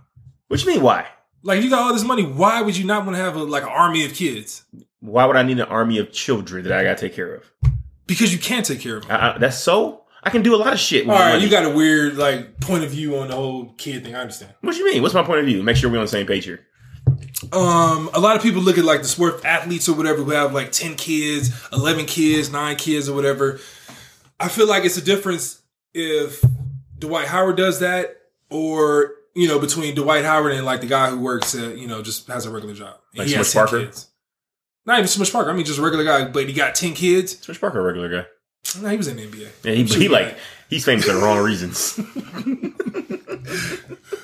What 0.48 0.64
you 0.64 0.72
mean? 0.72 0.82
Why? 0.82 1.06
Like 1.42 1.58
if 1.58 1.64
you 1.64 1.70
got 1.70 1.82
all 1.82 1.92
this 1.92 2.04
money. 2.04 2.24
Why 2.24 2.62
would 2.62 2.76
you 2.76 2.84
not 2.84 3.04
want 3.04 3.16
to 3.16 3.22
have 3.22 3.36
a 3.36 3.42
like 3.42 3.62
an 3.62 3.68
army 3.68 4.04
of 4.04 4.14
kids? 4.14 4.64
Why 5.06 5.24
would 5.24 5.36
I 5.36 5.42
need 5.44 5.60
an 5.60 5.66
army 5.66 5.98
of 5.98 6.10
children 6.12 6.64
that 6.64 6.72
I 6.72 6.82
gotta 6.82 7.00
take 7.00 7.14
care 7.14 7.32
of? 7.32 7.50
Because 8.06 8.32
you 8.32 8.38
can't 8.40 8.66
take 8.66 8.80
care 8.80 8.96
of 8.96 9.06
them. 9.06 9.12
I, 9.12 9.34
I, 9.34 9.38
that's 9.38 9.58
so. 9.58 10.02
I 10.22 10.30
can 10.30 10.42
do 10.42 10.54
a 10.54 10.58
lot 10.58 10.72
of 10.72 10.80
shit. 10.80 11.06
With 11.06 11.14
All 11.14 11.20
money. 11.22 11.44
you 11.44 11.48
got 11.48 11.64
a 11.64 11.70
weird 11.70 12.16
like 12.16 12.60
point 12.60 12.82
of 12.82 12.90
view 12.90 13.16
on 13.18 13.28
the 13.28 13.36
whole 13.36 13.72
kid 13.78 14.02
thing. 14.04 14.16
I 14.16 14.20
understand. 14.22 14.54
What 14.62 14.76
you 14.76 14.84
mean? 14.84 15.02
What's 15.02 15.14
my 15.14 15.22
point 15.22 15.38
of 15.38 15.46
view? 15.46 15.62
Make 15.62 15.76
sure 15.76 15.88
we're 15.88 15.98
on 15.98 16.04
the 16.04 16.08
same 16.08 16.26
page 16.26 16.44
here. 16.44 16.66
Um, 17.52 18.10
a 18.12 18.18
lot 18.18 18.34
of 18.34 18.42
people 18.42 18.62
look 18.62 18.78
at 18.78 18.84
like 18.84 19.02
the 19.02 19.08
sport 19.08 19.44
athletes 19.44 19.88
or 19.88 19.94
whatever 19.94 20.24
who 20.24 20.30
have 20.30 20.52
like 20.52 20.72
ten 20.72 20.96
kids, 20.96 21.52
eleven 21.72 22.04
kids, 22.04 22.50
nine 22.50 22.74
kids, 22.74 23.08
or 23.08 23.14
whatever. 23.14 23.60
I 24.40 24.48
feel 24.48 24.66
like 24.66 24.84
it's 24.84 24.96
a 24.96 25.02
difference 25.04 25.62
if 25.94 26.44
Dwight 26.98 27.28
Howard 27.28 27.56
does 27.56 27.78
that, 27.78 28.16
or 28.50 29.12
you 29.36 29.46
know, 29.46 29.60
between 29.60 29.94
Dwight 29.94 30.24
Howard 30.24 30.52
and 30.52 30.66
like 30.66 30.80
the 30.80 30.88
guy 30.88 31.10
who 31.10 31.20
works 31.20 31.54
at 31.54 31.78
you 31.78 31.86
know 31.86 32.02
just 32.02 32.26
has 32.26 32.44
a 32.46 32.50
regular 32.50 32.74
job. 32.74 32.98
Like 33.14 33.28
he 33.28 33.34
has 33.34 33.48
Smush 33.50 33.70
10 33.70 33.78
Parker? 33.78 33.86
Kids. 33.86 34.08
Not 34.86 34.98
even 34.98 35.08
Smush 35.08 35.32
Parker. 35.32 35.50
I 35.50 35.52
mean, 35.52 35.66
just 35.66 35.78
a 35.78 35.82
regular 35.82 36.04
guy, 36.04 36.26
but 36.28 36.46
he 36.46 36.52
got 36.52 36.74
ten 36.74 36.94
kids. 36.94 37.40
Switch 37.40 37.60
Parker, 37.60 37.80
a 37.80 37.82
regular 37.82 38.08
guy. 38.22 38.26
No, 38.80 38.88
he 38.88 38.96
was 38.96 39.08
in 39.08 39.16
the 39.16 39.26
NBA. 39.26 39.48
Yeah, 39.64 39.72
he, 39.72 39.84
he 39.84 40.08
like 40.08 40.36
he's 40.70 40.84
famous 40.84 41.04
for 41.04 41.12
the 41.12 41.20
wrong 41.20 41.38
reasons. 41.38 41.98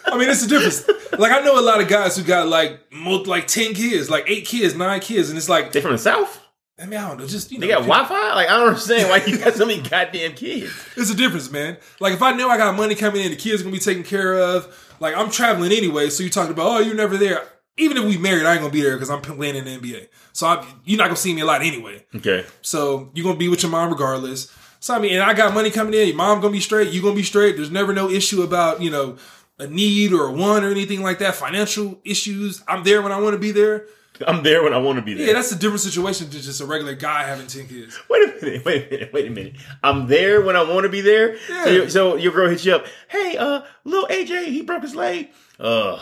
I 0.07 0.19
mean, 0.19 0.29
it's 0.29 0.45
a 0.45 0.49
difference. 0.49 0.87
Like 1.19 1.33
I 1.33 1.41
know 1.41 1.59
a 1.59 1.63
lot 1.63 1.81
of 1.81 1.89
guys 1.89 2.17
who 2.17 2.23
got 2.23 2.49
like 2.49 2.93
mo- 2.93 3.23
like 3.23 3.47
ten 3.47 3.75
kids, 3.75 4.11
like 4.11 4.25
eight 4.29 4.45
kids, 4.47 4.75
nine 4.75 5.01
kids, 5.01 5.29
and 5.31 5.39
it's 5.39 5.49
like 5.49 5.73
They 5.73 5.81
from 5.81 5.93
the 5.93 5.99
south. 5.99 6.41
I 6.81 6.87
mean, 6.87 6.99
I 6.99 7.09
don't 7.09 7.19
know, 7.19 7.27
just 7.27 7.53
you 7.53 7.59
know, 7.59 7.67
They 7.67 7.73
got 7.73 7.83
Wi 7.83 8.05
Fi. 8.07 8.35
Like 8.35 8.49
I 8.49 8.57
don't 8.57 8.69
understand 8.69 9.09
why 9.09 9.23
you 9.25 9.39
got 9.39 9.55
so 9.55 9.67
many 9.67 9.81
goddamn 9.83 10.35
kids. 10.35 10.73
It's 10.97 11.11
a 11.11 11.15
difference, 11.15 11.51
man. 11.51 11.77
Like 12.01 12.13
if 12.15 12.23
I 12.23 12.33
know 12.33 12.49
I 12.49 12.57
got 12.57 12.75
money 12.77 12.95
coming 12.95 13.23
in, 13.25 13.31
the 13.31 13.37
kids 13.37 13.63
gonna 13.63 13.73
be 13.73 13.79
taken 13.79 14.03
care 14.03 14.35
of. 14.35 14.95
Like 15.01 15.17
I'm 15.17 15.31
traveling 15.31 15.73
anyway, 15.73 16.11
so 16.11 16.23
you 16.25 16.31
talking 16.31 16.53
about 16.53 16.67
oh 16.67 16.79
you're 16.81 16.95
never 16.95 17.17
there. 17.17 17.43
Even 17.79 17.97
if 17.97 18.05
we 18.05 18.19
married, 18.19 18.45
I 18.45 18.53
ain't 18.53 18.61
gonna 18.61 18.73
be 18.73 18.83
there 18.83 18.95
because 18.97 19.09
I'm 19.11 19.23
playing 19.23 19.57
in 19.57 19.65
the 19.65 19.79
NBA. 19.79 20.09
So 20.33 20.47
I, 20.47 20.67
you're 20.85 20.99
not 20.99 21.05
gonna 21.05 21.17
see 21.17 21.33
me 21.35 21.41
a 21.41 21.47
lot 21.47 21.63
anyway. 21.63 22.05
Okay. 22.15 22.45
So 22.61 23.11
you're 23.15 23.25
gonna 23.25 23.39
be 23.39 23.49
with 23.49 23.63
your 23.63 23.73
mom 23.73 23.91
regardless. 23.91 24.53
So 24.81 24.95
I 24.95 24.99
mean, 24.99 25.13
and 25.15 25.23
I 25.23 25.33
got 25.33 25.55
money 25.55 25.71
coming 25.71 25.95
in. 25.95 26.09
Your 26.09 26.17
mom 26.17 26.41
gonna 26.41 26.53
be 26.53 26.61
straight. 26.61 26.93
You 26.93 27.01
gonna 27.01 27.15
be 27.15 27.23
straight. 27.23 27.57
There's 27.57 27.71
never 27.71 27.93
no 27.95 28.11
issue 28.11 28.43
about 28.43 28.83
you 28.83 28.91
know 28.91 29.17
a 29.59 29.67
need 29.67 30.13
or 30.13 30.27
a 30.27 30.33
want 30.33 30.65
or 30.65 30.71
anything 30.71 31.03
like 31.03 31.19
that. 31.21 31.35
Financial 31.35 31.99
issues. 32.05 32.63
I'm 32.69 32.85
there 32.85 33.01
when 33.01 33.13
I 33.13 33.19
want 33.21 33.35
to 33.35 33.39
be 33.39 33.53
there. 33.53 33.87
I'm 34.27 34.43
there 34.43 34.63
when 34.63 34.75
I 34.75 34.79
want 34.79 34.97
to 34.99 35.03
be 35.03 35.15
there. 35.15 35.27
Yeah, 35.29 35.33
that's 35.33 35.51
a 35.53 35.57
different 35.59 35.81
situation 35.81 36.29
than 36.29 36.43
just 36.43 36.61
a 36.61 36.67
regular 36.67 36.95
guy 36.95 37.25
having 37.25 37.47
ten 37.47 37.67
kids. 37.67 37.99
Wait 38.11 38.23
a 38.29 38.45
minute, 38.45 38.65
wait 38.65 38.87
a 38.87 38.91
minute, 38.91 39.13
wait 39.13 39.27
a 39.27 39.31
minute. 39.31 39.55
I'm 39.83 40.07
there 40.07 40.43
when 40.43 40.55
I 40.57 40.63
want 40.63 40.85
to 40.85 40.91
be 40.91 41.01
there. 41.01 41.39
So, 41.39 41.55
Yeah. 41.55 41.67
your, 41.71 41.89
so 41.89 42.17
your 42.17 42.33
girl 42.33 42.49
hits 42.51 42.65
you 42.65 42.75
up. 42.75 42.87
Hey, 43.09 43.37
uh, 43.39 43.63
little 43.85 44.07
AJ, 44.09 44.47
he 44.49 44.63
broke 44.63 44.83
his 44.83 44.95
leg. 44.95 45.31
Uh, 45.59 45.99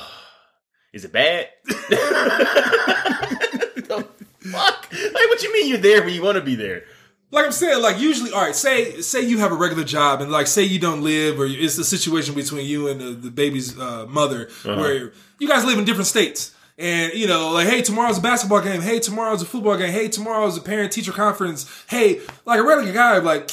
is 0.93 1.05
it 1.05 1.13
bad? 1.13 1.49
the 1.65 1.75
fuck? 4.41 4.89
Like, 4.93 5.29
what 5.29 5.43
you 5.43 5.53
mean 5.53 5.69
you're 5.69 5.79
there 5.79 6.03
when 6.03 6.15
you 6.15 6.23
want 6.23 6.37
to 6.37 6.43
be 6.43 6.55
there? 6.55 6.85
like 7.33 7.47
I'm 7.47 7.53
saying, 7.53 7.83
like 7.83 8.01
usually, 8.01 8.33
all 8.33 8.43
right. 8.43 8.55
Say 8.55 9.01
say 9.03 9.23
you 9.23 9.39
have 9.39 9.53
a 9.53 9.55
regular 9.55 9.85
job, 9.85 10.21
and 10.21 10.33
like 10.33 10.47
say 10.47 10.65
you 10.65 10.79
don't 10.79 11.03
live, 11.03 11.39
or 11.39 11.47
it's 11.47 11.79
a 11.79 11.85
situation 11.85 12.35
between 12.35 12.67
you 12.67 12.89
and 12.89 13.01
the, 13.01 13.11
the 13.13 13.31
baby's 13.31 13.79
uh, 13.79 14.07
mother, 14.07 14.49
where 14.65 15.13
you 15.39 15.49
guys 15.49 15.65
live 15.65 15.79
in 15.79 15.85
different 15.85 16.09
states, 16.09 16.55
and 16.77 17.13
you 17.15 17.29
know, 17.29 17.53
like, 17.53 17.69
hey, 17.69 17.83
tomorrow's 17.83 18.19
a 18.19 18.21
basketball 18.21 18.61
game. 18.61 18.81
Hey, 18.81 18.99
tomorrow's 18.99 19.43
a 19.43 19.47
football 19.47 19.77
game. 19.77 19.93
Hey, 19.93 20.09
tomorrow's 20.09 20.57
a 20.57 20.61
parent 20.61 20.93
teacher 20.93 21.13
conference. 21.13 21.85
Hey, 21.89 22.21
like 22.45 22.59
a 22.59 22.65
regular 22.65 22.93
guy, 22.93 23.19
like, 23.19 23.51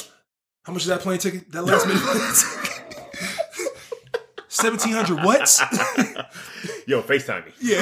how 0.64 0.72
much 0.72 0.82
is 0.82 0.88
that 0.88 1.00
plane 1.00 1.18
ticket? 1.18 1.50
That 1.52 1.62
last 1.62 1.86
minute. 1.86 2.02
Seventeen 4.60 4.92
hundred. 4.94 5.24
What? 5.24 5.40
Yo, 6.86 7.00
FaceTime 7.02 7.46
me. 7.46 7.52
yeah. 7.60 7.78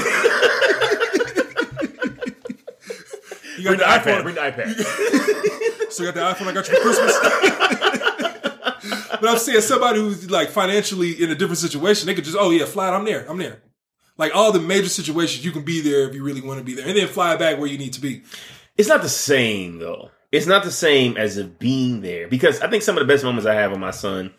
you 3.56 3.64
Bring 3.64 3.78
got 3.78 4.04
the 4.04 4.10
the 4.10 4.10
iPad. 4.10 4.22
Bring 4.22 4.34
the 4.34 4.40
iPad. 4.42 5.52
So 5.88 6.02
you 6.02 6.12
got 6.12 6.36
the 6.36 6.44
iPhone 6.44 6.48
I 6.48 6.52
got 6.52 6.68
you 6.68 6.74
for 6.76 6.82
Christmas. 6.82 7.18
but 9.20 9.30
I'm 9.30 9.38
saying 9.38 9.62
somebody 9.62 9.98
who's 10.00 10.30
like 10.30 10.50
financially 10.50 11.22
in 11.22 11.30
a 11.30 11.34
different 11.34 11.56
situation, 11.58 12.06
they 12.06 12.14
could 12.14 12.24
just, 12.24 12.36
oh 12.38 12.50
yeah, 12.50 12.66
fly 12.66 12.88
it, 12.88 12.92
I'm 12.92 13.06
there. 13.06 13.24
I'm 13.26 13.38
there. 13.38 13.62
Like 14.18 14.34
all 14.34 14.52
the 14.52 14.60
major 14.60 14.90
situations, 14.90 15.42
you 15.42 15.52
can 15.52 15.62
be 15.62 15.80
there 15.80 16.06
if 16.06 16.14
you 16.14 16.22
really 16.22 16.42
want 16.42 16.58
to 16.58 16.64
be 16.64 16.74
there. 16.74 16.86
And 16.86 16.94
then 16.94 17.08
fly 17.08 17.36
back 17.36 17.58
where 17.58 17.68
you 17.68 17.78
need 17.78 17.94
to 17.94 18.02
be. 18.02 18.22
It's 18.76 18.88
not 18.90 19.00
the 19.00 19.08
same 19.08 19.78
though. 19.78 20.10
It's 20.32 20.46
not 20.46 20.64
the 20.64 20.70
same 20.72 21.16
as 21.16 21.38
of 21.38 21.58
being 21.58 22.02
there 22.02 22.28
because 22.28 22.60
I 22.60 22.68
think 22.68 22.82
some 22.82 22.98
of 22.98 23.06
the 23.06 23.10
best 23.10 23.24
moments 23.24 23.46
I 23.46 23.54
have 23.54 23.70
with 23.70 23.80
my 23.80 23.92
son 23.92 24.34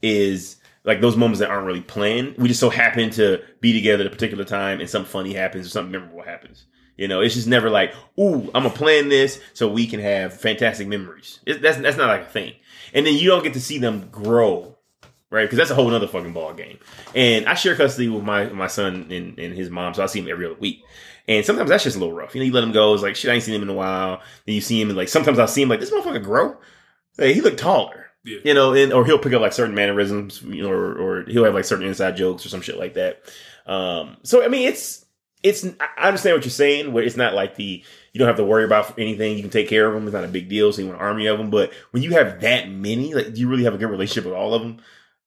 is 0.00 0.56
like 0.86 1.00
those 1.00 1.16
moments 1.16 1.40
that 1.40 1.50
aren't 1.50 1.66
really 1.66 1.82
planned. 1.82 2.36
We 2.38 2.48
just 2.48 2.60
so 2.60 2.70
happen 2.70 3.10
to 3.10 3.42
be 3.60 3.72
together 3.72 4.02
at 4.02 4.06
a 4.06 4.10
particular 4.10 4.44
time 4.44 4.80
and 4.80 4.88
something 4.88 5.10
funny 5.10 5.34
happens 5.34 5.66
or 5.66 5.70
something 5.70 5.92
memorable 5.92 6.22
happens. 6.22 6.64
You 6.96 7.08
know, 7.08 7.20
it's 7.20 7.34
just 7.34 7.48
never 7.48 7.68
like, 7.68 7.92
ooh, 8.18 8.50
I'm 8.54 8.62
gonna 8.62 8.70
plan 8.70 9.10
this 9.10 9.40
so 9.52 9.68
we 9.68 9.86
can 9.86 10.00
have 10.00 10.40
fantastic 10.40 10.88
memories. 10.88 11.40
It, 11.44 11.60
that's 11.60 11.76
that's 11.76 11.98
not 11.98 12.08
like 12.08 12.22
a 12.22 12.30
thing. 12.30 12.54
And 12.94 13.04
then 13.04 13.14
you 13.14 13.28
don't 13.28 13.42
get 13.42 13.52
to 13.54 13.60
see 13.60 13.78
them 13.78 14.08
grow, 14.10 14.78
right? 15.28 15.42
Because 15.42 15.58
that's 15.58 15.70
a 15.70 15.74
whole 15.74 15.92
other 15.92 16.06
fucking 16.06 16.32
ball 16.32 16.54
game. 16.54 16.78
And 17.14 17.46
I 17.46 17.54
share 17.54 17.76
custody 17.76 18.08
with 18.08 18.22
my 18.22 18.46
my 18.46 18.68
son 18.68 19.08
and, 19.10 19.38
and 19.38 19.54
his 19.54 19.68
mom, 19.68 19.92
so 19.92 20.02
I 20.02 20.06
see 20.06 20.20
him 20.20 20.28
every 20.28 20.46
other 20.46 20.54
week. 20.54 20.84
And 21.28 21.44
sometimes 21.44 21.68
that's 21.68 21.84
just 21.84 21.96
a 21.96 21.98
little 21.98 22.14
rough. 22.14 22.34
You 22.34 22.40
know, 22.40 22.46
you 22.46 22.52
let 22.52 22.64
him 22.64 22.72
go. 22.72 22.94
It's 22.94 23.02
like 23.02 23.16
shit. 23.16 23.30
I 23.30 23.34
ain't 23.34 23.42
seen 23.42 23.54
him 23.54 23.62
in 23.62 23.68
a 23.68 23.74
while. 23.74 24.22
Then 24.46 24.54
you 24.54 24.60
see 24.60 24.80
him, 24.80 24.88
and 24.88 24.96
like 24.96 25.08
sometimes 25.08 25.38
I'll 25.38 25.48
see 25.48 25.62
him 25.62 25.68
like 25.68 25.80
this 25.80 25.90
motherfucker 25.90 26.22
grow. 26.22 26.56
Hey, 27.18 27.34
he 27.34 27.40
looked 27.40 27.58
taller. 27.58 28.05
Yeah. 28.26 28.38
You 28.42 28.54
know, 28.54 28.74
and 28.74 28.92
or 28.92 29.06
he'll 29.06 29.20
pick 29.20 29.32
up 29.32 29.40
like 29.40 29.52
certain 29.52 29.76
mannerisms, 29.76 30.42
you 30.42 30.64
know, 30.64 30.70
or, 30.70 30.94
or 30.94 31.24
he'll 31.26 31.44
have 31.44 31.54
like 31.54 31.64
certain 31.64 31.86
inside 31.86 32.16
jokes 32.16 32.44
or 32.44 32.48
some 32.48 32.60
shit 32.60 32.76
like 32.76 32.94
that. 32.94 33.22
Um, 33.66 34.16
so 34.24 34.44
I 34.44 34.48
mean, 34.48 34.68
it's 34.68 35.06
it's. 35.44 35.64
I 35.80 36.08
understand 36.08 36.34
what 36.34 36.44
you're 36.44 36.50
saying. 36.50 36.92
Where 36.92 37.04
it's 37.04 37.16
not 37.16 37.34
like 37.34 37.54
the 37.54 37.84
you 38.12 38.18
don't 38.18 38.26
have 38.26 38.36
to 38.38 38.44
worry 38.44 38.64
about 38.64 38.98
anything. 38.98 39.36
You 39.36 39.42
can 39.42 39.50
take 39.50 39.68
care 39.68 39.86
of 39.86 39.94
them. 39.94 40.04
It's 40.08 40.12
not 40.12 40.24
a 40.24 40.28
big 40.28 40.48
deal. 40.48 40.72
So 40.72 40.82
you 40.82 40.88
want 40.88 41.00
an 41.00 41.06
army 41.06 41.26
of 41.26 41.38
them. 41.38 41.50
But 41.50 41.72
when 41.92 42.02
you 42.02 42.10
have 42.12 42.40
that 42.40 42.68
many, 42.68 43.14
like, 43.14 43.32
do 43.32 43.40
you 43.40 43.48
really 43.48 43.64
have 43.64 43.74
a 43.74 43.78
good 43.78 43.90
relationship 43.90 44.24
with 44.24 44.34
all 44.34 44.54
of 44.54 44.62
them? 44.62 44.78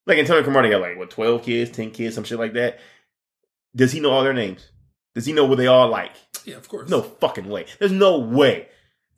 Like 0.05 0.17
Antonio 0.17 0.43
Cromartie 0.43 0.69
got 0.69 0.81
like 0.81 0.97
what 0.97 1.09
twelve 1.09 1.43
kids, 1.43 1.71
ten 1.71 1.91
kids, 1.91 2.15
some 2.15 2.25
shit 2.25 2.39
like 2.39 2.53
that. 2.53 2.79
Does 3.75 3.93
he 3.93 4.01
know 4.01 4.11
all 4.11 4.23
their 4.23 4.33
names? 4.33 4.67
Does 5.15 5.25
he 5.25 5.31
know 5.31 5.45
what 5.45 5.57
they 5.57 5.67
all 5.67 5.87
like? 5.87 6.11
Yeah, 6.43 6.55
of 6.55 6.67
course. 6.67 6.89
No 6.89 7.01
fucking 7.01 7.47
way. 7.47 7.65
There's 7.79 7.91
no 7.91 8.19
way. 8.19 8.67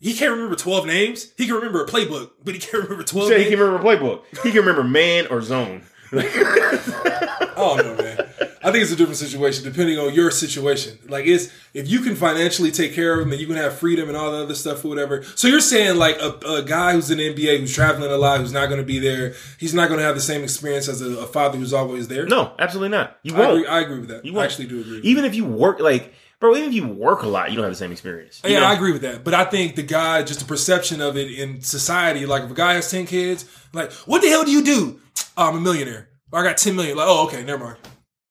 He 0.01 0.13
can't 0.13 0.31
remember 0.31 0.55
12 0.55 0.85
names. 0.87 1.31
He 1.37 1.45
can 1.45 1.55
remember 1.55 1.83
a 1.83 1.87
playbook, 1.87 2.31
but 2.43 2.53
he 2.55 2.59
can't 2.59 2.83
remember 2.83 3.03
12 3.03 3.29
Say 3.29 3.43
he 3.43 3.49
can 3.51 3.59
remember 3.59 3.87
a 3.87 3.97
playbook. 3.97 4.23
He 4.43 4.49
can 4.51 4.59
remember 4.61 4.83
man 4.83 5.27
or 5.27 5.41
zone. 5.41 5.83
I 6.13 7.53
don't 7.55 7.77
know, 7.77 7.95
man. 8.03 8.17
I 8.63 8.71
think 8.71 8.83
it's 8.83 8.91
a 8.91 8.95
different 8.95 9.17
situation 9.17 9.63
depending 9.63 9.97
on 9.97 10.13
your 10.13 10.29
situation. 10.29 10.99
Like, 11.07 11.25
it's 11.25 11.51
if 11.73 11.89
you 11.89 12.01
can 12.01 12.15
financially 12.15 12.69
take 12.71 12.93
care 12.93 13.13
of 13.13 13.19
them 13.19 13.31
and 13.31 13.41
you 13.41 13.47
can 13.47 13.55
have 13.55 13.77
freedom 13.77 14.07
and 14.07 14.17
all 14.17 14.31
the 14.31 14.43
other 14.43 14.53
stuff 14.55 14.83
or 14.85 14.89
whatever. 14.89 15.23
So 15.23 15.47
you're 15.47 15.59
saying 15.61 15.97
like 15.97 16.17
a, 16.19 16.37
a 16.47 16.61
guy 16.63 16.93
who's 16.93 17.09
in 17.09 17.17
the 17.17 17.33
NBA 17.33 17.59
who's 17.59 17.73
traveling 17.73 18.11
a 18.11 18.17
lot, 18.17 18.39
who's 18.39 18.51
not 18.53 18.67
going 18.67 18.79
to 18.79 18.85
be 18.85 18.99
there, 18.99 19.33
he's 19.59 19.73
not 19.73 19.87
going 19.87 19.99
to 19.99 20.05
have 20.05 20.15
the 20.15 20.21
same 20.21 20.43
experience 20.43 20.87
as 20.87 21.01
a, 21.01 21.19
a 21.19 21.27
father 21.27 21.57
who's 21.57 21.73
always 21.73 22.07
there. 22.07 22.25
no, 22.27 22.53
absolutely 22.59 22.89
not. 22.89 23.17
You 23.23 23.35
I 23.35 23.39
won't. 23.39 23.51
agree, 23.59 23.67
I 23.67 23.79
agree 23.81 23.99
with 23.99 24.09
that. 24.09 24.25
You 24.25 24.33
won't. 24.33 24.45
actually 24.45 24.67
do 24.67 24.81
agree. 24.81 25.01
Even 25.03 25.25
if 25.25 25.33
you 25.35 25.45
work 25.45 25.79
like 25.79 26.13
bro, 26.41 26.55
even 26.55 26.69
if 26.69 26.75
you 26.75 26.87
work 26.87 27.23
a 27.23 27.27
lot, 27.27 27.51
you 27.51 27.55
don't 27.55 27.63
have 27.63 27.71
the 27.71 27.77
same 27.77 27.93
experience. 27.93 28.41
You 28.43 28.51
yeah, 28.51 28.59
know? 28.59 28.65
I 28.65 28.73
agree 28.73 28.91
with 28.91 29.03
that. 29.03 29.23
But 29.23 29.33
I 29.33 29.45
think 29.45 29.75
the 29.77 29.83
guy, 29.83 30.23
just 30.23 30.41
the 30.41 30.45
perception 30.45 30.99
of 30.99 31.15
it 31.15 31.31
in 31.31 31.61
society, 31.61 32.25
like 32.25 32.43
if 32.43 32.51
a 32.51 32.55
guy 32.55 32.73
has 32.73 32.91
ten 32.91 33.05
kids, 33.05 33.45
like 33.71 33.93
what 33.93 34.21
the 34.21 34.27
hell 34.27 34.43
do 34.43 34.51
you 34.51 34.63
do? 34.63 34.99
Oh, 35.37 35.47
I'm 35.49 35.57
a 35.57 35.61
millionaire. 35.61 36.09
I 36.33 36.43
got 36.43 36.57
ten 36.57 36.75
million. 36.75 36.97
Like, 36.97 37.07
oh, 37.07 37.27
okay, 37.27 37.45
never 37.45 37.63
mind. 37.63 37.77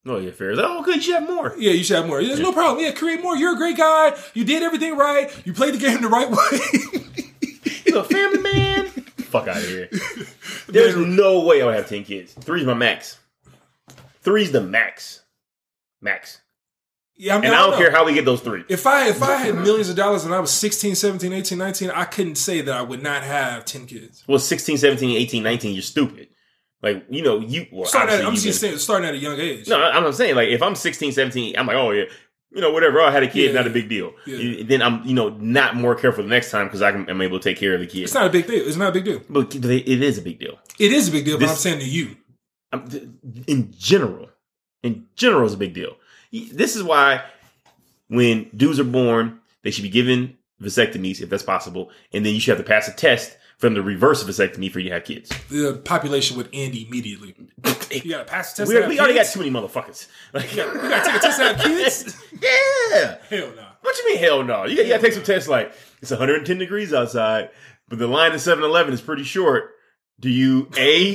Oh 0.06 0.18
yeah, 0.18 0.32
fair. 0.32 0.54
Like, 0.54 0.66
oh, 0.68 0.82
good, 0.82 0.96
you 0.96 1.02
should 1.02 1.14
have 1.14 1.28
more. 1.28 1.54
Yeah, 1.56 1.72
you 1.72 1.84
should 1.84 1.96
have 1.96 2.06
more. 2.06 2.22
There's 2.22 2.40
no 2.40 2.52
problem. 2.52 2.84
Yeah, 2.84 2.92
create 2.92 3.22
more. 3.22 3.36
You're 3.36 3.54
a 3.54 3.58
great 3.58 3.76
guy. 3.76 4.18
You 4.34 4.44
did 4.44 4.62
everything 4.62 4.96
right. 4.96 5.30
You 5.46 5.52
played 5.52 5.74
the 5.74 5.78
game 5.78 6.02
the 6.02 6.08
right 6.08 6.30
way. 6.30 7.82
You're 7.86 8.00
a 8.00 8.04
family 8.04 8.38
man. 8.38 8.86
Fuck 8.86 9.46
out 9.46 9.58
of 9.58 9.68
here. 9.68 9.88
There's 10.68 10.96
no 10.96 11.40
way 11.40 11.62
I 11.62 11.66
would 11.66 11.74
have 11.76 11.88
ten 11.88 12.04
kids. 12.04 12.32
Three's 12.32 12.66
my 12.66 12.74
max. 12.74 13.18
Three's 14.22 14.52
the 14.52 14.60
max. 14.60 15.22
Max. 16.00 16.40
Yeah, 17.20 17.34
I 17.36 17.38
mean, 17.38 17.46
And 17.46 17.54
I 17.54 17.58
don't 17.58 17.72
know. 17.72 17.76
care 17.76 17.90
how 17.90 18.06
we 18.06 18.14
get 18.14 18.24
those 18.24 18.40
three. 18.40 18.64
If 18.68 18.86
I 18.86 19.08
if 19.08 19.22
I 19.22 19.36
had 19.36 19.54
millions 19.56 19.90
of 19.90 19.96
dollars 19.96 20.24
and 20.24 20.34
I 20.34 20.40
was 20.40 20.50
16, 20.50 20.94
17, 20.94 21.32
18, 21.32 21.58
19, 21.58 21.90
I 21.90 22.04
couldn't 22.04 22.36
say 22.36 22.62
that 22.62 22.74
I 22.74 22.80
would 22.82 23.02
not 23.02 23.22
have 23.22 23.64
10 23.66 23.86
kids. 23.86 24.24
Well, 24.26 24.38
16, 24.38 24.78
17, 24.78 25.16
18, 25.16 25.42
19, 25.42 25.74
you're 25.74 25.82
stupid. 25.82 26.28
Like, 26.82 27.04
you 27.10 27.22
know, 27.22 27.40
you 27.40 27.66
well, 27.70 27.84
Starting 27.86 28.14
at, 28.14 28.24
I'm 28.24 28.34
just 28.34 28.58
saying, 28.58 28.78
starting 28.78 29.06
at 29.06 29.14
a 29.14 29.18
young 29.18 29.38
age. 29.38 29.68
No, 29.68 29.78
I'm 29.82 30.02
not 30.02 30.14
saying 30.14 30.34
like 30.34 30.48
if 30.48 30.62
I'm 30.62 30.74
16, 30.74 31.12
17, 31.12 31.56
I'm 31.58 31.66
like, 31.66 31.76
oh 31.76 31.90
yeah, 31.90 32.04
you 32.52 32.62
know, 32.62 32.72
whatever. 32.72 33.02
I 33.02 33.10
had 33.10 33.22
a 33.22 33.28
kid, 33.28 33.50
Yeah, 33.52 33.60
not 33.60 33.66
a 33.66 33.70
big 33.70 33.88
deal. 33.90 34.12
yeah. 34.26 34.62
Then 34.64 34.80
I'm, 34.80 35.04
you 35.04 35.14
know, 35.14 35.28
not 35.28 35.76
more 35.76 35.94
careful 35.94 36.24
the 36.24 36.30
next 36.30 36.50
time 36.50 36.66
because 36.68 36.80
I 36.80 36.88
I'm 36.88 37.20
able 37.20 37.38
to 37.38 37.44
take 37.44 37.58
care 37.58 37.74
of 37.74 37.80
the 37.80 37.86
kid. 37.86 38.04
It's 38.04 38.14
not 38.14 38.26
a 38.26 38.30
big 38.30 38.46
deal. 38.46 38.66
It's 38.66 38.76
not 38.78 38.88
a 38.88 38.92
big 38.92 39.04
deal. 39.04 39.20
but 39.28 39.54
it 39.54 39.64
is 40.02 40.16
a 40.16 40.22
big 40.22 40.38
deal. 40.40 40.58
It 40.78 40.90
is 40.92 41.08
a 41.08 41.12
big 41.12 41.26
deal, 41.26 41.38
but 41.38 41.50
I'm 41.50 41.54
saying 41.54 41.80
to 41.80 41.84
you. 41.86 42.16
In 43.46 43.74
general, 43.76 44.30
in 44.82 45.06
general, 45.16 45.46
is 45.46 45.54
a 45.54 45.56
big 45.58 45.74
deal. 45.74 45.96
This 46.32 46.76
is 46.76 46.82
why 46.82 47.22
when 48.08 48.48
dudes 48.56 48.78
are 48.80 48.84
born, 48.84 49.40
they 49.62 49.70
should 49.70 49.82
be 49.82 49.88
given 49.88 50.36
vasectomies 50.62 51.20
if 51.20 51.28
that's 51.30 51.42
possible, 51.42 51.90
and 52.12 52.24
then 52.24 52.34
you 52.34 52.40
should 52.40 52.56
have 52.56 52.64
to 52.64 52.68
pass 52.68 52.86
a 52.88 52.92
test 52.92 53.36
from 53.58 53.74
the 53.74 53.82
reverse 53.82 54.22
vasectomy 54.24 54.70
for 54.70 54.78
you 54.80 54.88
to 54.88 54.94
have 54.94 55.04
kids. 55.04 55.30
The 55.50 55.80
population 55.84 56.36
would 56.38 56.48
end 56.52 56.74
immediately. 56.74 57.34
You 57.92 58.10
gotta 58.12 58.24
pass 58.24 58.52
a 58.52 58.56
test. 58.58 58.68
we, 58.68 58.74
to 58.76 58.80
have 58.82 58.88
we 58.88 59.00
already 59.00 59.14
got 59.14 59.26
too 59.26 59.40
many 59.40 59.50
motherfuckers. 59.50 60.06
Like, 60.32 60.54
You 60.54 60.62
gotta 60.64 61.04
take 61.04 61.16
a 61.16 61.18
test 61.18 61.38
to 61.40 61.44
have 61.44 61.58
kids? 61.60 62.22
yeah. 62.40 63.16
Hell 63.28 63.52
no. 63.56 63.66
What 63.80 63.98
you 63.98 64.06
mean, 64.06 64.18
hell 64.18 64.44
no? 64.44 64.64
You 64.64 64.76
got, 64.76 64.86
you 64.86 64.92
got 64.92 64.98
to 64.98 65.02
take 65.02 65.12
some 65.14 65.24
tests 65.24 65.48
like 65.48 65.72
it's 66.00 66.12
110 66.12 66.58
degrees 66.58 66.94
outside, 66.94 67.50
but 67.88 67.98
the 67.98 68.06
line 68.06 68.30
to 68.30 68.38
7 68.38 68.62
Eleven 68.62 68.94
is 68.94 69.00
pretty 69.00 69.24
short. 69.24 69.72
Do 70.20 70.30
you 70.30 70.68
A? 70.76 71.14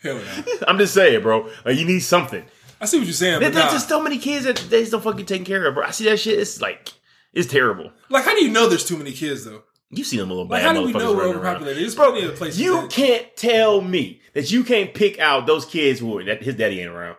Hell 0.00 0.14
no. 0.16 0.44
I'm 0.66 0.78
just 0.78 0.94
saying, 0.94 1.22
bro. 1.22 1.48
Like, 1.64 1.76
you 1.78 1.84
need 1.84 2.00
something. 2.00 2.44
I 2.80 2.86
see 2.86 2.98
what 2.98 3.06
you're 3.06 3.12
saying, 3.14 3.40
There- 3.40 3.50
There's 3.50 3.64
nah. 3.66 3.72
just 3.72 3.88
so 3.88 4.00
many 4.02 4.18
kids 4.18 4.44
that 4.44 4.56
they 4.56 4.80
just 4.80 4.92
don't 4.92 5.02
fucking 5.02 5.26
taking 5.26 5.44
care 5.44 5.66
of, 5.66 5.74
bro. 5.74 5.84
I 5.84 5.90
see 5.90 6.04
that 6.04 6.18
shit. 6.20 6.38
It's 6.38 6.60
like, 6.60 6.92
it's 7.32 7.50
terrible. 7.50 7.92
like, 8.08 8.24
how 8.24 8.34
do 8.34 8.44
you 8.44 8.50
know 8.50 8.68
there's 8.68 8.84
too 8.86 8.96
many 8.96 9.12
kids 9.12 9.44
though? 9.44 9.62
You 9.90 10.04
see 10.04 10.16
them 10.18 10.30
a 10.30 10.34
little 10.34 10.46
Like, 10.48 10.62
bad 10.62 10.66
how 10.68 10.72
do 10.80 10.86
we 10.86 10.92
know 10.92 11.14
we're 11.14 11.24
overpopulated? 11.28 11.82
There's 11.82 11.94
Bro, 11.94 12.12
plenty 12.12 12.26
of 12.28 12.36
places. 12.36 12.60
You 12.60 12.82
that- 12.82 12.90
can't 12.90 13.36
tell 13.36 13.80
me 13.80 14.20
that 14.34 14.50
you 14.50 14.62
can't 14.64 14.92
pick 14.94 15.18
out 15.18 15.46
those 15.46 15.64
kids 15.64 15.98
who 16.00 16.22
that 16.24 16.42
his 16.42 16.54
daddy 16.56 16.80
ain't 16.80 16.90
around. 16.90 17.16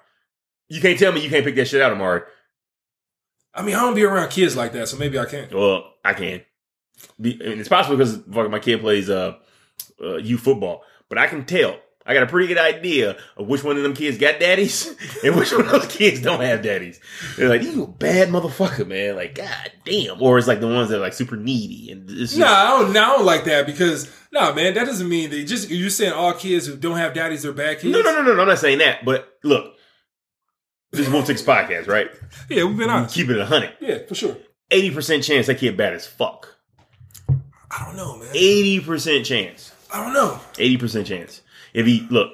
You 0.70 0.80
can't 0.82 0.98
tell 1.00 1.12
me 1.12 1.22
you 1.22 1.30
can't 1.30 1.44
pick 1.44 1.56
that 1.56 1.68
shit 1.68 1.82
out, 1.82 1.92
Amari. 1.92 2.22
I 3.54 3.64
mean, 3.64 3.76
I 3.76 3.80
don't 3.82 3.96
be 3.96 4.04
around 4.04 4.30
kids 4.30 4.56
like 4.56 4.74
that, 4.74 4.88
so 4.88 4.98
maybe 4.98 5.18
I 5.18 5.26
can't. 5.26 5.52
Well, 5.54 5.94
I 6.06 6.14
can. 6.14 6.42
Be, 7.20 7.40
I 7.44 7.50
mean, 7.50 7.60
it's 7.60 7.70
possible 7.70 7.98
because 7.98 8.18
fucking 8.32 8.52
my 8.52 8.60
kid 8.60 8.82
plays 8.82 9.10
uh 9.10 9.36
uh, 10.02 10.18
youth 10.18 10.42
football, 10.42 10.84
but 11.10 11.18
I 11.18 11.28
can 11.28 11.46
tell. 11.46 11.78
I 12.10 12.16
got 12.16 12.24
a 12.24 12.28
pretty 12.28 12.48
good 12.48 12.58
idea 12.58 13.18
of 13.38 13.48
which 13.48 13.64
one 13.64 13.78
of 13.78 13.84
them 13.84 13.94
kids 13.94 14.18
got 14.18 14.40
daddies 14.40 14.88
and 15.24 15.36
which 15.36 15.52
one 15.52 15.62
of 15.62 15.70
those 15.70 15.86
kids 15.86 16.20
don't 16.22 16.42
have 16.42 16.64
daddies. 16.64 17.00
They're 17.38 17.50
like, 17.50 17.62
you 17.62 17.84
a 17.84 17.88
bad 17.88 18.30
motherfucker, 18.30 18.88
man. 18.88 19.16
Like, 19.16 19.36
god 19.36 19.72
damn. 19.86 20.20
Or 20.20 20.40
it's 20.40 20.48
like 20.48 20.60
the 20.60 20.68
ones 20.68 20.90
that 20.90 20.98
are 20.98 21.02
like 21.02 21.14
super 21.14 21.38
needy 21.38 21.92
and 21.92 22.10
it's 22.10 22.32
just, 22.32 22.38
No, 22.40 22.48
I 22.48 22.80
don't, 22.80 22.94
no, 22.94 23.04
I 23.04 23.06
don't 23.18 23.26
like 23.26 23.44
that 23.44 23.68
because 23.68 24.12
no, 24.32 24.52
man, 24.56 24.74
that 24.74 24.86
doesn't 24.86 25.08
mean 25.08 25.30
that 25.30 25.44
just 25.46 25.70
you're 25.70 25.92
saying 25.92 26.14
all 26.14 26.34
kids 26.34 26.66
who 26.66 26.76
don't 26.78 26.98
have 26.98 27.14
daddies 27.14 27.46
are 27.46 27.54
bad 27.54 27.80
kids. 27.80 27.94
no, 27.94 28.02
no, 28.02 28.12
no, 28.12 28.24
no, 28.24 28.34
no. 28.34 28.42
I'm 28.42 28.48
not 28.48 28.58
saying 28.58 28.80
that. 28.80 29.06
But 29.06 29.32
look, 29.44 29.76
this 30.92 31.02
is 31.02 31.10
Wolf 31.14 31.28
Six 31.28 31.44
podcast, 31.44 31.88
right? 31.88 32.10
Yeah, 32.50 32.64
we've 32.64 32.78
been 32.78 32.90
on. 32.90 33.08
Keep 33.08 33.30
it 33.30 33.38
a 33.38 33.46
hundred. 33.46 33.74
Yeah, 33.80 34.00
for 34.08 34.16
sure. 34.16 34.36
Eighty 34.72 34.90
percent 34.90 35.24
chance 35.24 35.46
that 35.46 35.60
kid 35.60 35.78
bad 35.78 35.94
as 35.94 36.08
fuck. 36.08 36.56
I 37.30 37.86
don't 37.86 37.96
know, 37.96 38.18
man. 38.18 38.30
Eighty 38.34 38.80
percent 38.80 39.28
chance. 39.28 39.74
I 39.94 40.04
don't 40.04 40.14
know. 40.14 40.40
Eighty 40.58 40.78
percent 40.78 41.06
chance. 41.06 41.42
If 41.74 41.86
he 41.86 42.08
look, 42.10 42.34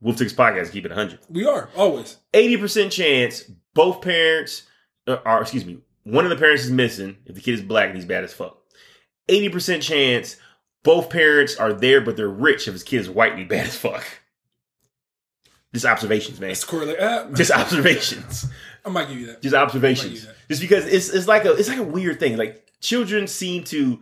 Wolf 0.00 0.18
Six 0.18 0.32
podcast 0.32 0.72
keep 0.72 0.84
it 0.84 0.92
a 0.92 0.94
hundred. 0.94 1.20
We 1.28 1.46
are 1.46 1.68
always. 1.76 2.18
Eighty 2.34 2.56
percent 2.56 2.92
chance 2.92 3.42
both 3.74 4.02
parents 4.02 4.62
uh, 5.06 5.18
are 5.24 5.42
excuse 5.42 5.64
me, 5.64 5.78
one 6.04 6.24
of 6.24 6.30
the 6.30 6.36
parents 6.36 6.64
is 6.64 6.70
missing. 6.70 7.16
If 7.26 7.34
the 7.34 7.40
kid 7.40 7.54
is 7.54 7.62
black 7.62 7.86
and 7.88 7.96
he's 7.96 8.04
bad 8.04 8.24
as 8.24 8.32
fuck. 8.32 8.58
Eighty 9.28 9.48
percent 9.48 9.82
chance 9.82 10.36
both 10.84 11.10
parents 11.10 11.56
are 11.56 11.72
there, 11.72 12.00
but 12.00 12.16
they're 12.16 12.28
rich. 12.28 12.68
If 12.68 12.74
his 12.74 12.84
kid 12.84 13.00
is 13.00 13.10
white 13.10 13.32
and 13.32 13.40
he 13.40 13.44
bad 13.44 13.66
as 13.66 13.76
fuck. 13.76 14.04
Just 15.74 15.84
observations, 15.84 16.40
man. 16.40 16.50
It's 16.50 16.64
correlate. 16.64 16.98
Uh, 16.98 17.28
Just 17.32 17.50
observations. 17.50 18.46
I 18.84 18.88
might 18.88 19.08
give 19.08 19.18
you 19.18 19.26
that. 19.26 19.42
Just 19.42 19.54
observations. 19.54 20.26
Just 20.48 20.62
because 20.62 20.86
it's 20.86 21.10
it's 21.10 21.26
like 21.26 21.44
a 21.44 21.52
it's 21.52 21.68
like 21.68 21.78
a 21.78 21.82
weird 21.82 22.20
thing. 22.20 22.36
Like 22.36 22.70
children 22.80 23.26
seem 23.26 23.64
to 23.64 24.00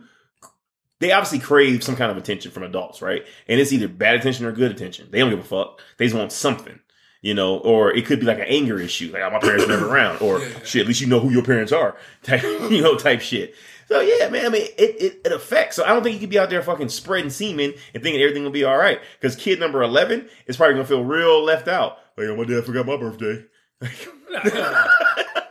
they 0.99 1.11
obviously 1.11 1.39
crave 1.39 1.83
some 1.83 1.95
kind 1.95 2.11
of 2.11 2.17
attention 2.17 2.51
from 2.51 2.63
adults, 2.63 3.01
right? 3.01 3.25
And 3.47 3.59
it's 3.59 3.73
either 3.73 3.87
bad 3.87 4.15
attention 4.15 4.45
or 4.45 4.51
good 4.51 4.71
attention. 4.71 5.09
They 5.11 5.19
don't 5.19 5.29
give 5.29 5.39
a 5.39 5.43
fuck. 5.43 5.81
They 5.97 6.05
just 6.05 6.15
want 6.17 6.31
something. 6.31 6.79
You 7.21 7.33
know, 7.33 7.57
or 7.57 7.91
it 7.91 8.05
could 8.05 8.19
be 8.19 8.25
like 8.27 8.37
an 8.37 8.45
anger 8.47 8.79
issue, 8.79 9.09
like 9.11 9.23
oh, 9.23 9.31
my 9.31 9.39
parents 9.39 9.67
never 9.67 9.87
around, 9.91 10.21
or 10.21 10.37
Yeah, 10.37 10.47
yeah. 10.47 10.59
shit, 10.63 10.81
at 10.81 10.87
least 10.87 11.01
you 11.01 11.07
know 11.07 11.19
who 11.19 11.31
your 11.31 11.41
parents 11.41 11.71
are, 11.71 11.97
type, 12.23 12.43
you 12.43 12.81
know, 12.83 12.95
type 12.97 13.19
shit. 13.19 13.55
So 13.87 13.99
yeah, 13.99 14.29
man, 14.29 14.45
I 14.45 14.49
mean, 14.49 14.61
it, 14.77 15.01
it, 15.01 15.21
it 15.25 15.31
affects. 15.31 15.75
So 15.75 15.83
I 15.83 15.87
don't 15.87 16.03
think 16.03 16.13
you 16.13 16.19
could 16.19 16.29
be 16.29 16.37
out 16.37 16.51
there 16.51 16.61
fucking 16.61 16.89
spreading 16.89 17.31
semen 17.31 17.73
and 17.95 18.03
thinking 18.03 18.21
everything 18.21 18.43
will 18.43 18.51
be 18.51 18.63
all 18.63 18.77
right. 18.77 18.99
Because 19.19 19.35
kid 19.35 19.59
number 19.59 19.81
eleven 19.81 20.29
is 20.45 20.55
probably 20.55 20.75
gonna 20.75 20.85
feel 20.85 21.03
real 21.03 21.43
left 21.43 21.67
out. 21.67 21.97
Like, 22.15 22.27
oh, 22.27 22.35
my 22.35 22.43
dad 22.43 22.63
forgot 22.63 22.85
my 22.85 22.97
birthday. 22.97 23.43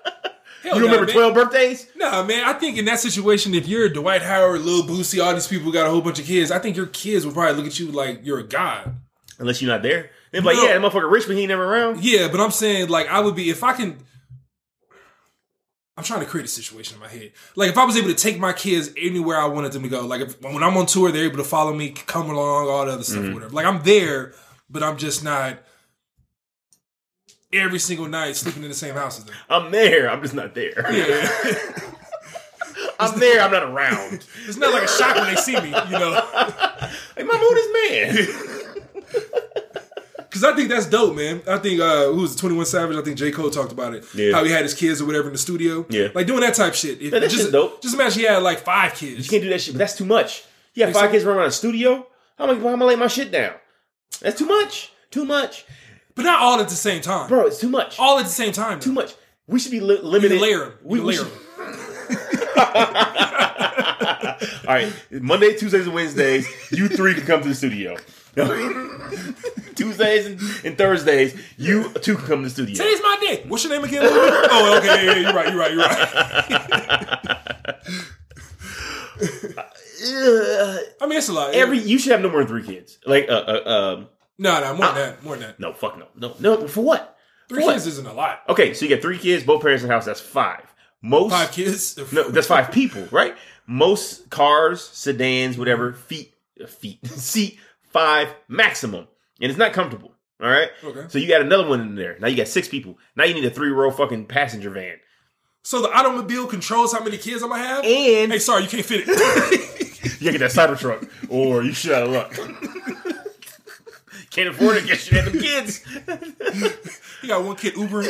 Nah, 0.65 0.71
hell 0.71 0.79
You 0.81 0.87
no, 0.87 0.93
remember 0.93 1.07
man. 1.07 1.15
12 1.15 1.35
birthdays? 1.35 1.87
Nah, 1.97 2.23
man. 2.25 2.45
I 2.45 2.55
think 2.55 2.79
in 2.79 2.85
that 2.87 2.99
situation, 3.01 3.55
if 3.55 3.69
you're 3.69 3.89
Dwight 3.89 4.23
Howard, 4.23 4.63
Lil 4.63 4.83
Boosie, 4.85 5.23
all 5.25 5.35
these 5.35 5.47
people 5.47 5.71
got 5.73 5.87
a 5.87 5.91
whole 5.91 6.01
bunch 6.01 6.19
of 6.19 6.27
kids, 6.27 6.51
I 6.51 6.59
think 6.59 6.77
your 6.77 6.87
kids 6.87 7.25
would 7.27 7.35
probably 7.35 7.57
look 7.57 7.67
at 7.67 7.79
you 7.79 7.93
like 7.93 8.21
you're 8.25 8.39
a 8.41 8.45
god. 8.45 8.95
Unless 9.39 9.61
you're 9.61 9.71
not 9.73 9.83
there. 9.83 10.11
They're 10.31 10.43
like, 10.43 10.57
No. 10.57 10.63
yeah, 10.65 10.79
that 10.79 10.81
motherfucker 10.81 11.11
rich, 11.11 11.27
but 11.27 11.35
he 11.35 11.43
ain't 11.43 11.49
never 11.49 11.65
around. 11.65 12.03
Yeah, 12.05 12.29
but 12.29 12.41
I'm 12.41 12.51
saying 12.53 12.89
like 12.89 13.09
I 13.09 13.21
would 13.21 13.35
be 13.37 13.51
if 13.51 13.63
I 13.65 13.73
can. 13.73 13.99
I'm 15.97 16.03
trying 16.03 16.21
to 16.21 16.27
create 16.27 16.45
a 16.45 16.49
situation 16.49 16.97
in 16.97 17.01
my 17.01 17.09
head. 17.09 17.33
Like 17.55 17.71
if 17.71 17.79
I 17.79 17.85
was 17.85 17.97
able 17.97 18.09
to 18.09 18.15
take 18.15 18.39
my 18.41 18.53
kids 18.53 18.91
anywhere 18.97 19.39
I 19.39 19.47
wanted 19.47 19.73
them 19.73 19.85
to 19.85 19.89
go. 19.89 20.05
Like 20.07 20.23
if, 20.23 20.43
when 20.43 20.63
I'm 20.63 20.77
on 20.77 20.87
tour, 20.87 21.13
they're 21.13 21.25
able 21.25 21.37
to 21.37 21.45
follow 21.45 21.73
me, 21.73 21.91
come 21.91 22.29
along, 22.31 22.69
all 22.69 22.85
the 22.87 22.93
other 22.93 23.05
stuff, 23.05 23.25
or 23.25 23.35
whatever. 23.35 23.53
Like 23.53 23.65
I'm 23.67 23.83
there, 23.85 24.33
but 24.69 24.83
I'm 24.83 24.97
just 24.97 25.23
not 25.23 25.59
every 27.55 27.79
single 27.79 28.07
night 28.07 28.37
sleeping 28.37 28.63
in 28.63 28.69
the 28.69 28.75
same 28.75 28.95
house 28.95 29.19
as 29.19 29.25
them. 29.25 29.35
I'm 29.49 29.71
there. 29.71 30.11
I'm 30.11 30.23
just 30.23 30.35
not 30.35 30.55
there. 30.55 30.93
Yeah. 30.93 31.29
I'm 33.01 33.19
there. 33.19 33.41
I'm 33.41 33.51
not 33.51 33.65
around. 33.65 34.25
it's 34.47 34.57
not 34.57 34.73
like 34.73 34.85
a 34.85 34.89
shock 34.89 35.17
when 35.17 35.35
they 35.35 35.41
see 35.41 35.59
me, 35.61 35.69
you 35.69 35.99
know. 35.99 36.21
Like, 37.17 37.27
my 37.27 37.39
mood 37.39 37.59
is 37.59 38.29
man. 38.35 39.21
Because 40.17 40.53
I 40.53 40.57
think 40.57 40.69
that's 40.69 40.87
dope, 40.87 41.15
man. 41.15 41.43
I 41.47 41.59
think 41.59 41.81
uh 41.81 42.07
who 42.07 42.23
was 42.23 42.35
it, 42.35 42.39
21 42.39 42.67
Savage? 42.67 42.97
I 42.97 43.03
think 43.03 43.17
J. 43.17 43.31
Cole 43.31 43.51
talked 43.51 43.71
about 43.71 43.95
it. 43.95 44.05
Yeah. 44.17 44.33
How 44.33 44.43
he 44.43 44.51
had 44.51 44.63
his 44.65 44.75
kids 44.75 45.01
or 45.01 45.05
whatever 45.07 45.29
in 45.29 45.33
the 45.33 45.39
studio. 45.39 45.87
Yeah. 45.89 46.09
Like 46.13 46.27
doing 46.27 46.41
that 46.41 46.55
type 46.55 46.75
shit. 46.75 47.01
If- 47.01 47.13
that 47.13 47.31
just, 47.31 47.53
dope. 47.53 47.81
just 47.81 47.95
imagine 47.95 48.19
he 48.19 48.27
had 48.27 48.43
like 48.43 48.59
five 48.65 48.95
kids. 48.95 49.27
You 49.27 49.31
can't 49.31 49.45
do 49.45 49.49
that 49.51 49.61
shit, 49.61 49.75
but 49.75 49.79
that's 49.79 49.97
too 49.97 50.05
much. 50.05 50.43
You 50.75 50.87
have 50.87 50.93
five 50.93 51.05
so? 51.05 51.13
kids 51.13 51.25
running 51.25 51.39
around 51.39 51.51
a 51.51 51.53
studio? 51.53 52.05
How 52.37 52.51
am 52.51 52.59
I, 52.59 52.61
how 52.61 52.71
am 52.71 52.83
I 52.83 52.85
lay 52.85 52.97
my 52.97 53.07
shit 53.07 53.31
down? 53.31 53.55
That's 54.21 54.37
too 54.37 54.47
much. 54.47 54.91
Too 55.13 55.25
much. 55.25 55.67
But 56.15 56.23
not 56.25 56.41
all 56.41 56.61
at 56.61 56.69
the 56.69 56.75
same 56.75 57.03
time. 57.03 57.29
Bro, 57.29 57.47
it's 57.47 57.59
too 57.61 57.69
much. 57.69 57.99
All 57.99 58.19
at 58.19 58.25
the 58.25 58.31
same 58.31 58.53
time. 58.53 58.81
Too 58.81 58.93
much. 58.93 59.15
We 59.47 59.59
should 59.59 59.73
be 59.73 59.81
li- 59.81 60.01
limited. 60.01 60.37
You 60.37 60.41
layer 60.41 60.59
them. 60.61 60.73
We, 60.83 60.99
You 60.99 61.05
we 61.05 61.17
layer 61.17 61.25
should- 61.25 61.33
them. 61.33 61.41
All 64.67 64.75
right, 64.75 64.93
Monday, 65.11 65.55
Tuesdays, 65.57 65.87
and 65.87 65.95
Wednesdays, 65.95 66.47
you 66.71 66.89
three 66.89 67.15
can 67.15 67.25
come 67.25 67.43
to 67.43 67.49
the 67.49 67.55
studio. 67.55 67.97
Tuesdays 69.75 70.27
and, 70.27 70.41
and 70.65 70.77
Thursdays, 70.79 71.35
you 71.57 71.91
two 71.95 72.17
can 72.17 72.27
come 72.27 72.39
to 72.43 72.45
the 72.45 72.51
studio. 72.51 72.75
Today's 72.75 73.01
my 73.03 73.17
day. 73.21 73.45
What's 73.49 73.65
your 73.65 73.73
name 73.75 73.85
again? 73.85 74.03
Louis? 74.03 74.11
oh, 74.13 74.77
okay. 74.79 75.07
Yeah, 75.07 75.13
yeah, 75.13 75.21
you're 75.21 75.33
right. 75.35 75.49
You're 75.49 75.59
right. 75.59 75.73
You're 75.73 75.85
right. 75.85 76.09
Ugh. 80.07 80.79
I 81.01 81.07
mean, 81.07 81.19
it's 81.19 81.29
a 81.29 81.33
lot. 81.33 81.55
every 81.55 81.79
you 81.79 81.99
should 81.99 82.13
have 82.13 82.21
no 82.21 82.29
more 82.31 82.41
than 82.41 82.49
three 82.49 82.63
kids. 82.65 82.99
Like, 83.07 83.29
uh, 83.29 83.33
uh 83.33 83.95
um, 83.97 84.09
no, 84.39 84.61
no, 84.61 84.75
more 84.75 84.87
than 84.87 84.95
that. 84.95 85.25
More 85.25 85.37
than 85.37 85.47
that. 85.49 85.61
no, 85.61 85.73
fuck 85.73 85.99
no, 85.99 86.07
no, 86.17 86.35
no. 86.41 86.67
For 86.69 86.83
what? 86.83 87.17
Three 87.49 87.63
For 87.63 87.73
kids 87.73 87.87
isn't 87.87 88.07
a 88.07 88.13
lot. 88.13 88.41
Okay, 88.49 88.73
so 88.75 88.85
you 88.85 88.89
get 88.89 89.03
three 89.03 89.19
kids, 89.19 89.45
both 89.45 89.63
parents 89.63 89.83
in 89.83 89.89
the 89.89 89.95
house. 89.95 90.07
That's 90.07 90.21
five. 90.21 90.63
Most 91.03 91.31
Five 91.33 91.53
kids. 91.53 91.99
No, 92.13 92.29
that's 92.31 92.47
five 92.47 92.71
people, 92.73 93.07
right? 93.11 93.37
Most 93.67 94.31
cars, 94.31 94.83
sedans, 94.83 95.59
whatever, 95.59 95.93
feet, 95.93 96.33
uh, 96.63 96.67
feet, 96.67 97.05
seat 97.07 97.59
five 97.91 98.29
maximum, 98.49 99.07
and 99.41 99.51
it's 99.51 99.59
not 99.59 99.73
comfortable. 99.73 100.13
All 100.43 100.49
right. 100.51 100.71
Okay. 100.83 101.05
So 101.09 101.19
you 101.19 101.29
got 101.29 101.43
another 101.43 101.69
one 101.69 101.81
in 101.81 101.95
there. 101.95 102.19
Now 102.19 102.27
you 102.29 102.37
got 102.37 102.49
six 102.49 102.69
people. 102.69 102.99
Now 103.17 103.25
you 103.25 103.35
need 103.35 103.45
a 103.45 103.51
three 103.51 103.71
row 103.71 103.91
fucking 103.91 104.27
passenger 104.27 104.71
van, 104.71 104.97
So 105.63 105.81
the 105.83 105.91
automobile 105.93 106.47
controls 106.47 106.93
how 106.93 107.05
many 107.05 107.19
kids 107.19 107.43
I'm 107.43 107.51
gonna 107.51 107.63
have. 107.63 107.85
and 107.85 108.33
Hey, 108.33 108.39
sorry, 108.39 108.63
you 108.65 108.69
can't 108.69 108.85
fit 108.85 109.05
it. 109.07 109.09
you 110.21 110.31
gotta 110.33 110.39
get 110.39 110.41
that 110.41 110.51
cyber 110.51 110.79
truck, 110.79 111.05
or 111.29 111.63
you 111.63 111.73
shit 111.73 111.93
out 111.93 112.03
of 112.05 112.11
luck. 112.11 113.04
Can't 114.35 114.49
afford 114.49 114.77
it. 114.79 114.87
Guess 114.87 115.11
you 115.11 115.21
had 115.21 115.33
them 115.33 115.41
kids. 115.41 115.85
you 117.23 117.29
got 117.29 117.45
one 117.45 117.57
kid 117.57 117.77
Uber. 117.77 118.03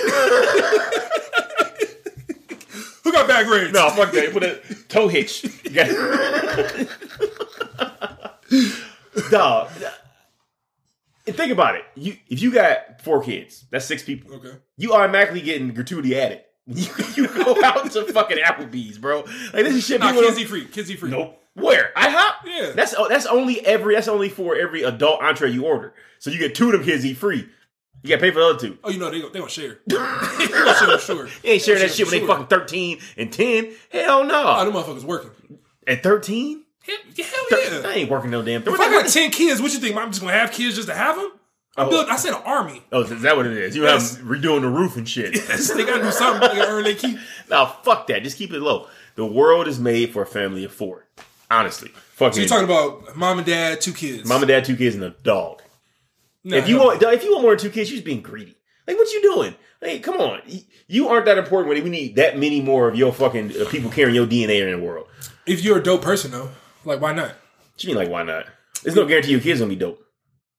Who 3.03 3.13
got 3.13 3.29
bad 3.29 3.47
grades? 3.47 3.73
No, 3.75 3.91
fuck 3.91 4.11
that. 4.13 4.33
Put 4.33 4.43
a 4.43 4.59
tow 4.89 5.09
hitch. 5.09 5.45
You 5.65 5.71
got 5.71 5.91
Dog. 9.31 9.71
And 11.27 11.37
think 11.37 11.53
about 11.53 11.75
it. 11.77 11.85
You 11.95 12.17
if 12.29 12.41
you 12.43 12.51
got 12.51 13.03
four 13.03 13.23
kids, 13.23 13.67
that's 13.71 13.85
six 13.85 14.03
people. 14.03 14.35
Okay. 14.37 14.53
You 14.79 14.95
automatically 14.95 15.43
getting 15.43 15.73
gratuity 15.75 16.19
added. 16.19 16.41
You, 16.67 16.87
you 17.17 17.29
go 17.29 17.63
out 17.63 17.91
to 17.93 18.07
fucking 18.13 18.39
Applebee's, 18.39 18.97
bro. 18.97 19.21
Like 19.53 19.65
this 19.65 19.75
is 19.75 19.85
shit. 19.87 20.01
Nah, 20.01 20.07
people 20.09 20.23
don't- 20.23 20.39
eat 20.39 20.49
free. 20.49 20.65
Kids 20.65 20.91
eat 20.91 20.99
free. 20.99 21.11
Nope. 21.11 21.39
Where? 21.55 21.93
IHOP? 21.97 22.33
Yeah. 22.47 22.73
That's 22.75 22.95
oh, 22.97 23.09
that's 23.09 23.27
only 23.27 23.65
every 23.65 23.95
that's 23.95 24.09
only 24.09 24.29
for 24.29 24.57
every 24.57 24.83
adult 24.83 25.23
entree 25.23 25.51
you 25.51 25.65
order. 25.65 25.95
So 26.19 26.31
you 26.31 26.39
get 26.39 26.55
two 26.55 26.67
of 26.67 26.73
them 26.73 26.85
kids 26.85 27.05
eat 27.07 27.15
free. 27.15 27.49
You 28.03 28.11
got 28.11 28.17
to 28.17 28.21
pay 28.21 28.31
for 28.33 28.41
the 28.41 28.47
other 28.47 28.59
two. 28.59 28.79
Oh, 28.85 28.91
you 28.91 28.99
know 28.99 29.11
they 29.11 29.21
they 29.21 29.39
gonna 29.39 29.49
share. 29.49 29.79
they 29.87 29.97
gonna 29.97 30.75
share, 30.75 30.99
sure. 30.99 31.27
You 31.43 31.53
ain't 31.53 31.63
sharing 31.63 31.81
that 31.81 31.91
shit 31.93 32.11
when 32.11 32.21
they 32.21 32.27
fucking 32.27 32.49
thirteen 32.49 32.99
and 33.17 33.33
ten. 33.33 33.73
Hell 33.91 34.25
no. 34.25 34.45
Oh, 34.47 34.65
them 34.65 34.75
motherfuckers 34.75 35.05
working. 35.05 35.31
At 35.87 36.03
thirteen, 36.03 36.65
Hell, 36.81 36.97
hell 37.17 37.61
yeah. 37.83 37.89
I 37.89 37.93
ain't 37.95 38.11
working 38.11 38.31
no 38.31 38.43
damn. 38.43 38.63
If 38.63 38.69
I 38.69 38.91
got 38.91 39.09
ten 39.09 39.31
kids, 39.31 39.63
what 39.63 39.73
you 39.73 39.79
think? 39.79 39.97
I'm 39.97 40.11
just 40.11 40.21
gonna 40.21 40.35
have 40.35 40.53
kids 40.53 40.77
just 40.77 40.89
to 40.89 40.95
have 40.95 41.17
them? 41.17 41.31
Oh. 41.77 41.91
build, 41.91 42.09
I 42.09 42.17
said 42.17 42.35
an 42.35 42.43
army. 42.45 42.83
Oh, 42.93 43.03
is 43.03 43.23
that 43.23 43.37
what 43.37 43.47
it 43.47 43.53
is? 43.57 43.75
You 43.75 43.83
Yes. 43.83 44.17
have 44.17 44.27
redoing 44.27 44.61
the 44.61 44.69
roof 44.69 44.97
and 44.97 45.09
shit. 45.09 45.35
Yes, 45.49 45.73
they 45.73 45.85
gotta 45.85 46.03
do 46.05 46.11
something 46.13 46.49
to 46.49 46.67
earn 46.69 46.85
their 46.85 46.95
keep. 46.95 47.19
Now, 47.51 47.67
fuck 47.67 48.07
that. 48.09 48.23
Just 48.23 48.39
keep 48.39 48.53
it 48.53 48.61
low. 48.61 48.87
The 49.17 49.27
world 49.27 49.67
is 49.67 49.81
made 49.81 50.13
for 50.13 50.23
a 50.23 50.27
family 50.27 50.65
of 50.65 50.73
four. 50.73 51.07
Honestly, 51.51 51.89
fuck 51.89 52.35
So 52.35 52.41
you're 52.41 52.49
talking 52.49 52.65
about 52.65 53.17
mom 53.17 53.39
and 53.39 53.47
dad, 53.47 53.81
two 53.81 53.93
kids. 53.93 54.29
Mom 54.29 54.43
and 54.43 54.49
dad, 54.49 54.65
two 54.65 54.77
kids, 54.77 54.95
and 54.95 55.05
a 55.05 55.11
dog. 55.11 55.63
Nah, 56.43 56.57
if 56.57 56.69
you 56.69 56.79
want, 56.79 57.03
if 57.03 57.25
you 57.25 57.33
want 57.33 57.43
more 57.43 57.53
than 57.53 57.61
two 57.61 57.71
kids, 57.71 57.91
you're 57.91 57.97
just 57.97 58.05
being 58.05 58.23
greedy. 58.23 58.57
Like, 58.87 58.97
what 58.97 59.11
you 59.13 59.23
doing? 59.23 59.55
Like, 59.81 60.03
come 60.03 60.17
on. 60.17 60.41
You 60.87 61.09
aren't 61.09 61.27
that 61.27 61.39
important 61.39 61.69
when 61.69 61.83
we 61.83 61.91
need 61.91 62.17
that 62.17 62.39
many 62.39 62.61
more 62.61 62.89
of 62.89 62.97
your 62.97 63.13
fucking 63.13 63.53
uh, 63.61 63.69
people 63.71 63.91
carrying 63.91 64.15
your 64.15 64.27
DNA 64.27 64.63
in 64.63 64.79
the 64.79 64.85
world. 64.85 65.09
If 65.47 65.65
you're 65.65 65.79
a 65.79 65.83
dope 65.83 66.03
person 66.03 66.31
though, 66.31 66.51
like 66.85 67.01
why 67.01 67.13
not? 67.13 67.29
What 67.29 67.85
you 67.85 67.89
mean, 67.89 67.97
like, 67.97 68.09
why 68.09 68.23
not? 68.23 68.47
There's 68.83 68.97
no 68.97 69.07
guarantee 69.07 69.33
your 69.33 69.41
kids 69.41 69.61
gonna 69.61 69.71
be 69.71 69.77
dope. 69.77 70.01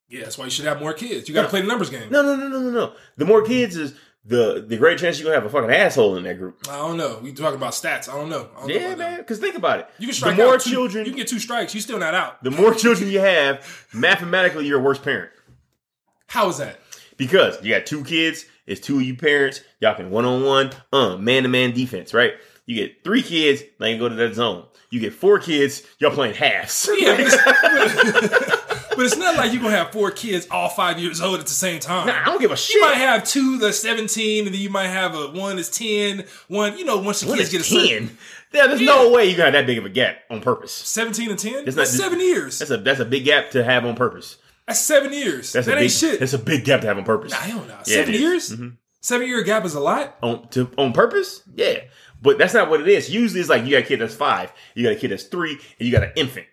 Yeah, 0.10 0.24
that's 0.24 0.38
why 0.38 0.46
you 0.46 0.52
should 0.52 0.66
have 0.66 0.80
more 0.80 0.94
kids. 0.94 1.28
You 1.28 1.34
gotta 1.34 1.48
play 1.48 1.62
the 1.62 1.68
numbers 1.68 1.90
game. 1.90 2.10
No, 2.10 2.22
no, 2.22 2.36
no, 2.36 2.48
no, 2.48 2.60
no, 2.60 2.70
no. 2.72 2.94
The 3.18 3.26
more 3.26 3.44
kids 3.44 3.76
is 3.76 3.96
the 4.28 4.66
the 4.68 4.78
greater 4.78 4.98
chance 4.98 5.20
you're 5.20 5.26
gonna 5.26 5.36
have 5.36 5.46
a 5.46 5.50
fucking 5.50 5.70
asshole 5.74 6.18
in 6.18 6.24
that 6.24 6.38
group. 6.40 6.58
I 6.70 6.78
don't 6.78 6.98
know. 6.98 7.20
We 7.22 7.32
talking 7.32 7.58
about 7.58 7.74
stats. 7.74 8.10
I 8.10 8.14
don't 8.16 8.30
know. 8.30 8.50
I 8.56 8.60
don't 8.62 8.70
Yeah, 8.70 8.90
that. 8.90 8.98
man. 8.98 9.18
Because 9.20 9.40
think 9.40 9.56
about 9.56 9.80
it. 9.82 9.90
You 10.00 10.08
can 10.08 10.16
strike 10.16 10.36
the 10.36 10.44
more 10.44 10.56
out 10.56 10.62
two, 10.62 10.72
children, 10.72 11.06
You 11.06 11.12
can 11.12 11.18
get 11.20 11.28
two 11.28 11.40
strikes. 11.40 11.76
You 11.76 11.82
still 11.82 12.00
not 12.00 12.14
out. 12.16 12.44
the 12.44 12.52
more 12.52 12.74
children 12.74 13.10
you 13.10 13.20
have, 13.20 13.88
mathematically, 13.94 14.66
you're 14.66 14.80
a 14.80 14.84
worse 14.84 15.00
parent. 15.00 15.32
How 16.28 16.50
is 16.50 16.58
that? 16.58 16.80
Because 17.18 17.64
you 17.64 17.74
got 17.74 17.86
two 17.86 18.04
kids, 18.04 18.46
it's 18.66 18.82
two 18.82 18.98
of 18.98 19.04
you 19.04 19.16
parents, 19.16 19.62
y'all 19.80 19.96
can 19.96 20.10
one 20.10 20.26
on 20.26 20.44
one, 20.44 20.72
uh, 20.92 21.16
man 21.18 21.44
to 21.44 21.50
man 21.50 21.72
defense, 21.72 22.14
right? 22.14 22.34
You 22.66 22.76
get 22.76 23.04
three 23.04 23.22
kids, 23.22 23.62
now 23.80 23.86
you 23.88 24.00
go 24.00 24.10
to 24.10 24.16
that 24.16 24.34
zone. 24.34 24.66
You 24.90 25.00
get 25.00 25.14
four 25.14 25.38
kids, 25.40 25.84
y'all 26.00 26.12
playing 26.12 26.34
halves. 26.36 26.90
Yeah, 26.98 27.16
but 28.96 29.06
it's, 29.06 29.18
not 29.18 29.36
like 29.38 29.52
you're 29.54 29.62
gonna 29.62 29.76
have 29.76 29.92
four 29.92 30.12
kids 30.12 30.48
all 30.52 30.70
five 30.70 31.00
years 31.00 31.22
old 31.22 31.40
at 31.40 31.46
the 31.46 31.52
same 31.52 31.80
time. 31.80 32.08
Nah, 32.08 32.22
I 32.22 32.26
don't 32.26 32.40
give 32.42 32.52
a 32.52 32.58
shit. 32.58 32.76
You 32.76 32.82
might 32.82 32.96
have 32.96 33.24
two 33.24 33.58
that's 33.58 33.80
17, 33.80 34.46
and 34.46 34.54
then 34.56 34.62
you 34.62 34.70
might 34.70 34.88
have 34.88 35.16
a 35.16 35.28
one 35.28 35.56
that's 35.58 35.70
10. 35.70 36.26
One, 36.48 36.78
you 36.78 36.86
know, 36.86 36.98
once 36.98 37.22
the 37.22 37.28
When 37.30 37.38
kids 37.38 37.52
get 37.52 37.62
a 37.62 37.64
certain, 37.64 38.08
ten. 38.08 38.18
Yeah, 38.54 38.68
there's 38.68 38.82
no 38.82 39.10
way 39.12 39.26
you 39.30 39.36
got 39.36 39.52
that 39.54 39.66
big 39.66 39.78
of 39.78 39.86
a 39.86 39.90
gap 39.90 40.18
on 40.30 40.40
purpose. 40.42 40.72
17 40.72 41.30
and 41.30 41.38
10, 41.40 41.54
It's 41.68 41.76
that's 41.76 41.92
not- 41.98 42.04
seven 42.06 42.20
years. 42.22 42.60
That's 42.60 42.72
a 42.72 42.78
that's 42.78 43.00
a 43.00 43.06
big 43.06 43.26
gap 43.26 43.52
to 43.52 43.64
have 43.64 43.86
on 43.86 43.96
purpose. 43.96 44.38
That's 44.68 44.80
seven 44.80 45.12
years. 45.14 45.52
That's 45.54 45.68
that 45.68 45.74
a 45.74 45.82
ain't 45.82 45.84
big 45.86 45.92
shit. 45.92 46.20
That's 46.20 46.34
a 46.34 46.40
big 46.40 46.64
gap 46.66 46.82
to 46.82 46.88
have 46.88 46.98
on 46.98 47.04
purpose. 47.04 47.32
Nah, 47.32 47.40
I 47.42 47.48
don't 47.50 47.68
know. 47.68 47.76
Yeah, 47.86 47.96
seven 47.98 48.14
years? 48.16 48.50
Mhm. 48.52 48.78
Seven 49.02 49.28
year 49.28 49.44
gap 49.44 49.66
is 49.66 49.76
a 49.76 49.80
lot. 49.80 50.16
on 50.24 50.48
to 50.50 50.70
on 50.78 50.92
purpose. 50.94 51.44
Yeah, 51.54 51.82
but 52.22 52.38
that's 52.40 52.54
not 52.56 52.70
what 52.70 52.82
it 52.82 52.88
is. 52.88 53.10
Usually, 53.10 53.40
it's 53.42 53.50
like 53.50 53.64
you 53.66 53.72
got 53.72 53.82
a 53.84 53.84
kid 53.84 54.00
that's 54.02 54.16
five, 54.16 54.52
you 54.74 54.84
got 54.84 54.94
a 54.94 54.96
kid 54.96 55.12
that's 55.12 55.24
three, 55.26 55.52
and 55.52 55.88
you 55.88 55.92
got 55.92 56.04
an 56.04 56.12
infant. 56.16 56.48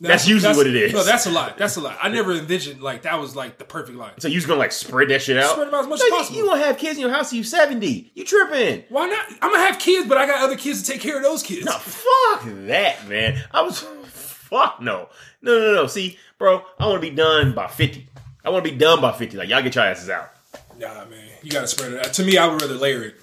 That's 0.00 0.28
usually 0.28 0.56
what 0.56 0.66
it 0.68 0.76
is. 0.76 0.92
No, 0.92 1.02
that's 1.02 1.26
a 1.26 1.30
lot. 1.30 1.58
That's 1.58 1.76
a 1.76 1.80
lot. 1.80 1.98
I 2.00 2.08
never 2.08 2.32
envisioned 2.32 2.80
like 2.80 3.02
that 3.02 3.18
was 3.20 3.34
like 3.34 3.58
the 3.58 3.64
perfect 3.64 3.98
line. 3.98 4.12
So 4.18 4.28
you 4.28 4.34
just 4.34 4.46
gonna 4.46 4.60
like 4.60 4.70
spread 4.70 5.08
that 5.10 5.22
shit 5.22 5.36
out? 5.36 5.50
Spread 5.52 5.66
them 5.66 5.74
out 5.74 5.80
as 5.82 5.88
much 5.88 5.98
No, 5.98 6.04
as 6.04 6.10
you- 6.10 6.16
possible. 6.16 6.38
You 6.38 6.46
gonna 6.46 6.64
have 6.64 6.78
kids 6.78 6.94
in 6.96 7.00
your 7.00 7.10
house 7.10 7.30
till 7.30 7.38
you 7.38 7.44
seventy? 7.44 8.12
You 8.14 8.24
tripping? 8.24 8.84
Why 8.90 9.06
not? 9.08 9.26
I'm 9.42 9.50
gonna 9.50 9.58
have 9.66 9.78
kids, 9.80 10.08
but 10.08 10.16
I 10.16 10.26
got 10.26 10.40
other 10.42 10.56
kids 10.56 10.82
to 10.82 10.92
take 10.92 11.00
care 11.00 11.16
of 11.16 11.22
those 11.24 11.42
kids. 11.42 11.66
No, 11.66 11.72
fuck 11.72 12.42
that, 12.68 13.08
man. 13.08 13.42
I 13.50 13.62
was 13.62 13.80
fuck 13.80 14.80
no, 14.80 15.08
no, 15.42 15.58
no, 15.58 15.74
no. 15.74 15.86
See, 15.88 16.16
bro, 16.38 16.62
I 16.78 16.86
want 16.86 17.02
to 17.02 17.10
be 17.10 17.14
done 17.14 17.52
by 17.54 17.66
fifty. 17.66 18.08
I 18.44 18.50
want 18.50 18.64
to 18.64 18.70
be 18.70 18.76
done 18.78 19.00
by 19.00 19.10
fifty. 19.12 19.36
Like 19.36 19.48
y'all 19.48 19.62
get 19.62 19.74
your 19.74 19.84
asses 19.84 20.08
out. 20.10 20.30
Nah, 20.78 21.06
man, 21.06 21.28
you 21.42 21.50
gotta 21.50 21.66
spread 21.66 21.92
it 21.92 22.06
out. 22.06 22.12
To 22.14 22.22
me, 22.22 22.38
I 22.38 22.46
would 22.46 22.62
rather 22.62 22.74
layer 22.74 23.02
it. 23.02 23.16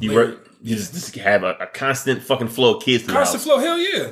You 0.00 0.10
Later. 0.12 0.30
work. 0.32 0.48
You 0.64 0.76
just, 0.76 0.94
just 0.94 1.14
have 1.16 1.42
a, 1.42 1.56
a 1.60 1.66
constant 1.66 2.22
fucking 2.22 2.46
flow 2.48 2.76
of 2.76 2.84
kids 2.84 3.04
Constant 3.06 3.38
house. 3.40 3.44
flow. 3.44 3.58
Hell 3.58 3.78
yeah. 3.78 4.10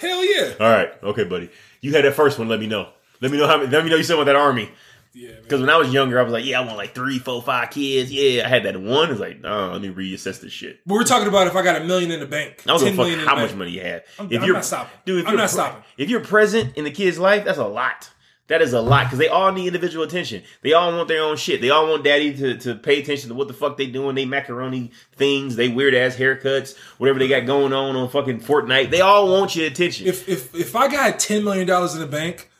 Hell 0.00 0.24
yeah. 0.24 0.54
All 0.58 0.70
right, 0.70 0.90
okay, 1.02 1.24
buddy. 1.24 1.50
You 1.80 1.92
had 1.94 2.04
that 2.04 2.14
first 2.14 2.38
one. 2.38 2.48
Let 2.48 2.60
me 2.60 2.66
know. 2.66 2.88
Let 3.20 3.30
me 3.30 3.38
know 3.38 3.46
how. 3.46 3.58
many- 3.58 3.70
Let 3.70 3.84
me 3.84 3.90
know 3.90 3.96
you 3.96 4.02
still 4.02 4.16
want 4.16 4.26
that 4.26 4.36
army. 4.36 4.70
Yeah. 5.12 5.30
Because 5.42 5.60
when 5.60 5.68
I 5.70 5.76
was 5.76 5.92
younger, 5.92 6.20
I 6.20 6.22
was 6.22 6.32
like, 6.32 6.44
yeah, 6.44 6.60
I 6.60 6.64
want 6.64 6.76
like 6.76 6.94
three, 6.94 7.18
four, 7.18 7.42
five 7.42 7.70
kids. 7.70 8.12
Yeah, 8.12 8.46
I 8.46 8.48
had 8.48 8.62
that 8.62 8.80
one. 8.80 9.10
It's 9.10 9.18
like, 9.18 9.40
no, 9.40 9.72
let 9.72 9.82
me 9.82 9.88
reassess 9.90 10.40
this 10.40 10.52
shit. 10.52 10.78
But 10.86 10.94
we're 10.94 11.02
talking 11.04 11.26
about 11.26 11.48
if 11.48 11.56
I 11.56 11.62
got 11.62 11.82
a 11.82 11.84
million 11.84 12.12
in 12.12 12.20
the 12.20 12.26
bank. 12.26 12.62
I 12.64 12.70
don't 12.78 12.80
give 12.84 12.98
a 12.98 13.16
fuck 13.16 13.26
how 13.26 13.34
much 13.36 13.52
money 13.54 13.72
you 13.72 13.80
have. 13.82 14.02
I'm- 14.18 14.28
if 14.30 14.40
I'm 14.40 14.46
you're 14.46 14.54
not 14.54 14.64
stopping. 14.64 14.98
dude, 15.04 15.20
if 15.22 15.26
I'm 15.26 15.32
you're 15.32 15.38
not 15.38 15.48
pre- 15.50 15.52
stopping. 15.52 15.82
If 15.98 16.10
you're 16.10 16.20
present 16.20 16.76
in 16.76 16.84
the 16.84 16.92
kid's 16.92 17.18
life, 17.18 17.44
that's 17.44 17.58
a 17.58 17.66
lot. 17.66 18.08
That 18.50 18.60
is 18.62 18.72
a 18.72 18.80
lot 18.80 19.04
because 19.04 19.20
they 19.20 19.28
all 19.28 19.52
need 19.52 19.68
individual 19.68 20.04
attention. 20.04 20.42
They 20.62 20.72
all 20.72 20.90
want 20.96 21.06
their 21.06 21.22
own 21.22 21.36
shit. 21.36 21.60
They 21.60 21.70
all 21.70 21.88
want 21.88 22.02
daddy 22.02 22.36
to, 22.36 22.58
to 22.58 22.74
pay 22.74 23.00
attention 23.00 23.28
to 23.28 23.34
what 23.36 23.46
the 23.46 23.54
fuck 23.54 23.76
they 23.76 23.86
doing. 23.86 24.16
They 24.16 24.24
macaroni 24.24 24.90
things, 25.14 25.54
they 25.54 25.68
weird 25.68 25.94
ass 25.94 26.16
haircuts, 26.16 26.76
whatever 26.98 27.20
they 27.20 27.28
got 27.28 27.46
going 27.46 27.72
on 27.72 27.94
on 27.94 28.08
fucking 28.08 28.40
Fortnite. 28.40 28.90
They 28.90 29.02
all 29.02 29.28
want 29.28 29.54
your 29.54 29.68
attention. 29.68 30.08
If 30.08 30.28
if 30.28 30.52
if 30.52 30.74
I 30.74 30.88
got 30.88 31.20
ten 31.20 31.44
million 31.44 31.68
dollars 31.68 31.94
in 31.94 32.00
the 32.00 32.08
bank, 32.08 32.50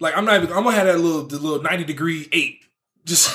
like 0.00 0.16
I'm 0.16 0.24
not 0.24 0.42
even. 0.42 0.56
I'm 0.56 0.64
gonna 0.64 0.76
have 0.76 0.86
that 0.86 0.98
little 0.98 1.26
the 1.26 1.38
little 1.38 1.60
ninety 1.60 1.84
degree 1.84 2.26
eight. 2.32 2.64
Just. 3.04 3.28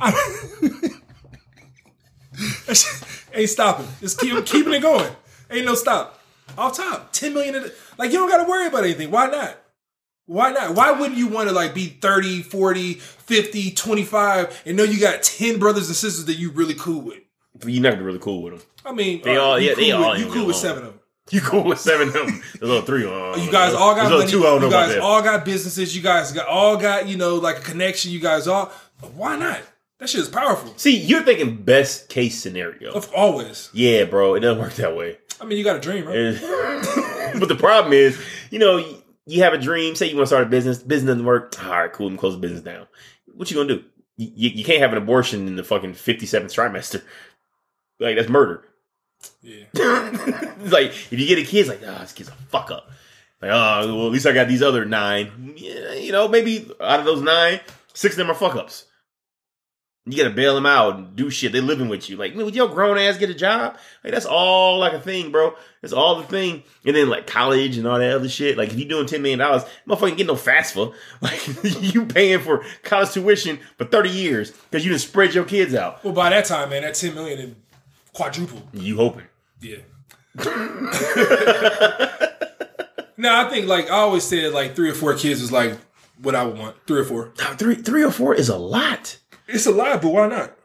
Ain't 3.34 3.48
stopping. 3.50 3.86
Just 4.00 4.18
keep 4.18 4.46
keeping 4.46 4.72
it 4.72 4.80
going. 4.80 5.14
Ain't 5.50 5.66
no 5.66 5.74
stop. 5.74 6.22
Off 6.56 6.78
top, 6.78 7.12
ten 7.12 7.34
million. 7.34 7.52
The, 7.52 7.74
like 7.98 8.12
you 8.12 8.18
don't 8.18 8.30
got 8.30 8.42
to 8.42 8.50
worry 8.50 8.66
about 8.66 8.84
anything. 8.84 9.10
Why 9.10 9.26
not? 9.26 9.58
Why 10.26 10.50
not? 10.52 10.74
Why 10.74 10.90
wouldn't 10.92 11.18
you 11.18 11.28
want 11.28 11.48
to 11.48 11.54
like 11.54 11.74
be 11.74 11.86
30, 11.86 12.42
40, 12.42 12.94
50, 12.94 13.70
25 13.72 14.62
and 14.66 14.76
know 14.76 14.82
you 14.84 14.98
got 15.00 15.22
10 15.22 15.58
brothers 15.58 15.88
and 15.88 15.96
sisters 15.96 16.24
that 16.26 16.38
you 16.38 16.50
really 16.50 16.74
cool 16.74 17.00
with? 17.02 17.18
you're 17.66 17.82
not 17.82 18.00
really 18.02 18.18
cool 18.18 18.42
with 18.42 18.54
them. 18.54 18.62
I 18.84 18.92
mean, 18.92 19.22
They 19.22 19.36
uh, 19.36 19.40
all- 19.40 19.60
you 19.60 19.68
yeah, 19.68 19.74
cool 19.74 19.84
they 19.84 19.92
with, 19.92 20.04
all 20.06 20.16
you 20.18 20.32
cool 20.32 20.46
with 20.46 20.56
seven 20.56 20.84
of 20.84 20.90
them. 20.90 21.00
You 21.30 21.40
cool 21.40 21.64
with 21.64 21.80
seven 21.80 22.08
of 22.08 22.14
them? 22.14 22.42
The 22.60 22.66
little 22.66 22.82
three. 22.82 23.06
Uh, 23.06 23.36
You 23.36 23.50
guys 23.50 23.72
all 23.74 23.94
got 23.94 24.08
there's 24.08 24.18
money. 24.20 24.30
Two, 24.30 24.40
I 24.40 24.50
don't 24.50 24.60
know 24.60 24.66
you 24.66 24.72
guys 24.72 24.96
all 24.98 25.22
got 25.22 25.44
businesses. 25.44 25.96
You 25.96 26.02
guys 26.02 26.32
got 26.32 26.46
all 26.48 26.76
got 26.76 27.06
you 27.08 27.16
know 27.16 27.36
like 27.36 27.58
a 27.58 27.62
connection. 27.62 28.10
You 28.10 28.20
guys 28.20 28.46
all. 28.48 28.70
Why 29.14 29.36
not? 29.36 29.60
That 30.00 30.10
shit 30.10 30.20
is 30.20 30.28
powerful. 30.28 30.74
See, 30.76 30.96
you're 30.98 31.22
thinking 31.22 31.56
best 31.56 32.08
case 32.10 32.38
scenario. 32.42 32.92
Of 32.92 33.10
always. 33.14 33.70
Yeah, 33.72 34.04
bro, 34.04 34.34
it 34.34 34.40
doesn't 34.40 34.60
work 34.60 34.74
that 34.74 34.96
way. 34.96 35.16
I 35.40 35.44
mean, 35.46 35.56
you 35.56 35.64
got 35.64 35.76
a 35.76 35.80
dream, 35.80 36.06
right? 36.06 36.38
But 37.40 37.48
the 37.48 37.56
problem 37.56 37.92
is, 37.92 38.20
you 38.50 38.58
know, 38.58 38.84
you- 39.26 39.42
have 39.42 39.52
a 39.52 39.58
dream. 39.58 39.94
Say 39.94 40.08
you 40.08 40.16
want 40.16 40.24
to 40.24 40.28
start 40.28 40.42
a 40.46 40.50
business. 40.50 40.78
Business 40.78 41.08
doesn't 41.08 41.24
work. 41.24 41.54
All 41.64 41.70
right, 41.70 41.92
cool. 41.92 42.08
And 42.08 42.18
close 42.18 42.34
the 42.34 42.40
business 42.40 42.62
down. 42.62 42.86
What 43.34 43.50
you 43.50 43.56
gonna 43.56 43.68
do? 43.68 43.84
You, 44.16 44.50
you, 44.50 44.64
can't 44.64 44.80
have 44.80 44.92
an 44.92 44.98
abortion 44.98 45.48
in 45.48 45.56
the 45.56 45.64
fucking 45.64 45.94
fifty 45.94 46.26
seventh 46.26 46.52
trimester. 46.52 47.02
Like 47.98 48.16
that's 48.16 48.28
murder. 48.28 48.64
Yeah. 49.42 49.64
it's 49.74 50.72
like 50.72 50.90
if 50.90 51.12
you 51.12 51.26
get 51.26 51.38
a 51.38 51.44
kid, 51.44 51.60
it's 51.60 51.68
like, 51.68 51.80
ah, 51.86 51.98
this 52.00 52.12
kid's 52.12 52.28
a 52.28 52.32
fuck 52.32 52.70
up. 52.70 52.90
Like, 53.42 53.50
oh, 53.52 53.96
well, 53.96 54.06
at 54.06 54.12
least 54.12 54.26
I 54.26 54.32
got 54.32 54.48
these 54.48 54.62
other 54.62 54.84
nine. 54.84 55.54
Yeah, 55.56 55.94
you 55.94 56.12
know, 56.12 56.28
maybe 56.28 56.70
out 56.80 57.00
of 57.00 57.04
those 57.04 57.22
nine, 57.22 57.60
six 57.92 58.14
of 58.14 58.18
them 58.18 58.30
are 58.30 58.34
fuck 58.34 58.54
ups. 58.56 58.86
You 60.06 60.18
gotta 60.18 60.34
bail 60.34 60.54
them 60.54 60.66
out 60.66 60.96
and 60.96 61.16
do 61.16 61.30
shit. 61.30 61.52
They're 61.52 61.62
living 61.62 61.88
with 61.88 62.10
you. 62.10 62.18
Like, 62.18 62.36
man, 62.36 62.44
would 62.44 62.54
your 62.54 62.68
grown 62.68 62.98
ass 62.98 63.16
get 63.16 63.30
a 63.30 63.34
job? 63.34 63.78
Like, 64.02 64.12
that's 64.12 64.26
all 64.26 64.78
like 64.78 64.92
a 64.92 65.00
thing, 65.00 65.30
bro. 65.32 65.54
That's 65.80 65.94
all 65.94 66.16
the 66.16 66.24
thing. 66.24 66.62
And 66.84 66.94
then 66.94 67.08
like 67.08 67.26
college 67.26 67.78
and 67.78 67.86
all 67.86 67.98
that 67.98 68.12
other 68.12 68.28
shit. 68.28 68.58
Like, 68.58 68.70
if 68.70 68.78
you're 68.78 68.86
doing 68.88 69.06
ten 69.06 69.22
million 69.22 69.38
dollars, 69.38 69.62
motherfucking 69.88 70.18
get 70.18 70.26
no 70.26 70.34
FAFSA. 70.34 70.92
Like, 71.22 71.40
you 71.94 72.04
paying 72.04 72.40
for 72.40 72.62
college 72.82 73.12
tuition 73.12 73.58
for 73.78 73.86
thirty 73.86 74.10
years 74.10 74.50
because 74.50 74.84
you 74.84 74.90
didn't 74.90 75.00
spread 75.00 75.32
your 75.32 75.44
kids 75.44 75.74
out. 75.74 76.04
Well, 76.04 76.12
by 76.12 76.28
that 76.30 76.44
time, 76.44 76.68
man, 76.68 76.82
that 76.82 76.92
$10 76.92 77.14
million 77.14 77.38
in 77.38 77.56
quadruple. 78.12 78.62
You 78.74 78.96
hoping? 78.96 79.24
Yeah. 79.62 79.78
no, 83.16 83.34
I 83.34 83.48
think 83.48 83.66
like 83.68 83.86
I 83.86 84.00
always 84.00 84.24
said, 84.24 84.52
like 84.52 84.74
three 84.76 84.90
or 84.90 84.94
four 84.94 85.14
kids 85.14 85.40
is 85.40 85.50
like 85.50 85.78
what 86.20 86.34
I 86.34 86.44
would 86.44 86.58
want. 86.58 86.76
Three 86.86 87.00
or 87.00 87.04
four. 87.04 87.32
Three, 87.56 87.76
three 87.76 88.02
or 88.02 88.10
four 88.10 88.34
is 88.34 88.48
a 88.48 88.56
lot. 88.56 89.18
It's 89.46 89.66
a 89.66 89.70
lie, 89.70 89.96
but 89.96 90.08
why 90.08 90.28
not? 90.28 90.56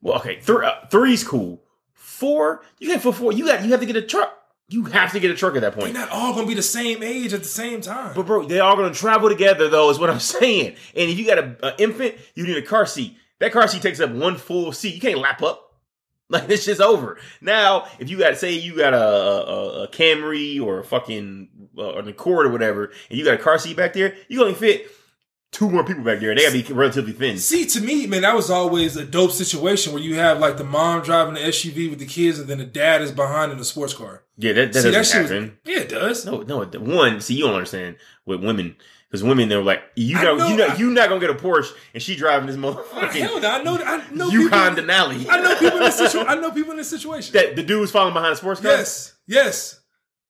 Well, 0.00 0.16
okay, 0.18 0.40
three, 0.40 0.66
uh, 0.66 0.86
three's 0.90 1.24
cool. 1.24 1.62
Four, 1.94 2.62
you 2.78 2.88
can't 2.88 3.02
for 3.02 3.12
four. 3.12 3.32
You 3.32 3.46
got 3.46 3.64
you 3.64 3.70
have 3.70 3.80
to 3.80 3.86
get 3.86 3.96
a 3.96 4.02
truck. 4.02 4.38
You 4.68 4.84
have 4.84 5.12
to 5.12 5.20
get 5.20 5.30
a 5.30 5.34
truck 5.34 5.54
at 5.54 5.60
that 5.62 5.74
point. 5.74 5.92
They're 5.92 6.06
not 6.06 6.12
all 6.12 6.34
gonna 6.34 6.46
be 6.46 6.54
the 6.54 6.62
same 6.62 7.02
age 7.02 7.32
at 7.32 7.40
the 7.40 7.48
same 7.48 7.80
time. 7.80 8.12
But 8.14 8.26
bro, 8.26 8.44
they're 8.44 8.62
all 8.62 8.76
gonna 8.76 8.94
travel 8.94 9.28
together, 9.28 9.68
though. 9.68 9.90
Is 9.90 9.98
what 9.98 10.10
I'm 10.10 10.20
saying. 10.38 10.76
And 10.96 11.10
if 11.10 11.18
you 11.18 11.26
got 11.26 11.38
a, 11.38 11.56
a 11.62 11.82
infant, 11.82 12.14
you 12.34 12.46
need 12.46 12.56
a 12.56 12.62
car 12.62 12.86
seat. 12.86 13.16
That 13.38 13.52
car 13.52 13.66
seat 13.68 13.82
takes 13.82 14.00
up 14.00 14.10
one 14.10 14.36
full 14.36 14.72
seat. 14.72 14.94
You 14.94 15.00
can't 15.00 15.18
lap 15.18 15.42
up. 15.42 15.68
Like 16.32 16.46
this 16.46 16.64
shit's 16.64 16.80
over. 16.80 17.18
Now, 17.42 17.84
if 17.98 18.08
you 18.08 18.18
got 18.18 18.38
say 18.38 18.54
you 18.54 18.74
got 18.74 18.94
a 18.94 18.96
a, 18.96 19.82
a 19.82 19.88
Camry 19.88 20.58
or 20.62 20.78
a 20.78 20.84
fucking 20.84 21.68
uh, 21.76 21.96
an 21.96 22.08
Accord 22.08 22.46
or 22.46 22.48
whatever, 22.48 22.86
and 23.10 23.18
you 23.18 23.22
got 23.22 23.34
a 23.34 23.42
car 23.42 23.58
seat 23.58 23.76
back 23.76 23.92
there, 23.92 24.14
you 24.28 24.40
only 24.40 24.54
fit 24.54 24.90
two 25.52 25.70
more 25.70 25.84
people 25.84 26.02
back 26.02 26.18
there, 26.18 26.34
they 26.34 26.42
gotta 26.42 26.62
be 26.62 26.72
relatively 26.72 27.12
thin. 27.12 27.38
See, 27.38 27.66
to 27.66 27.80
me, 27.80 28.06
man, 28.06 28.22
that 28.22 28.34
was 28.34 28.50
always 28.50 28.96
a 28.96 29.04
dope 29.04 29.30
situation 29.30 29.92
where 29.92 30.02
you 30.02 30.16
have 30.16 30.40
like 30.40 30.56
the 30.56 30.64
mom 30.64 31.02
driving 31.02 31.34
the 31.34 31.40
SUV 31.40 31.90
with 31.90 32.00
the 32.00 32.06
kids, 32.06 32.38
and 32.38 32.48
then 32.48 32.58
the 32.58 32.64
dad 32.64 33.02
is 33.02 33.12
behind 33.12 33.52
in 33.52 33.58
the 33.58 33.64
sports 33.64 33.94
car. 33.94 34.24
Yeah, 34.36 34.54
that, 34.54 34.72
that 34.72 34.82
see, 34.82 34.90
that 34.90 34.96
doesn't 34.96 35.22
was, 35.22 35.30
happen. 35.30 35.58
yeah, 35.64 35.80
it 35.80 35.88
does. 35.90 36.26
No, 36.26 36.40
no. 36.40 36.64
One, 36.64 37.20
see, 37.20 37.34
you 37.34 37.44
don't 37.44 37.54
understand 37.54 37.96
with 38.26 38.42
women 38.42 38.76
because 39.12 39.22
women 39.22 39.50
they're 39.50 39.62
like, 39.62 39.82
you 39.94 40.14
know, 40.14 40.36
know, 40.36 40.48
you 40.48 40.56
know, 40.56 40.74
you 40.74 40.90
not 40.90 41.10
gonna 41.10 41.20
get 41.20 41.28
a 41.28 41.34
Porsche 41.34 41.70
and 41.92 42.02
she 42.02 42.16
driving 42.16 42.46
this 42.46 42.56
Hell 42.56 42.74
motherfucking 42.74 43.42
no, 43.42 43.48
I 43.48 43.62
know, 43.62 43.76
I 43.76 44.02
know 44.10 44.28
Yukon 44.30 44.74
people. 44.74 44.90
Denali. 44.90 45.26
I 45.28 45.42
know 45.42 45.54
people 45.56 45.76
in 45.76 45.84
this 45.84 45.98
situation. 45.98 46.28
I 46.28 46.34
know 46.36 46.50
people 46.50 46.70
in 46.70 46.78
this 46.78 46.88
situation. 46.88 47.34
that 47.34 47.54
the 47.54 47.62
dude 47.62 47.78
was 47.78 47.90
following 47.90 48.14
behind 48.14 48.32
a 48.32 48.36
sports 48.36 48.62
car. 48.62 48.70
Yes, 48.70 49.14
yes. 49.26 49.81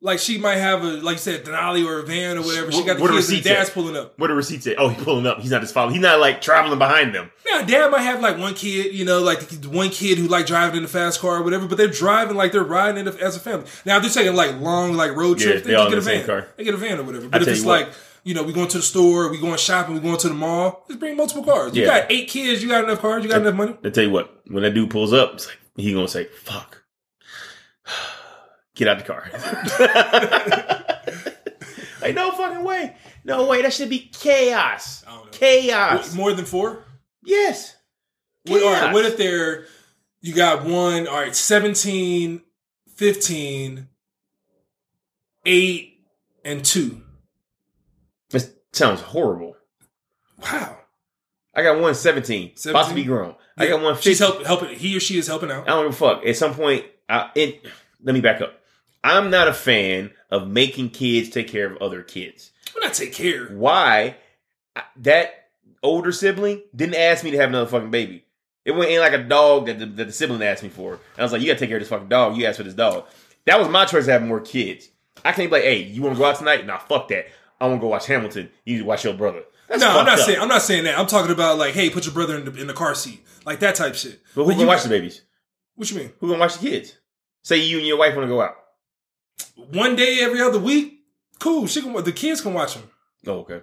Like 0.05 0.19
she 0.19 0.37
might 0.37 0.57
have 0.57 0.83
a, 0.83 0.95
like 1.01 1.15
you 1.15 1.19
said, 1.21 1.45
Denali 1.45 1.87
or 1.87 2.01
a 2.01 2.03
van 2.03 2.37
or 2.37 2.43
whatever. 2.43 2.73
She 2.73 2.79
What- 2.79 2.87
got 2.89 2.99
the 2.99 3.07
kids 3.09 3.31
and 3.31 3.39
the 3.39 3.49
dad's 3.49 3.69
at? 3.69 3.75
pulling 3.75 3.97
up. 3.97 4.19
What 4.19 4.27
the 4.27 4.35
receipt 4.35 4.65
say? 4.65 4.75
Oh, 4.75 4.89
he's 4.89 5.03
pulling 5.05 5.27
up. 5.27 5.39
He's 5.41 5.53
not 5.53 5.61
his 5.61 5.71
father. 5.71 5.93
He's 5.93 6.01
not 6.03 6.19
like 6.19 6.41
traveling 6.43 6.79
behind 6.81 7.15
them. 7.15 7.31
Now, 7.49 7.63
dad 7.63 7.89
might 7.93 8.01
have 8.01 8.21
like 8.21 8.37
one 8.37 8.55
kid, 8.55 8.93
you 8.95 9.05
know, 9.05 9.21
like 9.21 9.41
the 9.49 9.69
one 9.69 9.91
kid 9.91 10.19
who 10.19 10.27
like 10.27 10.47
driving 10.47 10.79
in 10.79 10.83
the 10.83 10.89
fast 10.89 11.21
car 11.21 11.37
or 11.37 11.43
whatever, 11.45 11.67
but 11.69 11.79
they're 11.79 11.87
driving 11.87 12.37
like 12.37 12.51
they're 12.51 12.65
riding 12.65 12.99
in 12.99 13.05
the, 13.15 13.23
as 13.23 13.37
a 13.37 13.41
family. 13.41 13.67
Now, 13.87 13.99
if 13.99 14.03
they're 14.03 14.11
taking 14.25 14.35
like 14.35 14.59
long 14.61 14.95
like 14.95 15.15
road 15.15 15.39
Yeah, 15.41 15.47
trips, 15.53 15.63
they 15.67 15.71
they, 15.71 15.77
all 15.77 15.85
get 15.85 15.93
in 15.93 15.99
a 15.99 16.03
van. 16.03 16.27
car. 16.27 16.49
They 16.57 16.65
get 16.65 16.75
a 16.75 16.79
van 16.79 16.99
or 16.99 17.05
whatever. 17.05 17.29
But 17.29 17.43
if 17.43 17.47
tell 17.47 17.53
it's 17.55 17.63
you 17.63 17.69
what. 17.69 17.81
like, 17.87 17.93
you 18.25 18.35
know, 18.35 18.43
we 18.43 18.53
going 18.53 18.69
to 18.69 18.79
the 18.79 18.83
store, 18.83 19.31
we 19.31 19.39
going 19.39 19.57
shopping, 19.57 19.95
we 19.95 20.01
going 20.01 20.17
to 20.19 20.29
the 20.29 20.35
mall, 20.35 20.85
just 20.89 20.99
bring 20.99 21.17
multiple 21.17 21.45
cars. 21.45 21.77
You 21.77 21.85
got 21.85 22.11
eight 22.11 22.29
kids, 22.29 22.61
you 22.63 22.69
got 22.69 22.83
enough 22.85 23.01
cars, 23.01 23.23
you 23.23 23.31
got 23.31 23.41
enough 23.43 23.55
money. 23.55 23.77
I 23.85 23.91
tell 23.91 24.03
you 24.05 24.11
what, 24.11 24.33
when 24.49 24.65
that 24.65 24.75
dude 24.75 24.91
pulls 24.91 25.13
up, 25.13 25.35
it's 25.35 25.47
like 25.47 25.59
he 25.77 25.93
gonna 25.93 26.07
say, 26.09 26.25
"Fuck, 26.43 26.82
get 28.85 28.89
out 28.89 28.99
the 28.99 29.05
car." 29.05 29.31
like 32.03 32.15
no 32.15 32.31
fucking 32.33 32.65
way, 32.65 32.97
no 33.25 33.47
way. 33.47 33.63
That 33.63 33.73
should 33.73 33.91
be 33.91 34.11
chaos. 34.13 35.05
I 35.07 35.15
don't 35.15 35.25
know. 35.27 35.31
Chaos. 35.33 36.09
What, 36.09 36.17
more 36.17 36.33
than 36.33 36.45
four? 36.45 36.85
Yes. 37.25 37.77
What, 38.47 38.63
all 38.63 38.73
right, 38.73 38.93
what 38.93 39.05
if 39.05 39.17
they're, 39.17 39.67
you 40.21 40.35
got 40.35 40.65
one, 40.65 41.07
all 41.07 41.21
right, 41.21 41.35
17, 41.35 42.43
15, 42.97 43.89
8, 45.47 46.01
and 46.45 46.65
2. 46.65 47.03
This 48.31 48.53
sounds 48.73 49.01
horrible. 49.01 49.57
Wow. 50.43 50.79
I 51.55 51.63
got 51.63 51.79
one 51.79 51.95
17, 51.95 52.55
about 52.69 52.89
to 52.89 52.95
be 52.95 53.05
grown. 53.05 53.37
I 53.57 53.69
got 53.69 53.81
one 53.83 53.95
15. 53.95 54.11
She's 54.11 54.19
help, 54.19 54.45
helping, 54.45 54.77
he 54.77 54.97
or 54.97 55.01
she 55.01 55.19
is 55.19 55.29
helping 55.29 55.51
out. 55.51 55.69
I 55.69 55.73
don't 55.73 55.87
give 55.87 55.95
a 55.95 55.97
fuck. 55.97 56.27
At 56.27 56.37
some 56.37 56.55
point, 56.55 56.85
I, 57.09 57.31
and 57.37 57.55
let 58.03 58.15
me 58.15 58.21
back 58.21 58.41
up. 58.41 58.55
I'm 59.05 59.31
not 59.31 59.49
a 59.49 59.53
fan 59.53 60.11
of 60.31 60.49
making 60.49 60.91
kids 60.91 61.29
take 61.31 61.49
care 61.49 61.67
of 61.71 61.81
other 61.83 62.03
kids. 62.03 62.53
When 62.75 62.89
I 62.89 62.93
take 62.93 63.13
care, 63.13 63.47
Why? 63.47 64.17
That 64.99 65.49
older 65.83 66.13
sibling 66.13 66.63
didn't 66.75 66.95
ask 66.95 67.25
me 67.25 67.31
to 67.33 67.37
have 67.39 67.49
another 67.51 67.69
fucking 67.71 67.91
baby. 67.91 68.25
It 68.65 68.71
went 68.73 68.91
in 68.91 69.01
like 69.01 69.13
a 69.13 69.23
dog 69.23 69.67
that 69.67 69.79
the, 69.79 69.87
that 69.87 70.05
the 70.07 70.13
sibling 70.13 70.43
asked 70.43 70.63
me 70.63 70.69
for. 70.69 70.93
And 70.93 71.01
I 71.19 71.23
was 71.23 71.33
like, 71.33 71.41
you 71.43 71.49
gotta 71.49 71.59
take 71.59 71.69
care 71.69 71.79
of 71.79 71.83
this 71.83 71.89
fucking 71.91 72.09
dog. 72.09 72.37
You 72.37 72.47
asked 72.47 72.59
for 72.59 72.63
this 72.63 72.75
dog. 72.75 73.07
That 73.45 73.59
was 73.59 73.69
my 73.69 73.85
choice 73.85 74.07
to 74.07 74.13
have 74.13 74.23
more 74.23 74.41
kids. 74.41 74.89
I 75.25 75.33
can't 75.33 75.51
be 75.51 75.57
like, 75.57 75.65
hey, 75.65 75.83
you 75.83 76.01
wanna 76.03 76.17
go 76.17 76.25
out 76.25 76.37
tonight? 76.37 76.65
Nah, 76.65 76.79
fuck 76.79 77.09
that. 77.09 77.27
I 77.61 77.67
wanna 77.67 77.81
go 77.81 77.89
watch 77.89 78.07
Hamilton. 78.07 78.51
You 78.65 78.75
need 78.75 78.81
to 78.81 78.85
watch 78.87 79.05
your 79.05 79.15
brother. 79.15 79.43
That's 79.69 79.81
no, 79.81 79.89
I'm 79.99 80.07
not 80.07 80.19
up. 80.21 80.25
saying 80.27 80.39
I'm 80.41 80.49
not 80.49 80.63
saying 80.63 80.85
that. 80.85 80.99
I'm 80.99 81.07
talking 81.07 81.33
about 81.33 81.59
like, 81.59 81.75
hey, 81.75 81.91
put 81.91 82.05
your 82.07 82.15
brother 82.15 82.37
in 82.39 82.45
the 82.45 82.61
in 82.61 82.67
the 82.69 82.73
car 82.75 82.95
seat, 82.95 83.25
like 83.45 83.61
that 83.61 83.75
type 83.75 83.95
shit. 83.95 84.21
But 84.35 84.45
who 84.45 84.49
Like, 84.51 84.57
gonna 84.57 84.63
you- 84.63 84.69
watch 84.69 84.83
the 84.85 84.89
babies? 84.89 85.23
What 85.75 85.91
you 85.91 85.99
mean? 85.99 86.13
Who 86.21 86.29
gonna 86.29 86.39
watch 86.41 86.59
the 86.59 86.69
kids? 86.69 86.97
Say 87.43 87.57
you 87.59 87.79
and 87.79 87.87
your 87.87 87.99
wife 87.99 88.15
wanna 88.15 88.29
go 88.29 88.41
out. 88.41 88.55
One 89.57 89.97
day 89.97 90.19
every 90.21 90.41
other 90.41 90.59
week, 90.59 91.01
cool. 91.39 91.67
She 91.67 91.83
can. 91.83 91.93
The 92.05 92.13
kids 92.13 92.41
can 92.41 92.55
watch 92.55 92.75
them. 92.75 92.91
Oh, 93.27 93.41
okay. 93.41 93.63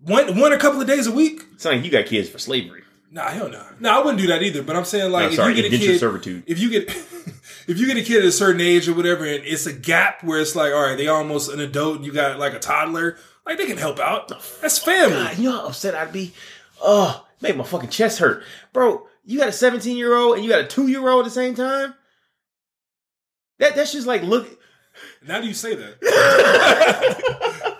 One 0.00 0.38
one 0.38 0.52
a 0.52 0.58
couple 0.58 0.80
of 0.80 0.86
days 0.86 1.06
a 1.06 1.12
week. 1.12 1.42
It's 1.54 1.64
not 1.64 1.74
like 1.74 1.84
you 1.84 1.90
got 1.90 2.06
kids 2.06 2.28
for 2.28 2.38
slavery. 2.38 2.82
Nah, 3.10 3.28
hell 3.28 3.48
no. 3.48 3.64
No, 3.80 3.90
I 3.90 3.98
wouldn't 4.04 4.20
do 4.20 4.26
that 4.28 4.42
either. 4.42 4.62
But 4.62 4.76
I'm 4.76 4.84
saying 4.84 5.10
like, 5.10 5.30
no, 5.30 5.36
sorry, 5.36 5.52
if 5.52 5.56
you 5.56 5.62
get 5.70 5.72
a 5.72 5.78
kid, 5.78 5.98
servitude. 6.00 6.44
if 6.46 6.58
you 6.58 6.70
get 6.70 6.88
if 7.66 7.78
you 7.78 7.86
get 7.86 7.96
a 7.96 8.02
kid 8.02 8.18
at 8.18 8.24
a 8.24 8.32
certain 8.32 8.60
age 8.60 8.88
or 8.88 8.94
whatever, 8.94 9.24
and 9.24 9.44
it's 9.44 9.66
a 9.66 9.72
gap 9.72 10.22
where 10.22 10.40
it's 10.40 10.54
like, 10.54 10.72
all 10.72 10.82
right, 10.82 10.96
they 10.96 11.08
almost 11.08 11.50
an 11.50 11.60
adult, 11.60 11.96
and 11.96 12.04
you 12.04 12.12
got 12.12 12.38
like 12.38 12.52
a 12.52 12.58
toddler, 12.58 13.16
like 13.46 13.58
they 13.58 13.66
can 13.66 13.78
help 13.78 13.98
out. 13.98 14.28
That's 14.60 14.78
family. 14.78 15.16
God, 15.16 15.38
you 15.38 15.44
know 15.44 15.52
how 15.58 15.66
upset 15.68 15.94
I'd 15.94 16.12
be? 16.12 16.32
Oh, 16.82 17.26
make 17.40 17.56
my 17.56 17.64
fucking 17.64 17.90
chest 17.90 18.18
hurt. 18.18 18.42
Bro, 18.72 19.06
you 19.24 19.38
got 19.38 19.48
a 19.48 19.52
17 19.52 19.96
year 19.96 20.14
old 20.14 20.36
and 20.36 20.44
you 20.44 20.50
got 20.50 20.60
a 20.60 20.66
two 20.66 20.88
year 20.88 21.08
old 21.08 21.20
at 21.20 21.24
the 21.24 21.30
same 21.30 21.54
time? 21.54 21.94
That 23.58 23.74
That's 23.74 23.92
just 23.92 24.06
like, 24.06 24.22
look. 24.22 24.57
Now 25.26 25.40
do 25.40 25.46
you 25.46 25.54
say 25.54 25.74
that? 25.74 25.98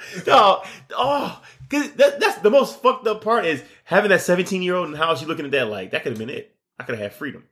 no, 0.27 0.63
oh, 0.91 1.43
cause 1.69 1.93
that, 1.93 2.21
that's 2.21 2.39
the 2.39 2.51
most 2.51 2.83
fucked 2.83 3.07
up 3.07 3.23
part 3.23 3.45
is 3.47 3.63
having 3.85 4.11
that 4.11 4.23
17 4.23 4.63
year 4.63 4.75
old 4.75 4.87
in 4.87 4.93
the 4.93 4.99
house. 4.99 5.23
You 5.23 5.29
looking 5.29 5.45
at 5.45 5.53
that 5.53 5.69
like, 5.69 5.93
that 5.93 6.03
could 6.03 6.13
have 6.13 6.19
been 6.19 6.31
it. 6.31 6.55
I 6.79 6.85
could 6.85 6.97
have 6.97 7.11
had 7.11 7.19
freedom. 7.19 7.45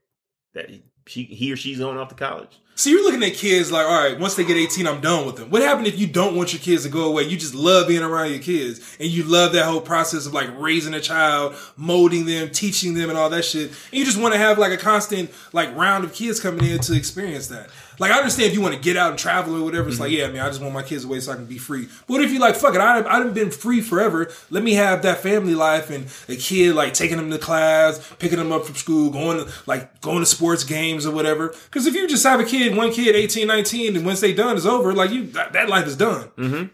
That 0.54 0.70
she, 1.06 1.24
he 1.24 1.52
or 1.52 1.56
she's 1.56 1.78
going 1.78 1.98
off 1.98 2.08
to 2.08 2.14
college. 2.14 2.58
So 2.78 2.90
you're 2.90 3.04
looking 3.04 3.22
at 3.22 3.32
kids 3.32 3.72
like, 3.72 3.86
all 3.86 4.04
right, 4.04 4.20
once 4.20 4.34
they 4.34 4.44
get 4.44 4.58
18, 4.58 4.86
I'm 4.86 5.00
done 5.00 5.24
with 5.24 5.36
them. 5.36 5.48
What 5.48 5.62
happened 5.62 5.86
if 5.86 5.98
you 5.98 6.06
don't 6.06 6.36
want 6.36 6.52
your 6.52 6.60
kids 6.60 6.82
to 6.82 6.90
go 6.90 7.04
away? 7.08 7.22
You 7.22 7.38
just 7.38 7.54
love 7.54 7.88
being 7.88 8.02
around 8.02 8.32
your 8.32 8.40
kids 8.40 8.96
and 9.00 9.08
you 9.08 9.22
love 9.22 9.54
that 9.54 9.64
whole 9.64 9.80
process 9.80 10.26
of 10.26 10.34
like 10.34 10.50
raising 10.58 10.92
a 10.92 11.00
child, 11.00 11.54
molding 11.76 12.26
them, 12.26 12.50
teaching 12.50 12.92
them 12.92 13.08
and 13.08 13.18
all 13.18 13.30
that 13.30 13.46
shit. 13.46 13.68
And 13.68 13.98
you 13.98 14.04
just 14.04 14.20
want 14.20 14.34
to 14.34 14.38
have 14.38 14.58
like 14.58 14.72
a 14.72 14.76
constant 14.76 15.30
like 15.54 15.74
round 15.74 16.04
of 16.04 16.12
kids 16.12 16.38
coming 16.38 16.70
in 16.70 16.78
to 16.80 16.94
experience 16.94 17.46
that. 17.48 17.70
Like 17.98 18.12
I 18.12 18.18
understand 18.18 18.48
if 18.48 18.54
you 18.54 18.60
want 18.60 18.74
to 18.74 18.80
get 18.80 18.96
out 18.96 19.10
and 19.10 19.18
travel 19.18 19.56
or 19.56 19.64
whatever, 19.64 19.88
it's 19.88 20.00
like, 20.00 20.10
yeah, 20.10 20.28
man, 20.28 20.44
I 20.44 20.48
just 20.48 20.60
want 20.60 20.74
my 20.74 20.82
kids 20.82 21.04
away 21.04 21.20
so 21.20 21.32
I 21.32 21.36
can 21.36 21.46
be 21.46 21.58
free. 21.58 21.86
But 22.06 22.08
what 22.08 22.22
if 22.22 22.30
you 22.32 22.38
like, 22.38 22.56
fuck 22.56 22.74
it, 22.74 22.80
I, 22.80 23.04
I've 23.04 23.34
been 23.34 23.50
free 23.50 23.80
forever. 23.80 24.30
Let 24.50 24.62
me 24.62 24.74
have 24.74 25.02
that 25.02 25.18
family 25.18 25.54
life 25.54 25.90
and 25.90 26.06
a 26.28 26.36
kid 26.36 26.74
like 26.74 26.94
taking 26.94 27.16
them 27.16 27.30
to 27.30 27.38
class, 27.38 28.14
picking 28.18 28.38
them 28.38 28.52
up 28.52 28.64
from 28.64 28.74
school, 28.74 29.10
going 29.10 29.44
to 29.44 29.52
like 29.66 30.00
going 30.00 30.20
to 30.20 30.26
sports 30.26 30.64
games 30.64 31.06
or 31.06 31.12
whatever. 31.12 31.54
Because 31.66 31.86
if 31.86 31.94
you 31.94 32.06
just 32.08 32.24
have 32.24 32.40
a 32.40 32.44
kid, 32.44 32.76
one 32.76 32.92
kid, 32.92 33.14
18, 33.16 33.46
19, 33.46 33.96
and 33.96 34.06
once 34.06 34.20
they 34.20 34.32
done 34.32 34.56
is 34.56 34.66
over, 34.66 34.92
like 34.92 35.10
you, 35.10 35.26
that, 35.28 35.52
that 35.52 35.68
life 35.68 35.86
is 35.86 35.96
done. 35.96 36.28
Mm-hmm. 36.36 36.64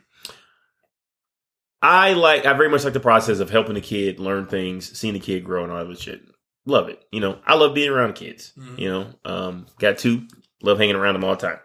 I 1.82 2.12
like. 2.12 2.46
I 2.46 2.52
very 2.52 2.68
much 2.68 2.84
like 2.84 2.92
the 2.92 3.00
process 3.00 3.40
of 3.40 3.50
helping 3.50 3.74
the 3.74 3.80
kid 3.80 4.20
learn 4.20 4.46
things, 4.46 4.96
seeing 4.96 5.14
the 5.14 5.20
kid 5.20 5.44
grow, 5.44 5.64
and 5.64 5.72
all 5.72 5.84
that 5.84 5.98
shit. 5.98 6.22
Love 6.64 6.88
it. 6.88 7.04
You 7.10 7.18
know, 7.18 7.38
I 7.44 7.54
love 7.54 7.74
being 7.74 7.90
around 7.90 8.14
kids. 8.14 8.52
Mhm. 8.56 8.78
You 8.78 8.88
know, 8.88 9.06
um, 9.24 9.66
got 9.80 9.98
two. 9.98 10.28
Love 10.62 10.78
hanging 10.78 10.96
around 10.96 11.14
them 11.14 11.24
all 11.24 11.36
the 11.36 11.48
time. 11.48 11.58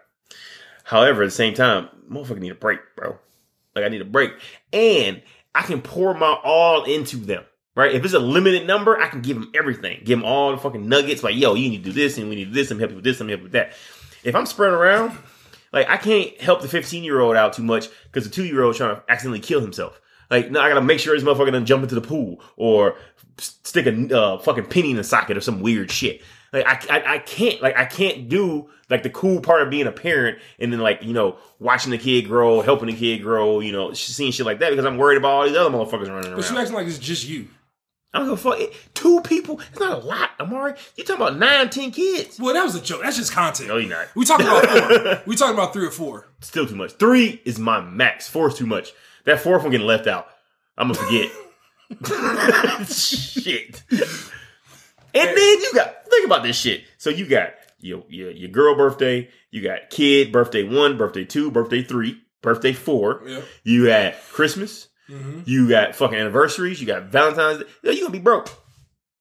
However, 0.84 1.22
at 1.22 1.26
the 1.26 1.30
same 1.30 1.54
time, 1.54 1.88
motherfucker 2.10 2.40
need 2.40 2.52
a 2.52 2.56
break, 2.56 2.80
bro. 2.96 3.18
Like 3.74 3.84
I 3.84 3.88
need 3.88 4.00
a 4.00 4.06
break, 4.06 4.32
and 4.72 5.22
I 5.54 5.62
can 5.62 5.82
pour 5.82 6.14
my 6.14 6.38
all 6.44 6.84
into 6.84 7.16
them. 7.16 7.44
Right? 7.74 7.94
If 7.94 8.04
it's 8.04 8.14
a 8.14 8.18
limited 8.18 8.66
number, 8.66 8.98
I 8.98 9.06
can 9.06 9.22
give 9.22 9.38
them 9.38 9.52
everything. 9.54 10.00
Give 10.04 10.18
them 10.18 10.24
all 10.24 10.50
the 10.50 10.58
fucking 10.58 10.88
nuggets. 10.88 11.22
Like, 11.22 11.36
yo, 11.36 11.54
you 11.54 11.68
need 11.70 11.84
to 11.84 11.90
do 11.90 11.92
this, 11.92 12.18
and 12.18 12.28
we 12.28 12.34
need 12.34 12.46
to 12.46 12.50
this. 12.50 12.72
I'm 12.72 12.78
help 12.80 12.90
you 12.90 12.96
with 12.96 13.04
this. 13.04 13.20
I'm 13.20 13.28
help 13.28 13.40
you 13.40 13.44
with 13.44 13.52
that. 13.52 13.74
If 14.24 14.34
I'm 14.34 14.46
spread 14.46 14.72
around, 14.72 15.16
like 15.72 15.88
I 15.88 15.96
can't 15.96 16.40
help 16.40 16.62
the 16.62 16.68
15 16.68 17.04
year 17.04 17.20
old 17.20 17.36
out 17.36 17.52
too 17.52 17.62
much 17.62 17.88
because 18.04 18.24
the 18.24 18.30
two 18.30 18.44
year 18.44 18.62
old 18.62 18.74
trying 18.74 18.96
to 18.96 19.02
accidentally 19.08 19.40
kill 19.40 19.60
himself. 19.60 20.00
Like, 20.30 20.50
no, 20.50 20.60
I 20.60 20.68
gotta 20.68 20.82
make 20.82 21.00
sure 21.00 21.14
this 21.14 21.24
motherfucker 21.24 21.52
doesn't 21.52 21.66
jump 21.66 21.82
into 21.82 21.94
the 21.94 22.00
pool 22.00 22.40
or 22.56 22.96
stick 23.38 23.86
a 23.86 24.18
uh, 24.18 24.38
fucking 24.38 24.66
penny 24.66 24.90
in 24.90 24.96
the 24.96 25.04
socket 25.04 25.36
or 25.36 25.40
some 25.40 25.60
weird 25.60 25.90
shit. 25.90 26.22
Like, 26.52 26.66
I, 26.66 26.98
I, 26.98 27.14
I 27.14 27.18
can't, 27.18 27.60
like, 27.60 27.76
I 27.76 27.84
can't 27.84 28.28
do 28.28 28.70
like 28.88 29.02
the 29.02 29.10
cool 29.10 29.40
part 29.40 29.62
of 29.62 29.68
being 29.70 29.86
a 29.86 29.92
parent 29.92 30.38
and 30.58 30.72
then 30.72 30.80
like, 30.80 31.02
you 31.02 31.12
know, 31.12 31.36
watching 31.58 31.90
the 31.90 31.98
kid 31.98 32.22
grow, 32.26 32.62
helping 32.62 32.86
the 32.86 32.94
kid 32.96 33.18
grow, 33.22 33.60
you 33.60 33.70
know, 33.72 33.92
seeing 33.92 34.32
shit 34.32 34.46
like 34.46 34.60
that 34.60 34.70
because 34.70 34.86
I'm 34.86 34.96
worried 34.96 35.18
about 35.18 35.28
all 35.28 35.44
these 35.46 35.56
other 35.56 35.68
motherfuckers 35.70 36.08
running 36.08 36.30
around. 36.30 36.36
But 36.36 36.50
you 36.50 36.58
acting 36.58 36.74
like 36.74 36.86
it's 36.86 36.98
just 36.98 37.28
you. 37.28 37.48
I 38.14 38.20
don't 38.20 38.28
give 38.28 38.38
a 38.38 38.50
fuck. 38.50 38.58
It- 38.60 38.72
Two 38.94 39.20
people, 39.20 39.60
it's 39.70 39.78
not 39.78 40.02
a 40.02 40.06
lot, 40.06 40.30
Amari. 40.40 40.72
You 40.96 41.04
talking 41.04 41.20
about 41.22 41.36
nine, 41.38 41.68
ten 41.68 41.90
kids? 41.90 42.40
Well, 42.40 42.54
that 42.54 42.64
was 42.64 42.74
a 42.74 42.80
joke. 42.80 43.02
That's 43.02 43.16
just 43.18 43.30
content. 43.32 43.68
No, 43.68 43.76
you're 43.76 43.90
not. 43.90 44.06
We 44.16 44.24
talking 44.24 44.46
about 44.46 44.64
four. 44.66 45.22
we 45.26 45.36
talking 45.36 45.54
about 45.54 45.72
three 45.74 45.86
or 45.86 45.90
four. 45.90 46.26
Still 46.40 46.66
too 46.66 46.74
much. 46.74 46.92
Three 46.92 47.40
is 47.44 47.58
my 47.58 47.80
max. 47.82 48.26
Four 48.26 48.48
is 48.48 48.54
too 48.54 48.66
much. 48.66 48.92
That 49.26 49.40
fourth 49.40 49.62
one 49.62 49.70
getting 49.72 49.86
left 49.86 50.06
out. 50.06 50.26
I'm 50.78 50.90
gonna 50.90 50.98
forget. 51.04 51.30
shit. 52.88 53.82
And 55.14 55.28
then 55.28 55.60
you 55.60 55.70
got 55.74 56.04
think 56.08 56.26
about 56.26 56.42
this 56.42 56.56
shit. 56.56 56.84
So 56.98 57.10
you 57.10 57.26
got 57.26 57.50
your, 57.80 58.04
your 58.08 58.30
your 58.30 58.48
girl 58.50 58.74
birthday, 58.76 59.28
you 59.50 59.62
got 59.62 59.90
kid 59.90 60.32
birthday 60.32 60.62
one, 60.64 60.96
birthday 60.98 61.24
two, 61.24 61.50
birthday 61.50 61.82
three, 61.82 62.20
birthday 62.42 62.72
four. 62.72 63.22
Yeah. 63.26 63.40
You 63.64 63.86
got 63.86 64.14
Christmas. 64.30 64.88
Mhm. 65.08 65.46
You 65.46 65.68
got 65.68 65.94
fucking 65.96 66.18
anniversaries. 66.18 66.80
You 66.80 66.86
got 66.86 67.04
Valentine's 67.04 67.60
Day. 67.60 67.64
Yo, 67.82 67.90
You 67.92 68.00
gonna 68.02 68.12
be 68.12 68.18
broke. 68.18 68.48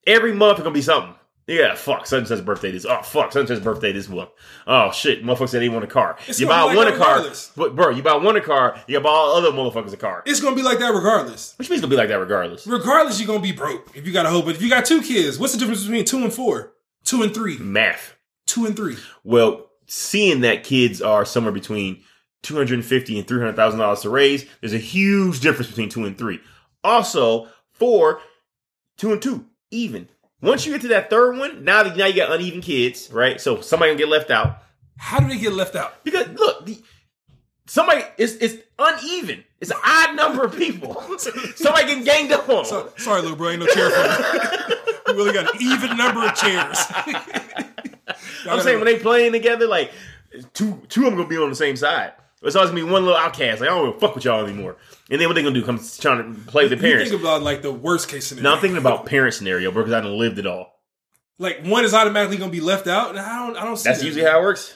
Every 0.06 0.34
month 0.34 0.60
is 0.60 0.64
gonna 0.64 0.74
be 0.74 0.82
something. 0.82 1.14
Yeah, 1.48 1.76
fuck. 1.76 2.06
Such 2.06 2.44
birthday 2.44 2.72
this. 2.72 2.86
Oh, 2.86 3.02
fuck. 3.02 3.32
Such 3.32 3.64
birthday 3.64 3.94
this 3.94 4.10
month. 4.10 4.30
Oh 4.68 4.92
shit. 4.92 5.24
Motherfuckers 5.24 5.50
said 5.50 5.62
they 5.62 5.70
want 5.70 5.86
a 5.86 5.88
car. 5.88 6.18
It's 6.28 6.42
you 6.42 6.48
buy 6.48 6.64
like 6.64 6.76
one 6.76 6.88
a 6.90 6.98
car, 6.98 7.24
but 7.56 7.74
bro, 7.74 7.90
you 7.90 8.04
buy 8.04 8.16
one 8.16 8.36
a 8.36 8.42
car. 8.42 8.78
You 8.86 9.00
buy 9.00 9.10
all 9.10 9.34
other 9.36 9.52
motherfuckers 9.52 9.94
a 9.94 9.98
car. 9.98 10.24
It's 10.26 10.42
gonna 10.42 10.58
be 10.58 10.62
like 10.62 10.80
that 10.80 10.94
regardless. 10.94 11.56
Which 11.58 11.70
means 11.70 11.80
it's 11.80 11.86
gonna 11.86 11.96
be 11.96 11.98
like 11.98 12.10
that 12.10 12.20
regardless. 12.20 12.68
Regardless, 12.68 13.18
you're 13.20 13.28
gonna 13.28 13.40
be 13.40 13.54
broke 13.54 13.96
if 13.96 14.06
you 14.06 14.12
got 14.12 14.26
a 14.26 14.30
whole. 14.30 14.42
But 14.42 14.56
if 14.56 14.62
you 14.62 14.70
got 14.70 14.86
two 14.86 15.02
kids, 15.02 15.40
what's 15.40 15.54
the 15.54 15.60
difference 15.60 15.84
between 15.84 16.04
two 16.04 16.18
and 16.18 16.34
four? 16.34 16.74
Two 17.06 17.24
and 17.24 17.34
three. 17.34 17.58
Math. 17.58 18.18
Two 18.46 18.66
and 18.66 18.76
three. 18.76 18.98
Well, 19.24 19.70
seeing 19.86 20.42
that 20.42 20.66
kids 20.66 21.02
are 21.02 21.24
somewhere 21.24 21.54
between 21.54 22.04
two 22.44 22.56
hundred 22.58 22.74
and 22.76 22.86
fifty 22.86 23.18
and 23.18 23.26
three 23.26 23.40
hundred 23.40 23.56
thousand 23.56 23.80
dollars 23.80 24.02
to 24.02 24.10
raise, 24.10 24.46
there's 24.60 24.74
a 24.74 24.78
huge 24.80 25.40
difference 25.40 25.70
between 25.70 25.88
two 25.88 26.04
and 26.04 26.18
three. 26.18 26.42
Also, 26.84 27.48
four, 27.72 28.20
two 28.98 29.14
and 29.14 29.22
two, 29.22 29.46
even. 29.72 30.10
Once 30.42 30.66
you 30.66 30.72
get 30.74 30.82
to 30.82 30.88
that 30.90 31.10
third 31.10 31.38
one, 31.38 31.64
now 31.64 31.84
that 31.84 31.98
now 31.98 32.06
you 32.06 32.16
got 32.16 32.32
uneven 32.32 32.62
kids, 32.62 33.12
right? 33.12 33.42
So 33.42 33.62
somebody 33.62 33.92
gonna 33.92 34.00
get 34.00 34.10
left 34.10 34.30
out 34.30 34.62
How 34.98 35.20
do 35.20 35.28
they 35.28 35.38
get 35.38 35.54
left 35.54 35.76
out? 35.76 36.04
because 36.04 36.28
look, 36.30 36.66
the, 36.66 36.80
somebody 37.66 38.04
it's 38.18 38.34
it's 38.36 38.56
uneven. 38.78 39.44
It's 39.60 39.72
an 39.72 39.78
odd 39.84 40.16
number 40.16 40.44
of 40.44 40.56
people. 40.56 41.02
somebody 41.18 41.88
getting 41.88 42.04
ganged 42.04 42.32
up 42.32 42.48
on. 42.48 42.66
So, 42.66 42.94
sorry, 42.98 43.22
little 43.24 43.36
bro, 43.36 43.50
ain't 43.50 43.60
no 43.60 43.66
chair 43.66 43.90
for 43.90 43.98
you. 43.98 44.76
We 45.08 45.14
really 45.14 45.34
got 45.34 45.56
an 45.56 45.62
even 45.62 45.98
number 45.98 46.24
of 46.24 46.36
chairs. 46.36 46.78
I'm 48.48 48.62
saying 48.62 48.78
when 48.78 48.86
they 48.86 49.00
playing 49.00 49.32
together, 49.32 49.68
like 49.68 49.92
two 50.54 50.82
two 50.90 51.02
of 51.02 51.12
them 51.12 51.16
gonna 51.16 51.28
be 51.28 51.38
on 51.38 51.50
the 51.50 51.56
same 51.56 51.76
side. 51.76 52.14
It's 52.44 52.56
always 52.56 52.70
gonna 52.70 52.84
be 52.86 52.90
one 52.92 53.04
little 53.04 53.18
outcast. 53.18 53.62
Like 53.62 53.70
I 53.70 53.74
don't 53.74 54.00
fuck 54.00 54.14
with 54.16 54.26
y'all 54.26 54.46
anymore. 54.46 54.78
And 55.10 55.20
then 55.20 55.28
what 55.28 55.34
they 55.34 55.42
gonna 55.44 55.56
do? 55.56 55.66
Come 55.66 55.80
trying 56.00 56.34
to 56.36 56.40
play 56.42 56.68
the 56.68 56.78
parents. 56.78 57.10
think 57.10 57.22
about 57.22 57.42
like 57.42 57.62
the 57.64 57.72
worst 57.72 58.10
case 58.10 58.28
scenario. 58.28 58.50
Now 58.50 58.56
I'm 58.56 58.62
thinking 58.62 58.78
about 58.78 59.06
parent 59.08 59.34
scenario, 59.34 59.72
bro, 59.72 59.84
because 59.84 59.94
I 59.94 60.02
done 60.02 60.18
lived 60.18 60.38
it 60.38 60.46
all. 60.46 60.74
like 61.40 61.64
one 61.66 61.84
is 61.86 61.94
automatically 61.94 62.38
gonna 62.38 62.52
be 62.52 62.60
left 62.62 62.88
out, 62.88 63.10
and 63.10 63.20
I 63.20 63.46
don't. 63.46 63.58
I 63.58 63.64
don't 63.66 63.78
see 63.78 63.90
That's 63.90 64.00
that. 64.00 64.06
usually 64.06 64.26
how 64.26 64.40
it 64.40 64.44
works. 64.44 64.76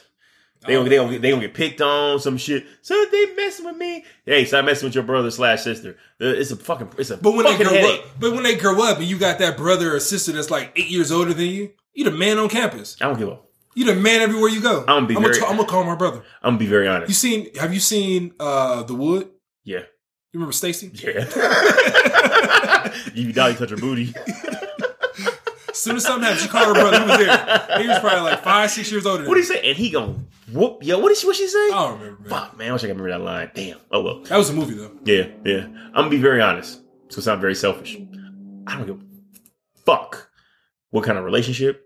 They 0.64 0.74
gonna, 0.74 0.88
they 0.88 0.96
gonna, 0.96 1.18
they 1.18 1.30
gonna 1.30 1.42
get 1.42 1.54
picked 1.54 1.80
on 1.80 2.20
some 2.20 2.36
shit. 2.36 2.64
So 2.82 2.94
they 3.10 3.34
messing 3.34 3.64
with 3.66 3.76
me. 3.76 4.04
Hey, 4.24 4.44
stop 4.44 4.64
messing 4.64 4.86
with 4.86 4.94
your 4.94 5.02
brother 5.02 5.28
slash 5.32 5.62
sister. 5.62 5.96
Uh, 6.20 6.26
It's 6.26 6.52
a 6.52 6.56
fucking 6.56 6.90
it's 6.98 7.10
a 7.10 7.16
But 7.16 7.32
when 7.34 7.44
they 7.46 7.56
grow 7.56 7.72
headache. 7.72 8.00
up, 8.00 8.06
but 8.20 8.32
when 8.32 8.44
they 8.44 8.54
grow 8.56 8.80
up, 8.84 8.98
and 8.98 9.06
you 9.06 9.18
got 9.18 9.38
that 9.40 9.56
brother 9.56 9.96
or 9.96 9.98
sister 9.98 10.30
that's 10.30 10.50
like 10.52 10.72
eight 10.76 10.88
years 10.88 11.10
older 11.10 11.34
than 11.34 11.46
you, 11.46 11.70
you 11.94 12.04
the 12.04 12.12
man 12.12 12.38
on 12.38 12.48
campus. 12.48 12.96
I 13.00 13.06
don't 13.06 13.18
give 13.18 13.28
a. 13.28 13.38
You 13.74 13.86
the 13.86 13.94
man 13.94 14.20
everywhere 14.20 14.50
you 14.50 14.60
go. 14.60 14.80
I'm 14.80 14.86
gonna 14.86 15.06
be 15.06 15.16
I'm 15.16 15.22
very- 15.22 15.34
gonna, 15.38 15.50
I'm 15.50 15.56
gonna 15.56 15.68
call 15.68 15.84
my 15.84 15.94
brother. 15.94 16.22
I'm 16.42 16.50
gonna 16.54 16.58
be 16.58 16.66
very 16.66 16.86
honest. 16.88 17.08
You 17.08 17.14
seen? 17.14 17.54
Have 17.56 17.72
you 17.72 17.80
seen 17.80 18.34
uh 18.38 18.82
the 18.82 18.94
Wood? 18.94 19.30
Yeah, 19.64 19.78
You 20.32 20.34
remember 20.34 20.52
Stacy? 20.52 20.90
yeah. 20.94 21.24
you 23.14 23.26
be 23.26 23.32
doggy 23.32 23.56
touch 23.56 23.70
her 23.70 23.76
booty. 23.76 24.12
As 25.68 25.78
soon 25.78 25.96
as 25.96 26.02
something 26.04 26.22
happened, 26.24 26.40
she 26.42 26.48
called 26.48 26.66
her 26.68 26.74
brother. 26.74 27.00
He 27.00 27.06
was 27.08 27.18
there. 27.18 27.80
He 27.82 27.88
was 27.88 27.98
probably 28.00 28.20
like 28.20 28.42
five, 28.44 28.70
six 28.70 28.90
years 28.92 29.06
older. 29.06 29.22
What 29.26 29.34
do 29.34 29.34
me. 29.34 29.38
you 29.40 29.44
say? 29.46 29.68
And 29.70 29.76
he 29.78 29.90
gonna 29.90 30.14
whoop. 30.52 30.84
Yo, 30.84 30.98
what 30.98 31.08
did 31.08 31.16
she? 31.16 31.26
What 31.26 31.36
she 31.36 31.46
say? 31.48 31.58
I 31.58 31.68
don't 31.70 31.98
remember. 32.00 32.20
Man. 32.22 32.28
Fuck, 32.30 32.58
man. 32.58 32.68
I 32.68 32.72
wish 32.72 32.84
I 32.84 32.88
could 32.88 33.00
remember 33.00 33.10
that 33.18 33.24
line. 33.24 33.50
Damn. 33.54 33.78
Oh 33.90 34.02
well. 34.02 34.20
That 34.24 34.36
was 34.36 34.50
a 34.50 34.52
movie 34.52 34.74
though. 34.74 34.92
Yeah, 35.04 35.28
yeah. 35.44 35.64
I'm 35.86 35.92
gonna 35.94 36.10
be 36.10 36.18
very 36.18 36.42
honest. 36.42 36.80
So 37.08 37.20
sound 37.22 37.40
very 37.40 37.54
selfish. 37.54 37.96
I 38.66 38.76
don't 38.76 38.86
give 38.86 38.96
a 39.00 39.04
fuck 39.86 40.28
what 40.90 41.04
kind 41.04 41.16
of 41.18 41.24
relationship, 41.24 41.81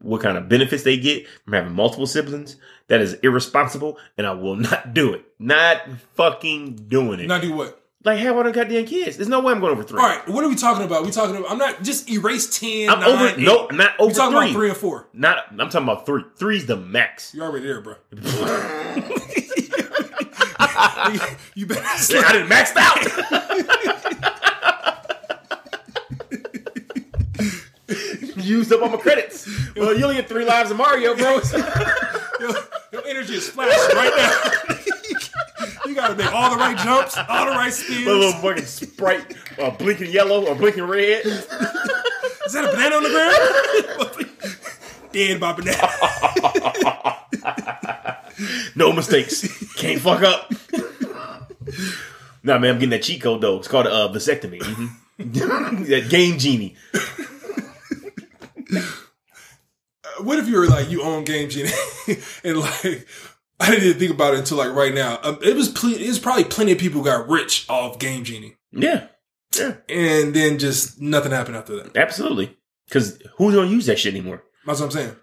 what 0.00 0.20
kind 0.22 0.36
of 0.36 0.48
benefits 0.48 0.82
they 0.82 0.96
get 0.96 1.26
from 1.44 1.54
having 1.54 1.72
multiple 1.72 2.06
siblings. 2.06 2.56
That 2.88 3.00
is 3.00 3.14
irresponsible, 3.14 3.98
and 4.16 4.26
I 4.26 4.32
will 4.32 4.56
not 4.56 4.94
do 4.94 5.12
it. 5.12 5.24
Not 5.38 5.82
fucking 6.14 6.86
doing 6.88 7.20
it. 7.20 7.26
Not 7.26 7.42
do 7.42 7.52
what? 7.52 7.82
like 8.06 8.20
have 8.20 8.36
all 8.36 8.44
the 8.44 8.52
goddamn 8.52 8.86
kids. 8.86 9.16
There's 9.16 9.28
no 9.28 9.40
way 9.40 9.52
I'm 9.52 9.60
going 9.60 9.72
over 9.72 9.82
three. 9.82 10.00
All 10.00 10.06
right, 10.06 10.26
what 10.28 10.44
are 10.44 10.48
we 10.48 10.54
talking 10.54 10.84
about? 10.84 11.04
We 11.04 11.10
talking 11.10 11.36
about? 11.36 11.50
I'm 11.50 11.58
not 11.58 11.82
just 11.82 12.08
erase 12.08 12.58
10 12.58 12.88
I'm 12.88 13.00
9, 13.00 13.08
over. 13.08 13.26
8. 13.28 13.38
No, 13.38 13.68
I'm 13.68 13.76
not 13.76 13.98
over 13.98 14.14
talking 14.14 14.38
three. 14.38 14.46
about 14.46 14.54
three 14.54 14.68
and 14.68 14.78
four. 14.78 15.08
Not. 15.12 15.38
I'm 15.50 15.68
talking 15.68 15.82
about 15.82 16.06
three. 16.06 16.22
Three's 16.36 16.66
the 16.66 16.76
max. 16.76 17.34
You're 17.34 17.46
already 17.46 17.66
there, 17.66 17.80
bro. 17.80 17.96
you 21.54 21.66
better. 21.66 21.82
I 21.82 22.32
didn't 22.32 22.48
maxed 22.48 22.76
out. 22.76 24.02
Used 28.36 28.72
up 28.72 28.82
all 28.82 28.88
my 28.90 28.96
credits. 28.96 29.48
Well, 29.76 29.96
you 29.96 30.04
only 30.04 30.16
get 30.16 30.28
three 30.28 30.44
lives 30.44 30.70
of 30.70 30.76
Mario, 30.76 31.14
bro. 31.14 31.40
Your, 32.40 32.50
your 32.92 33.06
energy 33.06 33.34
is 33.34 33.48
flashing 33.48 33.96
right 33.96 34.12
now. 34.14 34.32
you 35.86 35.94
gotta 35.94 36.14
make 36.14 36.30
all 36.34 36.50
the 36.50 36.56
right 36.56 36.76
jumps, 36.76 37.16
all 37.16 37.46
the 37.46 37.52
right 37.52 37.72
spins. 37.72 38.06
a 38.06 38.10
little 38.10 38.32
fucking 38.42 38.66
sprite, 38.66 39.34
uh, 39.58 39.70
blinking 39.70 40.10
yellow 40.10 40.44
or 40.46 40.54
blinking 40.54 40.82
red. 40.84 41.24
Is 41.24 41.46
that 41.48 42.64
a 42.64 42.68
banana 42.68 42.96
on 42.96 43.02
the 43.04 43.10
ground? 44.18 45.12
Dead 45.12 45.40
by 45.40 45.52
banana. 45.54 45.88
No 48.74 48.92
mistakes. 48.92 49.72
Can't 49.76 49.98
fuck 50.00 50.22
up. 50.22 50.52
nah, 52.42 52.58
man, 52.58 52.70
I'm 52.70 52.78
getting 52.78 52.90
that 52.90 53.02
cheat 53.02 53.22
code 53.22 53.40
though. 53.40 53.56
It's 53.56 53.68
called 53.68 53.86
a 53.86 53.90
uh, 53.92 54.08
vasectomy. 54.12 54.58
Mhm. 54.60 55.86
that 55.88 56.10
game 56.10 56.36
genie. 56.38 56.76
what 60.20 60.38
if 60.38 60.48
you 60.48 60.56
were 60.58 60.66
like 60.66 60.90
you 60.90 61.02
own 61.02 61.24
Game 61.24 61.48
Genie 61.48 61.70
and 62.44 62.58
like 62.58 63.06
I 63.58 63.70
didn't 63.70 63.84
even 63.86 63.98
think 63.98 64.12
about 64.12 64.34
it 64.34 64.40
until 64.40 64.58
like 64.58 64.72
right 64.74 64.94
now. 64.94 65.18
Um, 65.22 65.38
it 65.42 65.56
was 65.56 65.68
ple- 65.68 65.94
it 65.94 66.06
was 66.06 66.18
probably 66.18 66.44
plenty 66.44 66.72
of 66.72 66.78
people 66.78 67.02
got 67.02 67.28
rich 67.28 67.64
off 67.68 67.98
Game 67.98 68.22
Genie, 68.24 68.56
Yeah, 68.72 69.06
yeah, 69.58 69.74
and 69.88 70.34
then 70.34 70.58
just 70.58 71.00
nothing 71.00 71.32
happened 71.32 71.56
after 71.56 71.76
that. 71.82 71.96
absolutely. 71.96 72.56
Because 72.86 73.18
who's 73.36 73.54
gonna 73.54 73.68
use 73.70 73.86
that 73.86 73.98
shit 73.98 74.14
anymore? 74.14 74.44
That's 74.66 74.80
what 74.80 74.86
I'm 74.86 74.92
saying. 74.92 75.16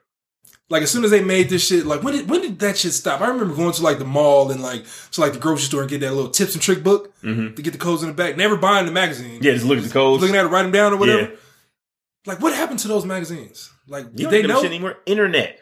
Like 0.69 0.81
as 0.83 0.91
soon 0.91 1.03
as 1.03 1.11
they 1.11 1.23
made 1.23 1.49
this 1.49 1.65
shit, 1.67 1.85
like 1.85 2.01
when 2.03 2.13
did 2.15 2.29
when 2.29 2.41
did 2.41 2.57
that 2.59 2.77
shit 2.77 2.93
stop? 2.93 3.21
I 3.21 3.27
remember 3.27 3.53
going 3.55 3.71
to 3.73 3.83
like 3.83 3.99
the 3.99 4.05
mall 4.05 4.49
and 4.51 4.61
like 4.63 4.83
to 5.11 5.21
like 5.21 5.33
the 5.33 5.39
grocery 5.39 5.63
store 5.65 5.81
and 5.81 5.89
get 5.89 6.01
that 6.01 6.13
little 6.13 6.31
tips 6.31 6.53
and 6.55 6.61
trick 6.61 6.83
book 6.83 7.13
Mm-hmm. 7.21 7.53
to 7.55 7.61
get 7.61 7.71
the 7.71 7.77
codes 7.79 8.01
in 8.03 8.09
the 8.09 8.15
back. 8.15 8.35
Never 8.35 8.57
buying 8.57 8.85
the 8.85 8.91
magazine. 8.91 9.39
Yeah, 9.41 9.53
just 9.53 9.65
look 9.65 9.77
at 9.77 9.83
the 9.83 9.89
codes. 9.91 10.21
looking 10.21 10.35
at 10.35 10.45
it, 10.45 10.49
write 10.49 10.63
them 10.63 10.71
down 10.71 10.91
or 10.93 10.97
whatever. 10.97 11.21
Yeah. 11.21 11.35
Like 12.25 12.41
what 12.41 12.53
happened 12.53 12.79
to 12.79 12.87
those 12.87 13.05
magazines? 13.05 13.71
Like 13.87 14.07
You 14.15 14.29
they 14.29 14.43
know? 14.43 14.61
shit 14.61 14.71
anymore. 14.71 14.97
Internet. 15.05 15.59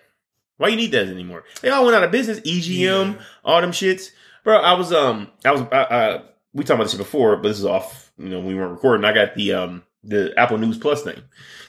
Why 0.57 0.68
you 0.68 0.76
need 0.76 0.91
that 0.91 1.07
anymore? 1.07 1.43
They 1.62 1.70
all 1.70 1.84
went 1.86 1.95
out 1.95 2.03
of 2.03 2.12
business. 2.12 2.39
EGM, 2.41 3.20
all 3.43 3.62
them 3.62 3.72
shits, 3.72 4.09
bro. 4.43 4.57
I 4.59 4.74
was 4.74 4.93
um, 4.93 5.28
I 5.43 5.51
was 5.51 5.62
I, 5.72 5.78
I, 5.84 6.22
we 6.53 6.64
talked 6.64 6.76
about 6.76 6.84
this 6.84 6.91
shit 6.91 6.99
before, 6.99 7.36
but 7.38 7.47
this 7.49 7.57
is 7.59 7.66
off. 7.66 8.12
You 8.20 8.30
know, 8.30 8.39
we 8.41 8.53
weren't 8.53 8.72
recording. 8.72 9.03
I 9.03 9.12
got 9.14 9.34
the 9.34 9.53
um 9.53 9.84
the 10.03 10.34
Apple 10.38 10.59
News 10.59 10.78
Plus 10.78 11.01
thing, 11.01 11.20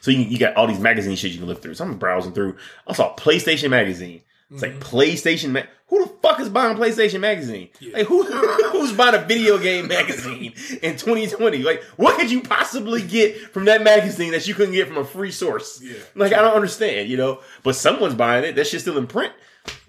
so 0.02 0.10
you 0.10 0.18
you 0.18 0.38
got 0.38 0.56
all 0.56 0.66
these 0.66 0.78
magazine 0.78 1.16
shit 1.16 1.32
you 1.32 1.38
can 1.38 1.48
look 1.48 1.62
through. 1.62 1.72
So 1.74 1.84
I'm 1.84 1.96
browsing 1.96 2.32
through. 2.32 2.56
I 2.86 2.92
saw 2.92 3.14
PlayStation 3.16 3.70
magazine. 3.70 4.20
It's 4.50 4.60
like 4.60 4.78
PlayStation. 4.80 5.52
Ma- 5.52 5.62
who 5.92 6.04
the 6.06 6.10
fuck 6.22 6.40
is 6.40 6.48
buying 6.48 6.74
PlayStation 6.76 7.20
magazine? 7.20 7.68
Yeah. 7.78 7.98
Like 7.98 8.06
who 8.06 8.22
who's 8.70 8.92
buying 8.94 9.14
a 9.14 9.18
video 9.26 9.58
game 9.58 9.88
magazine 9.88 10.54
in 10.82 10.96
2020? 10.96 11.58
Like 11.62 11.82
what 11.96 12.18
could 12.18 12.30
you 12.30 12.40
possibly 12.40 13.02
get 13.02 13.36
from 13.52 13.66
that 13.66 13.82
magazine 13.82 14.32
that 14.32 14.48
you 14.48 14.54
couldn't 14.54 14.72
get 14.72 14.88
from 14.88 14.96
a 14.96 15.04
free 15.04 15.30
source? 15.30 15.82
Yeah. 15.82 15.98
Like 16.14 16.32
I 16.32 16.40
don't 16.40 16.54
understand, 16.54 17.10
you 17.10 17.18
know. 17.18 17.40
But 17.62 17.76
someone's 17.76 18.14
buying 18.14 18.42
it. 18.44 18.54
That 18.56 18.66
shit's 18.66 18.84
still 18.84 18.96
in 18.96 19.06
print. 19.06 19.34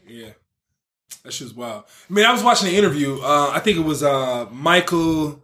Yeah. 0.05 0.31
That 1.23 1.31
shit's 1.31 1.53
wild. 1.53 1.85
I 2.09 2.13
mean, 2.13 2.25
I 2.25 2.33
was 2.33 2.43
watching 2.43 2.67
an 2.67 2.73
interview. 2.75 3.19
Uh, 3.21 3.51
I 3.53 3.59
think 3.61 3.77
it 3.77 3.85
was 3.85 4.03
uh, 4.03 4.45
Michael 4.51 5.41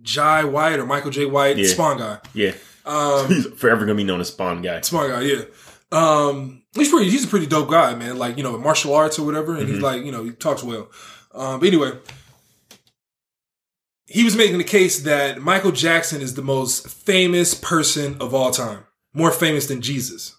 Jai 0.00 0.44
White 0.44 0.78
or 0.78 0.86
Michael 0.86 1.10
J. 1.10 1.26
White, 1.26 1.58
Yeah. 1.58 1.68
Spawn 1.68 1.98
guy. 1.98 2.18
Yeah, 2.32 2.52
Um, 2.86 3.26
he's 3.28 3.46
forever 3.46 3.84
gonna 3.84 3.94
be 3.96 4.04
known 4.04 4.20
as 4.22 4.28
Spawn 4.28 4.62
guy. 4.62 4.80
Spawn 4.80 5.10
guy, 5.10 5.20
yeah. 5.20 5.42
Um, 5.90 6.62
he's 6.74 6.90
pretty. 6.90 7.10
He's 7.10 7.24
a 7.24 7.28
pretty 7.28 7.46
dope 7.46 7.70
guy, 7.70 7.94
man. 7.94 8.18
Like 8.18 8.36
you 8.36 8.42
know, 8.42 8.56
martial 8.58 8.94
arts 8.94 9.18
or 9.18 9.24
whatever, 9.24 9.56
and 9.56 9.68
he's 9.68 9.78
Mhm. 9.78 9.82
like 9.82 10.04
you 10.04 10.12
know 10.12 10.24
he 10.24 10.32
talks 10.32 10.62
well. 10.62 10.90
Um, 11.32 11.60
but 11.60 11.66
anyway, 11.68 11.92
he 14.06 14.24
was 14.24 14.36
making 14.36 14.58
the 14.58 14.64
case 14.64 15.00
that 15.00 15.40
Michael 15.40 15.72
Jackson 15.72 16.20
is 16.22 16.34
the 16.34 16.42
most 16.42 16.88
famous 16.88 17.54
person 17.54 18.16
of 18.20 18.34
all 18.34 18.50
time, 18.50 18.84
more 19.12 19.30
famous 19.30 19.66
than 19.66 19.80
Jesus. 19.80 20.34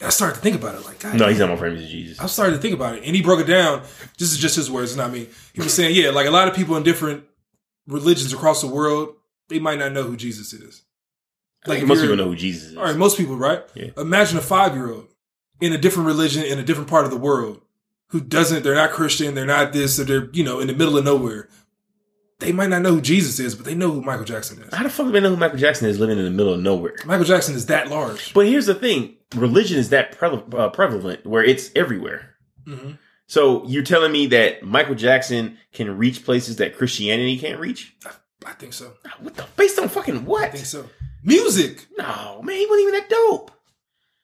I 0.00 0.10
started 0.10 0.34
to 0.36 0.40
think 0.42 0.56
about 0.56 0.74
it, 0.74 0.84
like 0.84 0.98
God, 0.98 1.18
No, 1.18 1.26
he's 1.28 1.38
not 1.38 1.48
more 1.48 1.56
famous 1.56 1.80
than 1.80 1.88
Jesus. 1.90 2.20
I 2.20 2.26
started 2.26 2.56
to 2.56 2.60
think 2.60 2.74
about 2.74 2.96
it, 2.96 3.04
and 3.04 3.16
he 3.16 3.22
broke 3.22 3.40
it 3.40 3.46
down. 3.46 3.80
This 4.18 4.30
is 4.32 4.36
just 4.38 4.56
his 4.56 4.70
words, 4.70 4.94
not 4.94 5.10
me. 5.10 5.28
He 5.54 5.62
was 5.62 5.72
saying, 5.72 5.94
yeah, 5.94 6.10
like 6.10 6.26
a 6.26 6.30
lot 6.30 6.48
of 6.48 6.54
people 6.54 6.76
in 6.76 6.82
different 6.82 7.24
religions 7.86 8.34
across 8.34 8.60
the 8.60 8.66
world, 8.66 9.14
they 9.48 9.58
might 9.58 9.78
not 9.78 9.92
know 9.92 10.02
who 10.02 10.16
Jesus 10.16 10.52
is. 10.52 10.82
Like 11.66 11.82
most 11.84 12.00
people 12.00 12.16
know 12.16 12.26
who 12.28 12.36
Jesus 12.36 12.70
is. 12.70 12.76
all 12.76 12.84
right, 12.84 12.96
most 12.96 13.16
people, 13.16 13.36
right? 13.36 13.62
Yeah. 13.74 13.90
Imagine 13.96 14.38
a 14.38 14.42
five 14.42 14.74
year 14.74 14.90
old 14.92 15.08
in 15.60 15.72
a 15.72 15.78
different 15.78 16.06
religion 16.06 16.44
in 16.44 16.58
a 16.58 16.62
different 16.62 16.88
part 16.88 17.04
of 17.04 17.10
the 17.10 17.16
world 17.16 17.60
who 18.10 18.20
doesn't, 18.20 18.62
they're 18.62 18.74
not 18.74 18.90
Christian, 18.92 19.34
they're 19.34 19.44
not 19.46 19.72
this, 19.72 19.98
or 19.98 20.04
they're, 20.04 20.28
you 20.32 20.44
know, 20.44 20.60
in 20.60 20.68
the 20.68 20.74
middle 20.74 20.96
of 20.96 21.04
nowhere. 21.04 21.48
They 22.38 22.52
might 22.52 22.68
not 22.68 22.82
know 22.82 22.92
who 22.92 23.00
Jesus 23.00 23.38
is, 23.40 23.54
but 23.54 23.64
they 23.64 23.74
know 23.74 23.90
who 23.90 24.02
Michael 24.02 24.26
Jackson 24.26 24.62
is. 24.62 24.72
How 24.74 24.82
the 24.82 24.90
fuck 24.90 25.06
do 25.06 25.12
they 25.12 25.20
know 25.20 25.30
who 25.30 25.36
Michael 25.36 25.58
Jackson 25.58 25.88
is 25.88 25.98
living 25.98 26.18
in 26.18 26.24
the 26.24 26.30
middle 26.30 26.52
of 26.52 26.60
nowhere? 26.60 26.94
Michael 27.06 27.24
Jackson 27.24 27.54
is 27.54 27.66
that 27.66 27.88
large. 27.88 28.34
But 28.34 28.46
here's 28.46 28.66
the 28.66 28.74
thing: 28.74 29.16
religion 29.34 29.78
is 29.78 29.88
that 29.88 30.12
pre- 30.12 30.42
uh, 30.52 30.68
prevalent 30.68 31.24
where 31.26 31.42
it's 31.42 31.70
everywhere. 31.74 32.34
hmm 32.66 32.92
So 33.26 33.66
you're 33.66 33.82
telling 33.82 34.12
me 34.12 34.26
that 34.28 34.62
Michael 34.62 34.94
Jackson 34.94 35.56
can 35.72 35.96
reach 35.96 36.24
places 36.26 36.56
that 36.56 36.76
Christianity 36.76 37.38
can't 37.38 37.58
reach? 37.58 37.96
I 38.44 38.52
think 38.52 38.74
so. 38.74 38.92
What 39.20 39.34
the? 39.34 39.46
Based 39.56 39.78
on 39.78 39.88
fucking 39.88 40.26
what? 40.26 40.44
I 40.44 40.50
think 40.50 40.66
so. 40.66 40.84
Music. 41.26 41.86
No, 41.98 42.40
man, 42.42 42.56
he 42.56 42.66
wasn't 42.66 42.88
even 42.88 43.00
that 43.00 43.08
dope. 43.10 43.50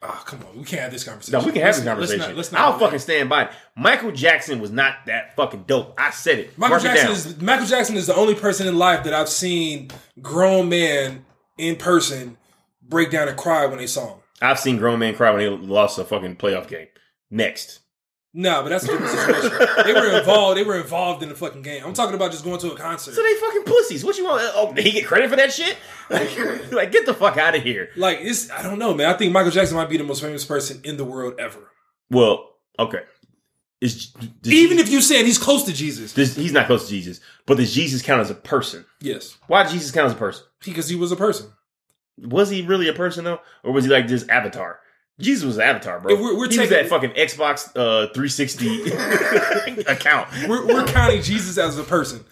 Oh, 0.05 0.23
come 0.27 0.41
on. 0.49 0.59
We 0.59 0.65
can't 0.65 0.83
have 0.83 0.91
this 0.93 1.05
conversation. 1.05 1.39
No, 1.39 1.45
we 1.47 1.53
can 1.53 1.63
have 1.63 1.77
this 1.77 1.85
Let's- 1.85 1.87
let's 1.87 2.11
conversation. 2.11 2.21
not- 2.31 2.37
let's 2.37 2.53
not 2.53 2.61
I'll 2.61 2.79
fucking 2.79 2.99
stand 2.99 3.29
by 3.29 3.45
it. 3.45 3.51
Michael 3.77 4.11
Jackson 4.11 4.61
was 4.61 4.71
not 4.73 4.95
that 5.07 5.37
fucking 5.37 5.65
dope. 5.69 5.95
I 5.99 6.11
said 6.11 6.39
it. 6.41 6.59
Michael 6.59 6.71
Mark 6.79 6.83
Jackson 6.83 7.11
is 7.13 7.41
Michael 7.41 7.67
Jackson 7.67 7.97
is 7.97 8.07
the 8.09 8.15
only 8.17 8.35
person 8.35 8.67
in 8.67 8.77
life 8.79 9.05
that 9.05 9.13
I've 9.15 9.29
seen 9.29 9.91
grown 10.21 10.69
man 10.69 11.25
in 11.59 11.77
person 11.77 12.37
break 12.83 13.11
down 13.11 13.29
and 13.29 13.37
cry 13.37 13.67
when 13.67 13.79
they 13.79 13.87
saw 13.87 14.15
him. 14.15 14.19
I've 14.41 14.59
seen 14.59 14.77
grown 14.79 14.99
men 14.99 15.15
cry 15.15 15.31
when 15.31 15.39
they 15.41 15.49
lost 15.49 15.99
a 15.99 16.05
fucking 16.05 16.37
playoff 16.37 16.67
game. 16.67 16.89
Next. 17.31 17.79
No, 18.35 18.63
but 18.63 18.71
that's 18.71 18.85
a 18.85 18.87
different 18.87 19.11
situation. 19.13 19.67
they 19.85 19.93
were 19.93 20.19
involved. 20.19 20.57
They 20.59 20.63
were 20.63 20.81
involved 20.81 21.23
in 21.23 21.29
the 21.29 21.35
fucking 21.35 21.61
game. 21.61 21.83
I'm 21.85 21.93
talking 21.93 22.15
about 22.15 22.31
just 22.31 22.45
going 22.45 22.59
to 22.61 22.73
a 22.73 22.77
concert. 22.77 23.15
So 23.15 23.23
they 23.23 23.35
fucking 23.35 23.65
pussies. 23.65 24.05
What 24.05 24.17
you 24.17 24.25
want? 24.25 24.43
Oh, 24.55 24.73
did 24.73 24.87
he 24.87 24.93
get 24.93 25.07
credit 25.07 25.29
for 25.29 25.37
that 25.37 25.53
shit? 25.53 25.77
Like, 26.09 26.31
like 26.73 26.93
get 26.93 27.05
the 27.05 27.13
fuck 27.13 27.37
out 27.37 27.55
of 27.55 27.63
here. 27.63 27.91
Like 27.95 28.19
it's, 28.23 28.51
I 28.51 28.63
don't 28.63 28.79
know, 28.79 28.95
man. 28.95 29.09
I 29.09 29.19
think 29.19 29.33
Michael 29.33 29.51
Jackson 29.51 29.77
might 29.77 29.91
be 29.91 29.99
the 29.99 30.05
most 30.05 30.23
famous 30.23 30.47
person 30.47 30.81
in 30.83 30.97
the 30.97 31.05
world 31.05 31.35
ever. 31.39 31.71
Well, 32.11 32.49
okay. 32.79 33.01
Is 33.83 34.13
Even 34.45 34.79
if 34.79 34.89
you 34.89 35.01
saying 35.03 35.27
he's 35.27 35.39
close 35.39 35.65
to 35.65 35.73
Jesus, 35.73 36.15
does, 36.15 36.37
he's 36.37 36.53
not 36.53 36.67
close 36.67 36.85
to 36.85 36.91
Jesus, 36.91 37.21
but 37.47 37.57
does 37.57 37.75
Jesus 37.75 38.01
count 38.01 38.21
as 38.21 38.31
a 38.31 38.35
person? 38.35 38.87
yes, 39.01 39.37
Why 39.49 39.65
does 39.65 39.73
Jesus 39.73 39.91
count 39.91 40.07
as 40.07 40.13
a 40.13 40.17
person? 40.17 40.45
because 40.65 40.89
he 40.89 40.95
was 40.95 41.11
a 41.11 41.17
person. 41.17 41.53
Was 42.19 42.49
he 42.49 42.63
really 42.63 42.87
a 42.89 42.93
person 42.93 43.25
though, 43.25 43.41
or 43.65 43.73
was 43.73 43.85
he 43.85 43.91
like 43.91 44.07
just 44.07 44.31
Avatar? 44.31 44.79
Jesus 45.23 45.45
was 45.45 45.57
an 45.57 45.63
avatar, 45.63 46.01
bro. 46.01 46.15
We're- 46.15 46.37
we're 46.37 46.51
he 46.51 46.59
was 46.59 46.69
that 46.71 46.89
fucking 46.89 47.11
Xbox 47.11 47.69
uh, 47.77 48.13
360 48.13 48.91
account. 49.93 50.29
We're, 50.49 50.67
we're 50.67 50.85
counting 50.87 51.23
Jesus 51.23 51.57
as 51.59 51.79
a 51.79 51.85
person. 51.85 52.25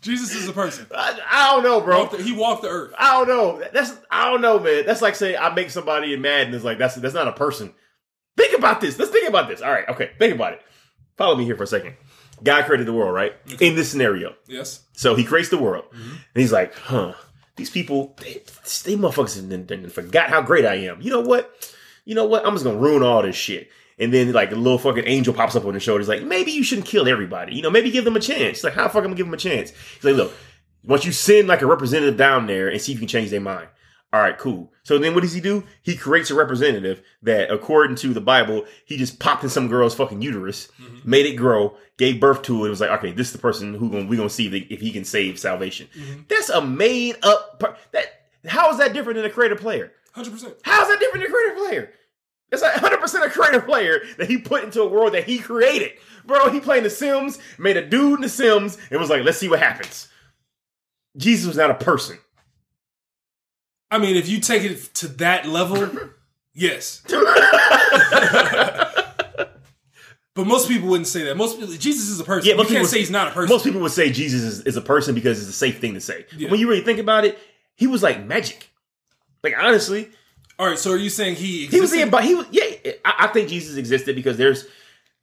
Jesus 0.00 0.34
is 0.34 0.46
a 0.48 0.52
person. 0.52 0.86
I, 0.94 1.18
I 1.30 1.52
don't 1.54 1.62
know, 1.62 1.80
bro. 1.80 2.00
Walked 2.00 2.18
the- 2.18 2.22
he 2.22 2.32
walked 2.32 2.62
the 2.62 2.68
earth. 2.68 2.92
I 2.98 3.12
don't 3.24 3.28
know. 3.28 3.62
That's 3.72 3.92
I 4.10 4.30
don't 4.30 4.42
know, 4.42 4.58
man. 4.58 4.84
That's 4.84 5.00
like 5.00 5.14
saying 5.14 5.36
I 5.40 5.54
make 5.54 5.70
somebody 5.70 6.14
mad 6.16 6.46
and 6.46 6.54
it's 6.54 6.64
like 6.64 6.76
that's 6.78 6.94
that's 6.96 7.14
not 7.14 7.26
a 7.26 7.32
person. 7.32 7.72
Think 8.36 8.56
about 8.58 8.80
this. 8.82 8.98
Let's 8.98 9.10
think 9.10 9.28
about 9.28 9.48
this. 9.48 9.62
All 9.62 9.70
right, 9.70 9.88
okay. 9.88 10.10
Think 10.18 10.34
about 10.34 10.54
it. 10.54 10.62
Follow 11.16 11.36
me 11.36 11.44
here 11.44 11.56
for 11.56 11.62
a 11.62 11.66
second. 11.66 11.94
God 12.44 12.64
created 12.66 12.86
the 12.86 12.92
world, 12.92 13.14
right? 13.14 13.34
In 13.60 13.74
this 13.74 13.90
scenario. 13.90 14.34
Yes. 14.46 14.84
So 14.92 15.14
he 15.14 15.24
creates 15.24 15.48
the 15.48 15.58
world. 15.58 15.84
Mm-hmm. 15.86 16.10
And 16.10 16.20
he's 16.34 16.52
like, 16.52 16.74
huh, 16.74 17.14
these 17.56 17.70
people, 17.70 18.14
they, 18.20 18.34
they 18.84 18.96
motherfuckers 18.96 19.90
forgot 19.90 20.30
how 20.30 20.42
great 20.42 20.66
I 20.66 20.74
am. 20.74 21.00
You 21.00 21.10
know 21.10 21.20
what? 21.20 21.72
You 22.04 22.14
know 22.14 22.26
what? 22.26 22.46
I'm 22.46 22.52
just 22.52 22.64
gonna 22.64 22.78
ruin 22.78 23.02
all 23.02 23.22
this 23.22 23.36
shit. 23.36 23.70
And 23.98 24.12
then 24.12 24.32
like 24.32 24.52
a 24.52 24.56
little 24.56 24.78
fucking 24.78 25.04
angel 25.06 25.32
pops 25.32 25.56
up 25.56 25.64
on 25.64 25.74
his 25.74 25.82
shoulder. 25.82 26.00
He's 26.00 26.08
like, 26.08 26.22
maybe 26.22 26.50
you 26.50 26.64
shouldn't 26.64 26.86
kill 26.86 27.08
everybody. 27.08 27.54
You 27.54 27.62
know, 27.62 27.70
maybe 27.70 27.90
give 27.90 28.04
them 28.04 28.16
a 28.16 28.20
chance. 28.20 28.58
He's 28.58 28.64
like, 28.64 28.74
how 28.74 28.84
the 28.84 28.88
fuck 28.90 28.98
am 28.98 29.02
I 29.02 29.04
gonna 29.06 29.16
give 29.16 29.26
them 29.26 29.34
a 29.34 29.38
chance? 29.38 29.70
He's 29.94 30.04
like, 30.04 30.16
look, 30.16 30.32
once 30.84 31.04
you 31.04 31.12
send 31.12 31.48
like 31.48 31.62
a 31.62 31.66
representative 31.66 32.16
down 32.16 32.46
there 32.46 32.68
and 32.68 32.80
see 32.80 32.92
if 32.92 32.96
you 32.96 33.00
can 33.00 33.08
change 33.08 33.30
their 33.30 33.40
mind. 33.40 33.68
All 34.14 34.20
right, 34.20 34.38
cool. 34.38 34.70
So 34.84 34.96
then 34.98 35.12
what 35.14 35.22
does 35.22 35.32
he 35.32 35.40
do? 35.40 35.64
He 35.82 35.96
creates 35.96 36.30
a 36.30 36.36
representative 36.36 37.02
that, 37.22 37.50
according 37.50 37.96
to 37.96 38.14
the 38.14 38.20
Bible, 38.20 38.64
he 38.84 38.96
just 38.96 39.18
popped 39.18 39.42
in 39.42 39.50
some 39.50 39.66
girl's 39.66 39.94
fucking 39.96 40.22
uterus, 40.22 40.68
Mm-hmm. 40.80 41.10
made 41.10 41.26
it 41.26 41.34
grow, 41.34 41.76
gave 41.96 42.20
birth 42.20 42.42
to 42.42 42.62
it. 42.64 42.68
It 42.68 42.70
was 42.70 42.80
like, 42.80 42.90
okay, 42.90 43.10
this 43.10 43.26
is 43.28 43.32
the 43.32 43.40
person 43.40 43.74
who 43.74 43.90
gonna, 43.90 44.04
we 44.06 44.16
gonna 44.16 44.30
see 44.30 44.46
if, 44.46 44.70
if 44.70 44.80
he 44.80 44.92
can 44.92 45.04
save 45.04 45.38
salvation. 45.40 45.88
Mm-hmm. 45.98 46.20
That's 46.28 46.48
a 46.48 46.60
made 46.64 47.16
up. 47.24 47.58
Per- 47.58 47.76
that 47.90 48.06
how 48.46 48.70
is 48.70 48.78
that 48.78 48.92
different 48.92 49.16
than 49.16 49.24
a 49.24 49.30
creative 49.30 49.58
player? 49.58 49.90
Hundred 50.12 50.30
percent. 50.32 50.54
How 50.62 50.82
is 50.82 50.88
that 50.88 51.00
different 51.00 51.24
than 51.24 51.32
a 51.32 51.34
creative 51.34 51.58
player? 51.58 51.90
It's 52.52 52.62
like 52.62 52.74
100% 52.74 53.26
a 53.26 53.30
creative 53.30 53.66
player 53.66 54.00
that 54.18 54.28
he 54.30 54.38
put 54.38 54.62
into 54.62 54.80
a 54.82 54.86
world 54.88 55.14
that 55.14 55.24
he 55.24 55.38
created. 55.40 55.90
Bro, 56.24 56.50
he 56.50 56.60
played 56.60 56.84
The 56.84 56.90
Sims, 56.90 57.40
made 57.58 57.76
a 57.76 57.84
dude 57.84 58.18
in 58.18 58.20
The 58.20 58.28
Sims, 58.28 58.78
and 58.92 59.00
was 59.00 59.10
like, 59.10 59.24
let's 59.24 59.38
see 59.38 59.48
what 59.48 59.58
happens. 59.58 60.06
Jesus 61.16 61.46
was 61.48 61.56
not 61.56 61.70
a 61.72 61.74
person. 61.74 62.18
I 63.94 63.98
mean, 63.98 64.16
if 64.16 64.28
you 64.28 64.40
take 64.40 64.64
it 64.64 64.92
to 64.94 65.06
that 65.06 65.46
level, 65.46 65.88
yes. 66.52 67.00
but 70.34 70.46
most 70.48 70.66
people 70.66 70.88
wouldn't 70.88 71.06
say 71.06 71.22
that. 71.26 71.36
Most 71.36 71.60
people, 71.60 71.72
Jesus 71.74 72.08
is 72.08 72.18
a 72.18 72.24
person. 72.24 72.48
Yeah, 72.48 72.54
you 72.54 72.56
most 72.56 72.66
can't 72.66 72.78
people- 72.78 72.88
say 72.88 72.98
he's 72.98 73.10
not 73.10 73.28
a 73.28 73.30
person. 73.30 73.54
Most 73.54 73.64
people 73.64 73.80
would 73.82 73.92
say 73.92 74.10
Jesus 74.10 74.42
is, 74.42 74.60
is 74.62 74.76
a 74.76 74.80
person 74.82 75.14
because 75.14 75.38
it's 75.38 75.48
a 75.48 75.52
safe 75.52 75.78
thing 75.78 75.94
to 75.94 76.00
say. 76.00 76.26
Yeah. 76.36 76.50
When 76.50 76.58
you 76.58 76.68
really 76.68 76.82
think 76.82 76.98
about 76.98 77.24
it, 77.24 77.38
he 77.76 77.86
was 77.86 78.02
like 78.02 78.26
magic. 78.26 78.68
Like 79.44 79.54
honestly, 79.56 80.10
All 80.58 80.66
right, 80.66 80.78
so 80.78 80.90
are 80.90 80.96
you 80.96 81.10
saying 81.10 81.36
he 81.36 81.66
he 81.66 81.78
was 81.80 81.92
existed? 81.92 82.02
in, 82.02 82.10
but 82.10 82.24
he 82.24 82.34
was 82.34 82.46
yeah. 82.50 82.64
I, 83.04 83.14
I 83.20 83.26
think 83.28 83.48
Jesus 83.48 83.76
existed 83.76 84.16
because 84.16 84.36
there's 84.36 84.66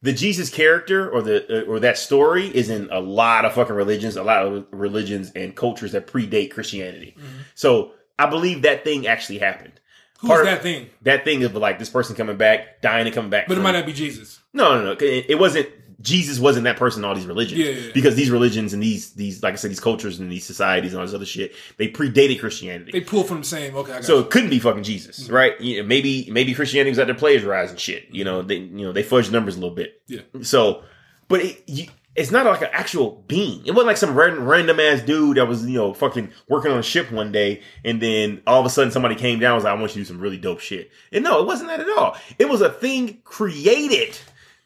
the 0.00 0.14
Jesus 0.14 0.48
character 0.48 1.10
or 1.10 1.20
the 1.20 1.66
or 1.66 1.78
that 1.80 1.98
story 1.98 2.46
is 2.46 2.70
in 2.70 2.88
a 2.90 3.00
lot 3.00 3.44
of 3.44 3.52
fucking 3.52 3.74
religions, 3.74 4.16
a 4.16 4.22
lot 4.22 4.46
of 4.46 4.64
religions 4.70 5.30
and 5.36 5.54
cultures 5.54 5.92
that 5.92 6.06
predate 6.06 6.52
Christianity. 6.52 7.16
Mm-hmm. 7.18 7.38
So 7.54 7.92
I 8.22 8.30
believe 8.30 8.62
that 8.62 8.84
thing 8.84 9.06
actually 9.06 9.38
happened. 9.38 9.72
Who's 10.20 10.30
part- 10.30 10.44
that 10.44 10.62
thing? 10.62 10.88
That 11.02 11.24
thing 11.24 11.42
of 11.42 11.54
like 11.56 11.78
this 11.78 11.90
person 11.90 12.14
coming 12.14 12.36
back, 12.36 12.80
dying 12.80 13.06
and 13.06 13.14
coming 13.14 13.30
back. 13.30 13.48
But 13.48 13.58
it 13.58 13.60
might 13.60 13.72
not 13.72 13.86
be 13.86 13.92
Jesus. 13.92 14.40
No, 14.52 14.76
no, 14.76 14.84
no. 14.84 14.92
It, 14.92 15.26
it 15.30 15.38
wasn't. 15.38 15.68
Jesus 16.00 16.40
wasn't 16.40 16.64
that 16.64 16.76
person 16.76 17.02
in 17.02 17.08
all 17.08 17.14
these 17.14 17.26
religions. 17.26 17.60
Yeah, 17.60 17.70
yeah, 17.70 17.80
yeah. 17.86 17.92
Because 17.94 18.16
these 18.16 18.30
religions 18.30 18.72
and 18.72 18.82
these 18.82 19.12
these 19.14 19.42
like 19.42 19.52
I 19.52 19.56
said, 19.56 19.70
these 19.70 19.80
cultures 19.80 20.20
and 20.20 20.30
these 20.30 20.44
societies 20.44 20.92
and 20.92 21.00
all 21.00 21.06
this 21.06 21.14
other 21.14 21.26
shit, 21.26 21.54
they 21.76 21.88
predated 21.88 22.38
Christianity. 22.38 22.92
They 22.92 23.00
pull 23.00 23.24
from 23.24 23.38
the 23.38 23.46
same. 23.46 23.74
Okay, 23.74 23.92
I 23.92 23.96
got 23.96 24.04
so 24.04 24.18
you. 24.18 24.20
it 24.22 24.30
couldn't 24.30 24.50
be 24.50 24.58
fucking 24.60 24.84
Jesus, 24.84 25.24
mm-hmm. 25.24 25.34
right? 25.34 25.60
You 25.60 25.82
know, 25.82 25.88
maybe 25.88 26.28
maybe 26.30 26.54
Christianity 26.54 26.90
was 26.90 26.98
out 27.00 27.06
there 27.06 27.16
plagiarizing 27.16 27.76
shit. 27.76 28.06
You 28.10 28.24
know, 28.24 28.38
mm-hmm. 28.38 28.48
they 28.48 28.56
you 28.56 28.86
know 28.86 28.92
they 28.92 29.02
fudged 29.02 29.32
numbers 29.32 29.56
a 29.56 29.60
little 29.60 29.74
bit. 29.74 30.02
Yeah. 30.06 30.20
So, 30.42 30.82
but 31.28 31.40
it, 31.40 31.62
you, 31.66 31.86
it's 32.14 32.30
not 32.30 32.44
like 32.44 32.60
an 32.60 32.68
actual 32.72 33.24
being. 33.26 33.64
It 33.64 33.70
wasn't 33.70 33.86
like 33.86 33.96
some 33.96 34.14
random, 34.14 34.44
random 34.44 34.78
ass 34.80 35.00
dude 35.00 35.38
that 35.38 35.48
was 35.48 35.64
you 35.64 35.78
know 35.78 35.94
fucking 35.94 36.30
working 36.48 36.70
on 36.70 36.78
a 36.78 36.82
ship 36.82 37.10
one 37.10 37.32
day, 37.32 37.62
and 37.84 38.00
then 38.00 38.42
all 38.46 38.60
of 38.60 38.66
a 38.66 38.70
sudden 38.70 38.92
somebody 38.92 39.14
came 39.14 39.38
down 39.38 39.52
and 39.52 39.56
was 39.56 39.64
like, 39.64 39.72
"I 39.72 39.80
want 39.80 39.96
you 39.96 40.02
to 40.02 40.08
do 40.08 40.12
some 40.12 40.20
really 40.20 40.36
dope 40.36 40.60
shit." 40.60 40.90
And 41.10 41.24
no, 41.24 41.40
it 41.40 41.46
wasn't 41.46 41.70
that 41.70 41.80
at 41.80 41.88
all. 41.88 42.16
It 42.38 42.48
was 42.48 42.60
a 42.60 42.70
thing 42.70 43.18
created 43.24 44.18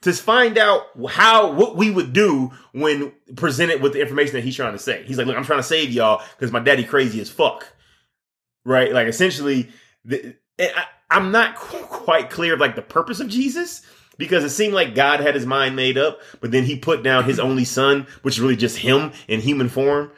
to 0.03 0.13
find 0.13 0.59
out 0.59 0.83
how 1.09 1.53
what 1.53 1.77
we 1.77 1.91
would 1.91 2.13
do 2.13 2.51
when 2.73 3.13
presented 3.37 3.81
with 3.81 3.93
the 3.93 4.01
information 4.01 4.35
that 4.35 4.45
he's 4.45 4.57
trying 4.57 4.73
to 4.73 4.79
say. 4.79 5.05
He's 5.05 5.17
like, 5.17 5.29
"Look, 5.29 5.37
I'm 5.37 5.45
trying 5.45 5.61
to 5.61 5.65
save 5.65 5.91
y'all 5.91 6.23
because 6.37 6.51
my 6.51 6.61
daddy 6.61 6.85
crazy 6.85 7.21
as 7.21 7.31
fuck." 7.31 7.67
Right? 8.65 8.93
Like 8.93 9.07
essentially, 9.07 9.71
the, 10.05 10.35
I, 10.59 10.87
I'm 11.09 11.31
not 11.31 11.55
qu- 11.55 11.79
quite 11.85 12.31
clear 12.31 12.55
of 12.55 12.61
like 12.61 12.75
the 12.75 12.83
purpose 12.83 13.21
of 13.21 13.29
Jesus 13.29 13.83
because 14.19 14.45
it 14.45 14.51
seemed 14.51 14.75
like 14.75 14.95
God 14.95 15.21
had 15.21 15.35
his 15.35 15.47
mind 15.47 15.77
made 15.77 15.99
up, 15.99 16.21
but 16.41 16.51
then 16.51 16.65
he 16.65 16.79
put 16.79 17.03
down 17.03 17.25
his 17.25 17.39
only 17.39 17.65
son, 17.65 18.07
which 18.23 18.35
is 18.35 18.41
really 18.41 18.57
just 18.57 18.79
him 18.79 19.13
in 19.29 19.41
human 19.41 19.69
form, 19.69 20.11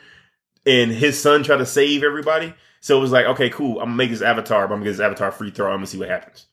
and 0.67 0.91
his 0.91 1.21
son 1.21 1.43
tried 1.43 1.59
to 1.59 1.67
save 1.67 2.03
everybody. 2.03 2.55
So 2.81 2.97
it 2.97 3.01
was 3.01 3.13
like, 3.13 3.27
okay, 3.27 3.51
cool. 3.51 3.81
I'm 3.81 3.87
gonna 3.87 3.97
make 3.97 4.11
this 4.11 4.23
avatar, 4.23 4.69
but 4.69 4.75
I'm 4.75 4.81
gonna 4.81 4.91
get 4.91 4.99
this 4.99 5.05
avatar 5.05 5.33
free 5.33 5.51
throw. 5.51 5.71
I'm 5.71 5.79
gonna 5.79 5.87
see 5.87 5.99
what 5.99 6.09
happens. 6.09 6.47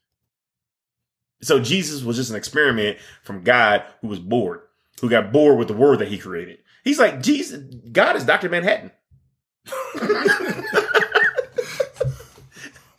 So 1.42 1.60
Jesus 1.60 2.04
was 2.04 2.16
just 2.16 2.32
an 2.32 2.36
experiment 2.36 2.98
from 3.24 3.44
God 3.44 3.84
who 4.02 4.08
was 4.08 4.20
bored, 4.20 4.62
who 5.02 5.10
got 5.10 5.32
bored 5.32 5.60
with 5.60 5.68
the 5.68 5.74
word 5.74 6.00
that 6.00 6.08
he 6.08 6.18
created. 6.18 6.60
He's 6.84 7.00
like, 7.00 7.22
Jesus, 7.22 7.64
God 7.92 8.16
is 8.16 8.26
Dr. 8.26 8.50
Manhattan. 8.50 8.92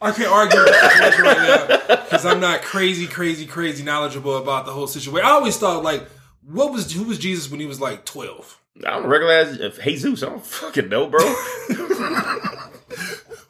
I 0.07 0.12
can't 0.12 0.30
argue 0.30 0.61
with 0.61 0.74
situation 0.74 1.24
right 1.24 1.38
now 1.88 1.96
because 1.96 2.24
I'm 2.24 2.38
not 2.38 2.62
crazy, 2.62 3.09
crazy, 3.09 3.44
crazy 3.44 3.82
knowledgeable 3.82 4.36
about 4.36 4.64
the 4.64 4.70
whole 4.72 4.86
situation. 4.86 5.26
I 5.26 5.32
always 5.32 5.57
thought 5.57 5.82
like, 5.82 6.07
what 6.44 6.72
was 6.72 6.92
who 6.92 7.02
was 7.02 7.18
Jesus 7.18 7.50
when 7.50 7.59
he 7.59 7.66
was 7.66 7.80
like 7.80 8.04
12? 8.04 8.61
I 8.86 8.90
don't 8.90 9.07
recognize 9.07 9.59
uh, 9.61 9.72
Jesus. 9.82 10.22
I 10.22 10.26
don't 10.26 10.46
fucking 10.46 10.88
know, 10.88 11.09
bro. 11.09 11.20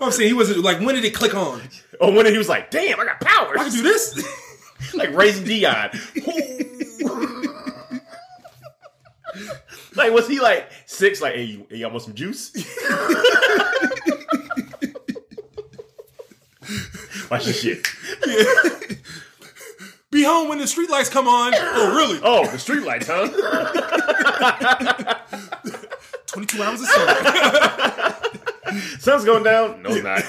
I'm 0.00 0.10
saying 0.12 0.28
he 0.28 0.34
wasn't 0.34 0.60
like 0.60 0.78
when 0.80 0.94
did 0.94 1.04
it 1.04 1.14
click 1.14 1.34
on? 1.34 1.60
oh, 2.00 2.14
when 2.14 2.24
he 2.24 2.38
was 2.38 2.48
like, 2.48 2.70
damn, 2.70 2.98
I 3.00 3.04
got 3.04 3.20
powers. 3.20 3.58
I 3.60 3.64
can 3.64 3.72
do 3.72 3.82
this. 3.82 4.26
like 4.94 5.12
raising 5.14 5.44
Dion. 5.44 5.90
like, 9.94 10.12
was 10.12 10.26
he 10.26 10.40
like 10.40 10.70
six? 10.86 11.20
Like, 11.20 11.34
hey, 11.34 11.44
you, 11.44 11.66
hey, 11.68 11.76
y'all 11.76 11.90
want 11.90 12.02
some 12.02 12.14
juice? 12.14 12.52
Watch 17.30 17.44
this 17.46 17.60
shit. 17.60 17.86
Be 20.10 20.22
home 20.22 20.48
when 20.48 20.58
the 20.58 20.64
streetlights 20.64 21.10
come 21.10 21.26
on. 21.28 21.52
Oh, 21.54 21.94
really? 21.96 22.20
Oh, 22.22 22.46
the 22.46 22.56
streetlights, 22.56 23.06
huh? 23.08 23.26
22 26.26 26.62
hours 26.62 26.80
of 26.80 26.86
sun. 26.86 28.14
Sun's 29.00 29.24
going 29.24 29.42
down. 29.42 29.82
No, 29.82 29.90
it's 29.92 30.04
not. 30.04 30.22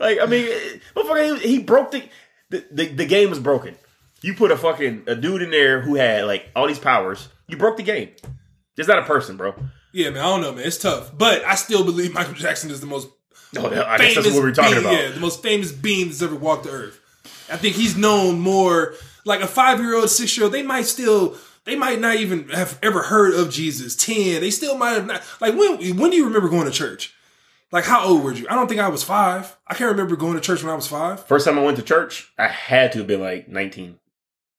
like, 0.00 0.18
I 0.20 0.26
mean, 0.26 0.48
motherfucker, 0.94 1.38
he, 1.40 1.48
he 1.48 1.58
broke 1.60 1.90
the, 1.92 2.02
the 2.50 2.64
the 2.70 2.86
the 2.88 3.06
game 3.06 3.30
was 3.30 3.38
broken. 3.38 3.76
You 4.22 4.34
put 4.34 4.50
a 4.50 4.56
fucking 4.56 5.04
a 5.06 5.14
dude 5.14 5.42
in 5.42 5.50
there 5.50 5.80
who 5.80 5.94
had 5.94 6.24
like 6.24 6.50
all 6.54 6.66
these 6.66 6.78
powers. 6.78 7.28
You 7.48 7.56
broke 7.56 7.76
the 7.76 7.82
game. 7.82 8.10
Just 8.76 8.88
not 8.88 8.98
a 8.98 9.02
person, 9.04 9.36
bro. 9.36 9.54
yeah, 9.92 10.10
man. 10.10 10.22
I 10.22 10.26
don't 10.26 10.40
know, 10.42 10.52
man. 10.52 10.66
It's 10.66 10.78
tough, 10.78 11.16
but 11.16 11.44
I 11.44 11.54
still 11.54 11.84
believe 11.84 12.12
Michael 12.12 12.34
Jackson 12.34 12.70
is 12.70 12.80
the 12.80 12.86
most 12.86 13.08
Oh, 13.56 13.66
I 13.66 13.98
guess 13.98 14.14
that's 14.14 14.26
what 14.26 14.34
we 14.34 14.40
were 14.40 14.52
talking 14.52 14.72
being, 14.72 14.84
about. 14.84 14.92
Yeah, 14.92 15.10
the 15.10 15.20
most 15.20 15.42
famous 15.42 15.72
being 15.72 16.06
that's 16.08 16.22
ever 16.22 16.34
walked 16.34 16.64
the 16.64 16.70
earth. 16.70 17.00
I 17.50 17.56
think 17.56 17.76
he's 17.76 17.96
known 17.96 18.40
more. 18.40 18.94
Like 19.24 19.40
a 19.40 19.46
five 19.46 19.80
year 19.80 19.94
old, 19.94 20.10
six 20.10 20.36
year 20.36 20.44
old, 20.44 20.52
they 20.52 20.62
might 20.62 20.86
still, 20.86 21.36
they 21.64 21.76
might 21.76 22.00
not 22.00 22.16
even 22.16 22.48
have 22.50 22.78
ever 22.82 23.02
heard 23.02 23.34
of 23.34 23.50
Jesus. 23.50 23.96
Ten, 23.96 24.40
they 24.40 24.50
still 24.50 24.76
might 24.76 24.90
have 24.92 25.06
not. 25.06 25.22
Like 25.40 25.54
when, 25.54 25.96
when 25.96 26.10
do 26.10 26.16
you 26.16 26.26
remember 26.26 26.48
going 26.48 26.66
to 26.66 26.70
church? 26.70 27.14
Like 27.72 27.84
how 27.84 28.06
old 28.06 28.22
were 28.22 28.32
you? 28.32 28.46
I 28.48 28.54
don't 28.54 28.68
think 28.68 28.80
I 28.80 28.88
was 28.88 29.02
five. 29.02 29.56
I 29.66 29.74
can't 29.74 29.90
remember 29.90 30.16
going 30.16 30.34
to 30.34 30.40
church 30.40 30.62
when 30.62 30.72
I 30.72 30.76
was 30.76 30.86
five. 30.86 31.24
First 31.26 31.46
time 31.46 31.58
I 31.58 31.62
went 31.62 31.76
to 31.78 31.82
church, 31.82 32.32
I 32.38 32.48
had 32.48 32.92
to 32.92 32.98
have 32.98 33.06
been 33.06 33.20
like 33.20 33.48
19. 33.48 33.98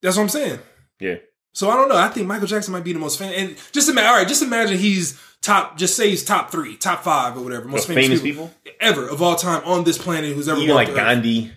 That's 0.02 0.18
what 0.18 0.24
I'm 0.24 0.30
saying. 0.30 0.60
Yeah. 1.00 1.16
So 1.58 1.72
I 1.72 1.76
don't 1.76 1.90
know. 1.90 1.98
I 1.98 2.10
think 2.10 2.28
Michael 2.28 2.46
Jackson 2.46 2.72
might 2.72 2.84
be 2.84 2.94
the 2.94 3.00
most 3.00 3.18
famous. 3.18 3.36
And 3.36 3.58
just 3.72 3.90
imagine, 3.90 4.08
all 4.08 4.18
right, 4.18 4.28
just 4.28 4.44
imagine 4.44 4.78
he's 4.78 5.20
top. 5.42 5.76
Just 5.76 5.96
say 5.96 6.12
he's 6.12 6.24
top 6.24 6.52
three, 6.52 6.78
top 6.78 7.04
five, 7.04 7.36
or 7.36 7.42
whatever. 7.42 7.68
Most 7.68 7.88
famous, 7.88 8.06
famous 8.06 8.22
people, 8.22 8.50
people? 8.64 8.76
ever 8.80 9.10
of 9.10 9.24
all 9.24 9.36
time 9.36 9.64
on 9.66 9.84
this 9.84 9.98
planet 9.98 10.36
who's 10.36 10.48
ever 10.48 10.60
Even 10.60 10.76
like. 10.76 10.94
Gandhi, 10.94 11.52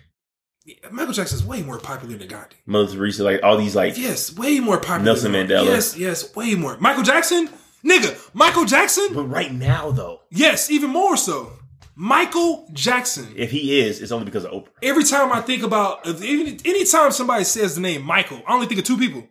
Michael 0.89 1.13
Jackson's 1.13 1.45
way 1.45 1.61
more 1.61 1.77
popular 1.77 2.17
than 2.17 2.27
Gandhi. 2.27 2.55
Mother 2.65 2.95
Teresa, 2.95 3.23
like 3.23 3.43
all 3.43 3.57
these 3.57 3.75
like 3.75 3.95
Yes, 3.95 4.35
way 4.35 4.59
more 4.59 4.79
popular. 4.79 5.03
Nelson 5.03 5.33
Mandela. 5.33 5.65
Yes, 5.65 5.95
yes, 5.95 6.35
way 6.35 6.55
more. 6.55 6.77
Michael 6.79 7.03
Jackson, 7.03 7.47
nigga, 7.85 8.19
Michael 8.33 8.65
Jackson. 8.65 9.13
But 9.13 9.25
right 9.25 9.53
now 9.53 9.91
though, 9.91 10.21
Yes, 10.31 10.71
even 10.71 10.89
more 10.89 11.15
so. 11.15 11.53
Michael 11.93 12.67
Jackson. 12.73 13.27
if 13.35 13.51
he 13.51 13.81
is, 13.81 14.01
it's 14.01 14.11
only 14.11 14.25
because 14.25 14.45
of 14.45 14.51
Oprah. 14.51 14.69
Every 14.81 15.03
time 15.03 15.31
I 15.31 15.41
think 15.41 15.61
about, 15.61 16.07
any 16.07 16.57
anytime 16.65 17.11
somebody 17.11 17.43
says 17.43 17.75
the 17.75 17.81
name 17.81 18.01
Michael, 18.01 18.41
I 18.47 18.55
only 18.55 18.65
think 18.65 18.79
of 18.79 18.85
two 18.87 18.97
people. 18.97 19.27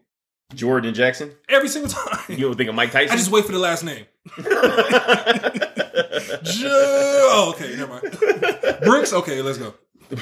Jordan 0.55 0.95
Jackson. 0.95 1.33
Every 1.49 1.69
single 1.69 1.91
time. 1.91 2.21
You 2.29 2.47
don't 2.47 2.57
think 2.57 2.69
of 2.69 2.75
Mike 2.75 2.91
Tyson? 2.93 3.13
I 3.13 3.17
just 3.17 3.31
wait 3.31 3.45
for 3.45 3.53
the 3.53 3.59
last 3.59 3.85
name. 3.85 4.05
Jo- 6.43 6.69
oh, 6.69 7.55
okay, 7.55 7.77
never 7.77 7.93
mind. 7.93 8.81
Bricks. 8.83 9.13
Okay, 9.13 9.43
let's 9.43 9.59
go. 9.59 9.75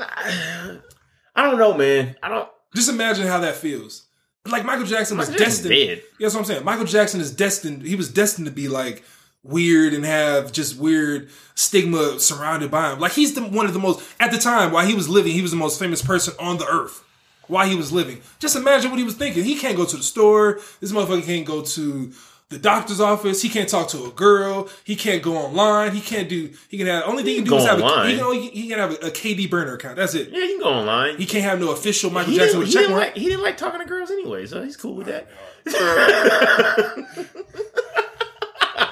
I 0.00 0.80
don't 1.36 1.58
know, 1.58 1.74
man. 1.74 2.16
I 2.22 2.28
don't. 2.28 2.48
Just 2.74 2.88
imagine 2.88 3.26
how 3.26 3.40
that 3.40 3.56
feels. 3.56 4.06
Like 4.46 4.64
Michael 4.64 4.86
Jackson 4.86 5.18
was 5.18 5.28
Michael 5.28 5.44
Jackson's 5.44 5.68
destined. 5.68 5.88
dead. 5.88 6.02
Yeah, 6.18 6.26
that's 6.26 6.34
what 6.34 6.40
I'm 6.40 6.46
saying. 6.46 6.64
Michael 6.64 6.84
Jackson 6.84 7.20
is 7.20 7.34
destined. 7.34 7.82
He 7.82 7.96
was 7.96 8.10
destined 8.12 8.46
to 8.46 8.52
be 8.52 8.68
like 8.68 9.04
weird 9.48 9.94
and 9.94 10.04
have 10.04 10.52
just 10.52 10.78
weird 10.78 11.30
stigma 11.54 12.20
surrounded 12.20 12.70
by 12.70 12.92
him. 12.92 13.00
Like 13.00 13.12
he's 13.12 13.34
the 13.34 13.42
one 13.42 13.66
of 13.66 13.72
the 13.72 13.78
most 13.80 14.06
at 14.20 14.30
the 14.30 14.38
time 14.38 14.70
while 14.70 14.86
he 14.86 14.94
was 14.94 15.08
living, 15.08 15.32
he 15.32 15.42
was 15.42 15.50
the 15.50 15.56
most 15.56 15.78
famous 15.78 16.02
person 16.02 16.34
on 16.38 16.58
the 16.58 16.66
earth. 16.66 17.04
While 17.48 17.66
he 17.66 17.74
was 17.74 17.90
living, 17.90 18.20
just 18.38 18.56
imagine 18.56 18.90
what 18.90 18.98
he 18.98 19.04
was 19.04 19.14
thinking. 19.14 19.42
He 19.42 19.56
can't 19.56 19.74
go 19.74 19.86
to 19.86 19.96
the 19.96 20.02
store. 20.02 20.60
This 20.80 20.92
motherfucker 20.92 21.24
can't 21.24 21.46
go 21.46 21.62
to 21.62 22.12
the 22.50 22.58
doctor's 22.58 23.00
office. 23.00 23.40
He 23.40 23.48
can't 23.48 23.68
talk 23.68 23.88
to 23.88 24.04
a 24.04 24.10
girl. 24.10 24.68
He 24.84 24.96
can't 24.96 25.22
go 25.22 25.34
online. 25.36 25.92
He 25.94 26.02
can't 26.02 26.28
do. 26.28 26.50
He 26.68 26.76
can 26.76 26.86
have 26.86 27.04
only 27.06 27.22
thing 27.22 27.36
he 27.36 27.42
can 27.42 27.50
do 27.50 27.56
is 27.56 27.64
have 27.64 27.80
a, 27.80 28.06
he 28.06 28.16
can 28.16 28.24
only 28.24 28.48
he 28.48 28.68
can 28.68 28.78
have 28.78 28.90
a, 28.92 29.06
a 29.06 29.10
KD 29.10 29.48
burner 29.48 29.74
account. 29.74 29.96
That's 29.96 30.14
it. 30.14 30.28
Yeah, 30.28 30.40
you 30.40 30.48
can 30.48 30.60
go 30.60 30.68
online. 30.70 31.16
He 31.16 31.24
can't 31.24 31.44
have 31.44 31.58
no 31.58 31.72
official 31.72 32.10
Michael 32.10 32.32
He 32.32 32.38
Jackson 32.38 32.60
didn't, 32.60 32.60
with 32.60 32.68
he, 32.68 32.74
check 32.74 32.82
didn't 32.82 32.96
like, 32.98 33.16
he 33.16 33.24
didn't 33.24 33.42
like 33.42 33.56
talking 33.56 33.80
to 33.80 33.86
girls 33.86 34.10
anyway, 34.10 34.46
so 34.46 34.62
he's 34.62 34.76
cool 34.76 34.94
with 34.94 35.06
that. 35.06 35.26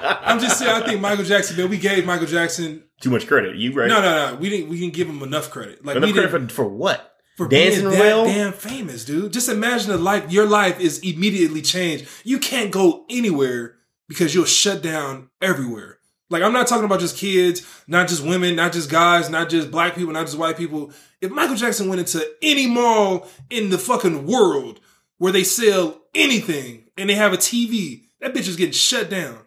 I'm 0.07 0.39
just 0.39 0.59
saying. 0.59 0.71
I 0.71 0.85
think 0.85 1.01
Michael 1.01 1.25
Jackson. 1.25 1.57
Man, 1.57 1.69
we 1.69 1.77
gave 1.77 2.05
Michael 2.05 2.27
Jackson. 2.27 2.83
Too 3.01 3.09
much 3.09 3.27
credit. 3.27 3.55
You 3.57 3.73
right? 3.73 3.87
No, 3.87 4.01
no, 4.01 4.31
no. 4.31 4.35
We 4.35 4.49
didn't. 4.49 4.69
We 4.69 4.79
didn't 4.79 4.93
give 4.93 5.07
him 5.07 5.21
enough 5.21 5.49
credit. 5.51 5.85
Like 5.85 5.97
Enough 5.97 6.07
we 6.07 6.13
credit 6.13 6.31
didn't 6.31 6.49
for, 6.49 6.63
for 6.63 6.69
what? 6.69 7.13
for 7.37 7.47
dancing 7.47 7.83
being 7.83 7.93
that 7.93 7.99
well? 7.99 8.25
damn 8.25 8.51
famous, 8.51 9.05
dude. 9.05 9.31
Just 9.31 9.47
imagine 9.47 9.91
the 9.91 9.97
life. 9.97 10.31
Your 10.31 10.47
life 10.47 10.79
is 10.79 10.99
immediately 10.99 11.61
changed. 11.61 12.07
You 12.23 12.39
can't 12.39 12.71
go 12.71 13.05
anywhere 13.09 13.75
because 14.09 14.33
you'll 14.33 14.45
shut 14.45 14.81
down 14.81 15.29
everywhere. 15.41 15.99
Like 16.29 16.43
I'm 16.43 16.51
not 16.51 16.67
talking 16.67 16.85
about 16.85 16.99
just 16.99 17.15
kids, 17.15 17.65
not 17.87 18.09
just 18.09 18.25
women, 18.25 18.55
not 18.55 18.73
just 18.73 18.89
guys, 18.89 19.29
not 19.29 19.49
just 19.49 19.71
black 19.71 19.95
people, 19.95 20.11
not 20.13 20.25
just 20.25 20.37
white 20.37 20.57
people. 20.57 20.91
If 21.21 21.31
Michael 21.31 21.55
Jackson 21.55 21.87
went 21.87 22.01
into 22.01 22.27
any 22.41 22.67
mall 22.67 23.27
in 23.49 23.69
the 23.69 23.77
fucking 23.77 24.25
world 24.25 24.81
where 25.19 25.31
they 25.31 25.43
sell 25.43 26.01
anything 26.13 26.89
and 26.97 27.09
they 27.09 27.15
have 27.15 27.33
a 27.33 27.37
TV, 27.37 28.05
that 28.19 28.33
bitch 28.33 28.47
is 28.47 28.57
getting 28.57 28.73
shut 28.73 29.09
down. 29.09 29.39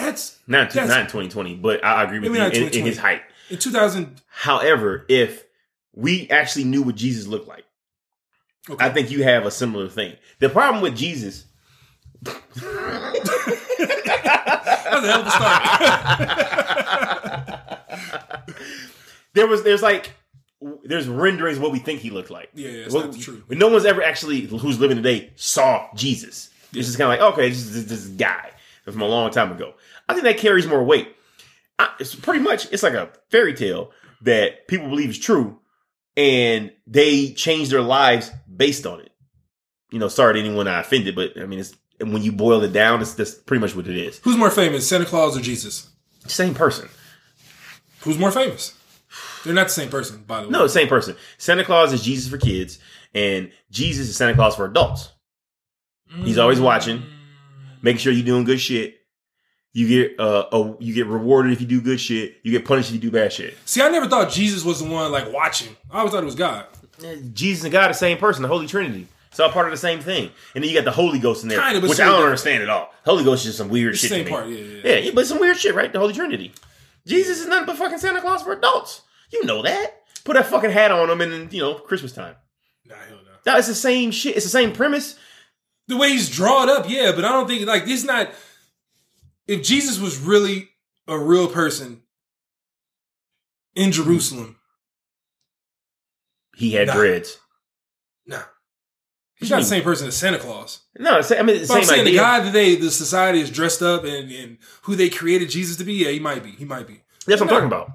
That's 0.00 0.38
Not, 0.46 0.70
That's- 0.70 0.88
not 0.88 1.00
in 1.00 1.06
2020, 1.06 1.54
but 1.56 1.84
I 1.84 2.02
agree 2.04 2.18
with 2.20 2.34
you 2.34 2.42
in, 2.42 2.68
in 2.74 2.84
his 2.86 2.98
height. 2.98 3.22
in 3.50 3.58
2000. 3.58 4.20
However, 4.28 5.04
if 5.08 5.44
we 5.94 6.28
actually 6.30 6.64
knew 6.64 6.82
what 6.82 6.94
Jesus 6.96 7.26
looked 7.26 7.48
like, 7.48 7.64
Okay. 8.68 8.84
I 8.84 8.90
think 8.90 9.10
you 9.10 9.22
have 9.24 9.46
a 9.46 9.50
similar 9.50 9.88
thing. 9.88 10.16
The 10.38 10.48
problem 10.50 10.82
with 10.82 10.94
Jesus, 10.96 11.46
That's 12.22 12.62
a 12.62 12.66
hell 15.06 15.20
of 15.20 15.26
a 15.26 15.30
start. 15.30 16.30
there 19.34 19.46
was 19.46 19.62
there's 19.62 19.82
like 19.82 20.10
there's 20.84 21.08
renderings 21.08 21.56
of 21.56 21.62
what 21.62 21.72
we 21.72 21.78
think 21.78 22.00
he 22.00 22.10
looked 22.10 22.30
like. 22.30 22.50
Yeah, 22.54 22.68
yeah, 22.68 22.84
it's 22.84 22.94
Well, 22.94 23.06
not 23.06 23.18
true. 23.18 23.42
No 23.48 23.68
one's 23.68 23.86
ever 23.86 24.02
actually 24.02 24.42
who's 24.42 24.78
living 24.78 24.96
today 24.98 25.30
saw 25.36 25.88
Jesus. 25.94 26.50
It's 26.74 26.86
just 26.86 26.98
kind 26.98 27.12
of 27.12 27.18
like 27.18 27.32
okay, 27.32 27.48
this 27.48 27.58
is 27.64 27.86
this 27.86 28.06
guy 28.08 28.50
from 28.84 29.00
a 29.00 29.06
long 29.06 29.30
time 29.30 29.52
ago. 29.52 29.74
I 30.10 30.12
think 30.12 30.24
that 30.24 30.38
carries 30.38 30.66
more 30.66 30.82
weight. 30.82 31.14
I, 31.78 31.90
it's 32.00 32.14
pretty 32.14 32.40
much 32.40 32.70
it's 32.72 32.82
like 32.82 32.94
a 32.94 33.10
fairy 33.30 33.54
tale 33.54 33.92
that 34.22 34.66
people 34.68 34.88
believe 34.88 35.10
is 35.10 35.18
true, 35.18 35.58
and 36.16 36.72
they 36.86 37.32
change 37.32 37.68
their 37.68 37.80
lives 37.80 38.30
based 38.54 38.86
on 38.86 39.00
it. 39.00 39.12
You 39.90 39.98
know, 39.98 40.08
sorry 40.08 40.34
to 40.34 40.40
anyone 40.40 40.68
I 40.68 40.80
offended, 40.80 41.14
but 41.14 41.40
I 41.40 41.46
mean, 41.46 41.58
it's 41.60 41.74
and 42.00 42.12
when 42.12 42.22
you 42.22 42.32
boil 42.32 42.62
it 42.62 42.72
down, 42.72 43.02
it's 43.02 43.14
that's 43.14 43.34
pretty 43.34 43.60
much 43.60 43.76
what 43.76 43.86
it 43.86 43.96
is. 43.96 44.18
Who's 44.24 44.36
more 44.36 44.50
famous, 44.50 44.88
Santa 44.88 45.04
Claus 45.04 45.36
or 45.36 45.40
Jesus? 45.40 45.90
Same 46.26 46.54
person. 46.54 46.88
Who's 48.00 48.18
more 48.18 48.30
famous? 48.30 48.76
They're 49.44 49.54
not 49.54 49.68
the 49.68 49.72
same 49.72 49.90
person, 49.90 50.24
by 50.26 50.40
the 50.40 50.48
way. 50.48 50.52
No, 50.52 50.66
same 50.66 50.88
person. 50.88 51.16
Santa 51.38 51.64
Claus 51.64 51.92
is 51.92 52.02
Jesus 52.02 52.30
for 52.30 52.38
kids, 52.38 52.78
and 53.14 53.52
Jesus 53.70 54.08
is 54.08 54.16
Santa 54.16 54.34
Claus 54.34 54.56
for 54.56 54.64
adults. 54.64 55.12
He's 56.08 56.38
always 56.38 56.60
watching, 56.60 57.04
making 57.82 57.98
sure 57.98 58.12
you're 58.12 58.24
doing 58.24 58.44
good 58.44 58.60
shit. 58.60 58.99
You 59.72 59.88
get 59.88 60.18
uh, 60.18 60.46
a, 60.52 60.74
you 60.80 60.92
get 60.94 61.06
rewarded 61.06 61.52
if 61.52 61.60
you 61.60 61.66
do 61.66 61.80
good 61.80 62.00
shit. 62.00 62.36
You 62.42 62.50
get 62.50 62.64
punished 62.64 62.88
if 62.88 62.94
you 62.94 63.00
do 63.00 63.10
bad 63.10 63.32
shit. 63.32 63.56
See, 63.64 63.80
I 63.80 63.88
never 63.88 64.08
thought 64.08 64.30
Jesus 64.30 64.64
was 64.64 64.82
the 64.82 64.90
one 64.90 65.12
like 65.12 65.32
watching. 65.32 65.76
I 65.90 65.98
always 65.98 66.12
thought 66.12 66.22
it 66.22 66.26
was 66.26 66.34
God. 66.34 66.66
Jesus 67.32 67.64
and 67.64 67.72
God, 67.72 67.84
are 67.84 67.88
the 67.88 67.94
same 67.94 68.18
person, 68.18 68.42
the 68.42 68.48
Holy 68.48 68.66
Trinity. 68.66 69.06
It's 69.30 69.38
all 69.38 69.48
part 69.50 69.66
of 69.66 69.70
the 69.70 69.76
same 69.76 70.00
thing. 70.00 70.30
And 70.54 70.64
then 70.64 70.70
you 70.70 70.76
got 70.76 70.84
the 70.84 70.90
Holy 70.90 71.20
Ghost 71.20 71.44
in 71.44 71.48
there, 71.48 71.60
Kinda, 71.60 71.86
which 71.86 72.00
I 72.00 72.06
don't 72.06 72.24
understand 72.24 72.64
at 72.64 72.68
all. 72.68 72.92
Holy 73.04 73.22
Ghost 73.22 73.42
is 73.42 73.46
just 73.46 73.58
some 73.58 73.68
weird 73.68 73.96
shit. 73.96 74.10
same 74.10 74.24
me. 74.24 74.30
part, 74.30 74.48
yeah, 74.48 74.58
yeah. 74.58 74.96
yeah, 74.98 75.10
but 75.14 75.26
some 75.26 75.38
weird 75.38 75.56
shit, 75.56 75.74
right? 75.74 75.92
The 75.92 76.00
Holy 76.00 76.12
Trinity. 76.12 76.52
Jesus 77.06 77.38
is 77.38 77.46
nothing 77.46 77.66
but 77.66 77.76
fucking 77.76 77.98
Santa 77.98 78.20
Claus 78.20 78.42
for 78.42 78.52
adults. 78.52 79.02
You 79.32 79.44
know 79.44 79.62
that. 79.62 80.02
Put 80.24 80.34
that 80.34 80.46
fucking 80.46 80.70
hat 80.70 80.90
on 80.90 81.08
him, 81.08 81.20
and 81.20 81.52
you 81.52 81.60
know 81.60 81.74
Christmas 81.74 82.12
time. 82.12 82.34
Nah, 82.86 82.96
hell 82.96 83.18
no. 83.24 83.52
No, 83.52 83.58
it's 83.58 83.68
the 83.68 83.74
same 83.74 84.10
shit. 84.10 84.36
It's 84.36 84.44
the 84.44 84.50
same 84.50 84.72
premise. 84.72 85.16
The 85.86 85.96
way 85.96 86.10
he's 86.10 86.28
drawn 86.28 86.68
up, 86.68 86.88
yeah, 86.88 87.12
but 87.14 87.24
I 87.24 87.28
don't 87.28 87.46
think 87.48 87.66
like 87.66 87.84
this. 87.84 88.04
Not 88.04 88.30
if 89.50 89.64
Jesus 89.64 89.98
was 89.98 90.18
really 90.18 90.68
a 91.08 91.18
real 91.18 91.48
person 91.48 92.02
in 93.74 93.86
hmm. 93.86 93.90
Jerusalem. 93.90 94.56
He 96.56 96.72
had 96.72 96.86
Nah. 96.86 96.94
dreads. 96.94 97.38
Nah, 98.26 98.42
he's 99.34 99.50
not 99.50 99.60
the 99.60 99.64
same 99.64 99.82
person 99.82 100.06
as 100.06 100.16
Santa 100.16 100.38
Claus. 100.38 100.80
No, 100.98 101.18
I 101.18 101.42
mean 101.42 101.66
But 101.66 101.78
I'm 101.78 101.84
saying 101.84 102.04
the 102.04 102.14
guy 102.14 102.40
that 102.40 102.52
they, 102.52 102.76
the 102.76 102.90
society 102.90 103.40
is 103.40 103.50
dressed 103.50 103.82
up 103.82 104.04
and, 104.04 104.30
and 104.30 104.58
who 104.82 104.94
they 104.94 105.08
created 105.08 105.50
Jesus 105.50 105.76
to 105.78 105.84
be. 105.84 105.94
Yeah, 105.94 106.10
he 106.10 106.20
might 106.20 106.44
be. 106.44 106.50
He 106.52 106.64
might 106.64 106.86
be. 106.86 107.00
That's 107.26 107.40
what 107.40 107.48
I'm 107.50 107.54
talking 107.54 107.66
about. 107.66 107.92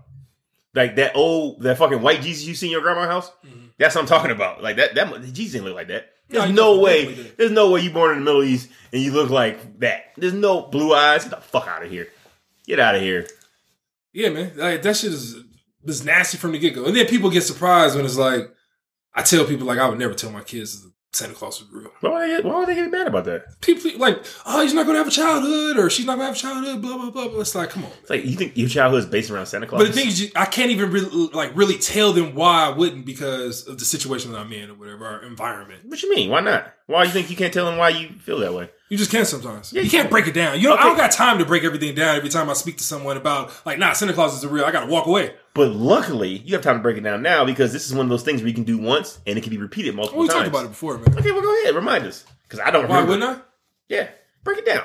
Like 0.73 0.97
that 0.97 1.15
old, 1.15 1.61
that 1.61 1.77
fucking 1.77 2.01
white 2.01 2.21
Jesus 2.21 2.45
you 2.45 2.55
see 2.55 2.67
in 2.67 2.71
your 2.71 2.81
grandma's 2.81 3.07
house. 3.07 3.31
Mm-hmm. 3.45 3.67
That's 3.77 3.95
what 3.95 4.01
I'm 4.01 4.07
talking 4.07 4.31
about. 4.31 4.61
Like 4.61 4.75
that, 4.75 4.95
that 4.95 5.21
Jesus 5.31 5.53
didn't 5.53 5.65
look 5.65 5.75
like 5.75 5.87
that. 5.87 6.09
No, 6.29 6.39
There's 6.39 6.49
he 6.49 6.55
no 6.55 6.79
way. 6.79 7.15
did. 7.15 7.37
There's 7.37 7.51
no 7.51 7.71
way 7.71 7.81
you 7.81 7.91
born 7.91 8.11
in 8.11 8.19
the 8.19 8.25
Middle 8.25 8.43
East 8.43 8.69
and 8.91 9.01
you 9.01 9.11
look 9.11 9.29
like 9.29 9.79
that. 9.79 10.13
There's 10.17 10.33
no 10.33 10.63
blue 10.63 10.93
eyes. 10.93 11.23
Get 11.23 11.31
the 11.31 11.37
fuck 11.37 11.67
out 11.67 11.83
of 11.83 11.91
here. 11.91 12.07
Get 12.65 12.79
out 12.79 12.95
of 12.95 13.01
here. 13.01 13.27
Yeah, 14.11 14.29
man, 14.29 14.53
like, 14.55 14.81
that 14.81 14.95
shit 14.95 15.11
is 15.11 15.35
is 15.83 16.03
nasty 16.03 16.37
from 16.37 16.53
the 16.53 16.59
get 16.59 16.73
go. 16.73 16.85
And 16.85 16.95
then 16.95 17.05
people 17.05 17.29
get 17.29 17.41
surprised 17.43 17.95
when 17.95 18.05
it's 18.05 18.17
like, 18.17 18.49
I 19.13 19.21
tell 19.21 19.45
people 19.45 19.67
like 19.67 19.77
I 19.77 19.87
would 19.87 19.99
never 19.99 20.13
tell 20.15 20.31
my 20.31 20.41
kids 20.41 20.85
Santa 21.15 21.33
Claus 21.33 21.61
is 21.61 21.71
real. 21.71 21.89
Why 22.01 22.09
would 22.11 22.21
they 22.21 22.27
get, 22.27 22.45
why 22.45 22.59
would 22.59 22.67
they 22.67 22.75
get 22.75 22.91
mad 22.91 23.07
about 23.07 23.25
that? 23.25 23.61
People 23.61 23.91
like, 23.97 24.23
oh, 24.45 24.61
he's 24.61 24.73
not 24.73 24.85
gonna 24.85 24.97
have 24.97 25.07
a 25.07 25.11
childhood, 25.11 25.77
or 25.77 25.89
she's 25.89 26.05
not 26.05 26.15
gonna 26.15 26.25
have 26.27 26.35
a 26.35 26.37
childhood. 26.37 26.81
Blah 26.81 26.97
blah 26.97 27.09
blah. 27.09 27.27
blah. 27.29 27.39
It's 27.41 27.55
like, 27.55 27.69
come 27.69 27.85
on. 27.85 27.91
It's 28.01 28.09
like 28.09 28.25
you 28.25 28.35
think 28.35 28.57
your 28.57 28.67
childhood 28.67 29.03
is 29.03 29.05
based 29.09 29.31
around 29.31 29.45
Santa 29.45 29.65
Claus. 29.65 29.81
But 29.81 29.87
the 29.87 29.93
thing 29.93 30.07
is, 30.07 30.31
I 30.35 30.45
can't 30.45 30.71
even 30.71 30.91
really 30.91 31.27
like 31.27 31.55
really 31.55 31.77
tell 31.77 32.11
them 32.11 32.35
why 32.35 32.65
I 32.65 32.69
wouldn't 32.69 33.05
because 33.05 33.67
of 33.67 33.79
the 33.79 33.85
situation 33.85 34.33
that 34.33 34.39
I'm 34.39 34.51
in 34.51 34.71
or 34.71 34.73
whatever, 34.73 35.05
our 35.05 35.23
environment. 35.23 35.85
what 35.85 36.03
you 36.03 36.13
mean? 36.13 36.29
Why 36.29 36.41
not? 36.41 36.73
Why 36.87 37.03
you 37.03 37.09
think 37.11 37.29
you 37.29 37.37
can't 37.37 37.53
tell 37.53 37.65
them 37.65 37.77
why 37.77 37.89
you 37.89 38.09
feel 38.19 38.39
that 38.39 38.53
way? 38.53 38.69
You 38.89 38.97
just 38.97 39.09
can't 39.11 39.25
sometimes. 39.25 39.73
Yeah, 39.73 39.79
you 39.81 39.85
you 39.85 39.89
can't 39.91 40.03
can. 40.05 40.11
break 40.11 40.27
it 40.27 40.33
down. 40.35 40.59
You 40.59 40.69
know, 40.69 40.75
I 40.75 40.83
don't 40.83 40.95
got 40.97 41.11
time 41.11 41.39
to 41.39 41.45
break 41.45 41.63
everything 41.63 41.95
down 41.95 42.15
every 42.17 42.29
time 42.29 42.49
I 42.49 42.53
speak 42.53 42.77
to 42.77 42.83
someone 42.83 43.17
about 43.17 43.51
like, 43.65 43.79
nah, 43.79 43.93
Santa 43.93 44.13
Claus 44.13 44.35
is 44.37 44.45
real. 44.45 44.63
I 44.63 44.71
gotta 44.71 44.85
walk 44.85 45.07
away. 45.07 45.33
But 45.55 45.69
luckily, 45.71 46.37
you 46.45 46.53
have 46.53 46.61
time 46.61 46.75
to 46.77 46.81
break 46.83 46.97
it 46.97 47.01
down 47.01 47.21
now 47.23 47.45
because 47.45 47.73
this 47.73 47.87
is 47.87 47.95
one 47.95 48.05
of 48.05 48.09
those 48.11 48.21
things 48.23 48.41
where 48.41 48.47
you 48.49 48.53
can 48.53 48.63
do 48.63 48.77
once 48.77 49.19
and 49.25 49.37
it 49.37 49.41
can 49.41 49.49
be 49.49 49.57
repeated 49.57 49.95
multiple 49.95 50.27
times. 50.27 50.29
Well, 50.29 50.37
we 50.43 50.43
times. 50.43 50.51
talked 50.51 50.55
about 50.55 50.65
it 50.65 50.69
before, 50.69 50.97
man. 50.99 51.17
Okay, 51.17 51.31
well, 51.31 51.41
go 51.41 51.61
ahead. 51.63 51.73
Remind 51.73 52.05
us 52.05 52.25
because 52.43 52.59
I 52.59 52.69
don't 52.69 52.87
Why 52.87 52.99
remember. 53.01 53.25
wouldn't 53.27 53.39
I? 53.39 53.41
Yeah, 53.89 54.07
break 54.43 54.59
it 54.59 54.65
down. 54.67 54.83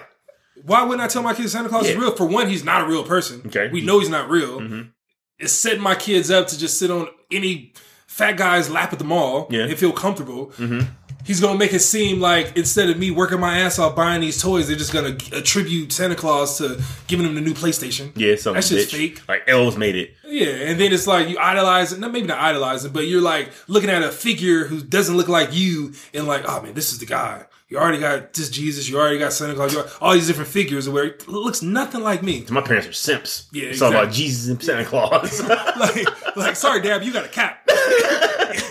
Why 0.64 0.82
wouldn't 0.82 1.02
I 1.02 1.06
tell 1.08 1.22
my 1.22 1.34
kids 1.34 1.52
Santa 1.52 1.68
Claus 1.68 1.86
is 1.88 1.96
real? 1.96 2.14
For 2.16 2.26
one, 2.26 2.46
he's 2.48 2.64
not 2.64 2.82
a 2.82 2.86
real 2.86 3.02
person. 3.04 3.42
Okay. 3.46 3.68
We 3.70 3.80
know 3.82 3.98
he's 3.98 4.08
not 4.10 4.28
real. 4.30 4.60
Mhm. 4.60 4.90
It's 5.38 5.52
setting 5.52 5.80
my 5.82 5.94
kids 5.94 6.30
up 6.30 6.46
to 6.48 6.58
just 6.58 6.78
sit 6.78 6.90
on 6.90 7.08
any 7.32 7.72
fat 8.06 8.36
guy's 8.36 8.68
lap 8.68 8.92
at 8.92 8.98
the 8.98 9.04
mall 9.04 9.46
Yeah. 9.50 9.62
and 9.64 9.78
feel 9.78 9.92
comfortable. 9.92 10.52
Mhm. 10.58 10.86
He's 11.24 11.40
gonna 11.40 11.58
make 11.58 11.72
it 11.72 11.80
seem 11.80 12.20
like 12.20 12.56
instead 12.56 12.90
of 12.90 12.98
me 12.98 13.10
working 13.10 13.38
my 13.40 13.58
ass 13.60 13.78
off 13.78 13.94
buying 13.94 14.20
these 14.20 14.40
toys, 14.40 14.68
they're 14.68 14.76
just 14.76 14.92
gonna 14.92 15.16
attribute 15.32 15.92
Santa 15.92 16.14
Claus 16.16 16.58
to 16.58 16.80
giving 17.06 17.26
him 17.26 17.34
the 17.34 17.40
new 17.40 17.54
PlayStation. 17.54 18.10
Yeah, 18.16 18.36
some 18.36 18.54
That 18.54 18.64
shit's 18.64 18.92
bitch. 18.92 18.96
fake. 18.96 19.22
Like 19.28 19.42
elves 19.46 19.76
made 19.76 19.96
it. 19.96 20.14
Yeah, 20.26 20.46
and 20.46 20.80
then 20.80 20.92
it's 20.92 21.06
like 21.06 21.28
you 21.28 21.38
idolize 21.38 21.92
it. 21.92 21.98
No, 22.00 22.08
maybe 22.08 22.26
not 22.26 22.38
idolizing, 22.38 22.92
but 22.92 23.06
you're 23.06 23.20
like 23.20 23.50
looking 23.68 23.90
at 23.90 24.02
a 24.02 24.10
figure 24.10 24.64
who 24.64 24.80
doesn't 24.82 25.16
look 25.16 25.28
like 25.28 25.50
you, 25.52 25.92
and 26.14 26.26
like, 26.26 26.42
oh 26.46 26.62
man, 26.62 26.74
this 26.74 26.92
is 26.92 26.98
the 26.98 27.06
guy. 27.06 27.44
You 27.68 27.78
already 27.78 28.00
got 28.00 28.32
this 28.32 28.50
Jesus. 28.50 28.88
You 28.88 28.98
already 28.98 29.18
got 29.20 29.32
Santa 29.32 29.54
Claus. 29.54 29.72
You 29.72 29.82
got 29.84 29.92
all 30.02 30.12
these 30.12 30.26
different 30.26 30.50
figures 30.50 30.88
where 30.88 31.04
it 31.04 31.28
looks 31.28 31.62
nothing 31.62 32.00
like 32.02 32.20
me. 32.20 32.44
My 32.50 32.62
parents 32.62 32.88
are 32.88 32.92
simps. 32.92 33.48
Yeah, 33.52 33.66
it's 33.66 33.80
all 33.80 33.90
about. 33.90 34.10
Jesus 34.12 34.48
and 34.50 34.60
Santa 34.60 34.84
Claus. 34.84 35.40
like, 35.48 36.36
like, 36.36 36.56
sorry, 36.56 36.82
Dad, 36.82 37.04
you 37.04 37.12
got 37.12 37.26
a 37.26 37.28
cap. 37.28 37.60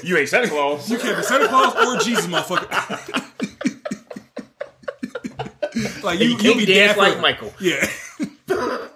you 0.04 0.18
ain't 0.18 0.30
Santa 0.30 0.48
Claus. 0.48 0.90
You 0.90 0.98
can't 0.98 1.18
be 1.18 1.24
Santa 1.24 1.48
Claus 1.48 1.76
or 1.76 2.04
Jesus, 2.04 2.28
motherfucker. 2.28 2.70
like 6.04 6.20
And 6.20 6.30
you 6.30 6.38
can't 6.38 6.58
be 6.58 6.66
dance 6.66 6.98
like 6.98 7.20
Michael. 7.20 7.54
Yeah. 7.60 7.88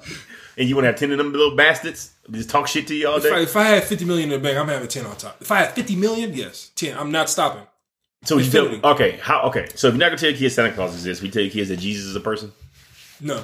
And 0.56 0.70
you 0.70 0.76
want 0.76 0.84
to 0.84 0.90
have 0.90 1.00
ten 1.00 1.12
of 1.12 1.18
them 1.18 1.32
little 1.32 1.56
bastards 1.56 2.14
just 2.32 2.50
talk 2.50 2.68
shit 2.68 2.88
to 2.88 2.96
you 2.96 3.08
all 3.08 3.18
If 3.18 3.26
I, 3.26 3.30
day. 3.38 3.44
if 3.44 3.56
I 3.56 3.64
had 3.64 3.84
fifty 3.84 4.06
million 4.06 4.32
in 4.32 4.40
the 4.40 4.44
bank, 4.48 4.58
I'm 4.58 4.68
having 4.68 4.88
ten 4.88 5.06
on 5.06 5.16
top. 5.16 5.38
If 5.42 5.52
I 5.52 5.60
had 5.62 5.72
fifty 5.72 5.96
million, 5.96 6.34
yes, 6.34 6.72
ten. 6.76 6.98
I'm 6.98 7.12
not 7.12 7.30
stopping. 7.30 7.64
So 8.24 8.38
you 8.38 8.50
tell, 8.50 8.68
okay, 8.94 9.18
how? 9.22 9.42
Okay, 9.48 9.68
so 9.76 9.88
if 9.88 9.94
you're 9.96 10.00
not 10.00 10.08
gonna 10.10 10.18
tell 10.18 10.30
your 10.30 10.38
kids 10.38 10.56
Santa 10.56 10.72
Claus 10.72 10.94
exists, 10.94 11.22
we 11.24 11.30
tell 11.30 11.42
your 11.42 11.52
kids 11.52 11.70
that 11.70 11.78
Jesus 11.78 12.06
is 12.06 12.16
a 12.16 12.20
person. 12.22 12.52
No. 13.20 13.44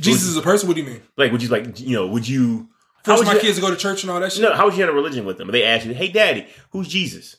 Jesus 0.00 0.28
is 0.28 0.36
a 0.36 0.42
person. 0.42 0.68
What 0.68 0.74
do 0.74 0.82
you 0.82 0.88
mean? 0.88 1.00
Like, 1.16 1.32
would 1.32 1.42
you 1.42 1.48
like, 1.48 1.80
you 1.80 1.94
know, 1.94 2.06
would 2.08 2.28
you? 2.28 2.68
How 3.04 3.14
Force 3.16 3.26
my 3.26 3.34
you, 3.34 3.40
kids 3.40 3.56
to 3.56 3.62
go 3.62 3.70
to 3.70 3.76
church 3.76 4.02
and 4.02 4.10
all 4.10 4.20
that 4.20 4.32
shit. 4.32 4.42
No, 4.42 4.52
how 4.54 4.64
would 4.66 4.74
you 4.74 4.80
have 4.82 4.90
a 4.90 4.96
religion 4.96 5.24
with 5.24 5.38
them? 5.38 5.50
They 5.50 5.64
ask 5.64 5.86
you, 5.86 5.94
"Hey, 5.94 6.08
Daddy, 6.08 6.46
who's 6.70 6.88
Jesus?" 6.88 7.36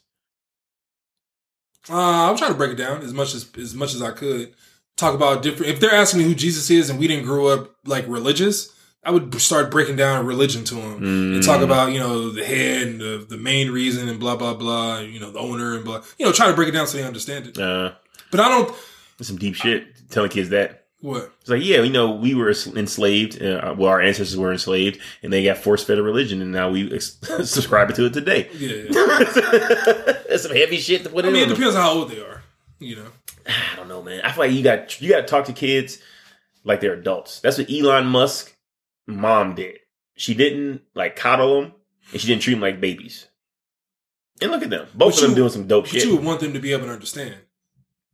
Uh, 1.89 2.29
I'm 2.29 2.37
trying 2.37 2.51
to 2.51 2.57
break 2.57 2.71
it 2.71 2.75
down 2.75 3.01
as 3.01 3.13
much 3.13 3.33
as 3.33 3.49
as 3.57 3.73
much 3.73 3.93
as 3.93 4.01
I 4.01 4.11
could. 4.11 4.53
Talk 4.97 5.15
about 5.15 5.41
different. 5.41 5.71
If 5.71 5.79
they're 5.79 5.93
asking 5.93 6.19
me 6.19 6.25
who 6.25 6.35
Jesus 6.35 6.69
is, 6.69 6.89
and 6.89 6.99
we 6.99 7.07
didn't 7.07 7.25
grow 7.25 7.47
up 7.47 7.73
like 7.85 8.05
religious, 8.07 8.69
I 9.03 9.11
would 9.11 9.33
start 9.41 9.71
breaking 9.71 9.95
down 9.95 10.25
religion 10.25 10.65
to 10.65 10.75
them 10.75 10.93
and 11.03 11.41
Mm. 11.41 11.45
talk 11.45 11.61
about 11.61 11.93
you 11.93 11.99
know 11.99 12.29
the 12.31 12.43
head 12.43 12.85
and 12.87 12.99
the 13.01 13.25
the 13.29 13.37
main 13.37 13.71
reason 13.71 14.09
and 14.09 14.19
blah 14.19 14.35
blah 14.35 14.53
blah. 14.53 14.97
and, 14.99 15.13
You 15.13 15.19
know 15.19 15.31
the 15.31 15.39
owner 15.39 15.75
and 15.75 15.85
blah. 15.85 16.01
You 16.17 16.25
know 16.25 16.31
try 16.33 16.47
to 16.47 16.53
break 16.53 16.67
it 16.67 16.73
down 16.73 16.85
so 16.87 16.97
they 16.97 17.03
understand 17.03 17.47
it. 17.47 17.57
Uh, 17.57 17.93
But 18.29 18.41
I 18.41 18.49
don't. 18.49 18.75
that's 19.17 19.27
some 19.29 19.37
deep 19.37 19.55
shit. 19.55 20.09
Telling 20.09 20.29
kids 20.29 20.49
that. 20.49 20.85
What? 21.01 21.31
It's 21.39 21.49
like, 21.49 21.63
yeah, 21.63 21.81
you 21.81 21.91
know, 21.91 22.11
we 22.11 22.35
were 22.35 22.49
enslaved. 22.49 23.41
Uh, 23.41 23.73
well, 23.77 23.89
our 23.89 24.01
ancestors 24.01 24.35
were 24.37 24.51
enslaved, 24.51 24.99
and 25.23 25.31
they 25.31 25.45
got 25.45 25.57
force 25.57 25.83
fed 25.83 25.97
a 25.97 26.03
religion, 26.03 26.41
and 26.41 26.51
now 26.51 26.69
we 26.69 26.93
ex- 26.93 27.17
subscribe 27.49 27.93
to 27.95 28.05
it 28.05 28.13
today. 28.13 28.49
Yeah. 28.53 28.83
That's 30.29 30.43
some 30.43 30.53
heavy 30.55 30.77
shit 30.77 31.03
to 31.03 31.09
put 31.09 31.23
I 31.25 31.29
in. 31.29 31.33
mean, 31.33 31.43
it 31.43 31.47
them. 31.47 31.55
depends 31.55 31.75
on 31.75 31.81
how 31.81 31.91
old 31.93 32.09
they 32.11 32.19
are. 32.19 32.41
You 32.79 32.97
know. 32.97 33.07
I 33.47 33.75
don't 33.77 33.87
know, 33.87 34.01
man. 34.03 34.21
I 34.25 34.31
feel 34.31 34.43
like 34.45 34.51
you 34.53 34.61
got 34.63 35.01
you 35.01 35.09
got 35.09 35.21
to 35.21 35.27
talk 35.27 35.45
to 35.45 35.53
kids 35.53 35.99
like 36.65 36.81
they're 36.81 36.93
adults. 36.93 37.39
That's 37.39 37.57
what 37.57 37.71
Elon 37.71 38.05
Musk 38.07 38.53
mom 39.07 39.55
did. 39.55 39.77
She 40.15 40.33
didn't 40.33 40.81
like 40.95 41.15
coddle 41.15 41.61
them, 41.61 41.71
and 42.11 42.19
she 42.19 42.27
didn't 42.27 42.41
treat 42.41 42.55
them 42.55 42.61
like 42.61 42.81
babies. 42.81 43.25
And 44.41 44.51
look 44.51 44.63
at 44.63 44.69
them, 44.69 44.87
both 44.93 45.13
But 45.13 45.15
of 45.15 45.21
them 45.21 45.29
you- 45.31 45.35
doing 45.37 45.49
some 45.49 45.67
dope 45.67 45.85
But 45.85 45.91
shit. 45.91 46.05
you 46.05 46.15
would 46.17 46.25
want 46.25 46.39
them 46.41 46.53
to 46.53 46.59
be 46.59 46.73
able 46.73 46.87
to 46.87 46.93
understand. 46.93 47.35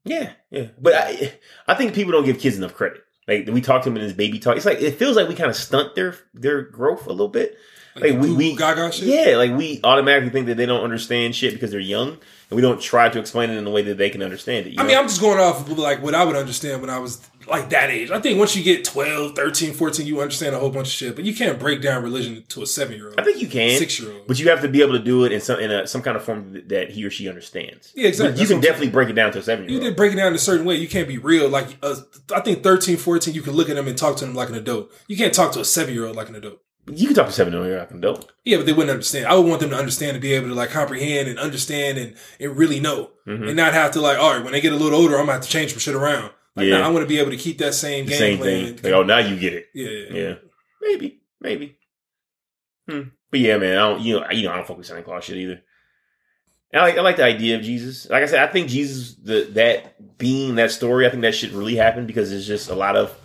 Yeah, 0.05 0.31
yeah. 0.51 0.67
But 0.79 0.93
I, 0.93 1.33
I 1.67 1.73
think 1.73 1.93
people 1.93 2.11
don't 2.13 2.25
give 2.25 2.39
kids 2.39 2.57
enough 2.57 2.73
credit. 2.73 3.01
Like 3.27 3.47
we 3.47 3.59
talk 3.59 3.81
to 3.83 3.89
them 3.89 3.97
in 3.97 4.03
this 4.03 4.13
baby 4.13 4.37
talk. 4.39 4.55
It's 4.55 4.65
like 4.65 4.79
it 4.81 4.91
feels 4.99 5.15
like 5.15 5.27
we 5.27 5.35
kind 5.35 5.49
of 5.49 5.55
stunt 5.55 5.95
their 5.95 6.15
their 6.33 6.61
growth 6.61 7.07
a 7.07 7.11
little 7.11 7.27
bit. 7.27 7.57
Like, 7.95 8.11
Like, 8.11 8.21
we- 8.21 8.33
we- 8.33 8.55
Gaga 8.55 8.91
shit. 8.91 9.05
Yeah, 9.07 9.37
like 9.37 9.51
we 9.53 9.79
automatically 9.83 10.29
think 10.29 10.45
that 10.47 10.57
they 10.57 10.65
don't 10.65 10.83
understand 10.83 11.33
shit 11.35 11.53
because 11.53 11.71
they're 11.71 11.79
young, 11.79 12.09
and 12.09 12.51
we 12.51 12.61
don't 12.61 12.79
try 12.79 13.09
to 13.09 13.19
explain 13.19 13.49
it 13.49 13.57
in 13.57 13.65
a 13.65 13.71
way 13.71 13.81
that 13.83 13.97
they 13.97 14.09
can 14.09 14.21
understand 14.21 14.67
it. 14.67 14.73
I 14.77 14.83
know? 14.83 14.87
mean, 14.89 14.97
I'm 14.97 15.07
just 15.07 15.21
going 15.21 15.39
off 15.39 15.61
of 15.69 15.77
like 15.79 16.03
what 16.03 16.13
I 16.13 16.23
would 16.23 16.35
understand 16.35 16.81
when 16.81 16.89
I 16.89 16.99
was 16.99 17.25
like 17.47 17.69
that 17.69 17.89
age. 17.89 18.11
I 18.11 18.19
think 18.19 18.37
once 18.39 18.55
you 18.55 18.63
get 18.63 18.83
12, 18.85 19.35
13, 19.35 19.73
14, 19.73 20.05
you 20.05 20.21
understand 20.21 20.55
a 20.55 20.59
whole 20.59 20.69
bunch 20.69 20.87
of 20.87 20.93
shit, 20.93 21.15
but 21.15 21.25
you 21.25 21.33
can't 21.35 21.59
break 21.59 21.81
down 21.81 22.03
religion 22.03 22.43
to 22.49 22.61
a 22.63 22.65
seven 22.65 22.95
year 22.97 23.09
old, 23.09 23.19
I 23.19 23.23
think 23.23 23.41
you 23.41 23.47
can, 23.47 23.77
six 23.77 23.99
year 23.99 24.11
old. 24.11 24.27
but 24.27 24.39
you 24.39 24.49
have 24.49 24.61
to 24.61 24.67
be 24.67 24.81
able 24.81 24.93
to 24.93 25.03
do 25.03 25.25
it 25.25 25.31
in 25.31 25.41
some 25.41 25.59
in 25.59 25.71
a, 25.71 25.87
some 25.87 26.01
kind 26.01 26.17
of 26.17 26.23
form 26.23 26.61
that- 26.67 26.91
he 26.91 27.03
or 27.05 27.09
she 27.09 27.27
understands. 27.29 27.91
Yeah, 27.95 28.07
exactly. 28.07 28.31
But 28.33 28.39
you 28.39 28.45
That's 28.47 28.51
can 28.51 28.61
definitely 28.61 28.89
break 28.91 29.09
it 29.09 29.13
down 29.13 29.31
to 29.33 29.39
a 29.39 29.43
seven 29.43 29.65
You 29.65 29.71
year 29.73 29.79
did 29.81 29.87
old. 29.87 29.95
break 29.97 30.13
it 30.13 30.15
down 30.17 30.27
in 30.27 30.33
a 30.35 30.37
certain 30.39 30.65
way. 30.65 30.75
You 30.75 30.87
can't 30.87 31.07
be 31.07 31.17
real. 31.17 31.49
Like, 31.49 31.77
uh, 31.81 31.95
I 32.33 32.39
think 32.41 32.63
13, 32.63 32.97
14, 32.97 33.33
you 33.33 33.41
can 33.41 33.53
look 33.53 33.69
at 33.69 33.75
them 33.75 33.87
and 33.87 33.97
talk 33.97 34.17
to 34.17 34.25
them 34.25 34.35
like 34.35 34.49
an 34.49 34.55
adult. 34.55 34.91
You 35.07 35.17
can't 35.17 35.33
talk 35.33 35.51
to 35.53 35.59
a 35.61 35.65
seven 35.65 35.93
year 35.93 36.05
old 36.05 36.15
like 36.15 36.29
an 36.29 36.35
adult. 36.35 36.59
You 36.87 37.07
can 37.07 37.15
talk 37.15 37.25
to 37.25 37.29
a 37.31 37.33
seven 37.33 37.51
year 37.53 37.61
old 37.63 37.71
like 37.79 37.89
an 37.91 37.97
adult. 37.97 38.31
Yeah, 38.43 38.57
but 38.57 38.67
they 38.67 38.71
wouldn't 38.73 38.91
understand. 38.91 39.25
I 39.25 39.33
would 39.35 39.47
want 39.47 39.59
them 39.61 39.71
to 39.71 39.75
understand 39.75 40.13
to 40.13 40.19
be 40.19 40.33
able 40.33 40.49
to 40.49 40.53
like 40.53 40.69
comprehend 40.69 41.27
and 41.27 41.39
understand 41.39 41.97
and, 41.97 42.15
and 42.39 42.55
really 42.55 42.79
know 42.79 43.09
Mhm. 43.27 43.47
and 43.47 43.55
not 43.57 43.73
have 43.73 43.89
to 43.93 44.01
like, 44.01 44.19
all 44.19 44.35
right, 44.35 44.43
when 44.43 44.53
they 44.53 44.61
get 44.61 44.71
a 44.71 44.75
little 44.75 44.99
older, 44.99 45.15
I'm 45.15 45.21
gonna 45.25 45.33
have 45.33 45.41
to 45.41 45.49
change 45.49 45.71
some 45.71 45.79
shit 45.79 45.95
around. 45.95 46.29
Like, 46.55 46.67
Yeah. 46.67 46.77
nah, 46.79 46.87
I 46.87 46.89
want 46.91 47.03
to 47.03 47.07
be 47.09 47.19
able 47.19 47.31
to 47.31 47.37
keep 47.37 47.57
that 47.59 47.73
same 47.73 48.05
game 48.05 48.17
Same 48.17 48.37
plan. 48.37 48.75
thing. 48.75 48.83
Like, 48.83 48.93
oh, 48.93 49.03
now 49.03 49.17
you 49.19 49.35
get 49.37 49.53
it. 49.53 49.67
yeah, 49.73 50.17
yeah, 50.21 50.33
maybe, 50.81 51.19
maybe. 51.41 51.77
Hmm. 52.89 53.01
But 53.31 53.39
yeah, 53.39 53.57
man, 53.57 53.77
I 53.77 53.89
don't. 53.89 54.01
You 54.01 54.19
know, 54.19 54.27
you 54.31 54.43
know, 54.43 54.51
I 54.53 54.55
don't 54.57 54.67
fuck 54.67 54.77
with 54.77 54.85
Santa 54.85 55.01
Claus 55.03 55.23
shit 55.25 55.37
either. 55.37 55.61
And 56.71 56.81
I 56.81 56.85
like, 56.85 56.97
I 56.97 57.01
like 57.01 57.15
the 57.17 57.23
idea 57.23 57.55
of 57.57 57.63
Jesus. 57.63 58.09
Like 58.09 58.23
I 58.23 58.25
said, 58.27 58.47
I 58.47 58.51
think 58.51 58.69
Jesus, 58.69 59.15
the 59.15 59.49
that 59.53 60.17
being 60.17 60.55
that 60.55 60.71
story, 60.71 61.05
I 61.05 61.09
think 61.09 61.21
that 61.23 61.35
shit 61.35 61.51
really 61.51 61.75
happened 61.75 62.07
because 62.07 62.31
it's 62.31 62.45
just 62.45 62.69
a 62.69 62.75
lot 62.75 62.95
of, 62.95 63.17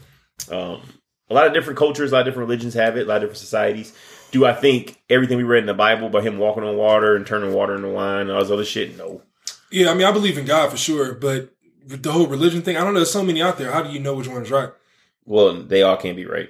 um, 0.51 0.83
a 1.29 1.35
lot 1.35 1.47
of 1.47 1.53
different 1.53 1.79
cultures, 1.79 2.11
a 2.11 2.15
lot 2.15 2.21
of 2.21 2.27
different 2.27 2.49
religions 2.49 2.75
have 2.75 2.97
it, 2.97 3.03
a 3.03 3.09
lot 3.09 3.17
of 3.17 3.23
different 3.23 3.39
societies. 3.39 3.93
Do 4.31 4.47
I 4.47 4.53
think 4.53 5.01
everything 5.11 5.37
we 5.37 5.43
read 5.45 5.61
in 5.61 5.67
the 5.67 5.75
Bible 5.75 6.07
about 6.07 6.23
him 6.25 6.39
walking 6.39 6.63
on 6.65 6.77
water 6.77 7.17
and 7.17 7.27
turning 7.27 7.53
water 7.53 7.75
into 7.75 7.89
wine 7.89 8.23
and 8.23 8.31
all 8.31 8.41
this 8.41 8.51
other 8.51 8.65
shit? 8.65 8.97
No. 8.97 9.23
Yeah, 9.71 9.91
I 9.91 9.95
mean, 9.95 10.07
I 10.07 10.13
believe 10.13 10.39
in 10.39 10.45
God 10.47 10.71
for 10.71 10.77
sure, 10.77 11.15
but 11.15 11.53
the 11.97 12.13
whole 12.13 12.27
religion 12.27 12.63
thing, 12.63 12.77
I 12.77 12.81
don't 12.85 12.95
know. 12.95 13.01
There's 13.01 13.11
so 13.13 13.23
many 13.25 13.43
out 13.43 13.59
there. 13.59 13.73
How 13.73 13.83
do 13.83 13.91
you 13.91 13.99
know 14.01 14.15
which 14.15 14.29
one 14.29 14.43
is 14.43 14.51
right? 14.51 14.71
Well, 15.25 15.63
they 15.63 15.83
all 15.83 15.97
can't 15.97 16.17
be 16.17 16.27
right. 16.27 16.49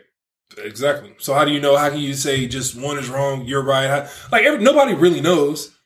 Exactly. 0.58 1.14
So 1.18 1.34
how 1.34 1.44
do 1.44 1.52
you 1.52 1.60
know? 1.60 1.76
How 1.76 1.90
can 1.90 2.00
you 2.00 2.14
say 2.14 2.46
just 2.48 2.74
one 2.80 2.98
is 2.98 3.08
wrong, 3.08 3.44
you're 3.44 3.62
right? 3.64 3.86
How, 3.88 4.08
like 4.32 4.44
every, 4.44 4.62
nobody 4.62 4.94
really 4.94 5.20
knows. 5.20 5.76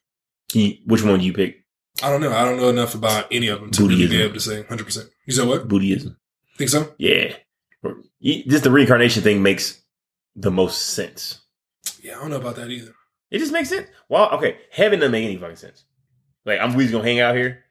You- 0.53 0.77
which 0.87 1.03
one 1.03 1.19
do 1.19 1.25
you 1.27 1.33
pick? 1.33 1.65
I 2.03 2.11
don't 2.11 2.21
know. 2.21 2.33
I 2.33 2.45
don't 2.45 2.57
know 2.57 2.71
enough 2.71 2.95
about 2.95 3.27
any 3.31 3.49
of 3.49 3.61
them 3.61 3.71
to 3.73 3.87
really 3.87 4.09
be 4.09 4.21
able 4.23 4.35
to 4.35 4.41
say 4.41 4.59
100. 4.59 4.85
percent 4.85 5.09
You 5.27 5.33
said 5.33 5.47
what? 5.47 5.69
Buddhism. 5.69 6.17
Think 6.57 6.71
so? 6.71 6.93
Yeah. 6.99 7.35
Just 8.23 8.65
the 8.65 8.71
reincarnation 8.71 9.23
thing 9.23 9.43
makes 9.43 9.83
the 10.35 10.51
most 10.51 10.81
sense. 10.81 11.41
Yeah, 12.03 12.17
I 12.17 12.21
don't 12.23 12.31
know 12.31 12.37
about 12.37 12.57
that 12.57 12.71
either. 12.71 12.95
It 13.31 13.39
just 13.39 13.53
makes 13.53 13.69
sense. 13.69 13.87
Well, 14.09 14.31
okay, 14.33 14.59
heaven 14.71 14.99
doesn't 14.99 15.13
make 15.13 15.25
any 15.25 15.37
fucking 15.37 15.57
sense. 15.57 15.85
Like 16.45 16.59
I'm 16.61 16.75
we 16.75 16.85
just 16.85 16.93
gonna 16.93 17.05
hang 17.05 17.21
out 17.21 17.37
here. 17.37 17.64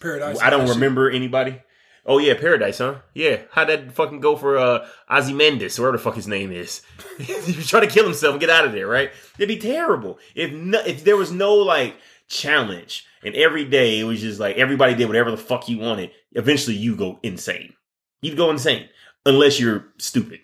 Paradise. 0.00 0.40
I 0.40 0.50
don't 0.50 0.66
shit. 0.66 0.74
remember 0.74 1.10
anybody. 1.10 1.62
Oh 2.06 2.18
yeah, 2.18 2.34
paradise, 2.34 2.78
huh? 2.78 2.96
Yeah. 3.14 3.42
How'd 3.52 3.68
that 3.68 3.92
fucking 3.92 4.20
go 4.20 4.36
for 4.36 4.58
uh 4.58 4.86
Ozymandias, 5.08 5.78
or 5.78 5.82
whatever 5.82 5.98
the 5.98 6.02
fuck 6.02 6.14
his 6.16 6.26
name 6.26 6.50
is? 6.50 6.82
he 7.18 7.34
was 7.34 7.68
trying 7.68 7.86
to 7.86 7.92
kill 7.92 8.04
himself 8.04 8.32
and 8.32 8.40
get 8.40 8.50
out 8.50 8.64
of 8.64 8.72
there, 8.72 8.86
right? 8.86 9.10
It'd 9.38 9.48
be 9.48 9.58
terrible. 9.58 10.18
If 10.34 10.52
no, 10.52 10.80
if 10.80 11.04
there 11.04 11.16
was 11.16 11.30
no 11.30 11.54
like 11.54 11.96
challenge 12.28 13.06
and 13.22 13.34
every 13.34 13.64
day 13.64 14.00
it 14.00 14.04
was 14.04 14.20
just 14.20 14.40
like 14.40 14.56
everybody 14.56 14.94
did 14.94 15.06
whatever 15.06 15.30
the 15.30 15.36
fuck 15.36 15.68
you 15.68 15.78
wanted, 15.78 16.10
eventually 16.32 16.76
you 16.76 16.96
go 16.96 17.20
insane. 17.22 17.74
You'd 18.22 18.36
go 18.36 18.50
insane. 18.50 18.88
Unless 19.26 19.60
you're 19.60 19.86
stupid 19.98 20.40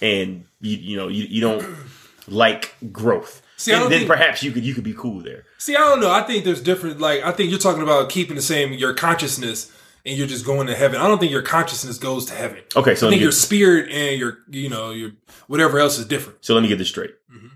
and 0.00 0.44
you 0.60 0.76
you 0.76 0.96
know 0.96 1.08
you, 1.08 1.24
you 1.24 1.40
don't 1.40 1.66
like 2.28 2.74
growth. 2.92 3.42
See, 3.60 3.74
I 3.74 3.80
then 3.80 3.90
think- 3.90 4.06
perhaps 4.06 4.42
you 4.42 4.52
could 4.52 4.64
you 4.64 4.72
could 4.72 4.84
be 4.84 4.94
cool 4.94 5.20
there. 5.20 5.44
See, 5.58 5.76
I 5.76 5.80
don't 5.80 6.00
know. 6.00 6.10
I 6.10 6.22
think 6.22 6.44
there's 6.46 6.62
different. 6.62 6.98
Like, 6.98 7.22
I 7.22 7.30
think 7.30 7.50
you're 7.50 7.58
talking 7.58 7.82
about 7.82 8.08
keeping 8.08 8.36
the 8.36 8.40
same 8.42 8.72
your 8.72 8.94
consciousness, 8.94 9.70
and 10.06 10.16
you're 10.16 10.26
just 10.26 10.46
going 10.46 10.66
to 10.68 10.74
heaven. 10.74 10.98
I 10.98 11.06
don't 11.06 11.18
think 11.18 11.30
your 11.30 11.42
consciousness 11.42 11.98
goes 11.98 12.24
to 12.26 12.34
heaven. 12.34 12.62
Okay, 12.74 12.94
so 12.94 13.06
I 13.08 13.10
think 13.10 13.20
your 13.20 13.32
spirit 13.32 13.90
and 13.90 14.18
your, 14.18 14.38
you 14.48 14.70
know, 14.70 14.92
your 14.92 15.10
whatever 15.46 15.78
else 15.78 15.98
is 15.98 16.06
different. 16.06 16.42
so 16.42 16.54
let 16.54 16.62
me 16.62 16.68
get 16.68 16.78
this 16.78 16.88
straight. 16.88 17.10
Mhm. 17.30 17.50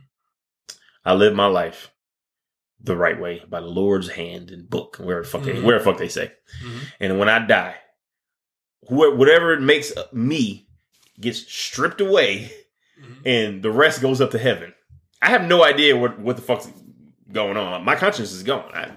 I 1.07 1.15
live 1.15 1.35
my 1.35 1.47
life 1.47 1.91
the 2.81 2.97
right 2.97 3.19
way 3.19 3.43
by 3.49 3.61
the 3.61 3.67
Lord's 3.67 4.11
hand 4.11 4.51
and 4.51 4.69
book, 4.69 4.97
wherever 4.99 5.23
the 5.23 5.29
fuck 5.29 5.45
they 5.45 5.53
Mhm. 5.53 5.63
where 5.63 5.79
the 5.79 5.85
fuck 5.87 5.97
they 5.97 6.09
say. 6.09 6.33
Mhm. 6.63 6.79
And 7.01 7.19
when 7.19 7.31
I 7.31 7.39
die, 7.47 7.77
wh- 8.89 9.17
whatever 9.17 9.59
makes 9.59 9.91
me 10.13 10.69
gets 11.19 11.51
stripped 11.51 12.03
away, 12.03 12.53
Mhm. 13.01 13.17
and 13.25 13.63
the 13.63 13.71
rest 13.71 14.03
goes 14.03 14.21
up 14.21 14.33
to 14.33 14.39
heaven. 14.39 14.74
I 15.25 15.31
have 15.31 15.45
no 15.49 15.65
idea 15.65 15.97
what 15.97 16.19
what 16.19 16.37
the 16.37 16.43
fuck's 16.43 16.69
going 17.33 17.57
on. 17.57 17.83
My 17.85 17.97
conscience 17.97 18.33
is 18.33 18.43
gone. 18.43 18.71
I, 18.75 18.91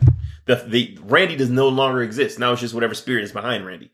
the 0.46 0.56
the 0.56 0.98
Randy 1.04 1.36
does 1.36 1.50
no 1.50 1.70
longer 1.70 2.02
exist. 2.04 2.38
Now 2.40 2.52
it's 2.52 2.62
just 2.62 2.74
whatever 2.74 2.94
spirit 2.94 3.24
is 3.24 3.32
behind 3.32 3.66
Randy. 3.66 3.92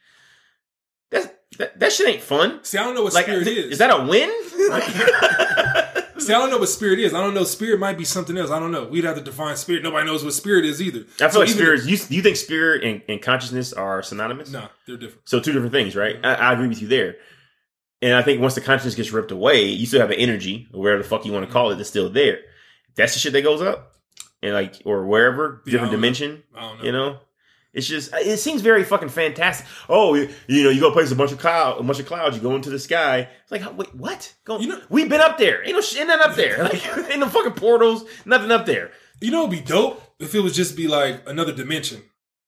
That's 1.12 1.28
that, 1.60 1.80
that 1.80 1.92
shit 1.92 2.08
ain't 2.08 2.22
fun. 2.24 2.64
See, 2.64 2.78
I 2.80 2.84
don't 2.84 2.96
know 2.96 3.04
what 3.04 3.14
Like, 3.14 3.26
spirit 3.26 3.48
is, 3.48 3.58
is. 3.66 3.72
is 3.74 3.78
that 3.78 3.92
a 3.92 4.04
win? 4.06 4.30
See, 6.18 6.32
I 6.32 6.38
don't 6.40 6.50
know 6.52 6.58
what 6.58 6.70
spirit 6.70 7.00
is. 7.00 7.14
I 7.14 7.20
don't 7.22 7.34
know. 7.34 7.44
Spirit 7.44 7.80
might 7.80 7.98
be 7.98 8.06
something 8.06 8.38
else. 8.38 8.50
I 8.50 8.58
don't 8.60 8.72
know. 8.72 8.86
We'd 8.86 9.04
have 9.04 9.18
to 9.18 9.22
define 9.22 9.58
spirit. 9.58 9.84
Nobody 9.84 10.06
knows 10.06 10.24
what 10.24 10.34
spirit 10.34 10.64
is 10.64 10.82
either. 10.82 11.00
I 11.00 11.04
feel 11.28 11.30
So 11.32 11.40
like 11.42 11.50
spirit. 11.50 11.84
You, 11.84 11.98
you 12.10 12.22
think 12.22 12.38
spirit 12.38 12.84
and, 12.84 13.02
and 13.10 13.22
consciousness 13.22 13.74
are 13.74 14.02
synonymous? 14.02 14.48
if- 14.48 14.54
No, 14.54 14.68
they're 14.88 14.96
different. 14.98 15.28
So 15.28 15.40
two 15.42 15.52
different 15.52 15.74
things, 15.74 15.96
right? 15.98 16.18
I, 16.24 16.34
I 16.36 16.54
agree 16.54 16.70
with 16.70 16.82
you 16.82 16.88
there. 16.88 17.18
And 18.04 18.14
I 18.14 18.22
think 18.22 18.42
once 18.42 18.54
the 18.56 18.62
consciousness 18.62 18.96
gets 18.96 19.12
ripped 19.12 19.32
away, 19.32 19.64
you 19.66 19.86
still 19.86 20.02
have 20.02 20.12
an 20.12 20.20
energy, 20.20 20.68
or 20.74 20.82
whatever 20.82 21.02
the 21.04 21.08
fuck 21.08 21.26
you 21.26 21.32
want 21.32 21.46
to 21.48 21.52
call 21.52 21.72
it, 21.72 21.78
that's 21.78 21.88
still 21.90 22.10
there. 22.10 22.40
That's 22.96 23.14
the 23.14 23.20
shit 23.20 23.32
that 23.34 23.44
goes 23.44 23.62
up, 23.62 23.94
and 24.42 24.54
like 24.54 24.82
or 24.84 25.06
wherever 25.08 25.62
Yeah, 25.66 25.72
different 25.72 25.94
know. 25.94 25.98
dimension. 25.98 26.44
I 26.54 26.62
don't 26.62 26.78
know. 26.80 26.84
You 26.84 26.92
know, 26.92 27.18
it's 27.74 27.88
just 27.88 28.12
it 28.14 28.38
seems 28.40 28.62
very 28.62 28.84
fucking 28.84 29.08
fantastic. 29.10 29.66
Oh, 29.88 30.16
you, 30.16 30.30
you 30.48 30.64
know, 30.64 30.70
you 30.70 30.82
go 30.82 30.92
place 30.92 31.12
a 31.12 31.16
bunch 31.16 31.32
of 31.32 31.40
cloud, 31.40 31.80
a 31.80 31.84
bunch 31.84 32.00
of 32.02 32.06
clouds, 32.06 32.36
you 32.36 32.42
go 32.42 32.56
into 32.56 32.70
the 32.70 32.78
sky. 32.78 33.30
It's 33.42 33.52
like, 33.52 33.78
wait, 33.78 33.96
what? 33.96 34.34
Go, 34.44 34.60
You 34.60 34.68
know- 34.68 34.82
we've 34.90 35.08
been 35.10 35.22
up 35.22 35.38
there. 35.38 35.64
Ain't 35.64 35.74
no 35.74 35.82
shit 35.82 36.06
nothing 36.06 36.30
up 36.30 36.36
there. 36.36 36.58
Like, 36.64 37.10
ain't 37.10 37.20
no 37.22 37.30
fucking 37.30 37.54
portals, 37.54 38.04
nothing 38.26 38.52
up 38.52 38.66
there. 38.66 38.92
You 39.22 39.32
know, 39.32 39.40
it'd 39.48 39.52
be 39.52 39.62
dope 39.62 40.04
if 40.20 40.36
it 40.36 40.42
was 40.42 40.56
just 40.56 40.76
be 40.76 40.88
like 40.90 41.24
another 41.28 41.54
dimension. 41.54 42.04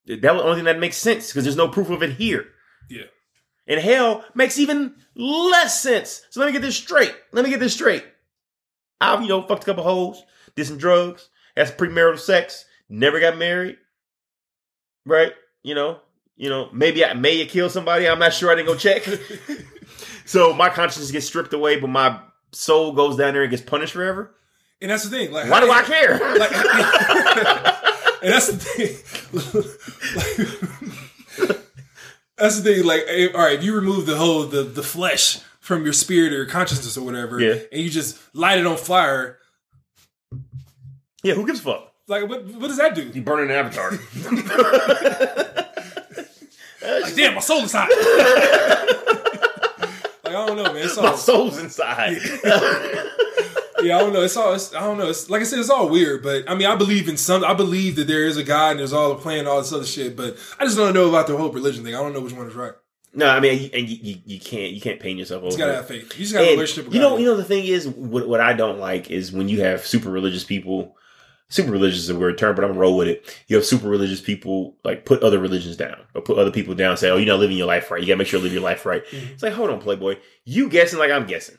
That 0.07 0.21
was 0.33 0.41
the 0.41 0.43
only 0.43 0.55
thing 0.57 0.65
that 0.65 0.79
makes 0.79 0.97
sense 0.97 1.27
because 1.31 1.45
there's 1.45 1.55
no 1.55 1.69
proof 1.69 1.89
of 1.89 2.03
it 2.03 2.11
here. 2.11 2.45
Yeah. 2.89 3.03
And 3.67 3.79
hell 3.79 4.23
makes 4.35 4.59
even 4.59 4.95
less 5.15 5.81
sense. 5.81 6.21
So 6.29 6.39
let 6.39 6.45
me 6.47 6.51
get 6.53 6.61
this 6.61 6.75
straight. 6.77 7.15
Let 7.31 7.43
me 7.43 7.49
get 7.51 7.59
this 7.59 7.73
straight. 7.73 8.05
I've, 9.01 9.21
you 9.21 9.27
know, 9.27 9.41
fucked 9.41 9.63
a 9.63 9.65
couple 9.65 9.83
hoes, 9.83 10.23
did 10.55 10.67
some 10.67 10.77
drugs, 10.77 11.29
had 11.57 11.67
some 11.69 11.77
premarital 11.77 12.19
sex, 12.19 12.65
never 12.89 13.19
got 13.19 13.37
married. 13.37 13.77
Right? 15.05 15.33
You 15.63 15.75
know, 15.75 15.99
you 16.37 16.49
know, 16.49 16.69
maybe 16.73 17.03
I 17.03 17.13
may 17.13 17.39
have 17.39 17.49
killed 17.49 17.71
somebody. 17.71 18.07
I'm 18.07 18.19
not 18.19 18.33
sure. 18.33 18.51
I 18.51 18.55
didn't 18.55 18.67
go 18.67 18.75
check. 18.75 19.03
so 20.25 20.53
my 20.53 20.69
conscience 20.69 21.09
gets 21.11 21.25
stripped 21.25 21.53
away, 21.53 21.79
but 21.79 21.87
my 21.87 22.19
soul 22.51 22.91
goes 22.93 23.15
down 23.17 23.33
there 23.33 23.41
and 23.43 23.51
gets 23.51 23.63
punished 23.63 23.93
forever. 23.93 24.35
And 24.81 24.91
that's 24.91 25.03
the 25.03 25.09
thing. 25.09 25.31
Like, 25.31 25.49
Why 25.49 25.61
do 25.61 25.71
how- 25.71 25.79
I 25.79 25.83
care? 25.83 26.19
Like, 26.37 26.51
and 28.23 28.33
that's 28.33 28.47
the 28.47 28.57
thing. 31.45 31.61
That's 32.37 32.59
the 32.61 32.73
thing. 32.75 32.83
Like, 32.85 33.03
eh, 33.07 33.27
all 33.33 33.41
right, 33.41 33.57
if 33.57 33.63
you 33.63 33.75
remove 33.75 34.05
the 34.05 34.15
whole 34.17 34.43
the 34.45 34.63
the 34.63 34.83
flesh 34.83 35.39
from 35.59 35.83
your 35.83 35.93
spirit 35.93 36.31
or 36.33 36.37
your 36.37 36.45
consciousness 36.45 36.95
or 36.97 37.03
whatever, 37.03 37.39
Yeah. 37.39 37.55
and 37.71 37.81
you 37.81 37.89
just 37.89 38.17
light 38.35 38.59
it 38.59 38.65
on 38.67 38.77
fire, 38.77 39.39
yeah, 41.23 41.33
who 41.33 41.45
gives 41.45 41.59
a 41.59 41.63
fuck? 41.63 41.91
like, 42.07 42.27
what 42.29 42.45
what 42.45 42.67
does 42.67 42.77
that 42.77 42.93
do? 42.95 43.03
You 43.13 43.21
burn 43.21 43.49
an 43.49 43.51
avatar. 43.51 43.91
Like, 47.01 47.15
damn, 47.15 47.33
my 47.33 47.39
soul 47.39 47.63
is 47.63 47.71
hot. 47.73 47.89
like, 47.89 47.99
I 50.35 50.45
don't 50.45 50.55
know, 50.55 50.65
man. 50.71 50.83
It's 50.85 50.95
my 50.97 51.15
soul's 51.15 51.57
inside. 51.57 52.17
yeah, 53.85 53.97
I 53.97 54.01
don't 54.01 54.13
know. 54.13 54.21
It's 54.21 54.35
all. 54.37 54.53
It's, 54.53 54.73
I 54.73 54.81
don't 54.81 54.97
know. 54.97 55.09
It's 55.09 55.29
like 55.29 55.41
I 55.41 55.45
said, 55.45 55.59
it's 55.59 55.69
all 55.69 55.89
weird. 55.89 56.23
But 56.23 56.49
I 56.49 56.55
mean, 56.55 56.67
I 56.67 56.75
believe 56.75 57.07
in 57.07 57.17
some. 57.17 57.43
I 57.43 57.53
believe 57.53 57.95
that 57.95 58.07
there 58.07 58.25
is 58.25 58.37
a 58.37 58.43
God 58.43 58.71
and 58.71 58.79
there's 58.79 58.93
all 58.93 59.09
the 59.09 59.21
plan, 59.21 59.47
all 59.47 59.59
this 59.59 59.73
other 59.73 59.85
shit. 59.85 60.15
But 60.15 60.37
I 60.59 60.65
just 60.65 60.77
don't 60.77 60.93
know 60.93 61.09
about 61.09 61.27
the 61.27 61.37
whole 61.37 61.51
religion 61.51 61.83
thing. 61.83 61.95
I 61.95 61.99
don't 62.01 62.13
know 62.13 62.21
which 62.21 62.33
one 62.33 62.47
is 62.47 62.55
right. 62.55 62.73
No, 63.13 63.29
I 63.29 63.39
mean, 63.39 63.69
and 63.73 63.87
you, 63.87 63.97
you, 64.01 64.21
you 64.25 64.39
can't 64.39 64.73
you 64.73 64.81
can't 64.81 64.99
paint 64.99 65.19
yourself 65.19 65.39
over. 65.39 65.45
You 65.45 65.51
just 65.51 65.59
gotta 65.59 65.75
have 65.75 65.87
faith. 65.87 66.13
You 66.17 66.25
just 66.25 66.33
gotta 66.33 66.45
a 66.45 66.49
And 66.49 66.57
relationship. 66.57 66.93
You 66.93 66.99
know, 66.99 67.11
God. 67.11 67.19
you 67.19 67.25
know, 67.25 67.37
the 67.37 67.45
thing 67.45 67.65
is, 67.65 67.87
what, 67.87 68.27
what 68.27 68.41
I 68.41 68.53
don't 68.53 68.79
like 68.79 69.09
is 69.09 69.31
when 69.31 69.47
you 69.47 69.61
have 69.61 69.85
super 69.85 70.09
religious 70.09 70.43
people 70.43 70.95
super 71.49 71.71
religious 71.71 71.99
is 71.99 72.09
a 72.09 72.17
weird 72.17 72.37
term, 72.37 72.55
but 72.55 72.63
I'm 72.63 72.71
gonna 72.71 72.79
roll 72.79 72.97
with 72.97 73.07
it. 73.07 73.39
You 73.47 73.55
have 73.55 73.65
super 73.65 73.87
religious 73.87 74.21
people 74.21 74.75
like 74.83 75.05
put 75.05 75.23
other 75.23 75.39
religions 75.39 75.77
down 75.77 75.97
or 76.13 76.21
put 76.21 76.37
other 76.37 76.51
people 76.51 76.75
down. 76.75 76.97
Say, 76.97 77.09
oh, 77.09 77.17
you're 77.17 77.27
not 77.27 77.39
living 77.39 77.57
your 77.57 77.67
life 77.67 77.91
right. 77.91 78.01
You 78.01 78.07
gotta 78.07 78.17
make 78.17 78.27
sure 78.27 78.39
you 78.39 78.43
live 78.43 78.53
your 78.53 78.61
life 78.61 78.85
right. 78.85 79.05
Mhm. 79.05 79.31
It's 79.31 79.43
like, 79.43 79.53
hold 79.53 79.69
on, 79.69 79.79
Playboy. 79.79 80.17
You 80.43 80.69
guessing 80.69 80.99
like 80.99 81.11
I'm 81.11 81.25
guessing. 81.25 81.57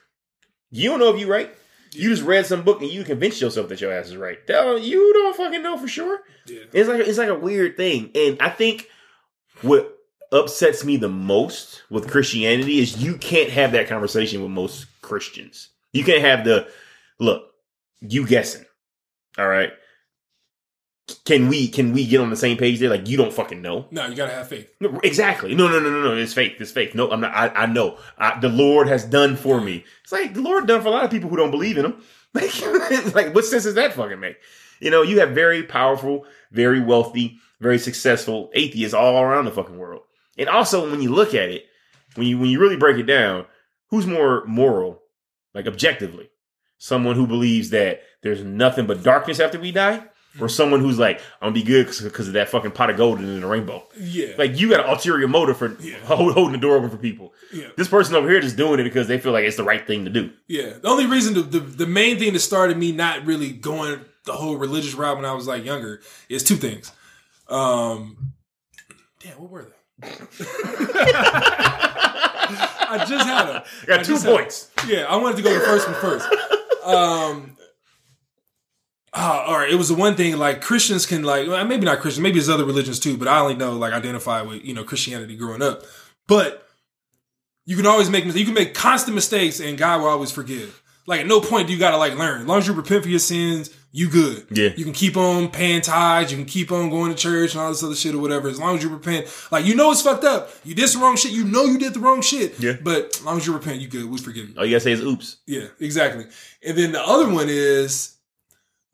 You 0.70 0.90
don't 0.90 0.98
know 0.98 1.12
if 1.14 1.20
you're 1.20 1.28
right. 1.28 1.54
You 1.98 2.10
just 2.10 2.22
read 2.22 2.46
some 2.46 2.62
book 2.62 2.82
and 2.82 2.90
you 2.90 3.04
convinced 3.04 3.40
yourself 3.40 3.68
that 3.68 3.80
your 3.80 3.92
ass 3.92 4.06
is 4.08 4.16
right. 4.16 4.44
That- 4.46 4.82
You 4.82 5.12
don't 5.12 5.36
fucking 5.36 5.62
know 5.62 5.76
for 5.78 5.88
sure. 5.88 6.20
Yeah. 6.46 6.60
It's 6.72 6.88
like 6.88 7.00
it's 7.06 7.18
like 7.18 7.28
a 7.28 7.38
weird 7.38 7.76
thing, 7.76 8.10
and 8.14 8.36
I 8.40 8.48
think 8.50 8.88
what 9.62 9.92
upsets 10.32 10.84
me 10.84 10.96
the 10.96 11.08
most 11.08 11.82
with 11.90 12.10
Christianity 12.10 12.78
is 12.80 13.02
you 13.02 13.16
can't 13.16 13.50
have 13.50 13.72
that 13.72 13.88
conversation 13.88 14.42
with 14.42 14.50
most 14.50 14.86
Christians. 15.02 15.70
You 15.92 16.04
can't 16.04 16.22
have 16.22 16.44
the 16.44 16.68
look. 17.18 17.44
You 18.00 18.26
guessing, 18.26 18.64
all 19.38 19.48
right? 19.48 19.70
Can 21.24 21.48
we 21.48 21.68
can 21.68 21.92
we 21.92 22.04
get 22.06 22.20
on 22.20 22.30
the 22.30 22.36
same 22.36 22.56
page 22.56 22.80
there? 22.80 22.90
Like 22.90 23.08
you 23.08 23.16
don't 23.16 23.32
fucking 23.32 23.62
know. 23.62 23.86
No, 23.92 24.06
you 24.06 24.16
gotta 24.16 24.32
have 24.32 24.48
faith. 24.48 24.72
No, 24.80 24.98
exactly. 25.04 25.54
No, 25.54 25.68
no, 25.68 25.78
no, 25.78 25.88
no, 25.90 26.02
no. 26.02 26.16
It's 26.16 26.32
fake. 26.34 26.56
It's 26.58 26.72
fake. 26.72 26.96
No, 26.96 27.10
I'm 27.10 27.20
not. 27.20 27.32
I, 27.32 27.48
I 27.48 27.66
know. 27.66 27.98
I, 28.18 28.40
the 28.40 28.48
Lord 28.48 28.88
has 28.88 29.04
done 29.04 29.36
for 29.36 29.60
me. 29.60 29.84
It's 30.02 30.10
like 30.10 30.34
the 30.34 30.40
Lord 30.40 30.66
done 30.66 30.82
for 30.82 30.88
a 30.88 30.90
lot 30.90 31.04
of 31.04 31.10
people 31.12 31.30
who 31.30 31.36
don't 31.36 31.52
believe 31.52 31.78
in 31.78 31.84
Him. 31.84 32.02
Like, 32.36 33.14
like 33.14 33.34
what 33.34 33.46
sense 33.46 33.64
does 33.64 33.76
that 33.76 33.94
fucking 33.94 34.20
make? 34.20 34.36
You 34.78 34.90
know, 34.90 35.00
you 35.00 35.20
have 35.20 35.30
very 35.30 35.62
powerful, 35.62 36.26
very 36.52 36.80
wealthy, 36.80 37.38
very 37.60 37.78
successful 37.78 38.50
atheists 38.52 38.92
all 38.92 39.22
around 39.22 39.46
the 39.46 39.50
fucking 39.52 39.78
world. 39.78 40.02
And 40.36 40.48
also, 40.48 40.90
when 40.90 41.00
you 41.00 41.14
look 41.14 41.34
at 41.34 41.48
it, 41.48 41.64
when 42.14 42.26
you 42.26 42.38
when 42.38 42.50
you 42.50 42.60
really 42.60 42.76
break 42.76 42.98
it 42.98 43.04
down, 43.04 43.46
who's 43.88 44.06
more 44.06 44.44
moral, 44.46 45.00
like 45.54 45.66
objectively? 45.66 46.28
Someone 46.78 47.16
who 47.16 47.26
believes 47.26 47.70
that 47.70 48.02
there's 48.22 48.44
nothing 48.44 48.86
but 48.86 49.02
darkness 49.02 49.40
after 49.40 49.58
we 49.58 49.72
die, 49.72 50.04
or 50.40 50.48
someone 50.48 50.80
who's 50.80 50.98
like, 50.98 51.18
I'm 51.40 51.52
gonna 51.52 51.54
be 51.54 51.62
good 51.62 51.86
because 51.86 52.26
of 52.28 52.34
that 52.34 52.48
fucking 52.48 52.72
pot 52.72 52.90
of 52.90 52.96
gold 52.96 53.18
in 53.20 53.40
the 53.40 53.46
rainbow. 53.46 53.86
Yeah. 53.98 54.34
Like 54.38 54.58
you 54.58 54.70
got 54.70 54.84
an 54.84 54.90
ulterior 54.90 55.28
motive 55.28 55.56
for 55.56 55.76
Yeah. 55.80 55.96
hold, 56.04 56.34
holding 56.34 56.52
the 56.52 56.58
door 56.58 56.76
open 56.76 56.90
for 56.90 56.96
people. 56.96 57.32
yeah. 57.52 57.68
This 57.76 57.88
person 57.88 58.14
over 58.14 58.28
here 58.28 58.40
just 58.40 58.56
doing 58.56 58.80
it 58.80 58.84
because 58.84 59.08
they 59.08 59.18
feel 59.18 59.32
like 59.32 59.44
it's 59.44 59.56
the 59.56 59.64
right 59.64 59.86
thing 59.86 60.04
to 60.04 60.10
do. 60.10 60.30
Yeah. 60.48 60.74
The 60.80 60.88
only 60.88 61.06
reason, 61.06 61.34
the, 61.34 61.42
the, 61.42 61.60
the 61.60 61.86
main 61.86 62.18
thing 62.18 62.32
that 62.32 62.40
started 62.40 62.76
me 62.76 62.92
not 62.92 63.24
really 63.24 63.50
going 63.52 64.00
the 64.24 64.32
whole 64.32 64.56
religious 64.56 64.94
route 64.94 65.16
when 65.16 65.24
I 65.24 65.32
was 65.34 65.46
like 65.46 65.64
younger 65.64 66.00
is 66.28 66.42
two 66.42 66.56
things. 66.56 66.90
Um, 67.48 68.32
damn, 69.20 69.34
what 69.40 69.50
were 69.50 69.62
they? 69.62 69.70
I 72.88 73.04
just 73.08 73.26
had 73.26 73.46
them. 73.46 73.62
Got 73.86 74.00
I 74.00 74.02
two 74.02 74.12
just 74.12 74.24
had- 74.24 74.34
points. 74.36 74.70
Yeah, 74.86 75.04
I 75.08 75.16
wanted 75.16 75.36
to 75.38 75.42
go 75.42 75.52
the 75.54 75.60
first 75.60 75.86
one 75.88 75.96
first. 76.00 76.28
Um, 76.84 77.55
ah, 79.16 79.46
all 79.46 79.58
right, 79.58 79.70
it 79.70 79.76
was 79.76 79.88
the 79.88 79.94
one 79.94 80.14
thing 80.14 80.36
like 80.36 80.60
Christians 80.60 81.06
can 81.06 81.22
like 81.22 81.48
maybe 81.66 81.84
not 81.84 82.00
Christians, 82.00 82.22
maybe 82.22 82.38
it's 82.38 82.48
other 82.48 82.64
religions 82.64 83.00
too, 83.00 83.16
but 83.16 83.28
I 83.28 83.40
only 83.40 83.56
know 83.56 83.72
like 83.72 83.92
identify 83.92 84.42
with 84.42 84.64
you 84.64 84.74
know 84.74 84.84
Christianity 84.84 85.36
growing 85.36 85.62
up. 85.62 85.82
But 86.28 86.66
you 87.64 87.76
can 87.76 87.86
always 87.86 88.10
make 88.10 88.24
mistakes. 88.24 88.40
You 88.40 88.46
can 88.46 88.54
make 88.54 88.74
constant 88.74 89.14
mistakes, 89.14 89.60
and 89.60 89.76
God 89.76 90.00
will 90.00 90.08
always 90.08 90.30
forgive. 90.30 90.82
Like 91.06 91.20
at 91.20 91.26
no 91.26 91.40
point 91.40 91.68
do 91.68 91.72
you 91.72 91.78
gotta 91.78 91.96
like 91.96 92.16
learn. 92.16 92.42
As 92.42 92.46
long 92.46 92.58
as 92.58 92.66
you 92.66 92.74
repent 92.74 93.04
for 93.04 93.08
your 93.08 93.18
sins, 93.18 93.70
you 93.92 94.10
good. 94.10 94.46
Yeah. 94.50 94.70
You 94.76 94.84
can 94.84 94.92
keep 94.92 95.16
on 95.16 95.48
paying 95.50 95.80
tithes. 95.80 96.30
You 96.30 96.36
can 96.36 96.46
keep 96.46 96.70
on 96.70 96.90
going 96.90 97.10
to 97.12 97.16
church 97.16 97.54
and 97.54 97.62
all 97.62 97.70
this 97.70 97.82
other 97.82 97.94
shit 97.94 98.14
or 98.14 98.18
whatever. 98.18 98.48
As 98.48 98.58
long 98.58 98.76
as 98.76 98.82
you 98.82 98.90
repent, 98.90 99.26
like 99.50 99.64
you 99.64 99.74
know 99.74 99.90
it's 99.90 100.02
fucked 100.02 100.24
up. 100.24 100.50
You 100.64 100.74
did 100.74 100.88
some 100.88 101.02
wrong 101.02 101.16
shit. 101.16 101.32
You 101.32 101.44
know 101.44 101.64
you 101.64 101.78
did 101.78 101.94
the 101.94 102.00
wrong 102.00 102.22
shit. 102.22 102.58
Yeah. 102.60 102.74
But 102.82 103.16
as 103.16 103.24
long 103.24 103.38
as 103.38 103.46
you 103.46 103.54
repent, 103.54 103.80
you 103.80 103.88
good. 103.88 104.04
We 104.04 104.18
forgive 104.18 104.50
you. 104.50 104.54
All 104.58 104.64
you 104.64 104.72
gotta 104.72 104.80
say 104.80 104.92
is 104.92 105.00
oops. 105.00 105.38
Yeah, 105.46 105.68
exactly. 105.80 106.26
And 106.66 106.76
then 106.76 106.92
the 106.92 107.00
other 107.00 107.32
one 107.32 107.46
is 107.48 108.15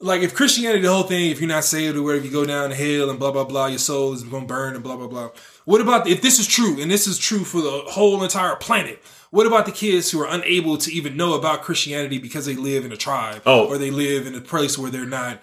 like 0.02 0.22
if 0.22 0.34
Christianity, 0.34 0.82
the 0.82 0.92
whole 0.92 1.04
thing, 1.04 1.30
if 1.30 1.40
you're 1.40 1.48
not 1.48 1.64
saved 1.64 1.96
or 1.96 2.02
wherever 2.02 2.24
you 2.24 2.30
go 2.30 2.44
down 2.44 2.70
to 2.70 2.74
hell 2.76 3.08
and 3.10 3.18
blah 3.18 3.30
blah 3.32 3.44
blah, 3.44 3.66
your 3.66 3.78
soul 3.78 4.12
is 4.12 4.22
going 4.22 4.42
to 4.42 4.46
burn 4.48 4.74
and 4.74 4.82
blah 4.82 4.96
blah 4.96 5.06
blah. 5.06 5.30
What 5.64 5.80
about 5.80 6.06
if 6.08 6.20
this 6.22 6.38
is 6.38 6.46
true 6.46 6.80
and 6.80 6.90
this 6.90 7.06
is 7.06 7.18
true 7.18 7.44
for 7.44 7.60
the 7.60 7.70
whole 7.88 8.22
entire 8.22 8.56
planet? 8.56 9.02
What 9.30 9.46
about 9.46 9.64
the 9.64 9.72
kids 9.72 10.10
who 10.10 10.20
are 10.20 10.28
unable 10.28 10.76
to 10.76 10.92
even 10.92 11.16
know 11.16 11.34
about 11.34 11.62
Christianity 11.62 12.18
because 12.18 12.44
they 12.44 12.54
live 12.54 12.84
in 12.84 12.92
a 12.92 12.96
tribe 12.96 13.40
Oh. 13.46 13.66
or 13.68 13.78
they 13.78 13.90
live 13.90 14.26
in 14.26 14.34
a 14.34 14.40
place 14.40 14.76
where 14.76 14.90
they're 14.90 15.06
not 15.06 15.40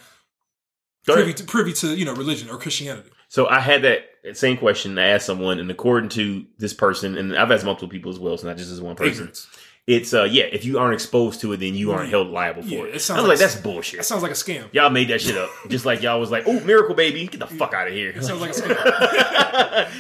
privy 1.06 1.34
to, 1.34 1.44
privy 1.44 1.74
to 1.74 1.96
you 1.96 2.06
know 2.06 2.14
religion 2.14 2.50
or 2.50 2.58
Christianity? 2.58 3.10
So 3.30 3.48
I 3.48 3.60
had 3.60 3.84
that 3.84 4.06
same 4.34 4.58
question 4.58 4.96
to 4.96 5.02
ask 5.02 5.26
someone, 5.26 5.60
and 5.60 5.70
according 5.72 6.10
to 6.12 6.46
this 6.58 6.74
person, 6.74 7.18
and 7.18 7.36
I've 7.38 7.52
asked 7.52 7.64
multiple 7.66 7.88
people 7.88 8.12
as 8.12 8.20
well, 8.20 8.38
so 8.38 8.48
not 8.48 8.58
just 8.58 8.70
this 8.72 8.80
one 8.80 8.96
person. 8.96 9.14
Ignorance. 9.14 9.48
It's 9.92 10.14
uh 10.14 10.26
yeah, 10.26 10.44
if 10.44 10.66
you 10.66 10.78
aren't 10.78 10.94
exposed 10.94 11.42
to 11.42 11.52
it, 11.54 11.58
then 11.62 11.74
you 11.74 11.92
aren't 11.92 12.10
held 12.12 12.28
liable 12.28 12.62
for 12.62 12.68
Yeah, 12.70 12.84
it. 12.84 12.90
it 12.90 12.96
I 12.96 12.98
sounds 13.00 13.22
was 13.24 13.28
like, 13.28 13.30
like- 13.30 13.40
that's 13.40 13.56
bullshit. 13.56 13.98
That 14.00 14.04
sounds 14.04 14.22
like 14.22 14.32
a 14.32 14.36
scam. 14.36 14.72
Y'all 14.72 14.92
made 14.92 15.08
that 15.08 15.20
shit 15.20 15.36
up. 15.36 15.50
Just 15.68 15.84
like 15.84 16.04
y'all 16.04 16.20
was 16.20 16.30
like, 16.30 16.44
oh, 16.46 16.60
miracle 16.60 16.94
baby, 16.94 17.26
get 17.26 17.40
the 17.40 17.48
fuck 17.48 17.74
out 17.74 17.88
of 17.88 17.94
here. 17.94 18.12
It 18.12 18.24
sounds 18.24 18.40
like 18.40 18.52
a 18.52 18.54
scam. 18.62 18.76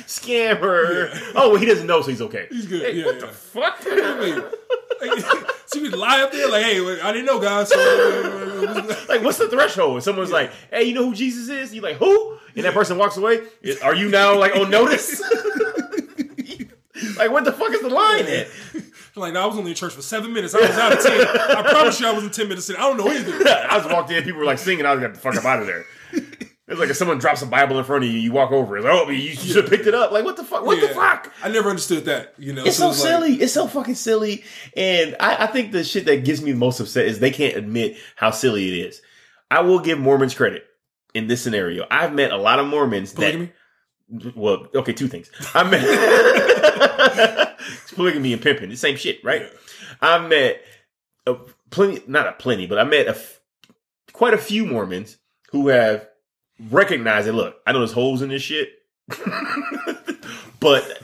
Scammer. 0.05 1.09
Oh, 1.35 1.49
well, 1.49 1.55
he 1.59 1.65
doesn't 1.65 1.87
know, 1.87 2.01
so 2.03 2.09
he's 2.11 2.21
okay. 2.21 2.47
He's 2.51 2.67
good. 2.67 2.83
Hey, 2.83 2.99
Yeah, 2.99 3.05
what 3.05 3.15
yeah. 3.15 3.21
the 3.21 3.27
fuck? 3.27 3.81
so 5.65 5.81
we 5.81 5.89
lie 5.89 6.21
up 6.21 6.31
there 6.31 6.47
like, 6.49 6.63
hey, 6.65 7.01
I 7.01 7.11
didn't 7.11 7.25
know, 7.25 7.39
guys. 7.39 7.69
So, 7.69 7.77
like, 9.09 9.23
what's 9.23 9.37
the 9.39 9.47
threshold? 9.49 10.03
Someone's 10.03 10.31
like, 10.31 10.51
hey, 10.71 10.83
you 10.83 10.93
know 10.93 11.05
who 11.05 11.15
Jesus 11.15 11.49
is? 11.49 11.73
You 11.73 11.81
like, 11.81 11.95
who? 11.97 12.37
And 12.55 12.63
that 12.65 12.73
person 12.75 12.97
walks 12.99 13.17
away. 13.17 13.41
Are 13.81 13.95
you 13.95 14.09
now 14.09 14.37
like 14.37 14.55
on 14.55 14.69
notice? 14.69 15.19
like, 17.17 17.31
what 17.31 17.43
the 17.45 17.53
fuck 17.53 17.71
is 17.71 17.81
the 17.81 17.89
line 17.89 18.25
at? 18.27 18.47
Like, 19.19 19.33
no, 19.33 19.43
I 19.43 19.45
was 19.45 19.57
only 19.57 19.71
in 19.71 19.75
church 19.75 19.93
for 19.93 20.01
seven 20.01 20.33
minutes. 20.33 20.53
I 20.55 20.61
was 20.61 20.69
out 20.71 20.93
of 20.93 21.01
ten. 21.03 21.21
I 21.21 21.61
promise 21.69 21.99
you, 21.99 22.07
I 22.07 22.11
was 22.11 22.23
in 22.23 22.29
ten 22.31 22.47
minutes 22.47 22.69
in. 22.69 22.75
I 22.75 22.79
don't 22.79 22.97
know 22.97 23.07
anything. 23.09 23.33
I 23.47 23.77
just 23.77 23.89
walked 23.91 24.11
in, 24.11 24.23
people 24.23 24.39
were 24.39 24.45
like 24.45 24.57
singing, 24.59 24.85
I 24.85 24.93
was 24.93 25.01
like, 25.03 25.13
the 25.13 25.19
fuck 25.19 25.35
up 25.35 25.45
out 25.45 25.61
of 25.61 25.67
there. 25.67 25.85
It's 26.71 26.79
like 26.79 26.89
if 26.91 26.97
someone 26.97 27.17
drops 27.17 27.41
a 27.41 27.47
Bible 27.47 27.79
in 27.79 27.83
front 27.83 28.03
of 28.03 28.11
you, 28.11 28.19
you 28.19 28.31
walk 28.31 28.51
over. 28.51 28.77
It's 28.77 28.83
like, 28.85 28.93
oh, 28.93 29.09
you, 29.09 29.17
you 29.17 29.35
should 29.35 29.55
have 29.63 29.69
picked 29.71 29.87
it 29.87 29.95
up. 29.95 30.11
Like, 30.11 30.23
what 30.23 30.37
the 30.37 30.43
fuck? 30.43 30.63
What 30.63 30.79
the 30.79 30.89
fuck? 30.89 31.33
I 31.43 31.49
never 31.49 31.67
understood 31.69 32.05
that. 32.05 32.35
You 32.37 32.53
know, 32.53 32.63
It's 32.63 32.77
so, 32.77 32.85
it 32.85 32.87
was 32.89 33.03
like- 33.03 33.09
silly. 33.11 33.33
it's 33.41 33.53
so 33.53 33.67
fucking 33.67 33.95
silly. 33.95 34.43
And 34.77 35.15
I, 35.19 35.45
I 35.45 35.47
think 35.47 35.71
the 35.71 35.83
shit 35.83 36.05
that 36.05 36.23
gets 36.23 36.41
me 36.43 36.51
the 36.51 36.59
most 36.59 36.79
upset 36.79 37.05
is 37.07 37.19
they 37.19 37.31
can't 37.31 37.57
admit 37.57 37.97
how 38.15 38.29
silly 38.29 38.67
it 38.67 38.85
is. 38.87 39.01
I 39.49 39.61
will 39.61 39.79
give 39.79 39.97
Mormons 39.97 40.35
credit 40.35 40.63
in 41.15 41.25
this 41.25 41.41
scenario. 41.41 41.87
I've 41.89 42.13
met 42.13 42.31
a 42.31 42.37
lot 42.37 42.59
of 42.59 42.67
Mormons 42.67 43.13
polygamy. 43.13 43.51
that, 44.11 44.37
well, 44.37 44.67
okay, 44.75 44.93
two 44.93 45.07
things. 45.07 45.31
I 45.55 45.63
met 45.63 45.81
it's 46.79 47.93
polygamy 47.93 48.33
and 48.33 48.41
pimping, 48.41 48.69
the 48.69 48.77
same 48.77 48.97
shit, 48.97 49.23
right? 49.23 49.49
I 50.01 50.19
met 50.27 50.61
a 51.25 51.35
plenty, 51.69 52.01
not 52.07 52.27
a 52.27 52.33
plenty, 52.33 52.67
but 52.67 52.79
I 52.79 52.83
met 52.83 53.07
a 53.07 53.11
f- 53.11 53.39
quite 54.13 54.33
a 54.33 54.37
few 54.37 54.65
Mormons 54.65 55.17
who 55.51 55.67
have 55.69 56.07
recognized 56.69 57.27
that. 57.27 57.33
Look, 57.33 57.57
I 57.65 57.71
know 57.71 57.79
there's 57.79 57.91
holes 57.91 58.21
in 58.21 58.29
this 58.29 58.41
shit, 58.41 58.69
but 60.59 61.01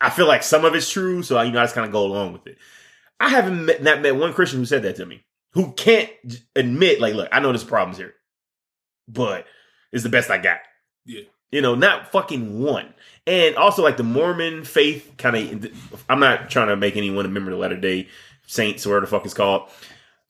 I 0.00 0.10
feel 0.10 0.26
like 0.26 0.42
some 0.42 0.64
of 0.64 0.74
it's 0.74 0.90
true, 0.90 1.22
so 1.22 1.36
I, 1.36 1.44
you 1.44 1.52
know 1.52 1.60
I 1.60 1.64
just 1.64 1.74
kind 1.74 1.86
of 1.86 1.92
go 1.92 2.04
along 2.04 2.32
with 2.32 2.46
it. 2.46 2.58
I 3.20 3.28
haven't 3.28 3.64
met, 3.64 3.82
not 3.82 4.02
met 4.02 4.16
one 4.16 4.32
Christian 4.32 4.58
who 4.60 4.66
said 4.66 4.82
that 4.82 4.96
to 4.96 5.06
me, 5.06 5.24
who 5.52 5.72
can't 5.72 6.10
admit, 6.56 7.00
like, 7.00 7.14
look, 7.14 7.28
I 7.32 7.40
know 7.40 7.48
there's 7.52 7.64
problems 7.64 7.96
here, 7.96 8.14
but 9.08 9.46
it's 9.92 10.02
the 10.02 10.08
best 10.08 10.30
I 10.30 10.38
got. 10.38 10.58
Yeah. 11.04 11.22
You 11.50 11.60
know, 11.62 11.74
not 11.74 12.10
fucking 12.10 12.60
one. 12.60 12.93
And 13.26 13.56
also, 13.56 13.82
like 13.82 13.96
the 13.96 14.02
Mormon 14.02 14.64
faith, 14.64 15.12
kind 15.16 15.64
of. 15.64 16.02
I'm 16.10 16.20
not 16.20 16.50
trying 16.50 16.68
to 16.68 16.76
make 16.76 16.96
anyone 16.96 17.24
a 17.24 17.28
member 17.28 17.50
of 17.50 17.56
the 17.56 17.60
Latter 17.62 17.76
Day 17.78 18.08
Saints 18.46 18.84
or 18.84 18.90
whatever 18.90 19.06
the 19.06 19.10
fuck 19.10 19.24
it's 19.24 19.32
called, 19.34 19.70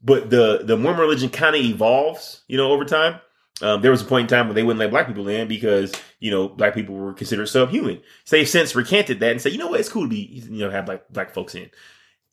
but 0.03 0.31
the 0.31 0.61
the 0.65 0.77
Mormon 0.77 1.01
religion 1.01 1.29
kind 1.31 1.57
of 1.57 1.63
evolves, 1.63 2.43
you 2.47 2.57
know, 2.57 2.71
over 2.71 2.85
time. 2.85 3.21
Um, 3.63 3.83
there 3.83 3.91
was 3.93 4.03
a 4.03 4.05
point 4.05 4.23
in 4.31 4.37
time 4.37 4.47
when 4.49 4.55
they 4.57 4.63
wouldn't 4.65 4.81
let 4.81 4.91
black 4.91 5.07
people 5.07 5.29
in 5.29 5.47
because 5.49 5.93
you 6.21 6.31
know 6.31 6.49
black 6.49 6.75
people 6.75 6.95
were 6.95 7.13
considered 7.13 7.47
subhuman. 7.47 8.01
So 8.25 8.37
they've 8.37 8.49
since 8.49 8.75
recanted 8.77 9.21
that 9.21 9.31
and 9.33 9.41
said, 9.41 9.53
you 9.53 9.59
know 9.59 9.69
what, 9.69 9.81
it's 9.81 9.89
cool 9.89 10.03
to 10.03 10.09
be 10.09 10.17
you 10.49 10.59
know 10.59 10.71
have 10.71 10.87
black 10.87 11.09
black 11.11 11.33
folks 11.35 11.55
in. 11.55 11.71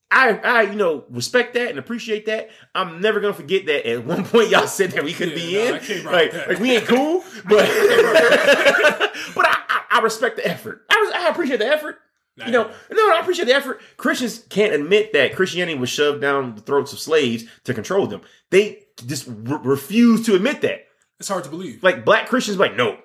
I 0.10 0.32
I 0.44 0.62
you 0.64 0.76
know 0.76 1.06
respect 1.10 1.54
that 1.54 1.70
and 1.70 1.80
appreciate 1.80 2.26
that. 2.26 2.50
I'm 2.76 3.02
never 3.02 3.20
gonna 3.20 3.34
forget 3.34 3.66
that 3.68 3.88
at 3.88 4.04
one 4.06 4.26
point 4.26 4.50
y'all 4.50 4.68
said 4.68 4.92
that 4.92 5.04
we 5.04 5.14
couldn't 5.14 5.38
Yeah, 5.40 5.78
be 5.80 5.94
no, 5.94 5.96
in. 5.96 6.08
I 6.08 6.12
like 6.12 6.48
like 6.48 6.60
we 6.60 6.76
ain't 6.76 6.88
cool, 6.88 7.24
but 7.46 7.66
but 9.36 9.46
I, 9.48 9.61
I 9.92 10.00
respect 10.00 10.38
the 10.38 10.48
effort. 10.48 10.86
I 10.90 10.98
was 10.98 11.12
I 11.14 11.28
appreciate 11.30 11.58
the 11.60 11.68
effort. 11.68 11.98
Nah, 12.38 12.46
You 12.46 12.52
know, 12.54 12.72
no, 12.92 13.14
I 13.14 13.20
appreciate 13.20 13.46
the 13.46 13.54
effort. 13.54 13.82
Christians 13.98 14.46
can't 14.50 14.74
admit 14.74 15.12
that 15.14 15.36
Christianity 15.36 15.78
was 15.78 15.90
shoved 15.90 16.22
down 16.22 16.56
the 16.56 16.62
throats 16.62 16.94
of 16.94 17.00
slaves 17.00 17.44
to 17.66 17.74
control 17.74 18.08
them. 18.08 18.22
They 18.52 18.84
just 19.06 19.26
re- 19.28 19.60
refuse 19.64 20.26
to 20.28 20.36
admit 20.36 20.62
that. 20.62 20.86
it's 21.20 21.28
hard 21.28 21.44
to 21.44 21.50
believe. 21.50 21.84
Like 21.84 22.06
black 22.06 22.28
Christians, 22.30 22.58
like 22.58 22.76
no, 22.76 22.98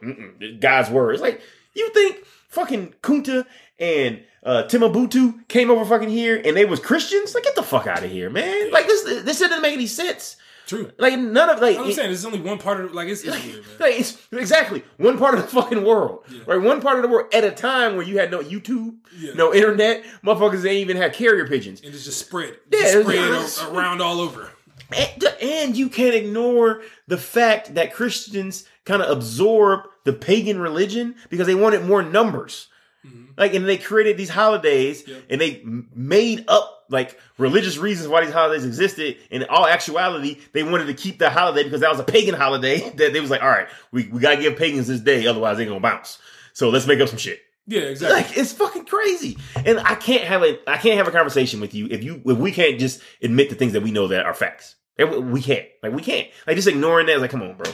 God's 0.61 0.91
word. 0.91 1.13
It's 1.15 1.23
like 1.23 1.41
you 1.75 1.91
think 1.91 2.25
fucking 2.49 2.95
Kunta 3.03 3.45
and 3.79 4.23
uh, 4.45 4.63
Timabutu 4.69 5.47
came 5.49 5.71
over 5.71 5.85
fucking 5.85 6.09
here 6.09 6.41
and 6.43 6.57
they 6.57 6.65
was 6.65 6.79
Christians? 6.81 7.35
Like 7.35 7.43
get 7.45 7.57
the 7.57 7.63
fuck 7.65 7.87
out 7.89 8.05
of 8.05 8.11
here, 8.11 8.31
man! 8.31 8.71
Like 8.71 8.87
this, 8.87 9.03
this 9.25 9.41
doesn't 9.41 9.61
make 9.61 9.75
any 9.75 9.89
sense. 9.89 10.37
True. 10.67 10.91
Like 10.99 11.17
none 11.19 11.49
of 11.49 11.61
like 11.61 11.79
I'm 11.79 11.93
saying 11.93 12.09
there's 12.09 12.25
only 12.25 12.41
one 12.41 12.59
part 12.59 12.81
of 12.81 12.93
like 12.93 13.09
it's, 13.09 13.23
it's 13.23 13.31
like, 13.31 13.45
weird, 13.45 13.65
like, 13.79 14.01
it's 14.01 14.19
exactly 14.33 14.83
one 14.97 15.17
part 15.17 15.35
of 15.35 15.43
the 15.43 15.49
fucking 15.49 15.85
world, 15.85 16.25
Yeah. 16.29 16.41
right? 16.47 16.61
One 16.61 16.81
part 16.81 16.97
of 16.97 17.03
the 17.03 17.09
world 17.09 17.33
at 17.33 17.45
a 17.45 17.53
time 17.53 17.95
where 17.97 18.05
you 18.05 18.19
had 18.19 18.31
no 18.33 18.41
YouTube, 18.41 18.97
Yeah. 19.17 19.35
no 19.35 19.55
internet, 19.55 20.05
motherfuckers 20.25 20.65
ain't 20.65 20.81
even 20.81 20.97
have 20.97 21.13
carrier 21.13 21.47
pigeons. 21.47 21.81
and 21.83 21.95
it's 21.95 22.05
just 22.05 22.19
spread. 22.19 22.57
Yeah, 22.73 22.81
Just 22.81 23.01
spread 23.01 23.17
it 23.17 23.31
was- 23.31 23.63
around 23.63 24.03
all 24.03 24.21
over. 24.21 24.51
And, 24.93 25.25
and 25.43 25.77
you 25.77 25.89
can't 25.89 26.15
ignore 26.15 26.83
the 27.09 27.17
fact 27.19 27.75
that 27.75 27.93
Christians 27.93 28.65
kind 28.85 29.03
of 29.03 29.11
absorb 29.11 29.81
the 30.05 30.13
pagan 30.13 30.59
religion 30.61 31.17
because 31.29 31.47
they 31.49 31.55
wanted 31.57 31.85
more 31.85 32.03
numbers. 32.03 32.69
Mm-hmm. 33.05 33.33
Like, 33.37 33.55
and 33.55 33.69
they 33.69 33.79
created 33.79 34.17
these 34.17 34.31
holidays 34.31 35.03
Yeah. 35.07 35.17
and 35.31 35.41
they 35.41 35.63
made 35.65 36.45
up 36.49 36.76
like 36.89 37.19
religious 37.39 37.79
reasons 37.79 38.09
why 38.09 38.25
these 38.25 38.33
holidays 38.33 38.65
existed. 38.65 39.17
In 39.31 39.45
all 39.45 39.67
actuality, 39.67 40.39
they 40.53 40.63
wanted 40.63 40.87
to 40.87 40.95
keep 40.95 41.19
the 41.19 41.31
holiday 41.31 41.65
because 41.65 41.81
that 41.81 41.91
was 41.91 42.01
a 42.01 42.05
pagan 42.05 42.35
holiday 42.35 42.91
that 42.97 43.13
they 43.13 43.21
was 43.21 43.31
like, 43.31 43.43
all 43.43 43.49
right, 43.49 43.69
we, 43.93 44.09
we 44.09 44.21
gotta 44.21 44.41
give 44.41 44.57
pagans 44.57 44.87
this 44.87 45.01
day, 45.01 45.27
otherwise 45.27 45.57
they 45.57 45.65
gonna 45.65 45.81
bounce. 45.81 46.19
So 46.53 46.71
let's 46.71 46.87
make 46.87 47.01
up 47.01 47.09
some 47.09 47.19
shit. 47.19 47.41
Yeah, 47.67 47.83
exactly. 47.83 48.23
Like 48.23 48.39
it's 48.39 48.53
fucking 48.53 48.85
crazy, 48.85 49.39
and 49.65 49.81
I 49.81 49.97
can't 49.97 50.25
have 50.25 50.43
a 50.43 50.59
I 50.71 50.79
can't 50.79 50.97
have 50.99 51.09
a 51.09 51.11
conversation 51.11 51.61
with 51.61 51.75
you 51.75 51.89
if 51.91 52.05
you 52.05 52.23
if 52.25 52.39
we 52.39 52.53
can't 52.53 52.79
just 52.79 53.03
admit 53.21 53.51
the 53.51 53.57
things 53.57 53.73
that 53.73 53.83
we 53.83 53.91
know 53.91 54.09
that 54.09 54.25
are 54.25 54.35
facts. 54.35 54.77
We 54.99 55.43
can't 55.43 55.67
like 55.83 55.93
we 55.93 56.03
can't 56.03 56.29
like 56.47 56.57
just 56.57 56.69
ignoring 56.69 57.07
that. 57.07 57.17
Is 57.17 57.21
like 57.21 57.33
come 57.33 57.43
on, 57.43 57.57
bro. 57.57 57.71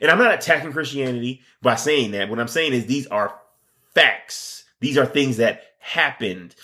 And 0.00 0.10
I'm 0.10 0.18
not 0.18 0.34
attacking 0.34 0.72
Christianity 0.72 1.42
by 1.62 1.76
saying 1.76 2.10
that. 2.10 2.28
What 2.28 2.40
I'm 2.40 2.48
saying 2.48 2.72
is 2.72 2.86
these 2.86 3.06
are 3.06 3.38
facts. 3.94 4.64
These 4.80 4.98
are 4.98 5.06
things 5.06 5.38
that 5.38 5.62
happened. 5.78 6.54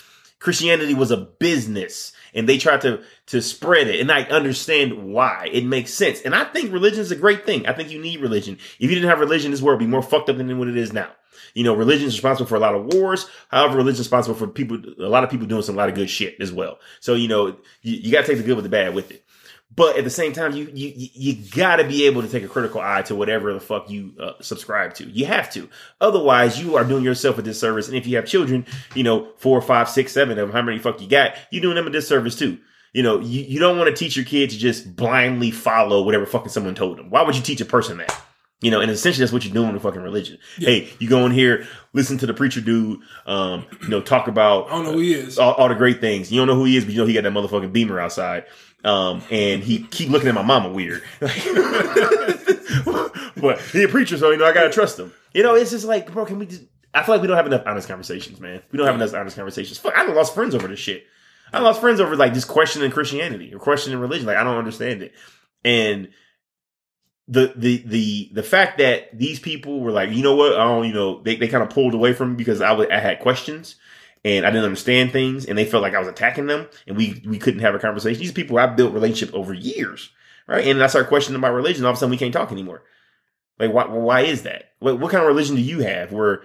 Christianity 0.43 0.93
was 0.93 1.09
a 1.09 1.15
business 1.15 2.11
and 2.33 2.49
they 2.49 2.57
tried 2.57 2.81
to 2.81 3.01
to 3.27 3.41
spread 3.41 3.87
it 3.87 4.01
and 4.01 4.11
I 4.11 4.23
understand 4.23 5.13
why. 5.13 5.49
It 5.49 5.65
makes 5.65 5.93
sense. 5.93 6.19
And 6.21 6.35
I 6.35 6.43
think 6.43 6.73
religion 6.73 6.99
is 6.99 7.11
a 7.11 7.15
great 7.15 7.45
thing. 7.45 7.65
I 7.65 7.71
think 7.71 7.91
you 7.91 8.01
need 8.01 8.19
religion. 8.19 8.55
If 8.77 8.89
you 8.89 8.95
didn't 8.95 9.09
have 9.09 9.21
religion, 9.21 9.51
this 9.51 9.61
world 9.61 9.79
would 9.79 9.85
be 9.85 9.89
more 9.89 10.01
fucked 10.01 10.29
up 10.29 10.35
than 10.35 10.59
what 10.59 10.67
it 10.67 10.75
is 10.75 10.91
now. 10.91 11.07
You 11.53 11.63
know, 11.63 11.73
religion 11.73 12.09
is 12.09 12.15
responsible 12.15 12.47
for 12.47 12.55
a 12.55 12.59
lot 12.59 12.75
of 12.75 12.93
wars. 12.93 13.25
However, 13.47 13.77
religion 13.77 13.93
is 13.93 13.99
responsible 13.99 14.35
for 14.35 14.47
people, 14.47 14.81
a 14.99 15.07
lot 15.07 15.23
of 15.23 15.29
people 15.29 15.47
doing 15.47 15.61
some 15.61 15.75
a 15.75 15.77
lot 15.77 15.87
of 15.87 15.95
good 15.95 16.09
shit 16.09 16.35
as 16.41 16.51
well. 16.51 16.77
So, 16.99 17.13
you 17.13 17.29
know, 17.29 17.55
you, 17.81 17.93
you 17.93 18.11
got 18.11 18.21
to 18.21 18.27
take 18.27 18.37
the 18.37 18.43
good 18.43 18.57
with 18.57 18.65
the 18.65 18.69
bad 18.69 18.93
with 18.93 19.11
it. 19.11 19.22
But 19.75 19.97
at 19.97 20.03
the 20.03 20.09
same 20.09 20.33
time, 20.33 20.53
you 20.55 20.69
you 20.73 20.93
you- 20.95 21.49
got 21.51 21.77
to 21.77 21.83
be 21.83 22.05
able 22.05 22.21
to 22.21 22.27
take 22.27 22.43
a 22.43 22.47
critical 22.47 22.81
eye 22.81 23.01
to 23.03 23.15
whatever 23.15 23.53
the 23.53 23.59
fuck 23.59 23.89
you 23.89 24.13
uh, 24.19 24.33
subscribe 24.41 24.93
to. 24.95 25.05
You 25.05 25.25
have 25.25 25.51
to. 25.53 25.69
Otherwise, 26.01 26.61
you 26.61 26.75
are 26.75 26.83
doing 26.83 27.03
yourself 27.03 27.37
a 27.37 27.41
disservice. 27.41 27.87
And 27.87 27.97
if 27.97 28.05
you 28.05 28.15
have 28.17 28.25
children, 28.25 28.65
you 28.93 29.03
know, 29.03 29.29
four, 29.37 29.61
five, 29.61 29.89
six, 29.89 30.11
seven 30.11 30.37
of 30.37 30.47
them, 30.47 30.51
how 30.51 30.61
many 30.61 30.79
fuck 30.79 31.01
you 31.01 31.07
got, 31.07 31.33
you 31.51 31.61
doing 31.61 31.75
them 31.75 31.87
a 31.87 31.89
disservice 31.89 32.35
too. 32.35 32.59
You 32.93 33.01
know, 33.01 33.19
you, 33.19 33.41
you 33.41 33.59
don't 33.59 33.77
want 33.79 33.89
to 33.89 33.95
teach 33.95 34.15
your 34.15 34.25
kid 34.25 34.51
to 34.51 34.57
just 34.57 34.95
blindly 34.95 35.49
follow 35.49 36.03
whatever 36.03 36.25
fucking 36.27 36.49
someone 36.49 36.75
told 36.75 36.97
them. 36.99 37.09
Why 37.09 37.23
would 37.23 37.35
you 37.35 37.41
teach 37.41 37.59
a 37.61 37.65
person 37.65 37.97
that? 37.97 38.15
You 38.61 38.71
know, 38.71 38.79
and 38.79 38.89
essentially 38.91 39.23
that's 39.23 39.33
what 39.33 39.43
you're 39.43 39.53
doing 39.53 39.73
with 39.73 39.81
fucking 39.81 40.01
religion. 40.01 40.37
Hey, 40.57 40.89
you 40.99 41.09
go 41.09 41.25
in 41.25 41.31
here, 41.33 41.67
listen 41.91 42.17
to 42.19 42.25
the 42.25 42.33
preacher 42.33 42.61
dude, 42.61 42.99
um, 43.25 43.65
you 43.81 43.89
know, 43.89 43.99
talk 44.01 44.27
about 44.29 44.67
I 44.67 44.75
don't 44.75 44.85
know 44.85 44.91
who 44.93 44.99
he 44.99 45.15
is. 45.15 45.37
all, 45.39 45.53
all 45.55 45.67
the 45.67 45.75
great 45.75 45.99
things. 45.99 46.31
You 46.31 46.39
don't 46.39 46.47
know 46.47 46.55
who 46.55 46.63
he 46.65 46.77
is, 46.77 46.85
but 46.85 46.93
you 46.93 46.99
know 46.99 47.05
he 47.05 47.13
got 47.13 47.23
that 47.23 47.33
motherfucking 47.33 47.73
beamer 47.73 47.99
outside. 47.99 48.45
Um, 48.83 49.23
and 49.31 49.63
he 49.63 49.83
keep 49.83 50.09
looking 50.09 50.27
at 50.27 50.35
my 50.35 50.41
mama 50.41 50.69
weird. 50.69 51.03
but 51.19 51.31
he 53.71 53.83
a 53.83 53.87
preacher, 53.87 54.17
so 54.17 54.31
you 54.31 54.37
know 54.37 54.45
I 54.45 54.53
gotta 54.53 54.69
trust 54.69 54.99
him. 54.99 55.13
You 55.33 55.43
know, 55.43 55.55
it's 55.55 55.71
just 55.71 55.85
like, 55.85 56.11
bro, 56.11 56.25
can 56.25 56.37
we 56.39 56.47
just? 56.47 56.63
I 56.93 57.03
feel 57.03 57.15
like 57.15 57.21
we 57.21 57.27
don't 57.27 57.37
have 57.37 57.47
enough 57.47 57.63
honest 57.65 57.87
conversations, 57.87 58.39
man. 58.39 58.61
We 58.71 58.77
don't 58.77 58.85
have 58.85 58.95
enough 58.95 59.13
honest 59.13 59.35
conversations. 59.35 59.77
Fuck, 59.77 59.95
I 59.95 60.05
lost 60.11 60.35
friends 60.35 60.53
over 60.53 60.67
this 60.67 60.79
shit. 60.79 61.05
I 61.53 61.59
lost 61.59 61.79
friends 61.79 61.99
over 61.99 62.15
like 62.15 62.33
just 62.33 62.47
questioning 62.47 62.91
Christianity 62.91 63.53
or 63.53 63.59
questioning 63.59 63.99
religion. 63.99 64.25
Like 64.25 64.37
I 64.37 64.43
don't 64.43 64.57
understand 64.57 65.01
it. 65.01 65.13
And 65.63 66.09
the 67.27 67.53
the 67.55 67.83
the 67.85 68.29
the 68.33 68.43
fact 68.43 68.79
that 68.79 69.17
these 69.17 69.39
people 69.39 69.79
were 69.79 69.91
like, 69.91 70.11
you 70.11 70.23
know 70.23 70.35
what, 70.35 70.53
I 70.53 70.65
don't, 70.65 70.85
you 70.85 70.93
know, 70.93 71.21
they, 71.21 71.35
they 71.35 71.47
kind 71.47 71.63
of 71.63 71.69
pulled 71.69 71.93
away 71.93 72.13
from 72.13 72.31
me 72.31 72.35
because 72.35 72.59
I 72.59 72.73
was 72.73 72.87
I 72.91 72.99
had 72.99 73.19
questions 73.19 73.75
and 74.25 74.45
I 74.45 74.49
didn't 74.49 74.65
understand 74.65 75.11
things, 75.11 75.45
and 75.45 75.57
they 75.57 75.65
felt 75.65 75.83
like 75.83 75.95
I 75.95 75.99
was 75.99 76.07
attacking 76.07 76.47
them, 76.47 76.67
and 76.87 76.95
we 76.95 77.21
we 77.25 77.37
couldn't 77.37 77.59
have 77.61 77.75
a 77.75 77.79
conversation. 77.79 78.21
These 78.21 78.31
people 78.31 78.57
I 78.57 78.67
built 78.67 78.93
relationship 78.93 79.33
over 79.35 79.53
years, 79.53 80.11
right? 80.47 80.65
And 80.65 80.81
I 80.81 80.87
started 80.87 81.09
questioning 81.09 81.39
about 81.39 81.53
religion. 81.53 81.85
All 81.85 81.91
of 81.91 81.97
a 81.97 81.99
sudden, 81.99 82.11
we 82.11 82.17
can't 82.17 82.33
talk 82.33 82.51
anymore. 82.51 82.83
Like, 83.59 83.73
why? 83.73 83.85
Why 83.85 84.21
is 84.21 84.43
that? 84.43 84.71
What, 84.79 84.99
what 84.99 85.11
kind 85.11 85.23
of 85.23 85.27
religion 85.27 85.55
do 85.55 85.61
you 85.61 85.79
have? 85.79 86.11
Where 86.11 86.43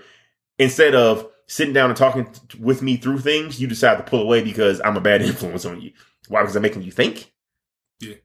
instead 0.58 0.94
of 0.94 1.28
sitting 1.46 1.72
down 1.72 1.90
and 1.90 1.96
talking 1.96 2.26
t- 2.26 2.58
with 2.58 2.82
me 2.82 2.96
through 2.96 3.20
things, 3.20 3.60
you 3.60 3.66
decide 3.66 3.96
to 3.96 4.02
pull 4.02 4.22
away 4.22 4.42
because 4.42 4.80
I'm 4.84 4.96
a 4.96 5.00
bad 5.00 5.22
influence 5.22 5.64
on 5.64 5.80
you. 5.80 5.92
Why? 6.28 6.42
Because 6.42 6.56
I'm 6.56 6.62
making 6.62 6.82
you 6.82 6.92
think. 6.92 7.32
Yeah. 8.00 8.16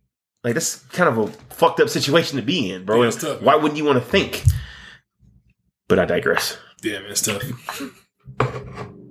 Like 0.44 0.56
that's 0.56 0.78
kind 0.88 1.10
of 1.10 1.18
a 1.18 1.28
fucked 1.54 1.80
up 1.80 1.90
situation 1.90 2.38
to 2.38 2.44
be 2.44 2.72
in, 2.72 2.86
bro. 2.86 3.02
Yeah, 3.02 3.08
it's 3.08 3.22
tough, 3.22 3.42
why 3.42 3.56
wouldn't 3.56 3.78
you 3.78 3.86
want 3.86 4.04
to 4.04 4.06
think? 4.06 4.44
But 5.88 6.00
I 6.00 6.06
digress. 6.06 6.58
Damn, 6.82 7.06
it's 7.06 7.22
tough. 7.22 7.44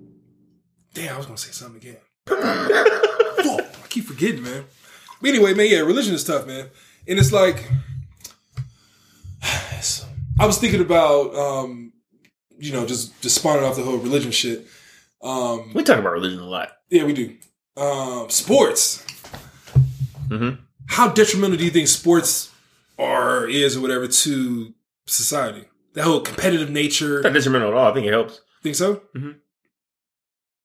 Damn, 0.95 1.15
I 1.15 1.17
was 1.19 1.27
gonna 1.27 1.39
say 1.39 1.53
something 1.53 1.77
again. 1.81 1.97
I 2.29 3.69
keep 3.89 4.05
forgetting, 4.05 4.43
man. 4.43 4.65
But 5.21 5.31
anyway, 5.31 5.55
man, 5.55 5.69
yeah, 5.71 5.79
religion 5.81 6.15
is 6.15 6.25
tough, 6.25 6.47
man. 6.47 6.69
And 7.09 7.19
it's 7.19 7.33
like 7.33 7.69
I 10.39 10.47
was 10.47 10.59
thinking 10.59 10.81
about 10.81 11.35
um, 11.35 11.93
you 12.59 12.73
know, 12.73 12.87
just 12.87 13.21
just 13.23 13.37
spawning 13.37 13.65
off 13.65 13.77
the 13.77 13.83
whole 13.83 13.99
religion 13.99 14.31
shit. 14.31 14.67
Um 15.23 15.73
We 15.75 15.83
talk 15.85 15.99
about 15.99 16.13
religion 16.13 16.41
a 16.41 16.45
lot. 16.47 16.71
yeah, 16.91 17.05
we 17.05 17.13
do. 17.13 17.37
Um 17.77 18.29
sports. 18.31 19.05
Mm-hmm. 20.29 20.61
How 20.87 21.09
detrimental 21.09 21.57
do 21.59 21.65
you 21.65 21.71
think 21.71 21.89
sports 21.89 22.51
are 22.99 23.47
is 23.47 23.77
or 23.77 23.81
whatever 23.81 24.07
to 24.09 24.75
society? 25.07 25.67
That 25.95 26.05
whole 26.05 26.21
competitive 26.21 26.71
nature. 26.71 27.21
Not 27.23 27.33
detrimental 27.35 27.69
at 27.69 27.75
all. 27.75 27.91
I 27.91 27.95
think 27.95 28.07
it 28.07 28.13
helps. 28.13 28.41
Think 28.63 28.77
so? 28.77 29.03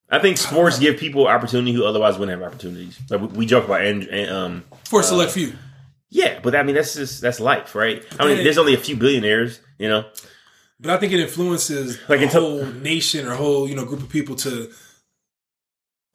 I 0.09 0.19
think 0.19 0.37
sports 0.37 0.79
give 0.79 0.97
people 0.97 1.27
opportunity 1.27 1.73
who 1.73 1.83
otherwise 1.85 2.17
wouldn't 2.17 2.39
have 2.39 2.47
opportunities. 2.47 2.97
Like 3.09 3.21
we, 3.21 3.27
we 3.27 3.45
joke 3.45 3.65
about, 3.65 3.81
and, 3.81 4.03
and 4.03 4.31
um, 4.31 4.63
For 4.85 5.01
a 5.01 5.03
select 5.03 5.31
few. 5.31 5.53
yeah, 6.09 6.39
but 6.41 6.55
I 6.55 6.63
mean 6.63 6.75
that's 6.75 6.93
just 6.95 7.21
that's 7.21 7.39
life, 7.39 7.75
right? 7.75 8.03
I 8.19 8.25
mean, 8.25 8.37
there's 8.43 8.57
only 8.57 8.73
a 8.73 8.77
few 8.77 8.95
billionaires, 8.95 9.59
you 9.77 9.89
know. 9.89 10.05
But 10.79 10.91
I 10.91 10.97
think 10.97 11.11
it 11.11 11.19
influences 11.19 11.97
Like 12.07 12.21
a 12.21 12.27
whole 12.27 12.63
nation 12.65 13.27
or 13.27 13.33
whole 13.35 13.67
you 13.67 13.75
know 13.75 13.83
group 13.85 14.01
of 14.01 14.09
people 14.09 14.35
to, 14.37 14.71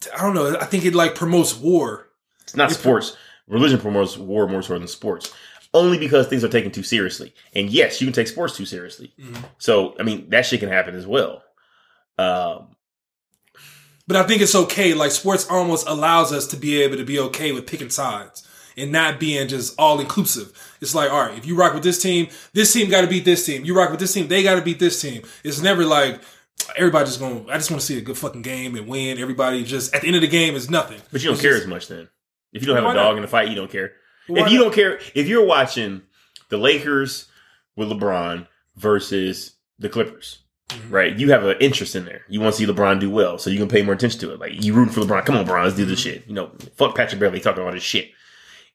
to. 0.00 0.14
I 0.18 0.22
don't 0.22 0.34
know. 0.34 0.56
I 0.60 0.64
think 0.66 0.84
it 0.84 0.94
like 0.94 1.14
promotes 1.14 1.56
war. 1.56 2.08
It's 2.42 2.56
not 2.56 2.70
If- 2.70 2.78
sports. 2.78 3.16
Religion 3.48 3.80
promotes 3.80 4.16
war 4.16 4.46
more 4.48 4.62
so 4.62 4.78
than 4.78 4.86
sports, 4.88 5.34
only 5.74 5.98
because 5.98 6.28
things 6.28 6.44
are 6.44 6.48
taken 6.48 6.70
too 6.70 6.84
seriously. 6.84 7.34
And 7.54 7.68
yes, 7.68 8.00
you 8.00 8.06
can 8.06 8.14
take 8.14 8.28
sports 8.28 8.56
too 8.56 8.64
seriously. 8.64 9.12
Mhm. 9.20 9.44
So 9.58 9.94
I 9.98 10.04
mean 10.04 10.30
that 10.30 10.46
shit 10.46 10.60
can 10.60 10.68
happen 10.70 10.94
as 10.94 11.06
well. 11.06 11.42
Um, 12.18 12.71
But 14.06 14.16
I 14.16 14.24
think 14.24 14.42
it's 14.42 14.54
okay. 14.54 14.94
Like 14.94 15.10
sports 15.12 15.46
almost 15.48 15.88
allows 15.88 16.32
us 16.32 16.46
to 16.48 16.56
be 16.56 16.82
able 16.82 16.96
to 16.96 17.04
be 17.04 17.18
okay 17.20 17.52
with 17.52 17.66
picking 17.66 17.90
sides 17.90 18.46
and 18.76 18.90
not 18.90 19.20
being 19.20 19.48
just 19.48 19.74
all 19.78 20.00
inclusive. 20.00 20.52
It's 20.80 20.94
like, 20.94 21.10
all 21.10 21.20
right, 21.26 21.38
if 21.38 21.46
you 21.46 21.54
rock 21.56 21.74
with 21.74 21.82
this 21.84 22.02
team, 22.02 22.28
this 22.52 22.72
team 22.72 22.90
got 22.90 23.02
to 23.02 23.06
beat 23.06 23.24
this 23.24 23.44
team. 23.46 23.64
You 23.64 23.76
rock 23.76 23.90
with 23.90 24.00
this 24.00 24.12
team, 24.12 24.28
they 24.28 24.42
got 24.42 24.56
to 24.56 24.62
beat 24.62 24.78
this 24.78 25.00
team. 25.00 25.22
It's 25.44 25.60
never 25.62 25.84
like 25.84 26.20
everybody 26.76 27.04
just 27.06 27.20
going. 27.20 27.48
I 27.50 27.54
just 27.58 27.70
want 27.70 27.80
to 27.80 27.86
see 27.86 27.98
a 27.98 28.02
good 28.02 28.18
fucking 28.18 28.42
game 28.42 28.74
and 28.76 28.86
win. 28.88 29.18
Everybody 29.18 29.62
just 29.64 29.94
at 29.94 30.00
the 30.02 30.06
end 30.08 30.16
of 30.16 30.22
the 30.22 30.28
game 30.28 30.54
is 30.54 30.68
nothing. 30.70 31.00
but 31.12 31.20
you 31.22 31.26
don't 31.28 31.34
It's 31.34 31.42
care 31.42 31.52
just- 31.52 31.62
as 31.64 31.68
much 31.68 31.88
then. 31.88 32.08
If 32.52 32.60
you 32.62 32.66
don't 32.66 32.76
have 32.76 32.84
a 32.84 32.88
dog 32.94 32.94
not? 33.12 33.16
in 33.16 33.22
the 33.22 33.28
fight, 33.28 33.48
you 33.48 33.54
don't 33.54 33.70
care. 33.70 33.92
Why 34.26 34.44
if 34.44 34.50
you 34.52 34.58
not? 34.58 34.64
don't 34.64 34.74
care, 34.74 34.98
if 35.14 35.26
you're 35.26 35.46
watching 35.46 36.02
the 36.50 36.58
Lakers 36.58 37.26
with 37.76 37.88
LeBron 37.88 38.46
versus 38.76 39.54
the 39.78 39.88
Clippers, 39.88 40.41
Mhm. 40.72 40.90
right? 40.92 41.16
You 41.16 41.30
have 41.30 41.44
an 41.44 41.56
interest 41.60 41.94
in 41.96 42.04
there. 42.04 42.22
You 42.28 42.40
want 42.40 42.54
to 42.54 42.58
see 42.58 42.66
LeBron 42.72 43.00
do 43.00 43.10
well, 43.10 43.38
so 43.38 43.50
you 43.50 43.58
can 43.58 43.68
pay 43.68 43.82
more 43.82 43.94
attention 43.94 44.20
to 44.20 44.32
it. 44.32 44.40
Like 44.40 44.62
you 44.64 44.74
rooting 44.74 44.92
for 44.92 45.00
LeBron. 45.00 45.24
Come 45.26 45.36
on, 45.36 45.46
LeBron, 45.46 45.64
let's 45.64 45.76
do 45.76 45.84
this 45.84 46.00
shit. 46.00 46.24
You 46.26 46.34
know, 46.34 46.50
fuck 46.76 46.94
Patrick 46.96 47.20
Beverley 47.20 47.40
talking 47.40 47.62
all 47.62 47.72
this 47.72 47.82
shit. 47.82 48.10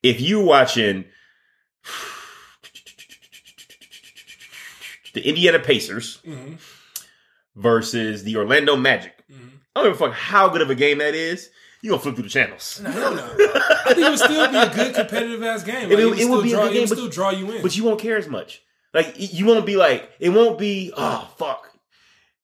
If 0.04 0.22
you 0.22 0.40
watching 0.42 1.06
the 5.14 5.28
Indiana 5.28 5.60
Pacers 5.60 6.20
Mhm. 6.28 6.58
versus 7.56 8.24
the 8.24 8.36
Orlando 8.38 8.76
Magic, 8.76 9.16
Mhm. 9.32 9.50
I 9.76 9.84
don't 9.84 9.92
give 9.94 10.02
a 10.02 10.06
fuck 10.08 10.14
how 10.14 10.50
good 10.50 10.62
of 10.62 10.70
a 10.70 10.76
game 10.76 10.98
that 11.00 11.16
is. 11.16 11.50
You 11.82 11.92
gonna 11.92 12.02
flip 12.02 12.16
through 12.16 12.24
the 12.24 12.30
channels. 12.30 12.82
Hell 12.84 13.16
no. 13.16 13.24
I 13.24 13.94
think 13.94 14.00
it 14.00 14.10
would 14.10 14.20
still 14.20 14.52
be 14.52 14.58
a 14.58 14.70
good 14.74 14.96
competitive 14.96 15.44
ass 15.44 15.64
game. 15.64 15.92
It- 15.92 15.92
Like, 15.92 16.00
it 16.00 16.06
would 16.06 16.10
would 16.10 16.18
still 16.20 16.42
be 16.42 16.50
a 16.50 16.56
draw, 16.56 16.64
good 16.64 16.74
game, 16.74 16.78
It 16.78 16.80
would 16.82 16.90
but- 16.90 16.98
still 16.98 17.10
draw 17.10 17.30
you 17.30 17.52
in. 17.52 17.62
but 17.62 17.78
you 17.78 17.84
won't 17.84 18.00
care 18.02 18.18
as 18.18 18.28
much. 18.28 18.62
Like 18.94 19.14
you 19.18 19.46
won't 19.46 19.66
be 19.66 19.76
like 19.76 20.10
it 20.20 20.30
won't 20.30 20.58
be 20.58 20.92
oh 20.98 21.30
fuck, 21.38 21.67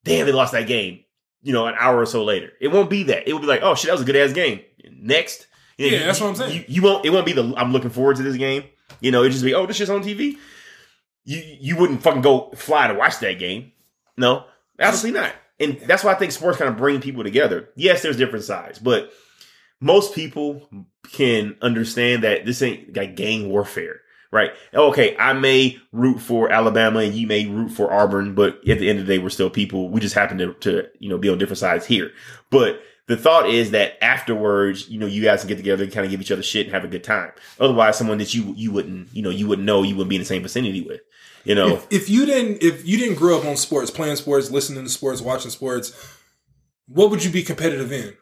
damn 0.03 0.25
they 0.25 0.31
lost 0.31 0.53
that 0.53 0.67
game. 0.67 0.99
You 1.41 1.51
know, 1.53 1.67
an 1.67 1.75
hour 1.77 1.99
or 1.99 2.05
so 2.05 2.23
later, 2.23 2.51
it 2.61 2.69
won't 2.69 2.89
be 2.89 3.03
that. 3.03 3.27
It 3.27 3.33
will 3.33 3.39
be 3.41 3.47
like 3.47 3.61
oh 3.63 3.75
shit, 3.75 3.87
that 3.87 3.93
was 3.93 4.01
a 4.01 4.05
good 4.05 4.15
ass 4.15 4.33
game. 4.33 4.61
Next, 4.91 5.47
You 5.77 5.85
know, 5.87 5.91
Yeah, 5.93 5.99
you- 5.99 6.05
that's 6.05 6.21
what 6.21 6.27
I'm 6.29 6.35
saying. 6.35 6.53
You, 6.55 6.65
you 6.67 6.81
won't. 6.81 7.05
It 7.05 7.09
won't 7.09 7.25
be 7.25 7.33
the 7.33 7.53
I'm 7.57 7.71
looking 7.73 7.89
forward 7.89 8.15
to 8.17 8.23
this 8.23 8.37
game. 8.37 8.63
You 9.01 9.11
know, 9.11 9.23
it 9.23 9.29
just 9.31 9.43
be 9.43 9.53
oh 9.53 9.65
this 9.65 9.75
shit's 9.77 9.89
on 9.89 10.03
TV. 10.03 10.37
You 11.25 11.41
you 11.59 11.75
wouldn't 11.77 12.01
fucking 12.03 12.21
go 12.21 12.51
fly 12.55 12.87
to 12.87 12.93
watch 12.93 13.19
that 13.19 13.39
game. 13.39 13.71
No, 14.17 14.45
absolutely 14.79 15.19
not. 15.21 15.33
And 15.59 15.79
that's 15.85 16.03
why 16.03 16.11
I 16.11 16.15
think 16.15 16.31
sports 16.31 16.57
kind 16.57 16.69
of 16.69 16.77
bring 16.77 16.99
people 17.01 17.23
together. 17.23 17.69
Yes, 17.75 18.01
there's 18.01 18.17
different 18.17 18.43
sides, 18.45 18.79
but 18.79 19.11
most 19.79 20.15
people 20.15 20.67
can 21.11 21.55
understand 21.61 22.23
that 22.23 22.45
this 22.45 22.61
ain't 22.61 22.95
like 22.95 23.15
gang 23.15 23.49
warfare, 23.49 24.01
right? 24.33 24.51
Okay, 24.73 25.15
I 25.17 25.33
may 25.33 25.77
root 25.91 26.19
for 26.19 26.51
Alabama 26.51 26.99
and 26.99 27.13
you 27.13 27.27
may 27.27 27.45
root 27.45 27.69
for 27.69 27.93
Auburn, 27.93 28.33
but 28.33 28.55
at 28.67 28.79
the 28.79 28.89
end 28.89 28.99
of 28.99 29.05
the 29.05 29.13
day, 29.13 29.19
we're 29.19 29.29
still 29.29 29.51
people. 29.51 29.89
We 29.89 30.01
just 30.01 30.15
happen 30.15 30.39
to, 30.39 30.53
to 30.55 30.87
you 30.99 31.07
know, 31.07 31.19
be 31.19 31.29
on 31.29 31.37
different 31.37 31.59
sides 31.59 31.85
here. 31.85 32.11
But 32.49 32.81
the 33.05 33.15
thought 33.15 33.47
is 33.47 33.71
that 33.71 34.03
afterwards, 34.03 34.89
you 34.89 34.99
know, 34.99 35.05
you 35.05 35.21
guys 35.21 35.41
can 35.41 35.49
get 35.49 35.57
together 35.57 35.83
and 35.83 35.93
kind 35.93 36.03
of 36.03 36.09
give 36.09 36.19
each 36.19 36.31
other 36.31 36.41
shit 36.41 36.65
and 36.65 36.73
have 36.73 36.83
a 36.83 36.87
good 36.87 37.03
time. 37.03 37.31
Otherwise, 37.59 37.95
someone 37.95 38.17
that 38.17 38.33
you 38.33 38.55
you 38.57 38.71
wouldn't, 38.71 39.09
you 39.13 39.21
know, 39.21 39.29
you 39.29 39.47
wouldn't 39.47 39.67
know, 39.67 39.83
you 39.83 39.95
wouldn't 39.95 40.09
be 40.09 40.15
in 40.15 40.21
the 40.21 40.25
same 40.25 40.41
vicinity 40.41 40.81
with. 40.81 41.01
You 41.43 41.53
know, 41.53 41.75
If, 41.75 41.87
if 41.91 42.09
you 42.09 42.25
didn't, 42.25 42.63
if 42.63 42.87
you 42.87 42.97
didn't 42.97 43.15
grow 43.15 43.37
up 43.37 43.45
on 43.45 43.55
sports, 43.55 43.91
playing 43.91 44.15
sports, 44.15 44.49
listening 44.49 44.83
to 44.83 44.89
sports, 44.89 45.21
watching 45.21 45.51
sports, 45.51 45.93
what 46.87 47.11
would 47.11 47.23
you 47.23 47.29
be 47.29 47.43
competitive 47.43 47.91
in? 47.91 48.15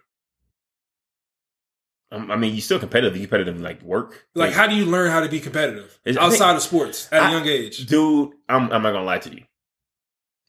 Um, 2.14 2.30
I 2.30 2.36
mean, 2.36 2.54
you're 2.54 2.62
still 2.62 2.80
competitive. 2.80 3.16
You're 3.16 3.28
competitive 3.28 3.56
in 3.56 3.64
like 3.64 3.82
work. 3.84 4.26
Like, 4.36 4.52
how 4.54 4.68
do 4.68 4.76
you 4.76 4.86
learn 4.86 5.10
how 5.12 5.22
to 5.22 5.30
be 5.30 5.40
competitive 5.40 5.98
outside 6.18 6.48
think- 6.48 6.58
of 6.58 6.62
sports 6.64 7.08
at 7.12 7.22
a 7.22 7.26
I- 7.26 7.32
young 7.32 7.48
age? 7.48 7.86
dude, 7.86 8.32
I'm 8.50 8.64
I'm 8.72 8.82
not 8.84 8.92
gonna 8.92 9.04
lie 9.06 9.20
to 9.20 9.34
you. 9.34 9.44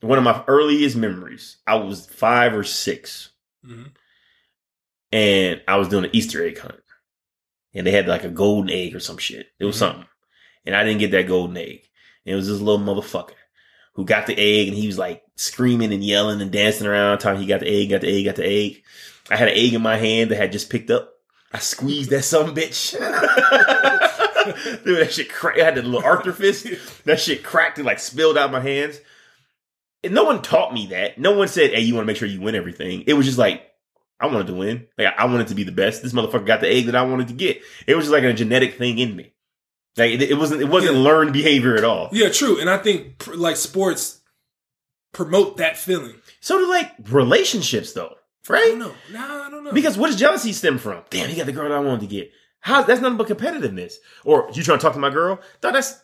One 0.00 0.18
of 0.18 0.24
my 0.24 0.42
earliest 0.48 0.96
memories, 0.96 1.58
I 1.66 1.76
was 1.76 2.06
five 2.06 2.56
or 2.56 2.64
six, 2.64 3.30
Mhm. 3.64 3.92
and 5.12 5.62
I 5.68 5.76
was 5.76 5.88
doing 5.88 6.04
an 6.04 6.10
Easter 6.12 6.44
egg 6.44 6.58
hunt, 6.58 6.80
and 7.74 7.86
they 7.86 7.90
had 7.92 8.08
like 8.08 8.24
a 8.24 8.28
golden 8.28 8.70
egg 8.70 8.94
or 8.96 9.00
some 9.00 9.18
shit. 9.18 9.46
It 9.60 9.64
was 9.64 9.76
Mhm. 9.76 9.80
something, 9.80 10.06
and 10.66 10.74
I 10.74 10.82
didn't 10.84 10.98
get 11.00 11.10
that 11.12 11.28
golden 11.28 11.56
egg. 11.56 11.88
And 12.24 12.32
it 12.32 12.36
was 12.36 12.48
this 12.48 12.60
little 12.60 12.84
motherfucker 12.84 13.34
who 13.94 14.04
got 14.04 14.26
the 14.26 14.36
egg, 14.38 14.68
and 14.68 14.76
he 14.76 14.86
was 14.86 14.98
like 14.98 15.22
screaming 15.36 15.92
and 15.92 16.02
yelling 16.04 16.40
and 16.40 16.50
dancing 16.50 16.86
around, 16.86 17.18
talking 17.18 17.40
he 17.40 17.46
got 17.46 17.60
the 17.60 17.68
egg, 17.68 17.90
got 17.90 18.00
the 18.00 18.08
egg, 18.08 18.24
got 18.24 18.36
the 18.36 18.46
egg. 18.46 18.82
I 19.30 19.36
had 19.36 19.48
an 19.48 19.56
egg 19.56 19.74
in 19.74 19.82
my 19.82 19.96
hand 19.96 20.30
that 20.30 20.38
I 20.38 20.42
had 20.42 20.52
just 20.52 20.70
picked 20.70 20.90
up. 20.90 21.11
I 21.52 21.58
squeezed 21.58 22.10
that 22.10 22.22
some 22.24 22.54
bitch. 22.54 22.92
Dude, 24.84 24.98
that 24.98 25.12
shit 25.12 25.30
cracked. 25.32 25.58
I 25.60 25.64
had 25.64 25.74
the 25.76 25.82
little 25.82 26.02
Arthur 26.04 26.32
fist. 26.32 26.66
That 27.04 27.20
shit 27.20 27.42
cracked 27.42 27.78
and 27.78 27.86
like 27.86 27.98
spilled 27.98 28.38
out 28.38 28.52
my 28.52 28.60
hands. 28.60 29.00
And 30.04 30.14
no 30.14 30.24
one 30.24 30.40
taught 30.42 30.72
me 30.72 30.86
that. 30.88 31.18
No 31.18 31.36
one 31.36 31.48
said, 31.48 31.72
"Hey, 31.72 31.80
you 31.82 31.94
want 31.94 32.04
to 32.04 32.06
make 32.06 32.16
sure 32.16 32.26
you 32.28 32.40
win 32.40 32.54
everything." 32.54 33.04
It 33.06 33.14
was 33.14 33.26
just 33.26 33.38
like 33.38 33.62
I 34.20 34.26
wanted 34.26 34.46
to 34.48 34.54
win. 34.54 34.86
Like 34.98 35.14
I 35.18 35.26
wanted 35.26 35.48
to 35.48 35.54
be 35.54 35.62
the 35.64 35.72
best. 35.72 36.02
This 36.02 36.12
motherfucker 36.12 36.46
got 36.46 36.60
the 36.60 36.68
egg 36.68 36.86
that 36.86 36.96
I 36.96 37.02
wanted 37.02 37.28
to 37.28 37.34
get. 37.34 37.60
It 37.86 37.94
was 37.94 38.06
just 38.06 38.12
like 38.12 38.24
a 38.24 38.32
genetic 38.32 38.78
thing 38.78 38.98
in 38.98 39.14
me. 39.16 39.32
Like 39.96 40.12
it, 40.12 40.22
it 40.22 40.38
wasn't. 40.38 40.62
It 40.62 40.68
wasn't 40.68 40.96
Yeah. 40.96 41.02
learned 41.02 41.32
behavior 41.32 41.76
at 41.76 41.84
all. 41.84 42.08
Yeah, 42.12 42.30
true. 42.30 42.58
And 42.60 42.70
I 42.70 42.78
think 42.78 43.18
pr- 43.18 43.34
like 43.34 43.56
sports 43.56 44.20
promote 45.12 45.58
that 45.58 45.76
feeling. 45.76 46.14
So 46.40 46.58
do 46.58 46.68
like 46.68 46.90
relationships 47.10 47.92
though, 47.92 48.14
right? 48.48 48.64
don't 48.68 48.78
know. 48.78 48.94
I 49.18 49.48
don't 49.50 49.64
know. 49.64 49.72
Because 49.72 49.96
what 49.98 50.08
does 50.08 50.16
jealousy 50.18 50.52
stem 50.52 50.78
from? 50.78 51.02
Damn, 51.10 51.28
he 51.28 51.36
got 51.36 51.46
the 51.46 51.52
girl 51.52 51.68
that 51.68 51.74
I 51.74 51.80
wanted 51.80 52.00
to 52.00 52.06
get. 52.06 52.30
How 52.60 52.82
that's 52.82 53.00
nothing 53.00 53.16
but 53.18 53.28
competitiveness. 53.28 53.94
Or 54.24 54.48
you 54.54 54.62
trying 54.62 54.78
to 54.78 54.82
talk 54.82 54.92
to 54.94 54.98
my 55.00 55.10
girl? 55.10 55.40
No, 55.62 55.72
that's 55.72 56.00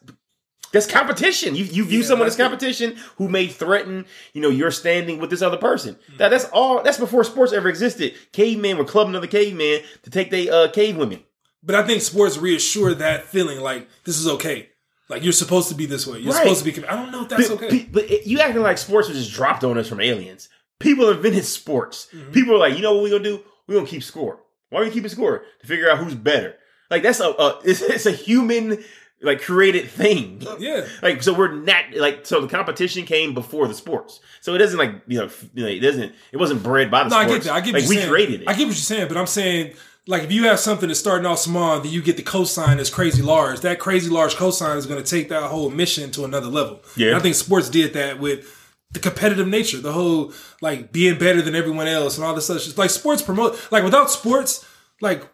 that's 0.72 0.86
competition. 0.86 1.54
You 1.54 1.64
you 1.64 1.84
view 1.84 2.00
Yeah, 2.00 2.06
someone 2.06 2.26
as 2.28 2.36
competition 2.36 2.96
who 3.16 3.28
may 3.28 3.46
threaten, 3.46 4.06
you 4.34 4.42
know, 4.42 4.48
your 4.50 4.70
standing 4.70 5.18
with 5.20 5.30
this 5.30 5.40
other 5.40 5.56
person. 5.56 5.96
Mm. 6.12 6.18
That 6.18 6.28
that's 6.30 6.44
all. 6.46 6.82
That's 6.82 6.98
before 6.98 7.22
sports 7.24 7.52
ever 7.52 7.68
existed. 7.68 8.14
Cavemen 8.32 8.76
were 8.76 8.84
clubbing 8.84 9.14
other 9.14 9.26
cavemen 9.28 9.82
to 10.02 10.10
take 10.10 10.30
they 10.30 10.50
uh 10.50 10.68
cave 10.70 10.96
women. 10.96 11.22
but 11.62 11.74
I 11.74 11.86
think 11.86 12.02
sports 12.02 12.36
reassure 12.36 12.92
that 12.94 13.24
feeling 13.24 13.60
like 13.60 13.88
this 14.04 14.18
is 14.18 14.26
okay. 14.28 14.68
Like 15.08 15.22
you're 15.22 15.32
supposed 15.32 15.68
to 15.70 15.74
be 15.74 15.86
this 15.86 16.06
way. 16.06 16.18
You're 16.18 16.32
Right. 16.34 16.42
supposed 16.42 16.64
to 16.64 16.70
be. 16.72 16.86
I 16.86 16.96
don't 16.96 17.12
know 17.12 17.22
if 17.22 17.28
that's 17.30 17.48
But- 17.48 17.62
okay. 17.62 17.88
But, 17.90 18.26
you 18.26 18.40
acting 18.40 18.62
like 18.62 18.76
sports 18.78 19.08
was 19.08 19.16
just 19.16 19.32
dropped 19.32 19.64
on 19.64 19.78
us 19.78 19.88
from 19.88 20.00
aliens. 20.00 20.48
People 20.80 21.10
invented 21.10 21.44
sports. 21.44 22.08
Mhm. 22.14 22.32
People 22.32 22.54
are 22.54 22.58
like, 22.58 22.76
you 22.76 22.82
know 22.82 22.94
what 22.94 23.02
we're 23.04 23.10
gonna 23.10 23.24
do? 23.24 23.40
We're 23.66 23.76
gonna 23.76 23.86
keep 23.86 24.02
score. 24.02 24.40
Why 24.70 24.80
are 24.80 24.84
we 24.84 24.90
keeping 24.90 25.08
score? 25.10 25.42
To 25.60 25.66
figure 25.66 25.90
out 25.90 25.98
who's 25.98 26.14
better. 26.14 26.54
Like 26.90 27.02
that's 27.02 27.20
a, 27.20 27.28
a 27.30 27.60
it's, 27.64 27.80
it's 27.82 28.06
a 28.06 28.12
human 28.12 28.82
like 29.20 29.42
created 29.42 29.88
thing. 29.90 30.42
Yeah. 30.58 30.86
Like 31.02 31.22
so 31.22 31.32
we're 31.34 31.52
not 31.52 31.84
like 31.96 32.24
so 32.26 32.40
the 32.40 32.48
competition 32.48 33.04
came 33.04 33.34
before 33.34 33.66
the 33.66 33.74
sports. 33.74 34.20
So 34.40 34.54
it 34.54 34.58
doesn't 34.58 34.78
like 34.78 35.02
you 35.08 35.18
know, 35.18 35.24
f- 35.26 35.44
you 35.54 35.62
know 35.64 35.68
it 35.68 35.80
doesn't 35.80 36.14
it 36.32 36.36
wasn't 36.36 36.62
bred 36.62 36.90
by 36.90 37.02
the 37.04 37.10
No, 37.10 37.16
I 37.16 37.26
get 37.26 37.42
that. 37.42 37.52
I 37.52 37.60
get 37.60 37.74
like 37.74 37.82
what 37.84 37.92
you're 37.92 38.00
saying. 38.02 38.08
created 38.10 38.42
it. 38.42 38.48
I 38.48 38.52
get 38.52 38.60
what 38.66 38.68
you're 38.68 38.74
saying, 38.76 39.08
but 39.08 39.16
I'm 39.16 39.26
saying 39.26 39.74
like 40.06 40.22
if 40.22 40.32
you 40.32 40.44
have 40.44 40.60
something 40.60 40.86
that's 40.88 41.00
starting 41.00 41.26
off 41.26 41.40
small, 41.40 41.80
then 41.80 41.90
you 41.92 42.00
get 42.00 42.16
the 42.16 42.22
cosign 42.22 42.78
as 42.78 42.88
crazy 42.90 43.20
large. 43.22 43.60
That 43.60 43.78
crazy 43.80 44.08
large 44.08 44.36
cosign 44.36 44.76
is 44.76 44.86
going 44.86 45.02
to 45.02 45.10
take 45.10 45.28
that 45.30 45.42
whole 45.42 45.68
mission 45.70 46.10
to 46.12 46.24
another 46.24 46.46
level. 46.46 46.80
Yeah. 46.96 47.08
And 47.08 47.16
I 47.16 47.20
think 47.20 47.34
sports 47.34 47.68
did 47.68 47.92
that 47.94 48.18
with 48.20 48.57
the 48.90 48.98
competitive 48.98 49.46
nature, 49.46 49.78
the 49.78 49.92
whole 49.92 50.32
like 50.60 50.92
being 50.92 51.18
better 51.18 51.42
than 51.42 51.54
everyone 51.54 51.86
else 51.86 52.16
and 52.16 52.24
all 52.24 52.34
this 52.34 52.46
stuff. 52.46 52.78
Like 52.78 52.90
sports 52.90 53.22
promote 53.22 53.70
like 53.70 53.84
without 53.84 54.10
sports, 54.10 54.66
like 55.00 55.28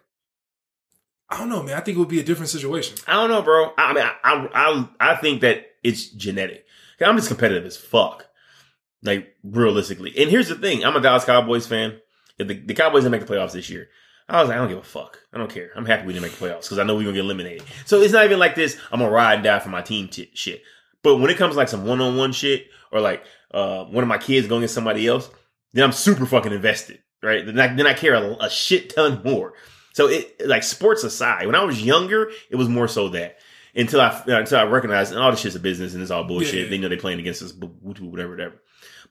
I 1.29 1.37
don't 1.37 1.49
know, 1.49 1.63
man. 1.63 1.77
I 1.77 1.81
think 1.81 1.95
it 1.95 1.99
would 1.99 2.09
be 2.09 2.19
a 2.19 2.23
different 2.23 2.49
situation. 2.49 2.97
I 3.07 3.13
don't 3.13 3.29
know, 3.29 3.41
bro. 3.41 3.71
I 3.77 3.93
mean, 3.93 4.03
I 4.03 4.13
I 4.23 4.49
I, 4.53 4.87
I 4.99 5.15
think 5.15 5.41
that 5.41 5.65
it's 5.83 6.09
genetic. 6.09 6.65
I'm 7.01 7.15
just 7.17 7.27
competitive 7.27 7.65
as 7.65 7.77
fuck. 7.77 8.27
Like 9.03 9.35
realistically, 9.43 10.13
and 10.17 10.29
here's 10.29 10.49
the 10.49 10.55
thing: 10.55 10.83
I'm 10.83 10.95
a 10.95 11.01
Dallas 11.01 11.25
Cowboys 11.25 11.67
fan. 11.67 11.99
If 12.37 12.47
the, 12.47 12.55
the 12.55 12.73
Cowboys 12.73 13.03
didn't 13.03 13.11
make 13.11 13.25
the 13.25 13.33
playoffs 13.33 13.53
this 13.53 13.69
year, 13.69 13.87
I 14.27 14.41
was 14.41 14.49
like, 14.49 14.57
I 14.57 14.59
don't 14.59 14.69
give 14.69 14.79
a 14.79 14.83
fuck. 14.83 15.19
I 15.31 15.37
don't 15.37 15.49
care. 15.49 15.69
I'm 15.75 15.85
happy 15.85 16.07
we 16.07 16.13
didn't 16.13 16.23
make 16.23 16.37
the 16.37 16.45
playoffs 16.45 16.63
because 16.63 16.79
I 16.79 16.83
know 16.83 16.95
we're 16.95 17.03
gonna 17.03 17.13
get 17.13 17.25
eliminated. 17.25 17.63
So 17.85 18.01
it's 18.01 18.13
not 18.13 18.25
even 18.25 18.39
like 18.39 18.55
this. 18.55 18.77
I'm 18.91 18.99
gonna 18.99 19.11
ride 19.11 19.35
and 19.35 19.43
die 19.43 19.59
for 19.59 19.69
my 19.69 19.81
team 19.81 20.07
t- 20.07 20.31
shit. 20.33 20.63
But 21.03 21.17
when 21.17 21.29
it 21.29 21.37
comes 21.37 21.53
to 21.53 21.57
like 21.57 21.69
some 21.69 21.85
one 21.85 22.01
on 22.01 22.17
one 22.17 22.31
shit 22.31 22.67
or 22.91 22.99
like 22.99 23.23
uh, 23.55 23.85
one 23.85 24.03
of 24.03 24.07
my 24.07 24.17
kids 24.17 24.47
going 24.47 24.61
against 24.61 24.75
somebody 24.75 25.07
else, 25.07 25.29
then 25.73 25.85
I'm 25.85 25.93
super 25.93 26.25
fucking 26.25 26.51
invested, 26.51 27.01
right? 27.23 27.45
Then 27.45 27.59
I, 27.59 27.73
then 27.73 27.87
I 27.87 27.93
care 27.93 28.13
a, 28.13 28.35
a 28.41 28.49
shit 28.49 28.93
ton 28.93 29.21
more. 29.23 29.53
So 29.93 30.07
it 30.07 30.45
like 30.45 30.63
sports 30.63 31.05
aside, 31.05 31.45
when 31.45 31.55
I 31.55 31.63
was 31.63 31.81
younger, 31.81 32.29
it 32.49 32.57
was 32.57 32.67
more 32.67 32.89
so 32.89 33.09
that 33.09 33.37
until 33.73 34.01
I 34.01 34.21
until 34.27 34.59
I 34.59 34.63
recognized 34.63 35.13
and 35.13 35.21
all 35.21 35.31
this 35.31 35.39
shit's 35.39 35.55
a 35.55 35.59
business 35.59 35.93
and 35.93 36.01
it's 36.01 36.11
all 36.11 36.25
bullshit. 36.25 36.53
Yeah, 36.53 36.63
yeah. 36.63 36.69
They 36.69 36.77
know 36.77 36.89
they 36.89 36.97
playing 36.97 37.19
against 37.19 37.41
us, 37.41 37.53
whatever, 37.53 38.31
whatever. 38.31 38.61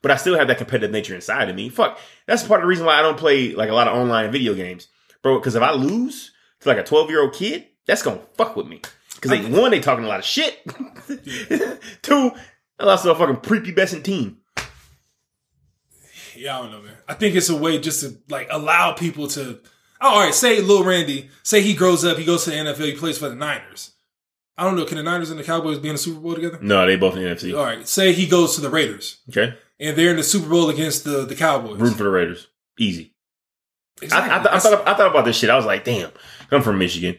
But 0.03 0.11
I 0.11 0.17
still 0.17 0.37
have 0.37 0.47
that 0.49 0.59
competitive 0.59 0.91
nature 0.91 1.15
inside 1.15 1.49
of 1.49 1.55
me. 1.55 1.69
Fuck, 1.69 1.97
that's 2.27 2.43
part 2.43 2.59
of 2.59 2.65
the 2.65 2.67
reason 2.67 2.85
why 2.85 2.99
I 2.99 3.01
don't 3.01 3.17
play 3.17 3.55
like 3.55 3.69
a 3.69 3.73
lot 3.73 3.87
of 3.87 3.97
online 3.97 4.31
video 4.31 4.53
games, 4.53 4.87
bro. 5.23 5.39
Because 5.39 5.55
if 5.55 5.63
I 5.63 5.71
lose 5.71 6.31
to 6.59 6.69
like 6.69 6.77
a 6.77 6.83
twelve 6.83 7.09
year 7.09 7.21
old 7.21 7.33
kid, 7.33 7.65
that's 7.87 8.03
gonna 8.03 8.21
fuck 8.35 8.55
with 8.55 8.67
me. 8.67 8.81
Because 9.15 9.31
they 9.31 9.59
one, 9.59 9.71
they 9.71 9.79
talking 9.79 10.05
a 10.05 10.07
lot 10.07 10.19
of 10.19 10.25
shit. 10.25 10.63
Two, 12.03 12.31
I 12.79 12.85
lost 12.85 13.03
to 13.03 13.11
a 13.11 13.15
fucking 13.15 13.37
prepubescent 13.37 14.03
team. 14.03 14.37
Yeah, 16.35 16.59
I 16.59 16.61
don't 16.63 16.71
know, 16.71 16.81
man. 16.81 16.97
I 17.07 17.13
think 17.13 17.35
it's 17.35 17.49
a 17.49 17.55
way 17.55 17.79
just 17.79 18.01
to 18.01 18.17
like 18.29 18.47
allow 18.51 18.93
people 18.93 19.27
to. 19.29 19.59
Oh, 20.01 20.09
all 20.15 20.19
right, 20.19 20.33
say 20.33 20.59
Lil 20.61 20.83
Randy, 20.83 21.29
say 21.43 21.61
he 21.61 21.73
grows 21.73 22.03
up, 22.03 22.17
he 22.17 22.25
goes 22.25 22.43
to 22.43 22.49
the 22.49 22.57
NFL, 22.57 22.85
he 22.85 22.95
plays 22.95 23.17
for 23.17 23.29
the 23.29 23.35
Niners. 23.35 23.93
I 24.57 24.63
don't 24.63 24.75
know. 24.75 24.85
Can 24.85 24.97
the 24.97 25.03
Niners 25.03 25.29
and 25.29 25.39
the 25.39 25.43
Cowboys 25.43 25.79
be 25.79 25.89
in 25.89 25.95
the 25.95 25.99
Super 25.99 26.19
Bowl 26.19 26.35
together? 26.35 26.59
No, 26.61 26.85
they 26.85 26.95
both 26.97 27.15
in 27.15 27.23
the 27.23 27.29
NFC. 27.29 27.57
All 27.57 27.63
right, 27.65 27.87
say 27.87 28.11
he 28.13 28.27
goes 28.27 28.55
to 28.55 28.61
the 28.61 28.69
Raiders 28.69 29.21
Okay, 29.29 29.53
and 29.79 29.95
they're 29.97 30.11
in 30.11 30.17
the 30.17 30.23
Super 30.23 30.49
Bowl 30.49 30.69
against 30.69 31.05
the 31.05 31.25
the 31.25 31.35
Cowboys. 31.35 31.79
rooting 31.79 31.97
for 31.97 32.03
the 32.03 32.09
Raiders, 32.09 32.47
easy. 32.77 33.13
Exactly. 34.01 34.29
I, 34.29 34.35
I, 34.35 34.39
th- 34.39 34.53
I 34.53 34.59
thought 34.59 34.87
I 34.87 34.93
thought 34.95 35.11
about 35.11 35.23
this 35.23 35.37
shit. 35.37 35.49
I 35.49 35.55
was 35.55 35.65
like, 35.65 35.85
damn, 35.85 36.11
I'm 36.51 36.61
from 36.61 36.77
Michigan. 36.77 37.17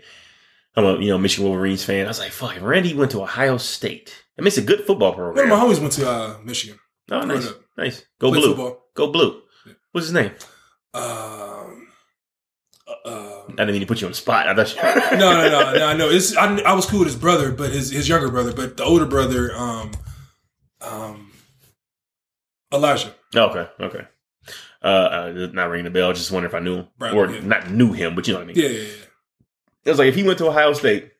I'm 0.76 0.84
a 0.84 0.98
you 0.98 1.08
know 1.08 1.16
Michigan 1.18 1.48
Wolverines 1.48 1.82
fan. 1.84 2.04
I 2.04 2.08
was 2.08 2.18
like, 2.18 2.32
fuck, 2.32 2.60
Randy 2.60 2.92
went 2.92 3.12
to 3.12 3.22
Ohio 3.22 3.56
State. 3.56 4.24
I 4.38 4.42
mean, 4.42 4.48
it's 4.48 4.58
a 4.58 4.62
good 4.62 4.80
football 4.84 5.12
One 5.12 5.20
of 5.28 5.34
program. 5.34 5.48
my 5.48 5.56
homies 5.56 5.80
went 5.80 5.92
to 5.94 6.08
uh, 6.08 6.36
Michigan. 6.44 6.78
Oh, 7.10 7.20
nice, 7.22 7.48
nice. 7.78 8.04
Go 8.20 8.30
Played 8.30 8.40
blue, 8.40 8.48
football. 8.54 8.84
go 8.94 9.10
blue. 9.12 9.42
Yeah. 9.66 9.72
What's 9.92 10.06
his 10.08 10.14
name? 10.14 10.32
Um, 10.92 11.88
uh, 12.88 12.92
um, 13.08 13.44
I 13.50 13.64
didn't 13.64 13.72
mean 13.72 13.80
to 13.80 13.86
put 13.86 14.00
you 14.00 14.06
on 14.06 14.10
the 14.12 14.16
spot. 14.16 14.48
I 14.48 14.54
thought 14.54 14.74
you. 15.12 15.18
no, 15.18 15.32
no, 15.32 15.48
no, 15.48 15.72
no. 15.74 15.86
I 15.86 15.94
know. 15.96 16.08
It's 16.10 16.36
I, 16.36 16.56
I 16.60 16.72
was 16.74 16.86
cool 16.86 17.00
with 17.00 17.08
his 17.08 17.16
brother, 17.16 17.52
but 17.52 17.70
his 17.72 17.90
his 17.90 18.08
younger 18.08 18.30
brother, 18.30 18.52
but 18.52 18.76
the 18.76 18.84
older 18.84 19.06
brother, 19.06 19.54
um, 19.56 19.92
um, 20.80 21.32
Elijah. 22.72 23.14
okay, 23.34 23.68
okay. 23.80 24.06
Uh, 24.82 24.86
uh, 24.86 25.48
not 25.52 25.70
ringing 25.70 25.84
the 25.84 25.90
bell. 25.90 26.12
Just 26.12 26.30
wondering 26.30 26.50
if 26.50 26.54
I 26.54 26.60
knew 26.60 26.76
him 26.76 26.88
Right, 26.98 27.14
or 27.14 27.30
yeah. 27.30 27.40
not 27.40 27.70
knew 27.70 27.92
him, 27.92 28.14
but 28.14 28.26
you 28.26 28.34
know 28.34 28.40
what 28.40 28.44
I 28.50 28.52
mean. 28.52 28.56
Yeah, 28.56 28.68
yeah, 28.68 28.82
yeah. 28.82 29.04
It 29.84 29.90
was 29.90 29.98
like 29.98 30.08
if 30.08 30.14
he 30.14 30.22
went 30.22 30.38
to 30.38 30.48
Ohio 30.48 30.72
State, 30.74 31.10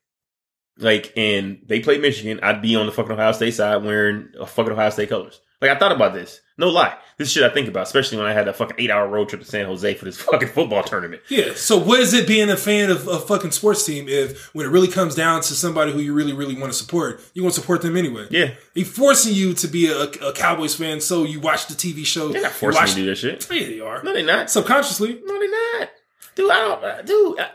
like, 0.79 1.13
and 1.17 1.61
they 1.67 1.81
played 1.81 2.01
Michigan, 2.01 2.41
I'd 2.43 2.63
be 2.63 2.77
on 2.77 2.87
the 2.87 2.93
fucking 2.93 3.13
Ohio 3.13 3.33
State 3.33 3.55
side 3.55 3.83
wearing 3.83 4.29
a 4.39 4.47
fucking 4.47 4.73
Ohio 4.73 4.91
State 4.91 5.09
colors. 5.09 5.41
Like 5.63 5.71
I 5.71 5.79
thought 5.79 5.93
about 5.93 6.13
this. 6.13 6.43
No 6.59 6.69
lie. 6.69 6.95
This 7.17 7.31
shit 7.31 7.43
I 7.43 7.49
think 7.49 7.67
about, 7.67 7.85
especially 7.85 8.19
when 8.19 8.27
I 8.27 8.35
had 8.35 8.47
a 8.47 8.53
fucking 8.53 8.77
eight 8.79 8.91
hour 8.91 9.09
road 9.09 9.31
trip 9.31 9.41
to 9.41 9.47
San 9.47 9.65
Jose 9.65 9.95
for 9.95 10.05
this 10.05 10.17
fucking 10.21 10.49
football 10.49 10.83
tournament. 10.83 11.23
Yeah. 11.31 11.55
So 11.55 11.79
what 11.79 12.01
is 12.01 12.13
it 12.13 12.27
being 12.29 12.51
a 12.51 12.59
fan 12.59 12.91
of 12.91 13.09
a 13.09 13.19
fucking 13.19 13.53
sports 13.53 13.85
team 13.87 14.05
if 14.07 14.55
when 14.55 14.67
it 14.67 14.69
really 14.69 14.89
comes 14.89 15.15
down 15.15 15.41
to 15.41 15.55
somebody 15.55 15.93
who 15.93 15.99
you 16.01 16.13
really, 16.13 16.35
really 16.35 16.59
want 16.61 16.71
to 16.73 16.79
support, 16.79 17.23
you 17.33 17.43
want 17.43 17.55
to 17.55 17.61
support 17.63 17.81
them 17.81 17.97
anyway? 17.97 18.27
Yeah. 18.31 18.51
They 18.75 18.85
forcing 18.85 19.33
you 19.35 19.55
to 19.55 19.67
be 19.67 19.87
a, 19.91 20.03
a 20.03 20.33
Cowboys 20.35 20.75
fan 20.75 21.01
so 21.01 21.25
you 21.25 21.41
watch 21.41 21.69
the 21.69 21.75
TV 21.75 22.05
show. 22.05 22.29
They're 22.29 22.43
not 22.43 22.53
forcing 22.53 22.79
me 22.79 22.83
watch- 22.83 22.91
to 22.91 22.97
do 22.97 23.07
that 23.07 23.17
shit. 23.17 23.49
Yeah, 23.51 23.67
they 23.67 23.81
are. 23.81 24.03
No, 24.03 24.13
they're 24.13 24.25
not. 24.27 24.51
Subconsciously. 24.51 25.23
No, 25.25 25.39
they're 25.39 25.81
not. 25.81 25.89
Dude, 26.35 26.51
I 26.51 26.61
don't, 26.61 26.85
uh, 26.85 27.03
dude. 27.03 27.41
I, 27.41 27.49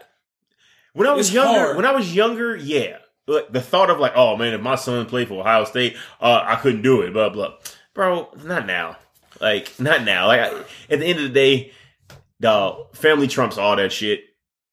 when 0.93 1.07
I 1.07 1.14
was 1.14 1.27
It's 1.27 1.35
younger, 1.35 1.60
hard. 1.60 1.76
when 1.77 1.85
I 1.85 1.91
was 1.91 2.14
younger, 2.15 2.56
yeah. 2.56 2.98
Like, 3.27 3.52
the 3.52 3.61
thought 3.61 3.89
of 3.89 3.99
like, 3.99 4.14
oh 4.15 4.35
man, 4.38 4.53
if 4.53 4.61
my 4.61 4.76
son 4.76 5.06
played 5.06 5.27
for 5.27 5.39
Ohio 5.41 5.64
State, 5.65 5.95
uh, 6.19 6.43
I 6.45 6.56
couldn't 6.56 6.81
do 6.81 7.02
it. 7.02 7.14
Blah 7.14 7.30
blah. 7.30 7.53
Bro, 7.93 8.30
not 8.43 8.65
now. 8.65 8.98
Like, 9.39 9.80
not 9.80 10.03
now. 10.03 10.27
Like, 10.27 10.39
I, 10.39 10.60
at 10.89 10.99
the 10.99 11.06
end 11.06 11.19
of 11.19 11.23
the 11.23 11.30
day, 11.30 11.72
dog, 12.39 12.95
family 12.95 13.27
trumps 13.27 13.57
all 13.57 13.76
that 13.76 13.91
shit. 13.91 14.23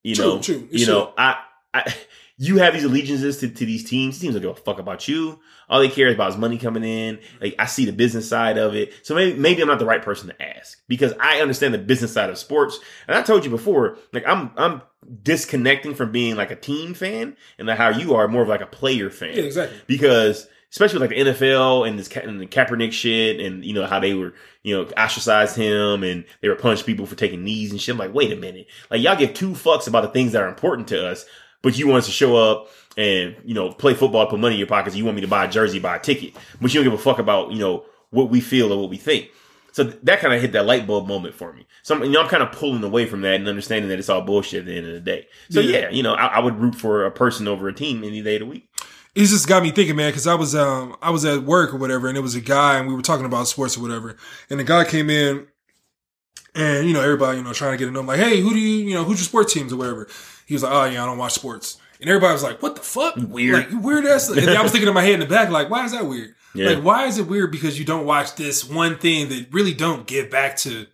You 0.02 0.14
True, 0.14 0.24
know, 0.24 0.40
true. 0.40 0.68
You 0.70 0.86
know, 0.86 1.12
I, 1.18 1.38
I, 1.74 1.94
you 2.38 2.58
have 2.58 2.72
these 2.72 2.84
allegiances 2.84 3.38
to, 3.38 3.48
to 3.48 3.66
these 3.66 3.84
teams. 3.84 4.18
Teams 4.18 4.34
don't 4.34 4.42
give 4.42 4.50
a 4.50 4.54
fuck 4.54 4.78
about 4.78 5.08
you. 5.08 5.40
All 5.68 5.80
they 5.80 5.88
care 5.88 6.12
about 6.12 6.30
is 6.30 6.36
money 6.36 6.56
coming 6.56 6.84
in. 6.84 7.18
Like 7.40 7.56
I 7.58 7.66
see 7.66 7.84
the 7.84 7.92
business 7.92 8.28
side 8.28 8.56
of 8.56 8.74
it. 8.74 8.94
So 9.02 9.14
maybe 9.14 9.38
maybe 9.38 9.60
I'm 9.60 9.68
not 9.68 9.80
the 9.80 9.86
right 9.86 10.02
person 10.02 10.28
to 10.28 10.42
ask 10.42 10.80
because 10.86 11.12
I 11.20 11.40
understand 11.40 11.74
the 11.74 11.78
business 11.78 12.12
side 12.12 12.30
of 12.30 12.38
sports. 12.38 12.78
And 13.08 13.16
I 13.16 13.22
told 13.22 13.44
you 13.44 13.50
before, 13.50 13.98
like 14.12 14.24
I'm 14.26 14.52
I'm 14.56 14.82
disconnecting 15.22 15.94
from 15.94 16.12
being 16.12 16.36
like 16.36 16.52
a 16.52 16.56
team 16.56 16.94
fan 16.94 17.36
and 17.58 17.66
like 17.66 17.78
how 17.78 17.90
you 17.90 18.14
are 18.14 18.28
more 18.28 18.42
of 18.42 18.48
like 18.48 18.60
a 18.60 18.66
player 18.66 19.10
fan. 19.10 19.34
Yeah, 19.34 19.42
exactly. 19.42 19.78
Because 19.88 20.46
especially 20.70 21.00
with 21.00 21.10
like 21.10 21.18
the 21.18 21.32
NFL 21.32 21.88
and 21.88 21.98
this 21.98 22.08
and 22.16 22.40
the 22.40 22.46
Kaepernick 22.46 22.92
shit 22.92 23.40
and 23.40 23.64
you 23.64 23.72
know 23.74 23.86
how 23.86 23.98
they 23.98 24.14
were 24.14 24.34
you 24.62 24.76
know 24.76 24.88
ostracized 24.96 25.56
him 25.56 26.04
and 26.04 26.24
they 26.40 26.48
were 26.48 26.54
punching 26.54 26.86
people 26.86 27.06
for 27.06 27.16
taking 27.16 27.42
knees 27.42 27.72
and 27.72 27.80
shit. 27.80 27.94
I'm 27.94 27.98
like, 27.98 28.14
wait 28.14 28.32
a 28.32 28.36
minute, 28.36 28.68
like 28.90 29.02
y'all 29.02 29.16
give 29.16 29.34
two 29.34 29.50
fucks 29.52 29.88
about 29.88 30.02
the 30.02 30.10
things 30.10 30.32
that 30.32 30.42
are 30.42 30.48
important 30.48 30.88
to 30.88 31.08
us, 31.08 31.24
but 31.62 31.76
you 31.78 31.86
want 31.88 31.98
us 31.98 32.06
to 32.06 32.12
show 32.12 32.36
up 32.36 32.68
and 32.96 33.36
you 33.44 33.54
know 33.54 33.70
play 33.72 33.94
football, 33.94 34.26
put 34.26 34.40
money 34.40 34.54
in 34.54 34.58
your 34.58 34.68
pockets. 34.68 34.96
You 34.96 35.04
want 35.04 35.16
me 35.16 35.22
to 35.22 35.28
buy 35.28 35.44
a 35.44 35.48
jersey, 35.48 35.78
buy 35.78 35.96
a 35.96 36.00
ticket, 36.00 36.34
but 36.60 36.72
you 36.72 36.80
don't 36.82 36.90
give 36.90 36.98
a 36.98 37.02
fuck 37.02 37.18
about 37.18 37.52
you 37.52 37.58
know 37.58 37.84
what 38.10 38.30
we 38.30 38.40
feel 38.40 38.72
or 38.72 38.80
what 38.80 38.90
we 38.90 38.96
think. 38.96 39.28
So 39.72 39.84
that 39.84 40.20
kind 40.20 40.34
of 40.34 40.40
hit 40.40 40.52
that 40.52 40.66
light 40.66 40.86
bulb 40.86 41.06
moment 41.06 41.34
for 41.34 41.52
me. 41.52 41.66
So 41.82 41.94
I'm, 41.94 42.02
you 42.02 42.10
know, 42.10 42.22
I'm 42.22 42.28
kind 42.28 42.42
of 42.42 42.50
pulling 42.50 42.82
away 42.82 43.06
from 43.06 43.20
that 43.20 43.34
and 43.34 43.46
understanding 43.46 43.88
that 43.90 43.98
it's 43.98 44.08
all 44.08 44.22
bullshit 44.22 44.60
at 44.60 44.66
the 44.66 44.76
end 44.76 44.86
of 44.86 44.94
the 44.94 45.00
day. 45.00 45.28
So 45.50 45.60
Yeah. 45.60 45.78
yeah, 45.80 45.90
you 45.90 46.02
know, 46.02 46.14
I, 46.14 46.26
I 46.26 46.38
would 46.40 46.58
root 46.58 46.74
for 46.74 47.04
a 47.04 47.10
person 47.12 47.46
over 47.46 47.68
a 47.68 47.72
team 47.74 48.02
any 48.02 48.20
day 48.22 48.36
of 48.36 48.40
the 48.40 48.46
week. 48.46 48.68
it 49.14 49.26
just 49.26 49.46
got 49.46 49.62
me 49.62 49.70
thinking, 49.70 49.94
man, 49.94 50.10
because 50.10 50.26
I 50.26 50.34
was 50.34 50.54
um 50.56 50.96
I 51.02 51.10
was 51.10 51.24
at 51.24 51.42
work 51.44 51.72
or 51.72 51.76
whatever, 51.76 52.08
and 52.08 52.16
it 52.18 52.22
was 52.22 52.34
a 52.34 52.40
guy, 52.40 52.78
and 52.78 52.88
we 52.88 52.94
were 52.94 53.02
talking 53.02 53.26
about 53.26 53.46
sports 53.46 53.76
or 53.76 53.82
whatever, 53.82 54.16
and 54.50 54.58
the 54.58 54.64
guy 54.64 54.84
came 54.84 55.10
in, 55.10 55.46
and 56.54 56.86
you 56.86 56.92
know 56.92 57.02
everybody 57.02 57.38
you 57.38 57.44
know 57.44 57.52
trying 57.52 57.72
to 57.72 57.76
get 57.76 57.84
to 57.84 57.90
know 57.92 58.00
him, 58.00 58.06
like, 58.06 58.18
hey, 58.20 58.40
who 58.40 58.50
do 58.52 58.58
you 58.58 58.86
you 58.88 58.94
know 58.94 59.04
who's 59.04 59.18
your 59.20 59.26
sports 59.26 59.52
teams 59.52 59.72
or 59.72 59.76
whatever. 59.76 60.08
He 60.48 60.54
was 60.54 60.62
like, 60.62 60.72
oh 60.72 60.84
yeah, 60.86 61.02
I 61.02 61.06
don't 61.06 61.18
watch 61.18 61.34
sports, 61.34 61.76
and 62.00 62.08
everybody 62.08 62.32
was 62.32 62.42
like, 62.42 62.62
what 62.62 62.74
the 62.74 62.80
fuck, 62.82 63.16
Weird. 63.16 63.70
like 63.72 63.84
weird 63.84 64.06
ass. 64.06 64.28
And 64.30 64.48
I 64.50 64.62
was 64.62 64.72
thinking 64.72 64.88
in 64.88 64.94
my 64.94 65.02
head 65.02 65.12
in 65.14 65.20
the 65.20 65.26
back, 65.26 65.50
like, 65.50 65.68
why 65.68 65.84
is 65.84 65.92
that 65.92 66.06
weird? 66.06 66.34
Yeah. 66.54 66.70
Like, 66.70 66.82
why 66.82 67.04
is 67.06 67.18
it 67.18 67.26
weird 67.26 67.52
because 67.52 67.78
you 67.78 67.84
don't 67.84 68.06
watch 68.06 68.34
this 68.34 68.64
one 68.64 68.96
thing 68.96 69.28
that 69.28 69.48
really 69.52 69.74
don't 69.74 70.06
give 70.06 70.30
back 70.30 70.56
to 70.58 70.86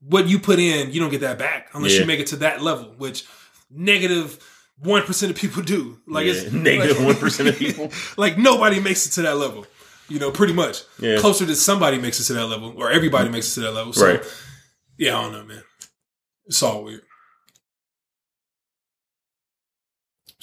what 0.00 0.28
you 0.28 0.38
put 0.38 0.60
in? 0.60 0.92
You 0.92 1.00
don't 1.00 1.10
get 1.10 1.22
that 1.22 1.36
back 1.38 1.68
unless 1.74 1.94
Yeah. 1.94 2.00
you 2.02 2.06
make 2.06 2.20
it 2.20 2.28
to 2.28 2.36
that 2.36 2.62
level, 2.62 2.94
which 2.96 3.24
negative. 3.70 4.38
One 4.78 5.02
percent 5.02 5.30
of 5.30 5.38
people 5.38 5.62
do. 5.62 5.98
Like 6.06 6.26
Yeah, 6.26 6.32
it's 6.32 6.52
negative 6.52 7.00
like- 7.00 7.16
1% 7.16 7.48
of 7.48 7.56
people. 7.58 7.90
like 8.16 8.36
nobody 8.38 8.80
makes 8.80 9.06
it 9.06 9.10
to 9.12 9.22
that 9.22 9.36
level. 9.36 9.66
You 10.08 10.18
know, 10.18 10.30
pretty 10.32 10.52
much. 10.52 10.82
Yeah. 10.98 11.18
Closer 11.18 11.46
to 11.46 11.54
somebody 11.56 11.98
makes 11.98 12.18
it 12.20 12.24
to 12.24 12.34
that 12.34 12.46
level, 12.46 12.74
or 12.76 12.90
everybody 12.90 13.24
mm-hmm. 13.26 13.32
makes 13.34 13.50
it 13.52 13.54
to 13.54 13.60
that 13.62 13.72
level. 13.72 13.92
So, 13.92 14.06
Right. 14.06 14.22
yeah, 14.98 15.16
I 15.18 15.22
don't 15.22 15.32
know, 15.32 15.44
man. 15.44 15.62
It's 16.46 16.62
all 16.62 16.84
weird. 16.84 17.02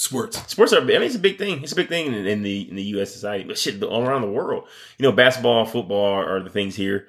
Sports. 0.02 0.42
Sports 0.48 0.74
are, 0.74 0.82
I 0.82 0.84
mean, 0.84 1.02
it's 1.04 1.16
a 1.16 1.20
big 1.20 1.38
thing. 1.38 1.62
It's 1.62 1.74
a 1.74 1.76
big 1.76 1.88
thing 1.90 2.08
in, 2.08 2.14
in 2.26 2.42
the 2.42 2.68
in 2.70 2.76
the 2.76 2.84
U.S. 2.96 3.14
society, 3.14 3.44
but 3.44 3.58
shit, 3.58 3.82
all 3.84 4.04
around 4.04 4.22
the 4.24 4.32
world. 4.32 4.68
You 4.98 5.04
know, 5.04 5.12
basketball, 5.12 5.66
football 5.66 6.14
are 6.14 6.42
the 6.42 6.50
things 6.50 6.76
here. 6.76 7.08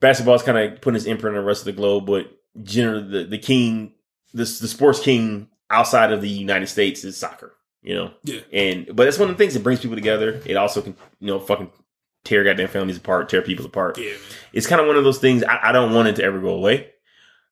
Basketball 0.00 0.36
is 0.36 0.42
kind 0.42 0.56
of 0.56 0.80
putting 0.80 0.96
its 0.96 1.04
imprint 1.04 1.36
on 1.36 1.42
the 1.42 1.46
rest 1.46 1.60
of 1.62 1.66
the 1.66 1.72
globe, 1.72 2.06
but 2.06 2.30
generally, 2.62 3.06
the 3.06 3.24
the 3.24 3.38
king, 3.38 3.92
this 4.32 4.58
the 4.58 4.68
sports 4.68 5.00
king 5.00 5.48
outside 5.68 6.12
of 6.12 6.22
the 6.22 6.28
United 6.28 6.68
States 6.68 7.04
is 7.04 7.16
soccer. 7.16 7.52
You 7.82 7.94
know, 7.94 8.10
Yeah. 8.24 8.40
and 8.52 8.86
but 8.94 9.04
that's 9.04 9.18
one 9.18 9.30
of 9.30 9.36
the 9.36 9.42
things 9.42 9.54
that 9.54 9.62
brings 9.62 9.80
people 9.80 9.96
together. 9.96 10.40
It 10.46 10.56
also 10.56 10.82
can, 10.82 10.96
you 11.18 11.26
know, 11.28 11.40
fucking 11.40 11.70
tear 12.24 12.44
goddamn 12.44 12.68
families 12.68 12.96
apart, 12.98 13.28
tear 13.28 13.40
people 13.42 13.64
apart. 13.66 13.98
Yeah, 13.98 14.12
it's 14.52 14.66
kind 14.66 14.80
of 14.80 14.86
one 14.86 14.96
of 14.96 15.04
those 15.04 15.18
things 15.18 15.42
I, 15.44 15.68
I 15.68 15.72
don't 15.72 15.92
want 15.94 16.08
it 16.08 16.16
to 16.16 16.22
ever 16.24 16.40
go 16.40 16.50
away 16.54 16.90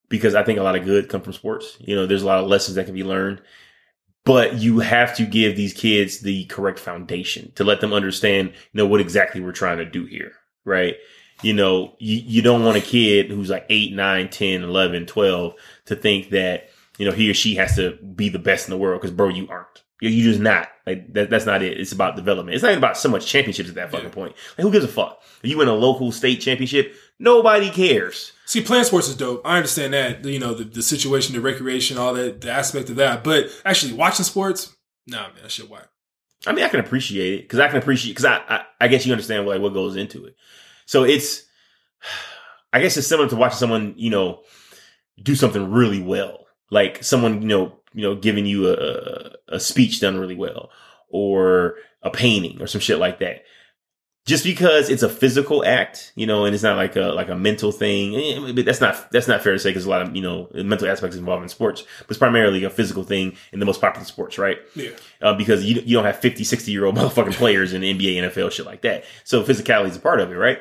because 0.09 0.35
I 0.35 0.43
think 0.43 0.59
a 0.59 0.63
lot 0.63 0.77
of 0.77 0.85
good 0.85 1.09
come 1.11 1.21
from 1.23 1.33
sports. 1.35 1.77
You 1.81 1.95
know, 1.97 2.07
there's 2.07 2.23
a 2.23 2.27
lot 2.27 2.39
of 2.43 2.47
lessons 2.49 2.75
that 2.77 2.85
can 2.87 2.95
be 2.95 3.05
learned, 3.05 3.41
but 4.29 4.57
you 4.57 4.81
have 4.81 5.17
to 5.17 5.25
give 5.25 5.57
these 5.57 5.73
kids 5.73 6.21
the 6.21 6.45
correct 6.45 6.79
foundation 6.79 7.51
to 7.55 7.65
let 7.65 7.81
them 7.81 7.95
understand, 7.95 8.49
you 8.51 8.55
know, 8.75 8.87
what 8.87 9.01
exactly 9.01 9.41
we're 9.41 9.53
trying 9.53 9.79
to 9.79 9.87
do 9.87 10.05
here. 10.05 10.33
Right. 10.67 10.97
You 11.41 11.55
know, 11.55 11.95
you, 11.99 12.19
you 12.19 12.43
don't 12.43 12.63
want 12.63 12.77
a 12.77 12.83
kid 12.83 13.31
who's 13.31 13.49
like 13.49 13.65
8, 13.71 13.95
9, 13.95 14.29
10, 14.29 14.63
11, 14.65 15.07
12 15.07 15.55
to 15.87 15.97
think 15.97 16.29
that, 16.29 16.69
you 16.99 17.07
know, 17.07 17.13
he 17.13 17.31
or 17.31 17.35
she 17.35 17.55
has 17.55 17.77
to 17.77 17.93
be 17.93 18.29
the 18.29 18.39
best 18.39 18.69
in 18.69 18.73
the 18.73 18.77
world 18.77 19.01
because, 19.01 19.17
bro, 19.17 19.31
you 19.31 19.49
aren't. 19.49 19.83
You 20.01 20.11
you 20.11 20.23
just 20.25 20.41
not. 20.41 20.69
Like 20.87 21.13
that, 21.15 21.29
that's 21.31 21.45
not 21.47 21.63
it. 21.63 21.79
It's 21.81 21.93
about 21.93 22.17
development. 22.17 22.55
It's 22.55 22.63
not 22.63 22.71
even 22.71 22.79
about 22.79 22.97
so 22.97 23.09
much 23.09 23.27
championships 23.27 23.69
at 23.69 23.75
that 23.75 23.91
fucking 23.91 24.09
Yeah. 24.09 24.15
point. 24.15 24.35
Like 24.57 24.63
who 24.65 24.71
gives 24.73 24.85
a 24.85 24.89
fuck? 24.89 25.21
If 25.43 25.51
you 25.51 25.59
win 25.59 25.69
a 25.69 25.75
local 25.75 26.13
state 26.13 26.41
championship, 26.41 26.95
nobody 27.19 27.71
cares. 27.71 28.33
See, 28.47 28.63
playing 28.63 28.85
sports 28.85 29.09
is 29.09 29.17
dope. 29.17 29.43
I 29.45 29.57
understand 29.57 29.93
that. 29.93 30.25
You 30.25 30.39
know, 30.39 30.55
the, 30.55 30.65
the 30.65 30.83
situation, 30.83 31.35
the 31.35 31.41
recreation, 31.41 31.99
all 31.99 32.15
that, 32.15 32.41
the 32.41 32.51
aspect 32.51 32.89
of 32.91 32.97
that. 32.97 33.23
But 33.25 33.51
actually, 33.65 33.93
watching 33.93 34.25
sports, 34.25 34.75
nah, 35.07 35.23
man, 35.29 35.43
that 35.43 35.51
shit 35.51 35.69
whack. 35.69 35.89
I 36.47 36.53
mean, 36.53 36.65
I 36.65 36.69
can 36.69 36.81
appreciate 36.81 37.35
it 37.35 37.43
because 37.43 37.59
I 37.59 37.69
can 37.69 37.77
appreciate 37.79 38.13
because 38.13 38.25
I, 38.25 38.37
I 38.49 38.65
I 38.81 38.89
guess 38.89 39.05
you 39.05 39.13
understand 39.13 39.47
like 39.47 39.61
what 39.61 39.75
goes 39.75 39.97
into 39.97 40.25
it. 40.27 40.37
So 40.87 41.03
it's, 41.05 41.43
I 42.73 42.81
guess 42.81 42.97
it's 42.97 43.07
similar 43.07 43.29
to 43.29 43.37
watching 43.37 43.59
someone 43.59 43.95
you 43.97 44.11
know 44.11 44.43
do 45.23 45.35
something 45.35 45.71
really 45.71 46.01
well, 46.03 46.47
like 46.71 47.03
someone 47.03 47.43
you 47.43 47.49
know 47.49 47.78
you 47.95 48.03
know 48.03 48.15
giving 48.15 48.47
you 48.47 48.69
a 48.69 49.33
a, 49.49 49.61
speech 49.61 50.01
done 50.01 50.19
really 50.19 50.35
well, 50.37 50.71
or 51.09 51.77
a 52.03 52.11
painting 52.11 52.61
or 52.61 52.67
some 52.67 52.81
shit 52.81 52.99
like 52.99 53.19
that. 53.21 53.43
Just 54.27 54.45
because 54.45 54.91
it's 54.91 55.03
a 55.03 55.09
physical 55.09 55.65
act, 55.65 56.13
you 56.15 56.27
know, 56.27 56.45
and 56.45 56.55
it's 56.55 56.63
not 56.63 56.77
like 56.77 56.97
a 56.97 57.13
like 57.15 57.31
a 57.31 57.35
mental 57.35 57.73
thing. 57.73 58.15
eh, 58.15 58.53
But 58.53 58.67
that's 58.67 58.81
not 58.81 59.11
that's 59.11 59.27
not 59.27 59.43
fair 59.43 59.55
to 59.55 59.59
say 59.59 59.71
because 59.71 59.87
a 59.87 59.91
lot 59.91 60.03
of 60.03 60.15
you 60.15 60.21
know 60.21 60.51
mental 60.53 60.87
aspects 60.87 61.17
involved 61.17 61.43
in 61.43 61.49
sports, 61.49 61.83
but 62.01 62.11
it's 62.11 62.19
primarily 62.19 62.63
a 62.65 62.69
physical 62.69 63.05
thing 63.05 63.39
in 63.53 63.59
the 63.59 63.65
most 63.65 63.81
popular 63.81 64.05
sports, 64.05 64.37
right? 64.37 64.59
Yeah. 64.75 64.91
uh, 65.23 65.33
because 65.33 65.65
you, 65.65 65.81
you 65.81 65.97
don't 65.97 66.05
have 66.05 66.19
50, 66.19 66.45
60 66.45 66.71
year 66.71 66.85
old 66.85 66.97
motherfucking 66.99 67.35
players 67.37 67.73
in 67.73 67.81
the 67.81 67.95
NBA, 67.95 68.17
NFL, 68.31 68.53
shit 68.53 68.67
like 68.67 68.83
that. 68.83 69.05
So 69.25 69.43
physicality 69.43 69.89
is 69.89 69.97
a 69.97 70.01
part 70.01 70.21
of 70.21 70.31
it, 70.31 70.35
right? 70.35 70.59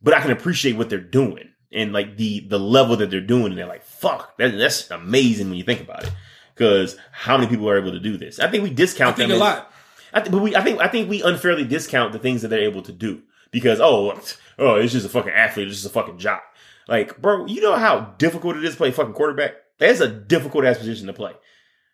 But 0.00 0.14
I 0.14 0.20
can 0.20 0.30
appreciate 0.30 0.76
what 0.76 0.88
they're 0.88 1.00
doing 1.00 1.48
and 1.72 1.92
like 1.92 2.16
the 2.18 2.46
the 2.48 2.60
level 2.60 2.94
that 2.98 3.10
they're 3.10 3.20
doing. 3.20 3.46
And 3.46 3.58
they're 3.58 3.66
like, 3.66 3.82
fuck, 3.82 4.38
that, 4.38 4.56
that's 4.56 4.88
amazing 4.92 5.48
when 5.48 5.58
you 5.58 5.64
think 5.64 5.80
about 5.80 6.04
it. 6.04 6.12
Because 6.58 6.96
how 7.12 7.36
many 7.38 7.48
people 7.48 7.68
are 7.70 7.78
able 7.78 7.92
to 7.92 8.00
do 8.00 8.16
this? 8.16 8.40
I 8.40 8.50
think 8.50 8.64
we 8.64 8.70
I 8.70 8.74
discount 8.74 9.16
think 9.16 9.28
them. 9.30 9.40
a 9.40 9.44
as- 9.44 9.48
lot. 9.56 9.72
I 10.12 10.20
th- 10.20 10.32
but 10.32 10.42
we, 10.42 10.56
I 10.56 10.62
think, 10.62 10.80
I 10.80 10.88
think 10.88 11.08
we 11.08 11.22
unfairly 11.22 11.64
discount 11.64 12.12
the 12.12 12.18
things 12.18 12.42
that 12.42 12.48
they're 12.48 12.60
able 12.62 12.82
to 12.82 12.92
do 12.92 13.22
because 13.52 13.78
oh, 13.80 14.18
oh, 14.58 14.74
it's 14.76 14.92
just 14.92 15.06
a 15.06 15.08
fucking 15.08 15.32
athlete, 15.32 15.68
it's 15.68 15.76
just 15.82 15.86
a 15.86 15.90
fucking 15.94 16.18
job. 16.18 16.40
Like, 16.88 17.20
bro, 17.20 17.46
you 17.46 17.60
know 17.60 17.76
how 17.76 18.14
difficult 18.18 18.56
it 18.56 18.64
is 18.64 18.72
to 18.72 18.76
play 18.78 18.90
fucking 18.90 19.12
quarterback. 19.12 19.52
That's 19.78 20.00
a 20.00 20.08
difficult 20.08 20.64
ass 20.64 20.78
position 20.78 21.06
to 21.06 21.12
play. 21.12 21.32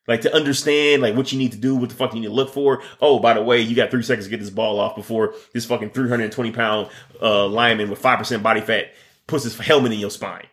Like 0.07 0.21
to 0.23 0.35
understand 0.35 1.03
like 1.03 1.17
what 1.17 1.33
you 1.33 1.39
need 1.39 1.53
to 1.53 1.59
do, 1.59 1.75
what 1.75 1.89
the 1.89 1.95
fuck 1.95 2.15
you 2.15 2.21
need 2.21 2.27
to 2.29 2.33
look 2.33 2.51
for. 2.53 2.83
Oh, 3.01 3.19
by 3.19 3.35
the 3.35 3.43
way, 3.43 3.61
you 3.61 3.75
got 3.75 3.91
three 3.91 4.03
seconds 4.03 4.27
to 4.27 4.31
get 4.31 4.41
this 4.41 4.51
ball 4.51 4.79
off 4.79 4.95
before 4.97 5.35
this 5.53 5.65
fucking 5.67 5.91
320 5.91 6.51
pound 6.53 6.89
uh, 7.21 7.47
lineman 7.47 7.91
with 7.91 7.99
five 7.99 8.19
percent 8.19 8.43
body 8.43 8.61
fat 8.61 8.93
puts 9.27 9.45
his 9.45 9.59
helmet 9.59 9.93
in 9.93 9.99
your 9.99 10.11
spine. 10.11 10.47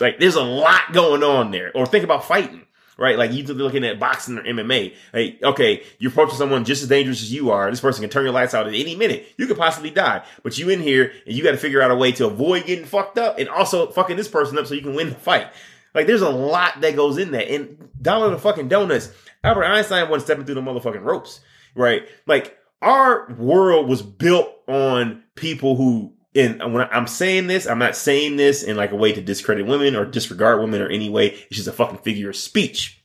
Like 0.00 0.18
there's 0.20 0.36
a 0.36 0.42
lot 0.42 0.92
going 0.92 1.22
on 1.22 1.50
there. 1.50 1.72
Or 1.74 1.84
think 1.86 2.04
about 2.04 2.24
fighting, 2.24 2.65
right? 2.98 3.18
Like 3.18 3.32
you're 3.32 3.46
looking 3.46 3.84
at 3.84 3.98
boxing 3.98 4.38
or 4.38 4.42
MMA. 4.42 4.94
Like, 5.12 5.42
okay, 5.42 5.82
you're 5.98 6.10
approaching 6.10 6.36
someone 6.36 6.64
just 6.64 6.82
as 6.82 6.88
dangerous 6.88 7.22
as 7.22 7.32
you 7.32 7.50
are. 7.50 7.70
This 7.70 7.80
person 7.80 8.02
can 8.02 8.10
turn 8.10 8.24
your 8.24 8.32
lights 8.32 8.54
out 8.54 8.66
at 8.66 8.74
any 8.74 8.96
minute. 8.96 9.26
You 9.36 9.46
could 9.46 9.58
possibly 9.58 9.90
die. 9.90 10.24
But 10.42 10.58
you 10.58 10.70
in 10.70 10.80
here 10.80 11.12
and 11.26 11.34
you 11.34 11.42
got 11.42 11.52
to 11.52 11.56
figure 11.56 11.82
out 11.82 11.90
a 11.90 11.96
way 11.96 12.12
to 12.12 12.26
avoid 12.26 12.66
getting 12.66 12.86
fucked 12.86 13.18
up 13.18 13.38
and 13.38 13.48
also 13.48 13.90
fucking 13.90 14.16
this 14.16 14.28
person 14.28 14.58
up 14.58 14.66
so 14.66 14.74
you 14.74 14.82
can 14.82 14.94
win 14.94 15.10
the 15.10 15.16
fight. 15.16 15.48
Like 15.94 16.06
there's 16.06 16.22
a 16.22 16.30
lot 16.30 16.80
that 16.80 16.96
goes 16.96 17.18
in 17.18 17.32
that. 17.32 17.48
And 17.48 17.88
dollar 18.00 18.30
the 18.30 18.38
fucking 18.38 18.68
donuts. 18.68 19.12
Albert 19.44 19.64
Einstein 19.64 20.08
wasn't 20.08 20.26
stepping 20.26 20.44
through 20.44 20.56
the 20.56 20.62
motherfucking 20.62 21.02
ropes, 21.02 21.40
right? 21.74 22.08
Like 22.26 22.58
our 22.82 23.32
world 23.34 23.88
was 23.88 24.02
built 24.02 24.50
on 24.68 25.22
people 25.34 25.76
who 25.76 26.12
and 26.36 26.74
when 26.74 26.88
I'm 26.92 27.06
saying 27.06 27.46
this, 27.46 27.66
I'm 27.66 27.78
not 27.78 27.96
saying 27.96 28.36
this 28.36 28.62
in 28.62 28.76
like 28.76 28.92
a 28.92 28.96
way 28.96 29.12
to 29.12 29.20
discredit 29.20 29.66
women 29.66 29.96
or 29.96 30.04
disregard 30.04 30.60
women 30.60 30.82
or 30.82 30.88
any 30.88 31.08
way. 31.08 31.28
It's 31.28 31.56
just 31.56 31.68
a 31.68 31.72
fucking 31.72 31.98
figure 31.98 32.30
of 32.30 32.36
speech. 32.36 33.02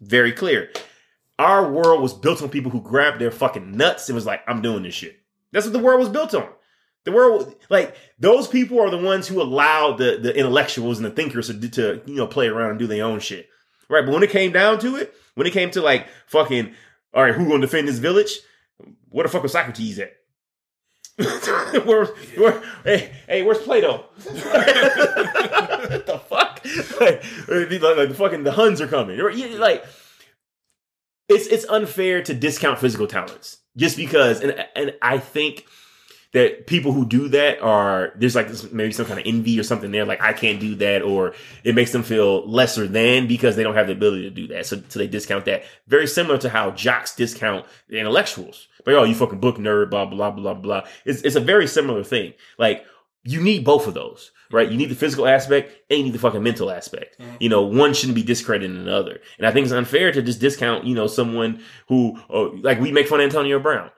Very 0.00 0.32
clear. 0.32 0.70
Our 1.38 1.70
world 1.70 2.02
was 2.02 2.14
built 2.14 2.42
on 2.42 2.48
people 2.48 2.70
who 2.70 2.80
grabbed 2.80 3.20
their 3.20 3.30
fucking 3.30 3.76
nuts 3.76 4.08
and 4.08 4.14
was 4.14 4.26
like, 4.26 4.42
I'm 4.46 4.62
doing 4.62 4.82
this 4.82 4.94
shit. 4.94 5.18
That's 5.52 5.66
what 5.66 5.72
the 5.72 5.78
world 5.78 6.00
was 6.00 6.08
built 6.08 6.34
on. 6.34 6.48
The 7.04 7.12
world, 7.12 7.54
like 7.70 7.94
those 8.18 8.48
people 8.48 8.80
are 8.80 8.90
the 8.90 8.98
ones 8.98 9.28
who 9.28 9.40
allowed 9.40 9.98
the, 9.98 10.18
the 10.20 10.36
intellectuals 10.36 10.98
and 10.98 11.06
the 11.06 11.10
thinkers 11.10 11.46
to, 11.46 11.68
to, 11.70 12.02
you 12.04 12.16
know, 12.16 12.26
play 12.26 12.48
around 12.48 12.70
and 12.70 12.78
do 12.78 12.86
their 12.86 13.04
own 13.04 13.20
shit. 13.20 13.48
Right. 13.88 14.04
But 14.04 14.12
when 14.12 14.24
it 14.24 14.30
came 14.30 14.50
down 14.50 14.80
to 14.80 14.96
it, 14.96 15.14
when 15.34 15.46
it 15.46 15.52
came 15.52 15.70
to 15.72 15.82
like 15.82 16.08
fucking, 16.26 16.74
all 17.14 17.22
right, 17.22 17.34
who 17.34 17.46
gonna 17.46 17.60
defend 17.60 17.86
this 17.86 17.98
village? 17.98 18.40
Where 19.10 19.22
the 19.22 19.30
fuck 19.30 19.42
was 19.42 19.52
Socrates 19.52 19.98
at? 19.98 20.16
where, 21.84 22.04
where, 22.04 22.62
hey, 22.84 23.10
hey, 23.26 23.42
where's 23.42 23.58
Plato? 23.58 24.04
what 24.22 24.36
the 26.06 26.20
fuck? 26.28 26.60
Like, 27.00 27.24
like, 27.48 27.96
like 27.96 28.08
the 28.08 28.14
fucking 28.14 28.44
the 28.44 28.52
Huns 28.52 28.82
are 28.82 28.86
coming. 28.86 29.18
Like, 29.18 29.84
it's 31.28 31.46
it's 31.46 31.64
unfair 31.66 32.22
to 32.22 32.34
discount 32.34 32.78
physical 32.78 33.06
talents 33.06 33.60
just 33.76 33.96
because, 33.96 34.42
and 34.42 34.66
and 34.76 34.94
I 35.00 35.16
think 35.16 35.66
that 36.32 36.66
people 36.66 36.92
who 36.92 37.06
do 37.06 37.28
that 37.28 37.60
are 37.62 38.12
there's 38.16 38.34
like 38.34 38.48
this, 38.48 38.70
maybe 38.72 38.92
some 38.92 39.06
kind 39.06 39.18
of 39.18 39.26
envy 39.26 39.58
or 39.58 39.62
something 39.62 39.90
there 39.90 40.04
like 40.04 40.20
i 40.20 40.32
can't 40.32 40.60
do 40.60 40.74
that 40.74 41.02
or 41.02 41.34
it 41.64 41.74
makes 41.74 41.92
them 41.92 42.02
feel 42.02 42.48
lesser 42.48 42.86
than 42.86 43.26
because 43.26 43.56
they 43.56 43.62
don't 43.62 43.74
have 43.74 43.86
the 43.86 43.92
ability 43.92 44.22
to 44.22 44.30
do 44.30 44.46
that. 44.48 44.66
So, 44.66 44.82
so 44.88 44.98
they 44.98 45.06
discount 45.06 45.44
that. 45.46 45.64
Very 45.86 46.06
similar 46.06 46.38
to 46.38 46.48
how 46.48 46.70
jocks 46.70 47.14
discount 47.14 47.66
the 47.88 47.98
intellectuals. 47.98 48.68
Like 48.86 48.96
oh 48.96 49.04
you 49.04 49.14
fucking 49.14 49.40
book 49.40 49.56
nerd 49.56 49.90
blah 49.90 50.06
blah 50.06 50.30
blah 50.30 50.54
blah 50.54 50.54
blah. 50.54 50.88
it's, 51.04 51.22
it's 51.22 51.36
a 51.36 51.40
very 51.40 51.66
similar 51.66 52.04
thing. 52.04 52.34
Like 52.58 52.84
you 53.24 53.40
need 53.40 53.64
both 53.64 53.86
of 53.86 53.94
those 53.94 54.30
right? 54.52 54.70
You 54.70 54.78
need 54.78 54.90
the 54.90 54.94
physical 54.94 55.26
aspect 55.26 55.72
and 55.90 55.98
you 55.98 56.04
need 56.04 56.14
the 56.14 56.20
fucking 56.20 56.40
mental 56.40 56.70
aspect. 56.70 57.18
Mm-hmm. 57.18 57.36
You 57.40 57.48
know 57.48 57.62
one 57.62 57.94
shouldn't 57.94 58.14
be 58.14 58.22
discrediting 58.22 58.76
another. 58.76 59.20
And 59.38 59.46
i 59.46 59.50
think 59.50 59.64
it's 59.64 59.72
unfair 59.72 60.12
to 60.12 60.22
just 60.22 60.40
discount 60.40 60.84
you 60.84 60.94
know 60.94 61.06
someone 61.06 61.62
who 61.88 62.18
oh, 62.30 62.56
like 62.62 62.80
we 62.80 62.92
make 62.92 63.08
fun 63.08 63.20
of 63.20 63.24
antonio 63.24 63.58
brown 63.58 63.90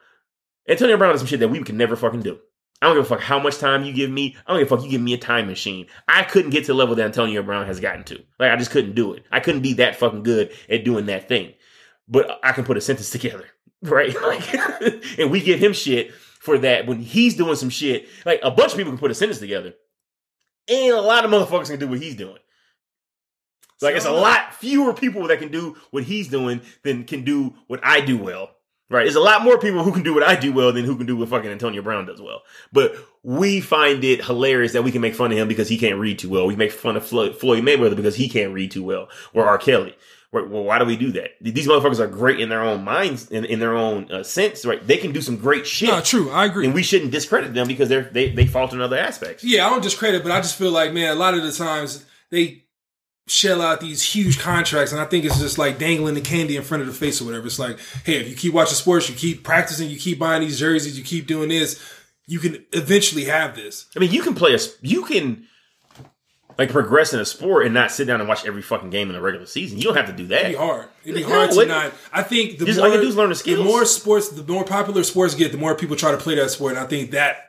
Antonio 0.69 0.97
Brown 0.97 1.12
does 1.12 1.20
some 1.20 1.27
shit 1.27 1.40
that 1.40 1.49
we 1.49 1.62
can 1.62 1.77
never 1.77 1.97
fucking 1.97 2.23
do. 2.23 2.39
I 2.81 2.86
don't 2.86 2.97
give 2.97 3.07
a 3.07 3.09
fuck 3.09 3.20
how 3.20 3.40
much 3.40 3.59
time 3.59 3.85
you 3.85 3.93
give 3.93 4.11
me. 4.11 4.36
I 4.47 4.53
don't 4.53 4.61
give 4.61 4.70
a 4.70 4.77
fuck 4.77 4.85
you 4.85 4.90
give 4.90 5.01
me 5.01 5.15
a 5.15 5.19
time 5.19 5.47
machine. 5.47 5.86
I 6.07 6.23
couldn't 6.23 6.51
get 6.51 6.62
to 6.62 6.69
the 6.69 6.74
level 6.74 6.95
that 6.95 7.07
Antonio 7.07 7.43
Brown 7.43 7.66
has 7.66 7.81
gotten 7.81 8.05
to. 8.05 8.23
Like 8.39 8.53
I 8.53 8.57
just 8.57 8.70
couldn't 8.70 8.95
do 8.95 9.15
it. 9.15 9.24
I 9.32 9.40
couldn't 9.40 9.62
be 9.62 9.74
that 9.74 9.97
fucking 9.97 10.23
good 10.23 10.53
at 10.69 10.85
doing 10.85 11.07
that 11.07 11.28
thing. 11.28 11.55
But 12.07 12.39
I 12.43 12.53
can 12.53 12.65
put 12.65 12.77
a 12.77 12.81
sentence 12.81 13.11
together, 13.11 13.47
right? 13.82 14.15
Like, 14.23 14.55
and 15.19 15.31
we 15.31 15.40
give 15.40 15.59
him 15.59 15.73
shit 15.73 16.12
for 16.12 16.59
that 16.59 16.86
when 16.86 17.01
he's 17.01 17.35
doing 17.35 17.57
some 17.57 17.70
shit. 17.70 18.09
Like 18.24 18.40
a 18.43 18.51
bunch 18.51 18.73
of 18.73 18.78
people 18.78 18.93
can 18.93 18.99
put 18.99 19.11
a 19.11 19.15
sentence 19.15 19.40
together, 19.40 19.74
and 20.69 20.93
a 20.93 21.01
lot 21.01 21.24
of 21.24 21.31
motherfuckers 21.31 21.70
can 21.70 21.81
do 21.81 21.89
what 21.89 22.01
he's 22.01 22.15
doing. 22.15 22.39
So 23.78 23.86
like 23.86 23.97
it's 23.97 24.07
a 24.07 24.12
lot 24.12 24.55
fewer 24.55 24.93
people 24.93 25.27
that 25.28 25.39
can 25.40 25.51
do 25.51 25.77
what 25.90 26.05
he's 26.05 26.28
doing 26.28 26.61
than 26.85 27.05
can 27.05 27.24
do 27.24 27.55
what 27.66 27.81
I 27.82 28.01
do 28.01 28.19
well. 28.19 28.51
Right. 28.90 29.02
There's 29.02 29.16
a 29.16 29.20
lot 29.20 29.43
more 29.43 29.59
people 29.59 29.82
who 29.82 29.93
can 29.93 30.02
do 30.02 30.15
what 30.15 30.23
I 30.23 30.35
do 30.35 30.51
well 30.52 30.73
than 30.73 30.85
who 30.86 30.97
can 30.97 31.06
do 31.06 31.16
what 31.16 31.28
fucking 31.28 31.51
Antonio 31.51 31.82
Brown 31.82 32.06
does 32.06 32.23
well. 32.23 32.43
But 32.73 32.97
we 33.23 33.60
find 33.60 34.02
it 34.02 34.24
hilarious 34.24 34.73
that 34.73 34.82
we 34.82 34.93
can 34.93 35.02
make 35.02 35.15
fun 35.15 35.31
of 35.31 35.36
him 35.36 35.47
because 35.47 35.69
he 35.69 35.77
can't 35.77 35.98
read 35.98 36.19
too 36.19 36.31
well. 36.31 36.47
We 36.47 36.56
make 36.56 36.73
fun 36.73 36.97
of 36.97 37.06
Floyd, 37.06 37.36
Mayweather 37.36 37.97
because 37.97 38.16
he 38.16 38.31
can't 38.31 38.55
read 38.55 38.70
too 38.70 38.82
well. 38.82 39.09
Or 39.35 39.47
R. 39.47 39.59
Kelly. 39.59 39.94
Right, 40.31 40.48
Well, 40.48 40.62
why 40.62 40.78
do 40.78 40.85
we 40.85 40.97
do 40.97 41.10
that? 41.12 41.31
These 41.40 41.66
motherfuckers 41.66 42.01
are 42.01 42.06
great 42.06 42.39
in 42.39 42.51
their 42.51 42.62
own 42.62 42.85
minds, 42.85 43.31
in, 43.31 43.47
in 43.47 43.60
their 43.60 43.74
own 43.74 44.12
uh, 44.12 44.23
sense, 44.23 44.66
right? 44.66 44.86
They 44.86 44.98
can 44.98 45.12
do 45.12 45.23
some 45.23 45.36
great 45.39 45.66
shit. 45.66 45.89
No, 45.89 46.02
true. 46.02 46.31
I 46.31 46.44
agree. 46.44 46.66
And 46.66 46.74
we 46.74 46.82
shouldn't 46.82 47.12
discredit 47.12 47.55
them 47.55 47.66
because 47.66 47.89
they're, 47.89 48.10
they, 48.12 48.31
they 48.31 48.44
falter 48.44 48.77
in 48.77 48.82
other 48.82 48.98
aspects. 48.98 49.43
Yeah, 49.43 49.66
I 49.66 49.70
don't 49.70 49.82
discredit, 49.82 50.23
but 50.23 50.32
I 50.32 50.43
just 50.43 50.56
feel 50.59 50.70
like, 50.70 50.93
man, 50.93 51.12
a 51.12 51.19
lot 51.19 51.32
of 51.32 51.43
the 51.43 51.52
times 51.52 52.05
they 52.28 52.65
shell 53.30 53.62
out 53.62 53.80
these 53.80 54.02
huge 54.02 54.38
contracts, 54.38 54.92
and 54.92 55.00
I 55.00 55.05
think 55.05 55.24
it's 55.24 55.38
just 55.38 55.59
like 55.59 55.78
dangling 55.78 56.14
the 56.14 56.20
candy 56.20 56.56
in 56.56 56.62
front 56.62 56.80
of 56.82 56.86
the 56.86 56.94
face 56.94 57.20
or 57.20 57.24
whatever. 57.26 57.46
It's 57.46 57.59
like, 57.59 57.78
hey, 58.05 58.16
if 58.16 58.28
you 58.28 58.34
keep 58.36 58.52
watching 58.55 58.74
sports, 58.74 59.09
you 59.09 59.14
keep 59.14 59.44
practicing, 59.44 59.88
you 59.90 59.98
keep 59.98 60.18
buying 60.18 60.42
these 60.42 60.59
jerseys, 60.59 60.98
you 60.98 61.05
keep 61.05 61.26
doing 61.26 61.48
this, 61.48 61.80
you 62.26 62.38
can 62.38 62.64
eventually 62.72 63.24
have 63.24 63.55
this. 63.55 63.86
I 63.96 64.00
mean, 64.00 64.12
you 64.12 64.22
can 64.22 64.34
play 64.34 64.55
a, 64.55 64.59
you 64.82 65.05
can 65.05 65.44
like 66.59 66.70
progress 66.70 67.14
in 67.14 67.20
a 67.20 67.24
sport 67.24 67.64
and 67.66 67.72
not 67.72 67.90
sit 67.92 68.06
down 68.06 68.18
and 68.20 68.28
watch 68.28 68.44
every 68.44 68.62
fucking 68.62 68.90
game 68.90 69.09
in 69.09 69.14
the 69.14 69.20
regular 69.22 69.46
season. 69.46 69.78
You 69.78 69.84
don't 69.84 69.96
have 69.96 70.06
to 70.09 70.12
do 70.12 70.26
that. 70.28 70.40
It'd 70.40 70.52
be 70.52 70.56
hard. 70.59 70.88
It'd 71.05 71.14
be 71.14 71.22
No, 71.22 71.28
hard 71.28 71.50
to 71.52 71.60
it- 71.60 71.68
not. 71.68 71.92
I 72.12 72.22
think 72.24 72.59
the 72.59 72.66
Just 72.66 72.78
more 72.80 72.88
all 72.88 72.94
you 72.94 73.00
do 73.00 73.06
is 73.09 73.14
learn 73.16 73.28
the 73.28 73.36
skills. 73.36 73.64
more 73.64 73.84
sports, 73.84 74.28
the 74.30 74.42
more 74.52 74.64
popular 74.64 75.05
sports 75.05 75.34
get, 75.36 75.52
the 75.52 75.59
more 75.59 75.74
people 75.76 75.94
try 75.94 76.10
to 76.10 76.16
play 76.16 76.34
that 76.34 76.50
sport, 76.50 76.72
and 76.72 76.80
I 76.80 76.86
think 76.86 77.12
that 77.12 77.47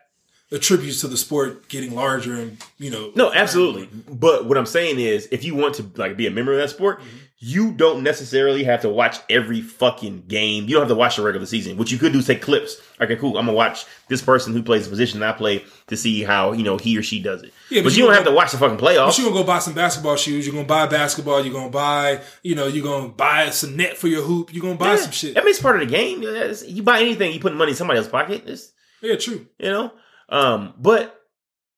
attributes 0.51 1.01
to 1.01 1.07
the 1.07 1.17
sport 1.17 1.69
getting 1.69 1.93
larger 1.93 2.33
and 2.35 2.57
you 2.77 2.89
know. 2.89 3.11
No, 3.15 3.31
absolutely. 3.31 3.87
But 4.11 4.45
what 4.45 4.57
I'm 4.57 4.65
saying 4.65 4.99
is, 4.99 5.27
if 5.31 5.43
you 5.43 5.55
want 5.55 5.75
to 5.75 5.89
like 5.95 6.17
be 6.17 6.27
a 6.27 6.31
member 6.31 6.51
of 6.53 6.57
that 6.59 6.69
sport, 6.69 6.99
mm-hmm. 6.99 7.17
you 7.37 7.71
don't 7.71 8.01
necessarily 8.03 8.63
have 8.63 8.81
to 8.81 8.89
watch 8.89 9.17
every 9.29 9.61
fucking 9.61 10.23
game. 10.27 10.63
You 10.65 10.71
don't 10.73 10.81
have 10.81 10.89
to 10.89 10.95
watch 10.95 11.17
the 11.17 11.21
regular 11.21 11.45
season. 11.45 11.77
What 11.77 11.91
you 11.91 11.97
could 11.99 12.13
do 12.13 12.19
is 12.19 12.27
take 12.27 12.41
clips. 12.41 12.81
Okay, 12.99 13.15
cool. 13.15 13.37
I'm 13.37 13.45
gonna 13.45 13.55
watch 13.55 13.85
this 14.07 14.21
person 14.21 14.53
who 14.53 14.63
plays 14.63 14.85
the 14.85 14.89
position 14.89 15.21
I 15.21 15.33
play 15.33 15.63
to 15.87 15.95
see 15.95 16.23
how 16.23 16.53
you 16.53 16.63
know 16.63 16.77
he 16.77 16.97
or 16.97 17.03
she 17.03 17.21
does 17.21 17.43
it. 17.43 17.53
Yeah, 17.69 17.81
but, 17.81 17.85
but 17.85 17.91
you 17.93 17.97
you 17.97 18.03
don't 18.05 18.15
don't 18.15 18.23
have 18.25 18.31
to 18.31 18.35
watch 18.35 18.51
the 18.51 18.57
fucking 18.57 18.77
But 18.77 18.85
playoffs. 18.85 19.17
you're 19.19 19.29
gonna 19.29 19.41
go 19.41 19.47
buy 19.47 19.59
some 19.59 19.73
basketball 19.73 20.15
shoes. 20.15 20.47
You're 20.47 20.55
gonna 20.55 20.67
buy 20.67 20.87
basketball. 20.87 21.43
You're 21.43 21.53
gonna 21.53 21.69
buy, 21.69 22.21
you 22.41 22.55
know, 22.55 22.65
you're 22.65 22.83
gonna 22.83 23.09
buy 23.09 23.51
some 23.51 23.75
net 23.77 23.97
for 23.97 24.07
your 24.07 24.23
hoop. 24.23 24.51
You're 24.51 24.63
gonna 24.63 24.75
buy 24.75 24.93
Yeah. 24.95 25.01
some 25.01 25.11
shit. 25.11 25.35
that 25.35 25.45
makes 25.45 25.61
part 25.61 25.79
of 25.79 25.87
the 25.87 25.95
game. 25.95 26.23
You 26.67 26.81
buy 26.81 27.01
anything, 27.01 27.33
you 27.33 27.39
put 27.39 27.53
money 27.55 27.71
in 27.71 27.77
somebody 27.77 27.97
else's 27.99 28.11
pocket. 28.11 28.43
It's, 28.47 28.71
Yeah, 29.01 29.15
true. 29.15 29.45
you 29.59 29.69
know. 29.69 29.91
Um, 30.29 30.73
but 30.77 31.19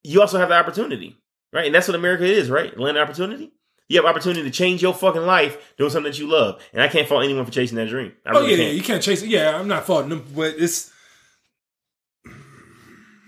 you 0.03 0.22
also 0.22 0.38
have 0.38 0.49
the 0.49 0.56
opportunity, 0.56 1.18
right? 1.53 1.65
And 1.68 1.73
that's 1.76 1.88
what 1.88 1.95
America 1.95 2.26
is, 2.26 2.49
right? 2.49 2.78
Land 2.78 2.98
opportunity. 2.98 3.52
You 3.88 3.98
have 3.98 4.06
opportunity 4.06 4.44
to 4.44 4.52
change 4.52 4.82
your 4.82 4.94
fucking 4.94 5.22
life 5.26 5.73
doing 5.78 5.90
something 5.90 6.11
that 6.11 6.18
you 6.19 6.28
love, 6.28 6.61
and 6.73 6.82
I 6.82 6.88
can't 6.88 7.07
fault 7.07 7.23
anyone 7.23 7.45
for 7.45 7.52
chasing 7.52 7.76
that 7.78 7.90
dream. 7.90 8.14
I 8.26 8.32
Oh 8.32 8.34
really 8.41 8.52
yeah, 8.52 8.57
yeah, 8.57 8.64
can't. 8.65 8.76
you 8.78 8.84
can't 8.84 9.03
chase 9.03 9.22
it. 9.22 9.30
Yeah, 9.30 9.57
I'm 9.60 9.68
not 9.68 9.86
faulting 9.86 10.10
them, 10.10 10.26
but 10.36 10.56
it's 10.57 10.91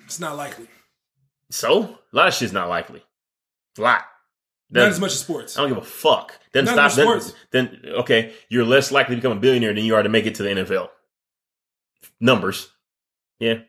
it's 0.06 0.20
not 0.20 0.36
likely. 0.38 0.68
So 1.50 1.84
a 1.84 2.16
lot 2.16 2.28
of 2.28 2.34
shit's 2.34 2.54
not 2.54 2.70
likely. 2.70 3.04
A 3.78 3.82
lot. 3.82 4.02
Not 4.70 4.82
Doesn't- 4.82 4.92
as 4.94 5.00
much 5.00 5.12
as 5.12 5.20
sports. 5.20 5.58
I 5.58 5.62
don't 5.62 5.70
give 5.70 5.78
a 5.78 5.82
fuck. 5.86 6.40
Then 6.52 6.66
Not 6.66 6.92
stop. 6.92 7.22
Then, 7.52 7.70
then 7.82 7.82
okay, 8.00 8.34
you're 8.50 8.66
less 8.66 8.92
likely 8.92 9.16
to 9.16 9.22
become 9.22 9.38
a 9.38 9.42
billionaire 9.42 9.74
than 9.74 9.84
you 9.86 9.96
are 9.96 10.04
to 10.04 10.10
make 10.10 10.26
it 10.26 10.36
to 10.36 10.44
the 10.44 10.50
NFL. 10.50 10.90
Numbers. 12.20 12.70
Yeah, 13.40 13.60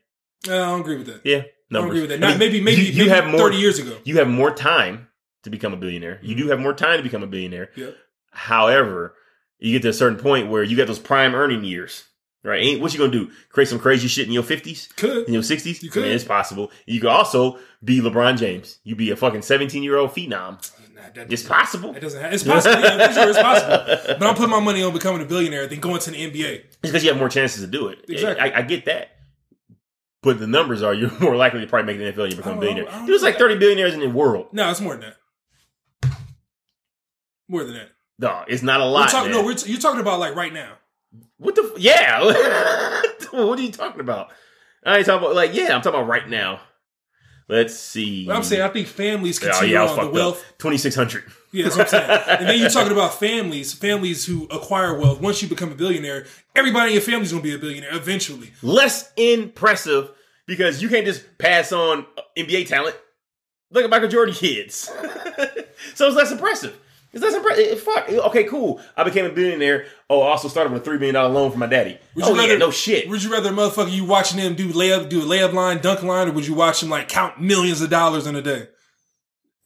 I 0.45 0.71
don't 0.71 0.81
agree 0.81 0.97
with 0.97 1.07
that. 1.07 1.21
yeah. 1.25 1.43
I 1.71 1.81
don't 1.81 1.89
agree 1.89 2.03
with 2.03 2.11
that. 2.11 2.23
I 2.23 2.29
mean, 2.31 2.39
maybe 2.39 2.61
maybe 2.61 2.83
you, 2.83 2.93
you 2.93 2.99
maybe 3.05 3.11
have 3.11 3.27
more. 3.27 3.41
thirty 3.41 3.57
years 3.57 3.79
ago. 3.79 3.97
You 4.05 4.19
have 4.19 4.29
more 4.29 4.55
time 4.55 5.09
to 5.43 5.51
become 5.51 5.73
a 5.73 5.77
billionaire. 5.77 6.19
You 6.23 6.35
mm-hmm. 6.35 6.45
do 6.45 6.51
have 6.51 6.61
more 6.61 6.75
time 6.75 6.99
to 6.99 7.03
become 7.03 7.23
a 7.23 7.27
billionaire. 7.27 7.71
Yep. 7.77 7.97
However, 8.31 9.15
you 9.59 9.73
get 9.73 9.83
to 9.83 9.89
a 9.89 9.93
certain 9.95 10.19
point 10.19 10.51
where 10.51 10.63
you 10.63 10.77
got 10.77 10.87
those 10.87 10.99
prime 10.99 11.35
earning 11.35 11.65
years, 11.65 12.05
right? 12.43 12.61
Ain't 12.61 12.81
what 12.81 12.93
you 12.93 12.99
gonna 12.99 13.13
do? 13.13 13.31
Create 13.51 13.69
some 13.69 13.79
crazy 13.79 14.09
shit 14.09 14.27
in 14.27 14.33
your 14.33 14.43
fifties, 14.43 14.89
Could 14.97 15.27
in 15.27 15.35
your 15.35 15.43
sixties? 15.43 15.83
You 15.83 15.91
could. 15.91 16.05
it's 16.05 16.25
possible. 16.25 16.71
You 16.87 17.01
could 17.01 17.11
also 17.11 17.59
be 17.83 18.01
LeBron 18.01 18.39
James. 18.39 18.79
You 18.85 18.97
be 18.97 19.11
a 19.11 19.17
fucking 19.17 19.43
seventeen 19.43 19.83
year 19.83 19.97
old 19.97 20.11
phenom. 20.11 20.61
Nah, 20.95 21.03
that, 21.15 21.33
It's 21.33 21.43
possible. 21.43 21.95
It 21.95 22.01
doesn't. 22.01 22.21
Have, 22.21 22.33
it's 22.33 22.45
possible. 22.45 22.81
Yeah, 22.81 23.13
sure, 23.13 23.29
it's 23.31 23.39
possible. 23.39 24.15
But 24.19 24.23
I'm 24.23 24.35
putting 24.35 24.51
my 24.51 24.61
money 24.61 24.83
on 24.83 24.93
becoming 24.93 25.23
a 25.23 25.25
billionaire 25.25 25.67
than 25.67 25.81
going 25.81 26.01
to 26.01 26.11
the 26.11 26.31
NBA. 26.31 26.65
It's 26.65 26.77
because 26.83 27.03
you 27.03 27.11
have 27.11 27.19
more 27.19 27.29
chances 27.29 27.63
to 27.63 27.67
do 27.67 27.89
it. 27.89 28.05
Exactly. 28.09 28.53
I, 28.53 28.59
I 28.59 28.63
get 28.63 28.85
that. 28.87 29.14
But 30.25 30.39
the 30.39 30.47
numbers 30.47 30.83
are 30.83 30.95
you're 30.95 31.11
more 31.21 31.37
likely 31.37 31.61
to 31.61 31.67
probably 31.67 31.95
make 31.95 32.17
the 32.17 32.23
NFL 32.23 32.31
you 32.31 32.37
become 32.37 32.55
a 32.55 32.57
oh, 32.57 32.61
don't- 32.61 32.75
billionaire. 32.75 33.07
There's 33.07 33.23
like 33.23 33.35
that. 33.35 33.41
30 33.41 33.59
billionaires 33.59 33.95
in 33.95 34.01
the 34.01 34.09
world. 34.09 34.49
No, 34.53 34.71
it's 34.71 34.81
more 34.81 34.97
than 34.97 35.13
that. 36.03 36.17
More 37.49 37.65
than 37.65 37.75
that. 37.75 37.91
Dog, 38.19 38.47
it's 38.49 38.63
not 38.63 38.81
a 38.81 38.85
lot. 38.85 39.11
talking, 39.11 39.33
no, 39.33 39.45
we're, 39.45 39.57
you're 39.67 39.81
talking 39.81 40.01
about 40.01 40.21
like 40.21 40.35
right 40.35 40.53
now. 40.53 40.75
what 41.37 41.55
the? 41.57 41.63
F- 41.75 41.79
yeah. 41.79 42.23
what 43.33 43.59
are 43.59 43.63
you 43.63 43.73
talking 43.73 44.01
about? 44.01 44.31
I 44.87 44.99
ain't 44.99 45.07
talking 45.07 45.25
about 45.25 45.35
like 45.35 45.53
yeah. 45.55 45.75
I'm 45.75 45.83
talking 45.83 46.01
about 46.01 46.09
right 46.09 46.29
now. 46.29 46.61
Let's 47.49 47.75
see. 47.75 48.27
But 48.27 48.37
I'm 48.37 48.43
saying 48.43 48.63
I 48.63 48.69
think 48.69 48.87
families 48.87 49.43
Oh 49.43 49.49
continue 49.49 49.75
yeah, 49.75 49.81
I 49.81 49.85
was 49.85 49.99
on 49.99 50.07
the 50.07 50.11
wealth. 50.13 50.45
2600. 50.59 51.25
Yeah, 51.55 51.65
that's 51.65 51.77
what 51.77 51.95
I'm 51.95 52.01
saying. 52.09 52.39
and 52.41 52.49
then 52.49 52.59
you're 52.59 52.69
talking 52.69 52.91
about 52.91 53.15
families, 53.15 53.73
families 53.73 54.27
who 54.27 54.47
acquire 54.47 54.99
wealth. 54.99 55.21
Once 55.21 55.41
you 55.41 55.47
become 55.49 55.71
a 55.71 55.77
billionaire, 55.77 56.27
everybody 56.57 56.89
in 56.89 56.95
your 56.95 57.03
family's 57.03 57.31
gonna 57.31 57.45
be 57.45 57.55
a 57.55 57.59
billionaire 57.59 57.95
eventually. 57.95 58.53
Less 58.61 59.13
impressive 59.17 60.11
because 60.47 60.83
you 60.83 60.89
can't 60.89 61.07
just 61.07 61.39
pass 61.39 61.71
on 61.71 62.07
NBA 62.37 62.67
talent. 62.67 62.97
Look 63.71 63.85
at 63.85 63.91
Michael 63.91 64.09
Jordan 64.09 64.35
kids. 64.35 64.79
so 65.95 66.09
it's 66.09 66.17
less 66.17 66.33
impressive. 66.33 66.77
It's 67.13 67.23
less 67.23 67.35
impressive. 67.35 67.67
Eh, 67.71 67.77
fuck. 67.77 68.09
Eh, 68.09 68.17
okay, 68.19 68.45
cool. 68.45 68.81
I 68.97 69.05
became 69.05 69.25
a 69.25 69.31
billionaire. 69.31 69.87
Oh, 70.11 70.23
I 70.23 70.31
also 70.31 70.49
started 70.49 70.73
with 70.73 70.83
a 70.83 70.85
three 70.85 70.97
million 70.99 71.15
dollar 71.15 71.33
loan 71.33 71.53
from 71.53 71.61
my 71.61 71.67
daddy. 71.69 71.99
Would 72.17 72.25
oh 72.25 72.31
you 72.31 72.35
yeah, 72.35 72.47
rather- 72.49 72.59
no 72.59 72.71
shit. 72.73 73.09
Would 73.09 73.23
you 73.23 73.31
rather 73.31 73.51
motherfucker 73.53 73.93
you 73.93 74.05
watching 74.05 74.39
them 74.41 74.57
do 74.57 74.73
layup, 74.73 75.09
do 75.09 75.23
a 75.23 75.25
layup 75.25 75.53
line, 75.53 75.79
dunk 75.79 76.03
line, 76.03 76.29
or 76.29 76.33
would 76.33 76.49
you 76.49 76.55
watch 76.55 76.81
them 76.81 76.91
like 76.91 77.09
count 77.09 77.41
millions 77.41 77.81
of 77.81 77.91
dollars 77.91 78.27
in 78.27 78.35
a 78.35 78.43
day? 78.43 78.67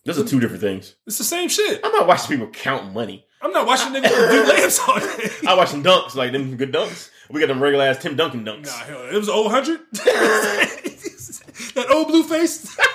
Those 0.08 0.18
are 0.20 0.24
two 0.26 0.40
different 0.40 0.62
things. 0.62 0.94
It's 1.06 1.18
the 1.18 1.24
same 1.24 1.50
shit. 1.50 1.82
I'm 1.84 1.92
not 1.92 2.06
watching 2.06 2.38
people 2.38 2.50
count 2.50 2.94
money. 2.94 3.26
I'm 3.42 3.52
not 3.52 3.66
watching 3.66 3.92
them 3.92 4.02
do 4.02 4.08
layups 4.08 4.88
all 4.88 4.98
day. 4.98 5.30
I 5.46 5.54
watch 5.54 5.68
some 5.68 5.84
dunks, 5.84 6.14
like 6.14 6.32
them 6.32 6.56
good 6.56 6.72
dunks. 6.72 7.10
We 7.30 7.40
got 7.40 7.48
them 7.48 7.62
regular 7.62 7.84
ass 7.84 7.98
Tim 7.98 8.16
Duncan 8.16 8.42
dunks. 8.42 8.68
Nah, 8.68 8.72
hell, 8.72 9.02
it 9.06 9.12
was 9.12 9.28
old 9.28 9.52
hundred. 9.52 9.80
that 9.92 11.86
old 11.90 12.08
blue 12.08 12.22
face. 12.22 12.74
Oh, 12.90 12.94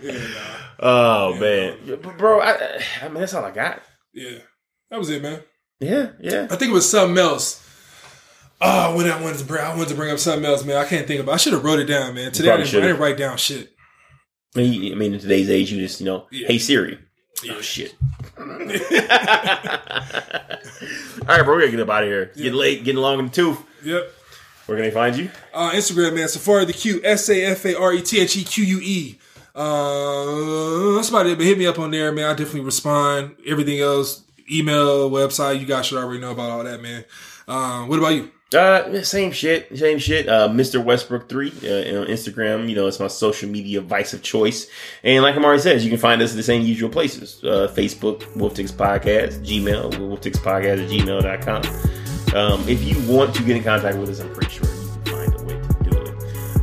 yeah, 0.00 0.12
nah. 0.12 0.18
oh 0.78 1.34
man, 1.40 1.76
But, 2.00 2.16
bro. 2.16 2.40
I, 2.40 2.80
I 3.02 3.08
mean, 3.08 3.18
that's 3.18 3.34
all 3.34 3.44
I 3.44 3.50
got. 3.50 3.82
yeah, 4.14 4.38
that 4.90 4.98
was 4.98 5.10
it, 5.10 5.20
man. 5.20 5.42
Yeah, 5.80 6.10
yeah. 6.20 6.46
I 6.48 6.54
think 6.54 6.70
it 6.70 6.74
was 6.74 6.88
something 6.88 7.18
else. 7.18 7.60
Oh, 8.60 8.94
when 8.96 9.10
I 9.10 9.20
wanted 9.20 9.38
to 9.38 9.44
bring, 9.44 9.64
I 9.64 9.70
wanted 9.70 9.88
to 9.88 9.96
bring 9.96 10.12
up 10.12 10.20
something 10.20 10.44
else, 10.44 10.64
man. 10.64 10.76
I 10.76 10.84
can't 10.84 11.08
think 11.08 11.20
about. 11.20 11.32
It. 11.32 11.34
I 11.34 11.38
should 11.38 11.54
have 11.54 11.64
wrote 11.64 11.80
it 11.80 11.86
down, 11.86 12.14
man. 12.14 12.30
Today 12.30 12.52
I 12.52 12.58
didn't, 12.58 12.72
I 12.76 12.80
didn't 12.86 13.00
write 13.00 13.16
down 13.16 13.36
shit. 13.38 13.72
I 14.56 14.60
mean, 14.60 14.92
I 14.92 14.96
mean, 14.96 15.14
in 15.14 15.20
today's 15.20 15.50
age, 15.50 15.70
you 15.72 15.78
just 15.78 16.00
you 16.00 16.06
know, 16.06 16.26
Yeah. 16.30 16.48
hey 16.48 16.58
Siri. 16.58 16.98
Yeah. 17.44 17.54
Oh 17.56 17.60
shit. 17.60 17.94
all 18.38 18.46
right, 18.46 18.58
bro. 21.44 21.56
We 21.56 21.62
gotta 21.62 21.70
get 21.70 21.80
up 21.80 21.88
out 21.90 22.02
of 22.02 22.08
here. 22.08 22.22
It's 22.22 22.36
Getting 22.36 22.54
late, 22.58 22.84
getting 22.84 23.00
long 23.00 23.18
in 23.18 23.26
the 23.26 23.30
tooth. 23.32 23.58
Yep. 23.84 24.12
Where 24.66 24.76
can 24.78 24.84
they 24.84 24.90
find 24.90 25.16
you? 25.16 25.30
Uh, 25.54 25.70
Instagram, 25.70 26.14
man. 26.14 26.28
Safari 26.28 26.64
the 26.64 26.72
Q 26.72 27.00
S 27.04 27.28
A 27.28 27.44
F 27.46 27.64
A 27.64 27.78
R 27.78 27.92
E 27.94 28.02
T 28.02 28.20
H 28.20 28.36
E 28.36 28.44
Q 28.44 28.64
U 28.64 28.80
E. 28.82 29.18
Uh, 29.54 30.94
that's 30.96 31.08
about 31.08 31.26
it. 31.26 31.38
But 31.38 31.46
hit 31.46 31.58
me 31.58 31.66
up 31.66 31.78
on 31.78 31.90
there, 31.90 32.12
man. 32.12 32.26
I 32.26 32.34
definitely 32.34 32.60
respond. 32.62 33.36
Everything 33.46 33.80
else, 33.80 34.22
email, 34.50 35.10
website. 35.10 35.60
You 35.60 35.66
guys 35.66 35.86
should 35.86 35.98
already 35.98 36.20
know 36.20 36.32
about 36.32 36.50
all 36.50 36.64
that, 36.64 36.80
man. 36.82 37.04
Um, 37.46 37.88
what 37.88 37.98
about 37.98 38.14
you? 38.14 38.30
Uh, 38.54 39.02
same 39.02 39.30
shit, 39.30 39.76
same 39.76 39.98
shit. 39.98 40.26
Uh, 40.26 40.48
Mr. 40.48 40.82
Westbrook 40.82 41.28
three 41.28 41.50
uh, 41.62 42.00
on 42.00 42.06
Instagram. 42.06 42.66
You 42.68 42.76
know, 42.76 42.86
it's 42.86 42.98
my 42.98 43.08
social 43.08 43.50
media 43.50 43.82
vice 43.82 44.14
of 44.14 44.22
choice. 44.22 44.68
And 45.04 45.22
like 45.22 45.36
Amari 45.36 45.58
says, 45.58 45.84
you 45.84 45.90
can 45.90 45.98
find 45.98 46.22
us 46.22 46.30
in 46.30 46.38
the 46.38 46.42
same 46.42 46.62
usual 46.62 46.88
places: 46.88 47.44
uh, 47.44 47.70
Facebook, 47.76 48.20
Wolftix 48.34 48.72
Podcast, 48.72 49.44
Gmail, 49.44 49.92
Podcast 49.92 50.82
at 50.82 50.88
gmail.com. 50.88 51.62
Um, 52.34 52.66
if 52.68 52.82
you 52.84 52.98
want 53.12 53.34
to 53.34 53.42
get 53.42 53.56
in 53.56 53.62
contact 53.62 53.98
with 53.98 54.08
us, 54.08 54.20
I'm 54.20 54.32
pretty 54.32 54.50
sure 54.50 54.64
you 54.64 54.88
can 55.04 55.04
find 55.04 55.34
a 55.34 55.44
way 55.44 55.60
to 55.60 55.74
do 55.90 55.98
it. 55.98 56.14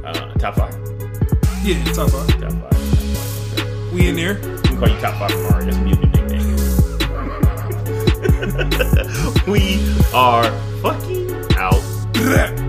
Uh, 0.03 0.33
top 0.39 0.55
five. 0.55 0.73
Yeah, 1.63 1.83
top 1.93 2.09
five. 2.09 2.27
Top 2.27 2.51
five. 2.51 2.71
Top 2.71 2.71
five. 2.71 3.93
We 3.93 4.07
in 4.09 4.15
there. 4.15 4.35
We 4.35 4.61
can 4.61 4.77
call 4.79 4.89
you 4.89 4.99
Top 4.99 5.19
Five 5.19 5.31
Amari. 5.33 5.65
That's 5.65 5.77
gonna 5.77 5.85
be 5.85 5.91
a 5.91 5.97
new 5.97 6.09
nickname. 6.09 6.55
we 9.51 9.79
are 10.13 10.49
fucking. 10.81 11.24
Rap. 12.23 12.64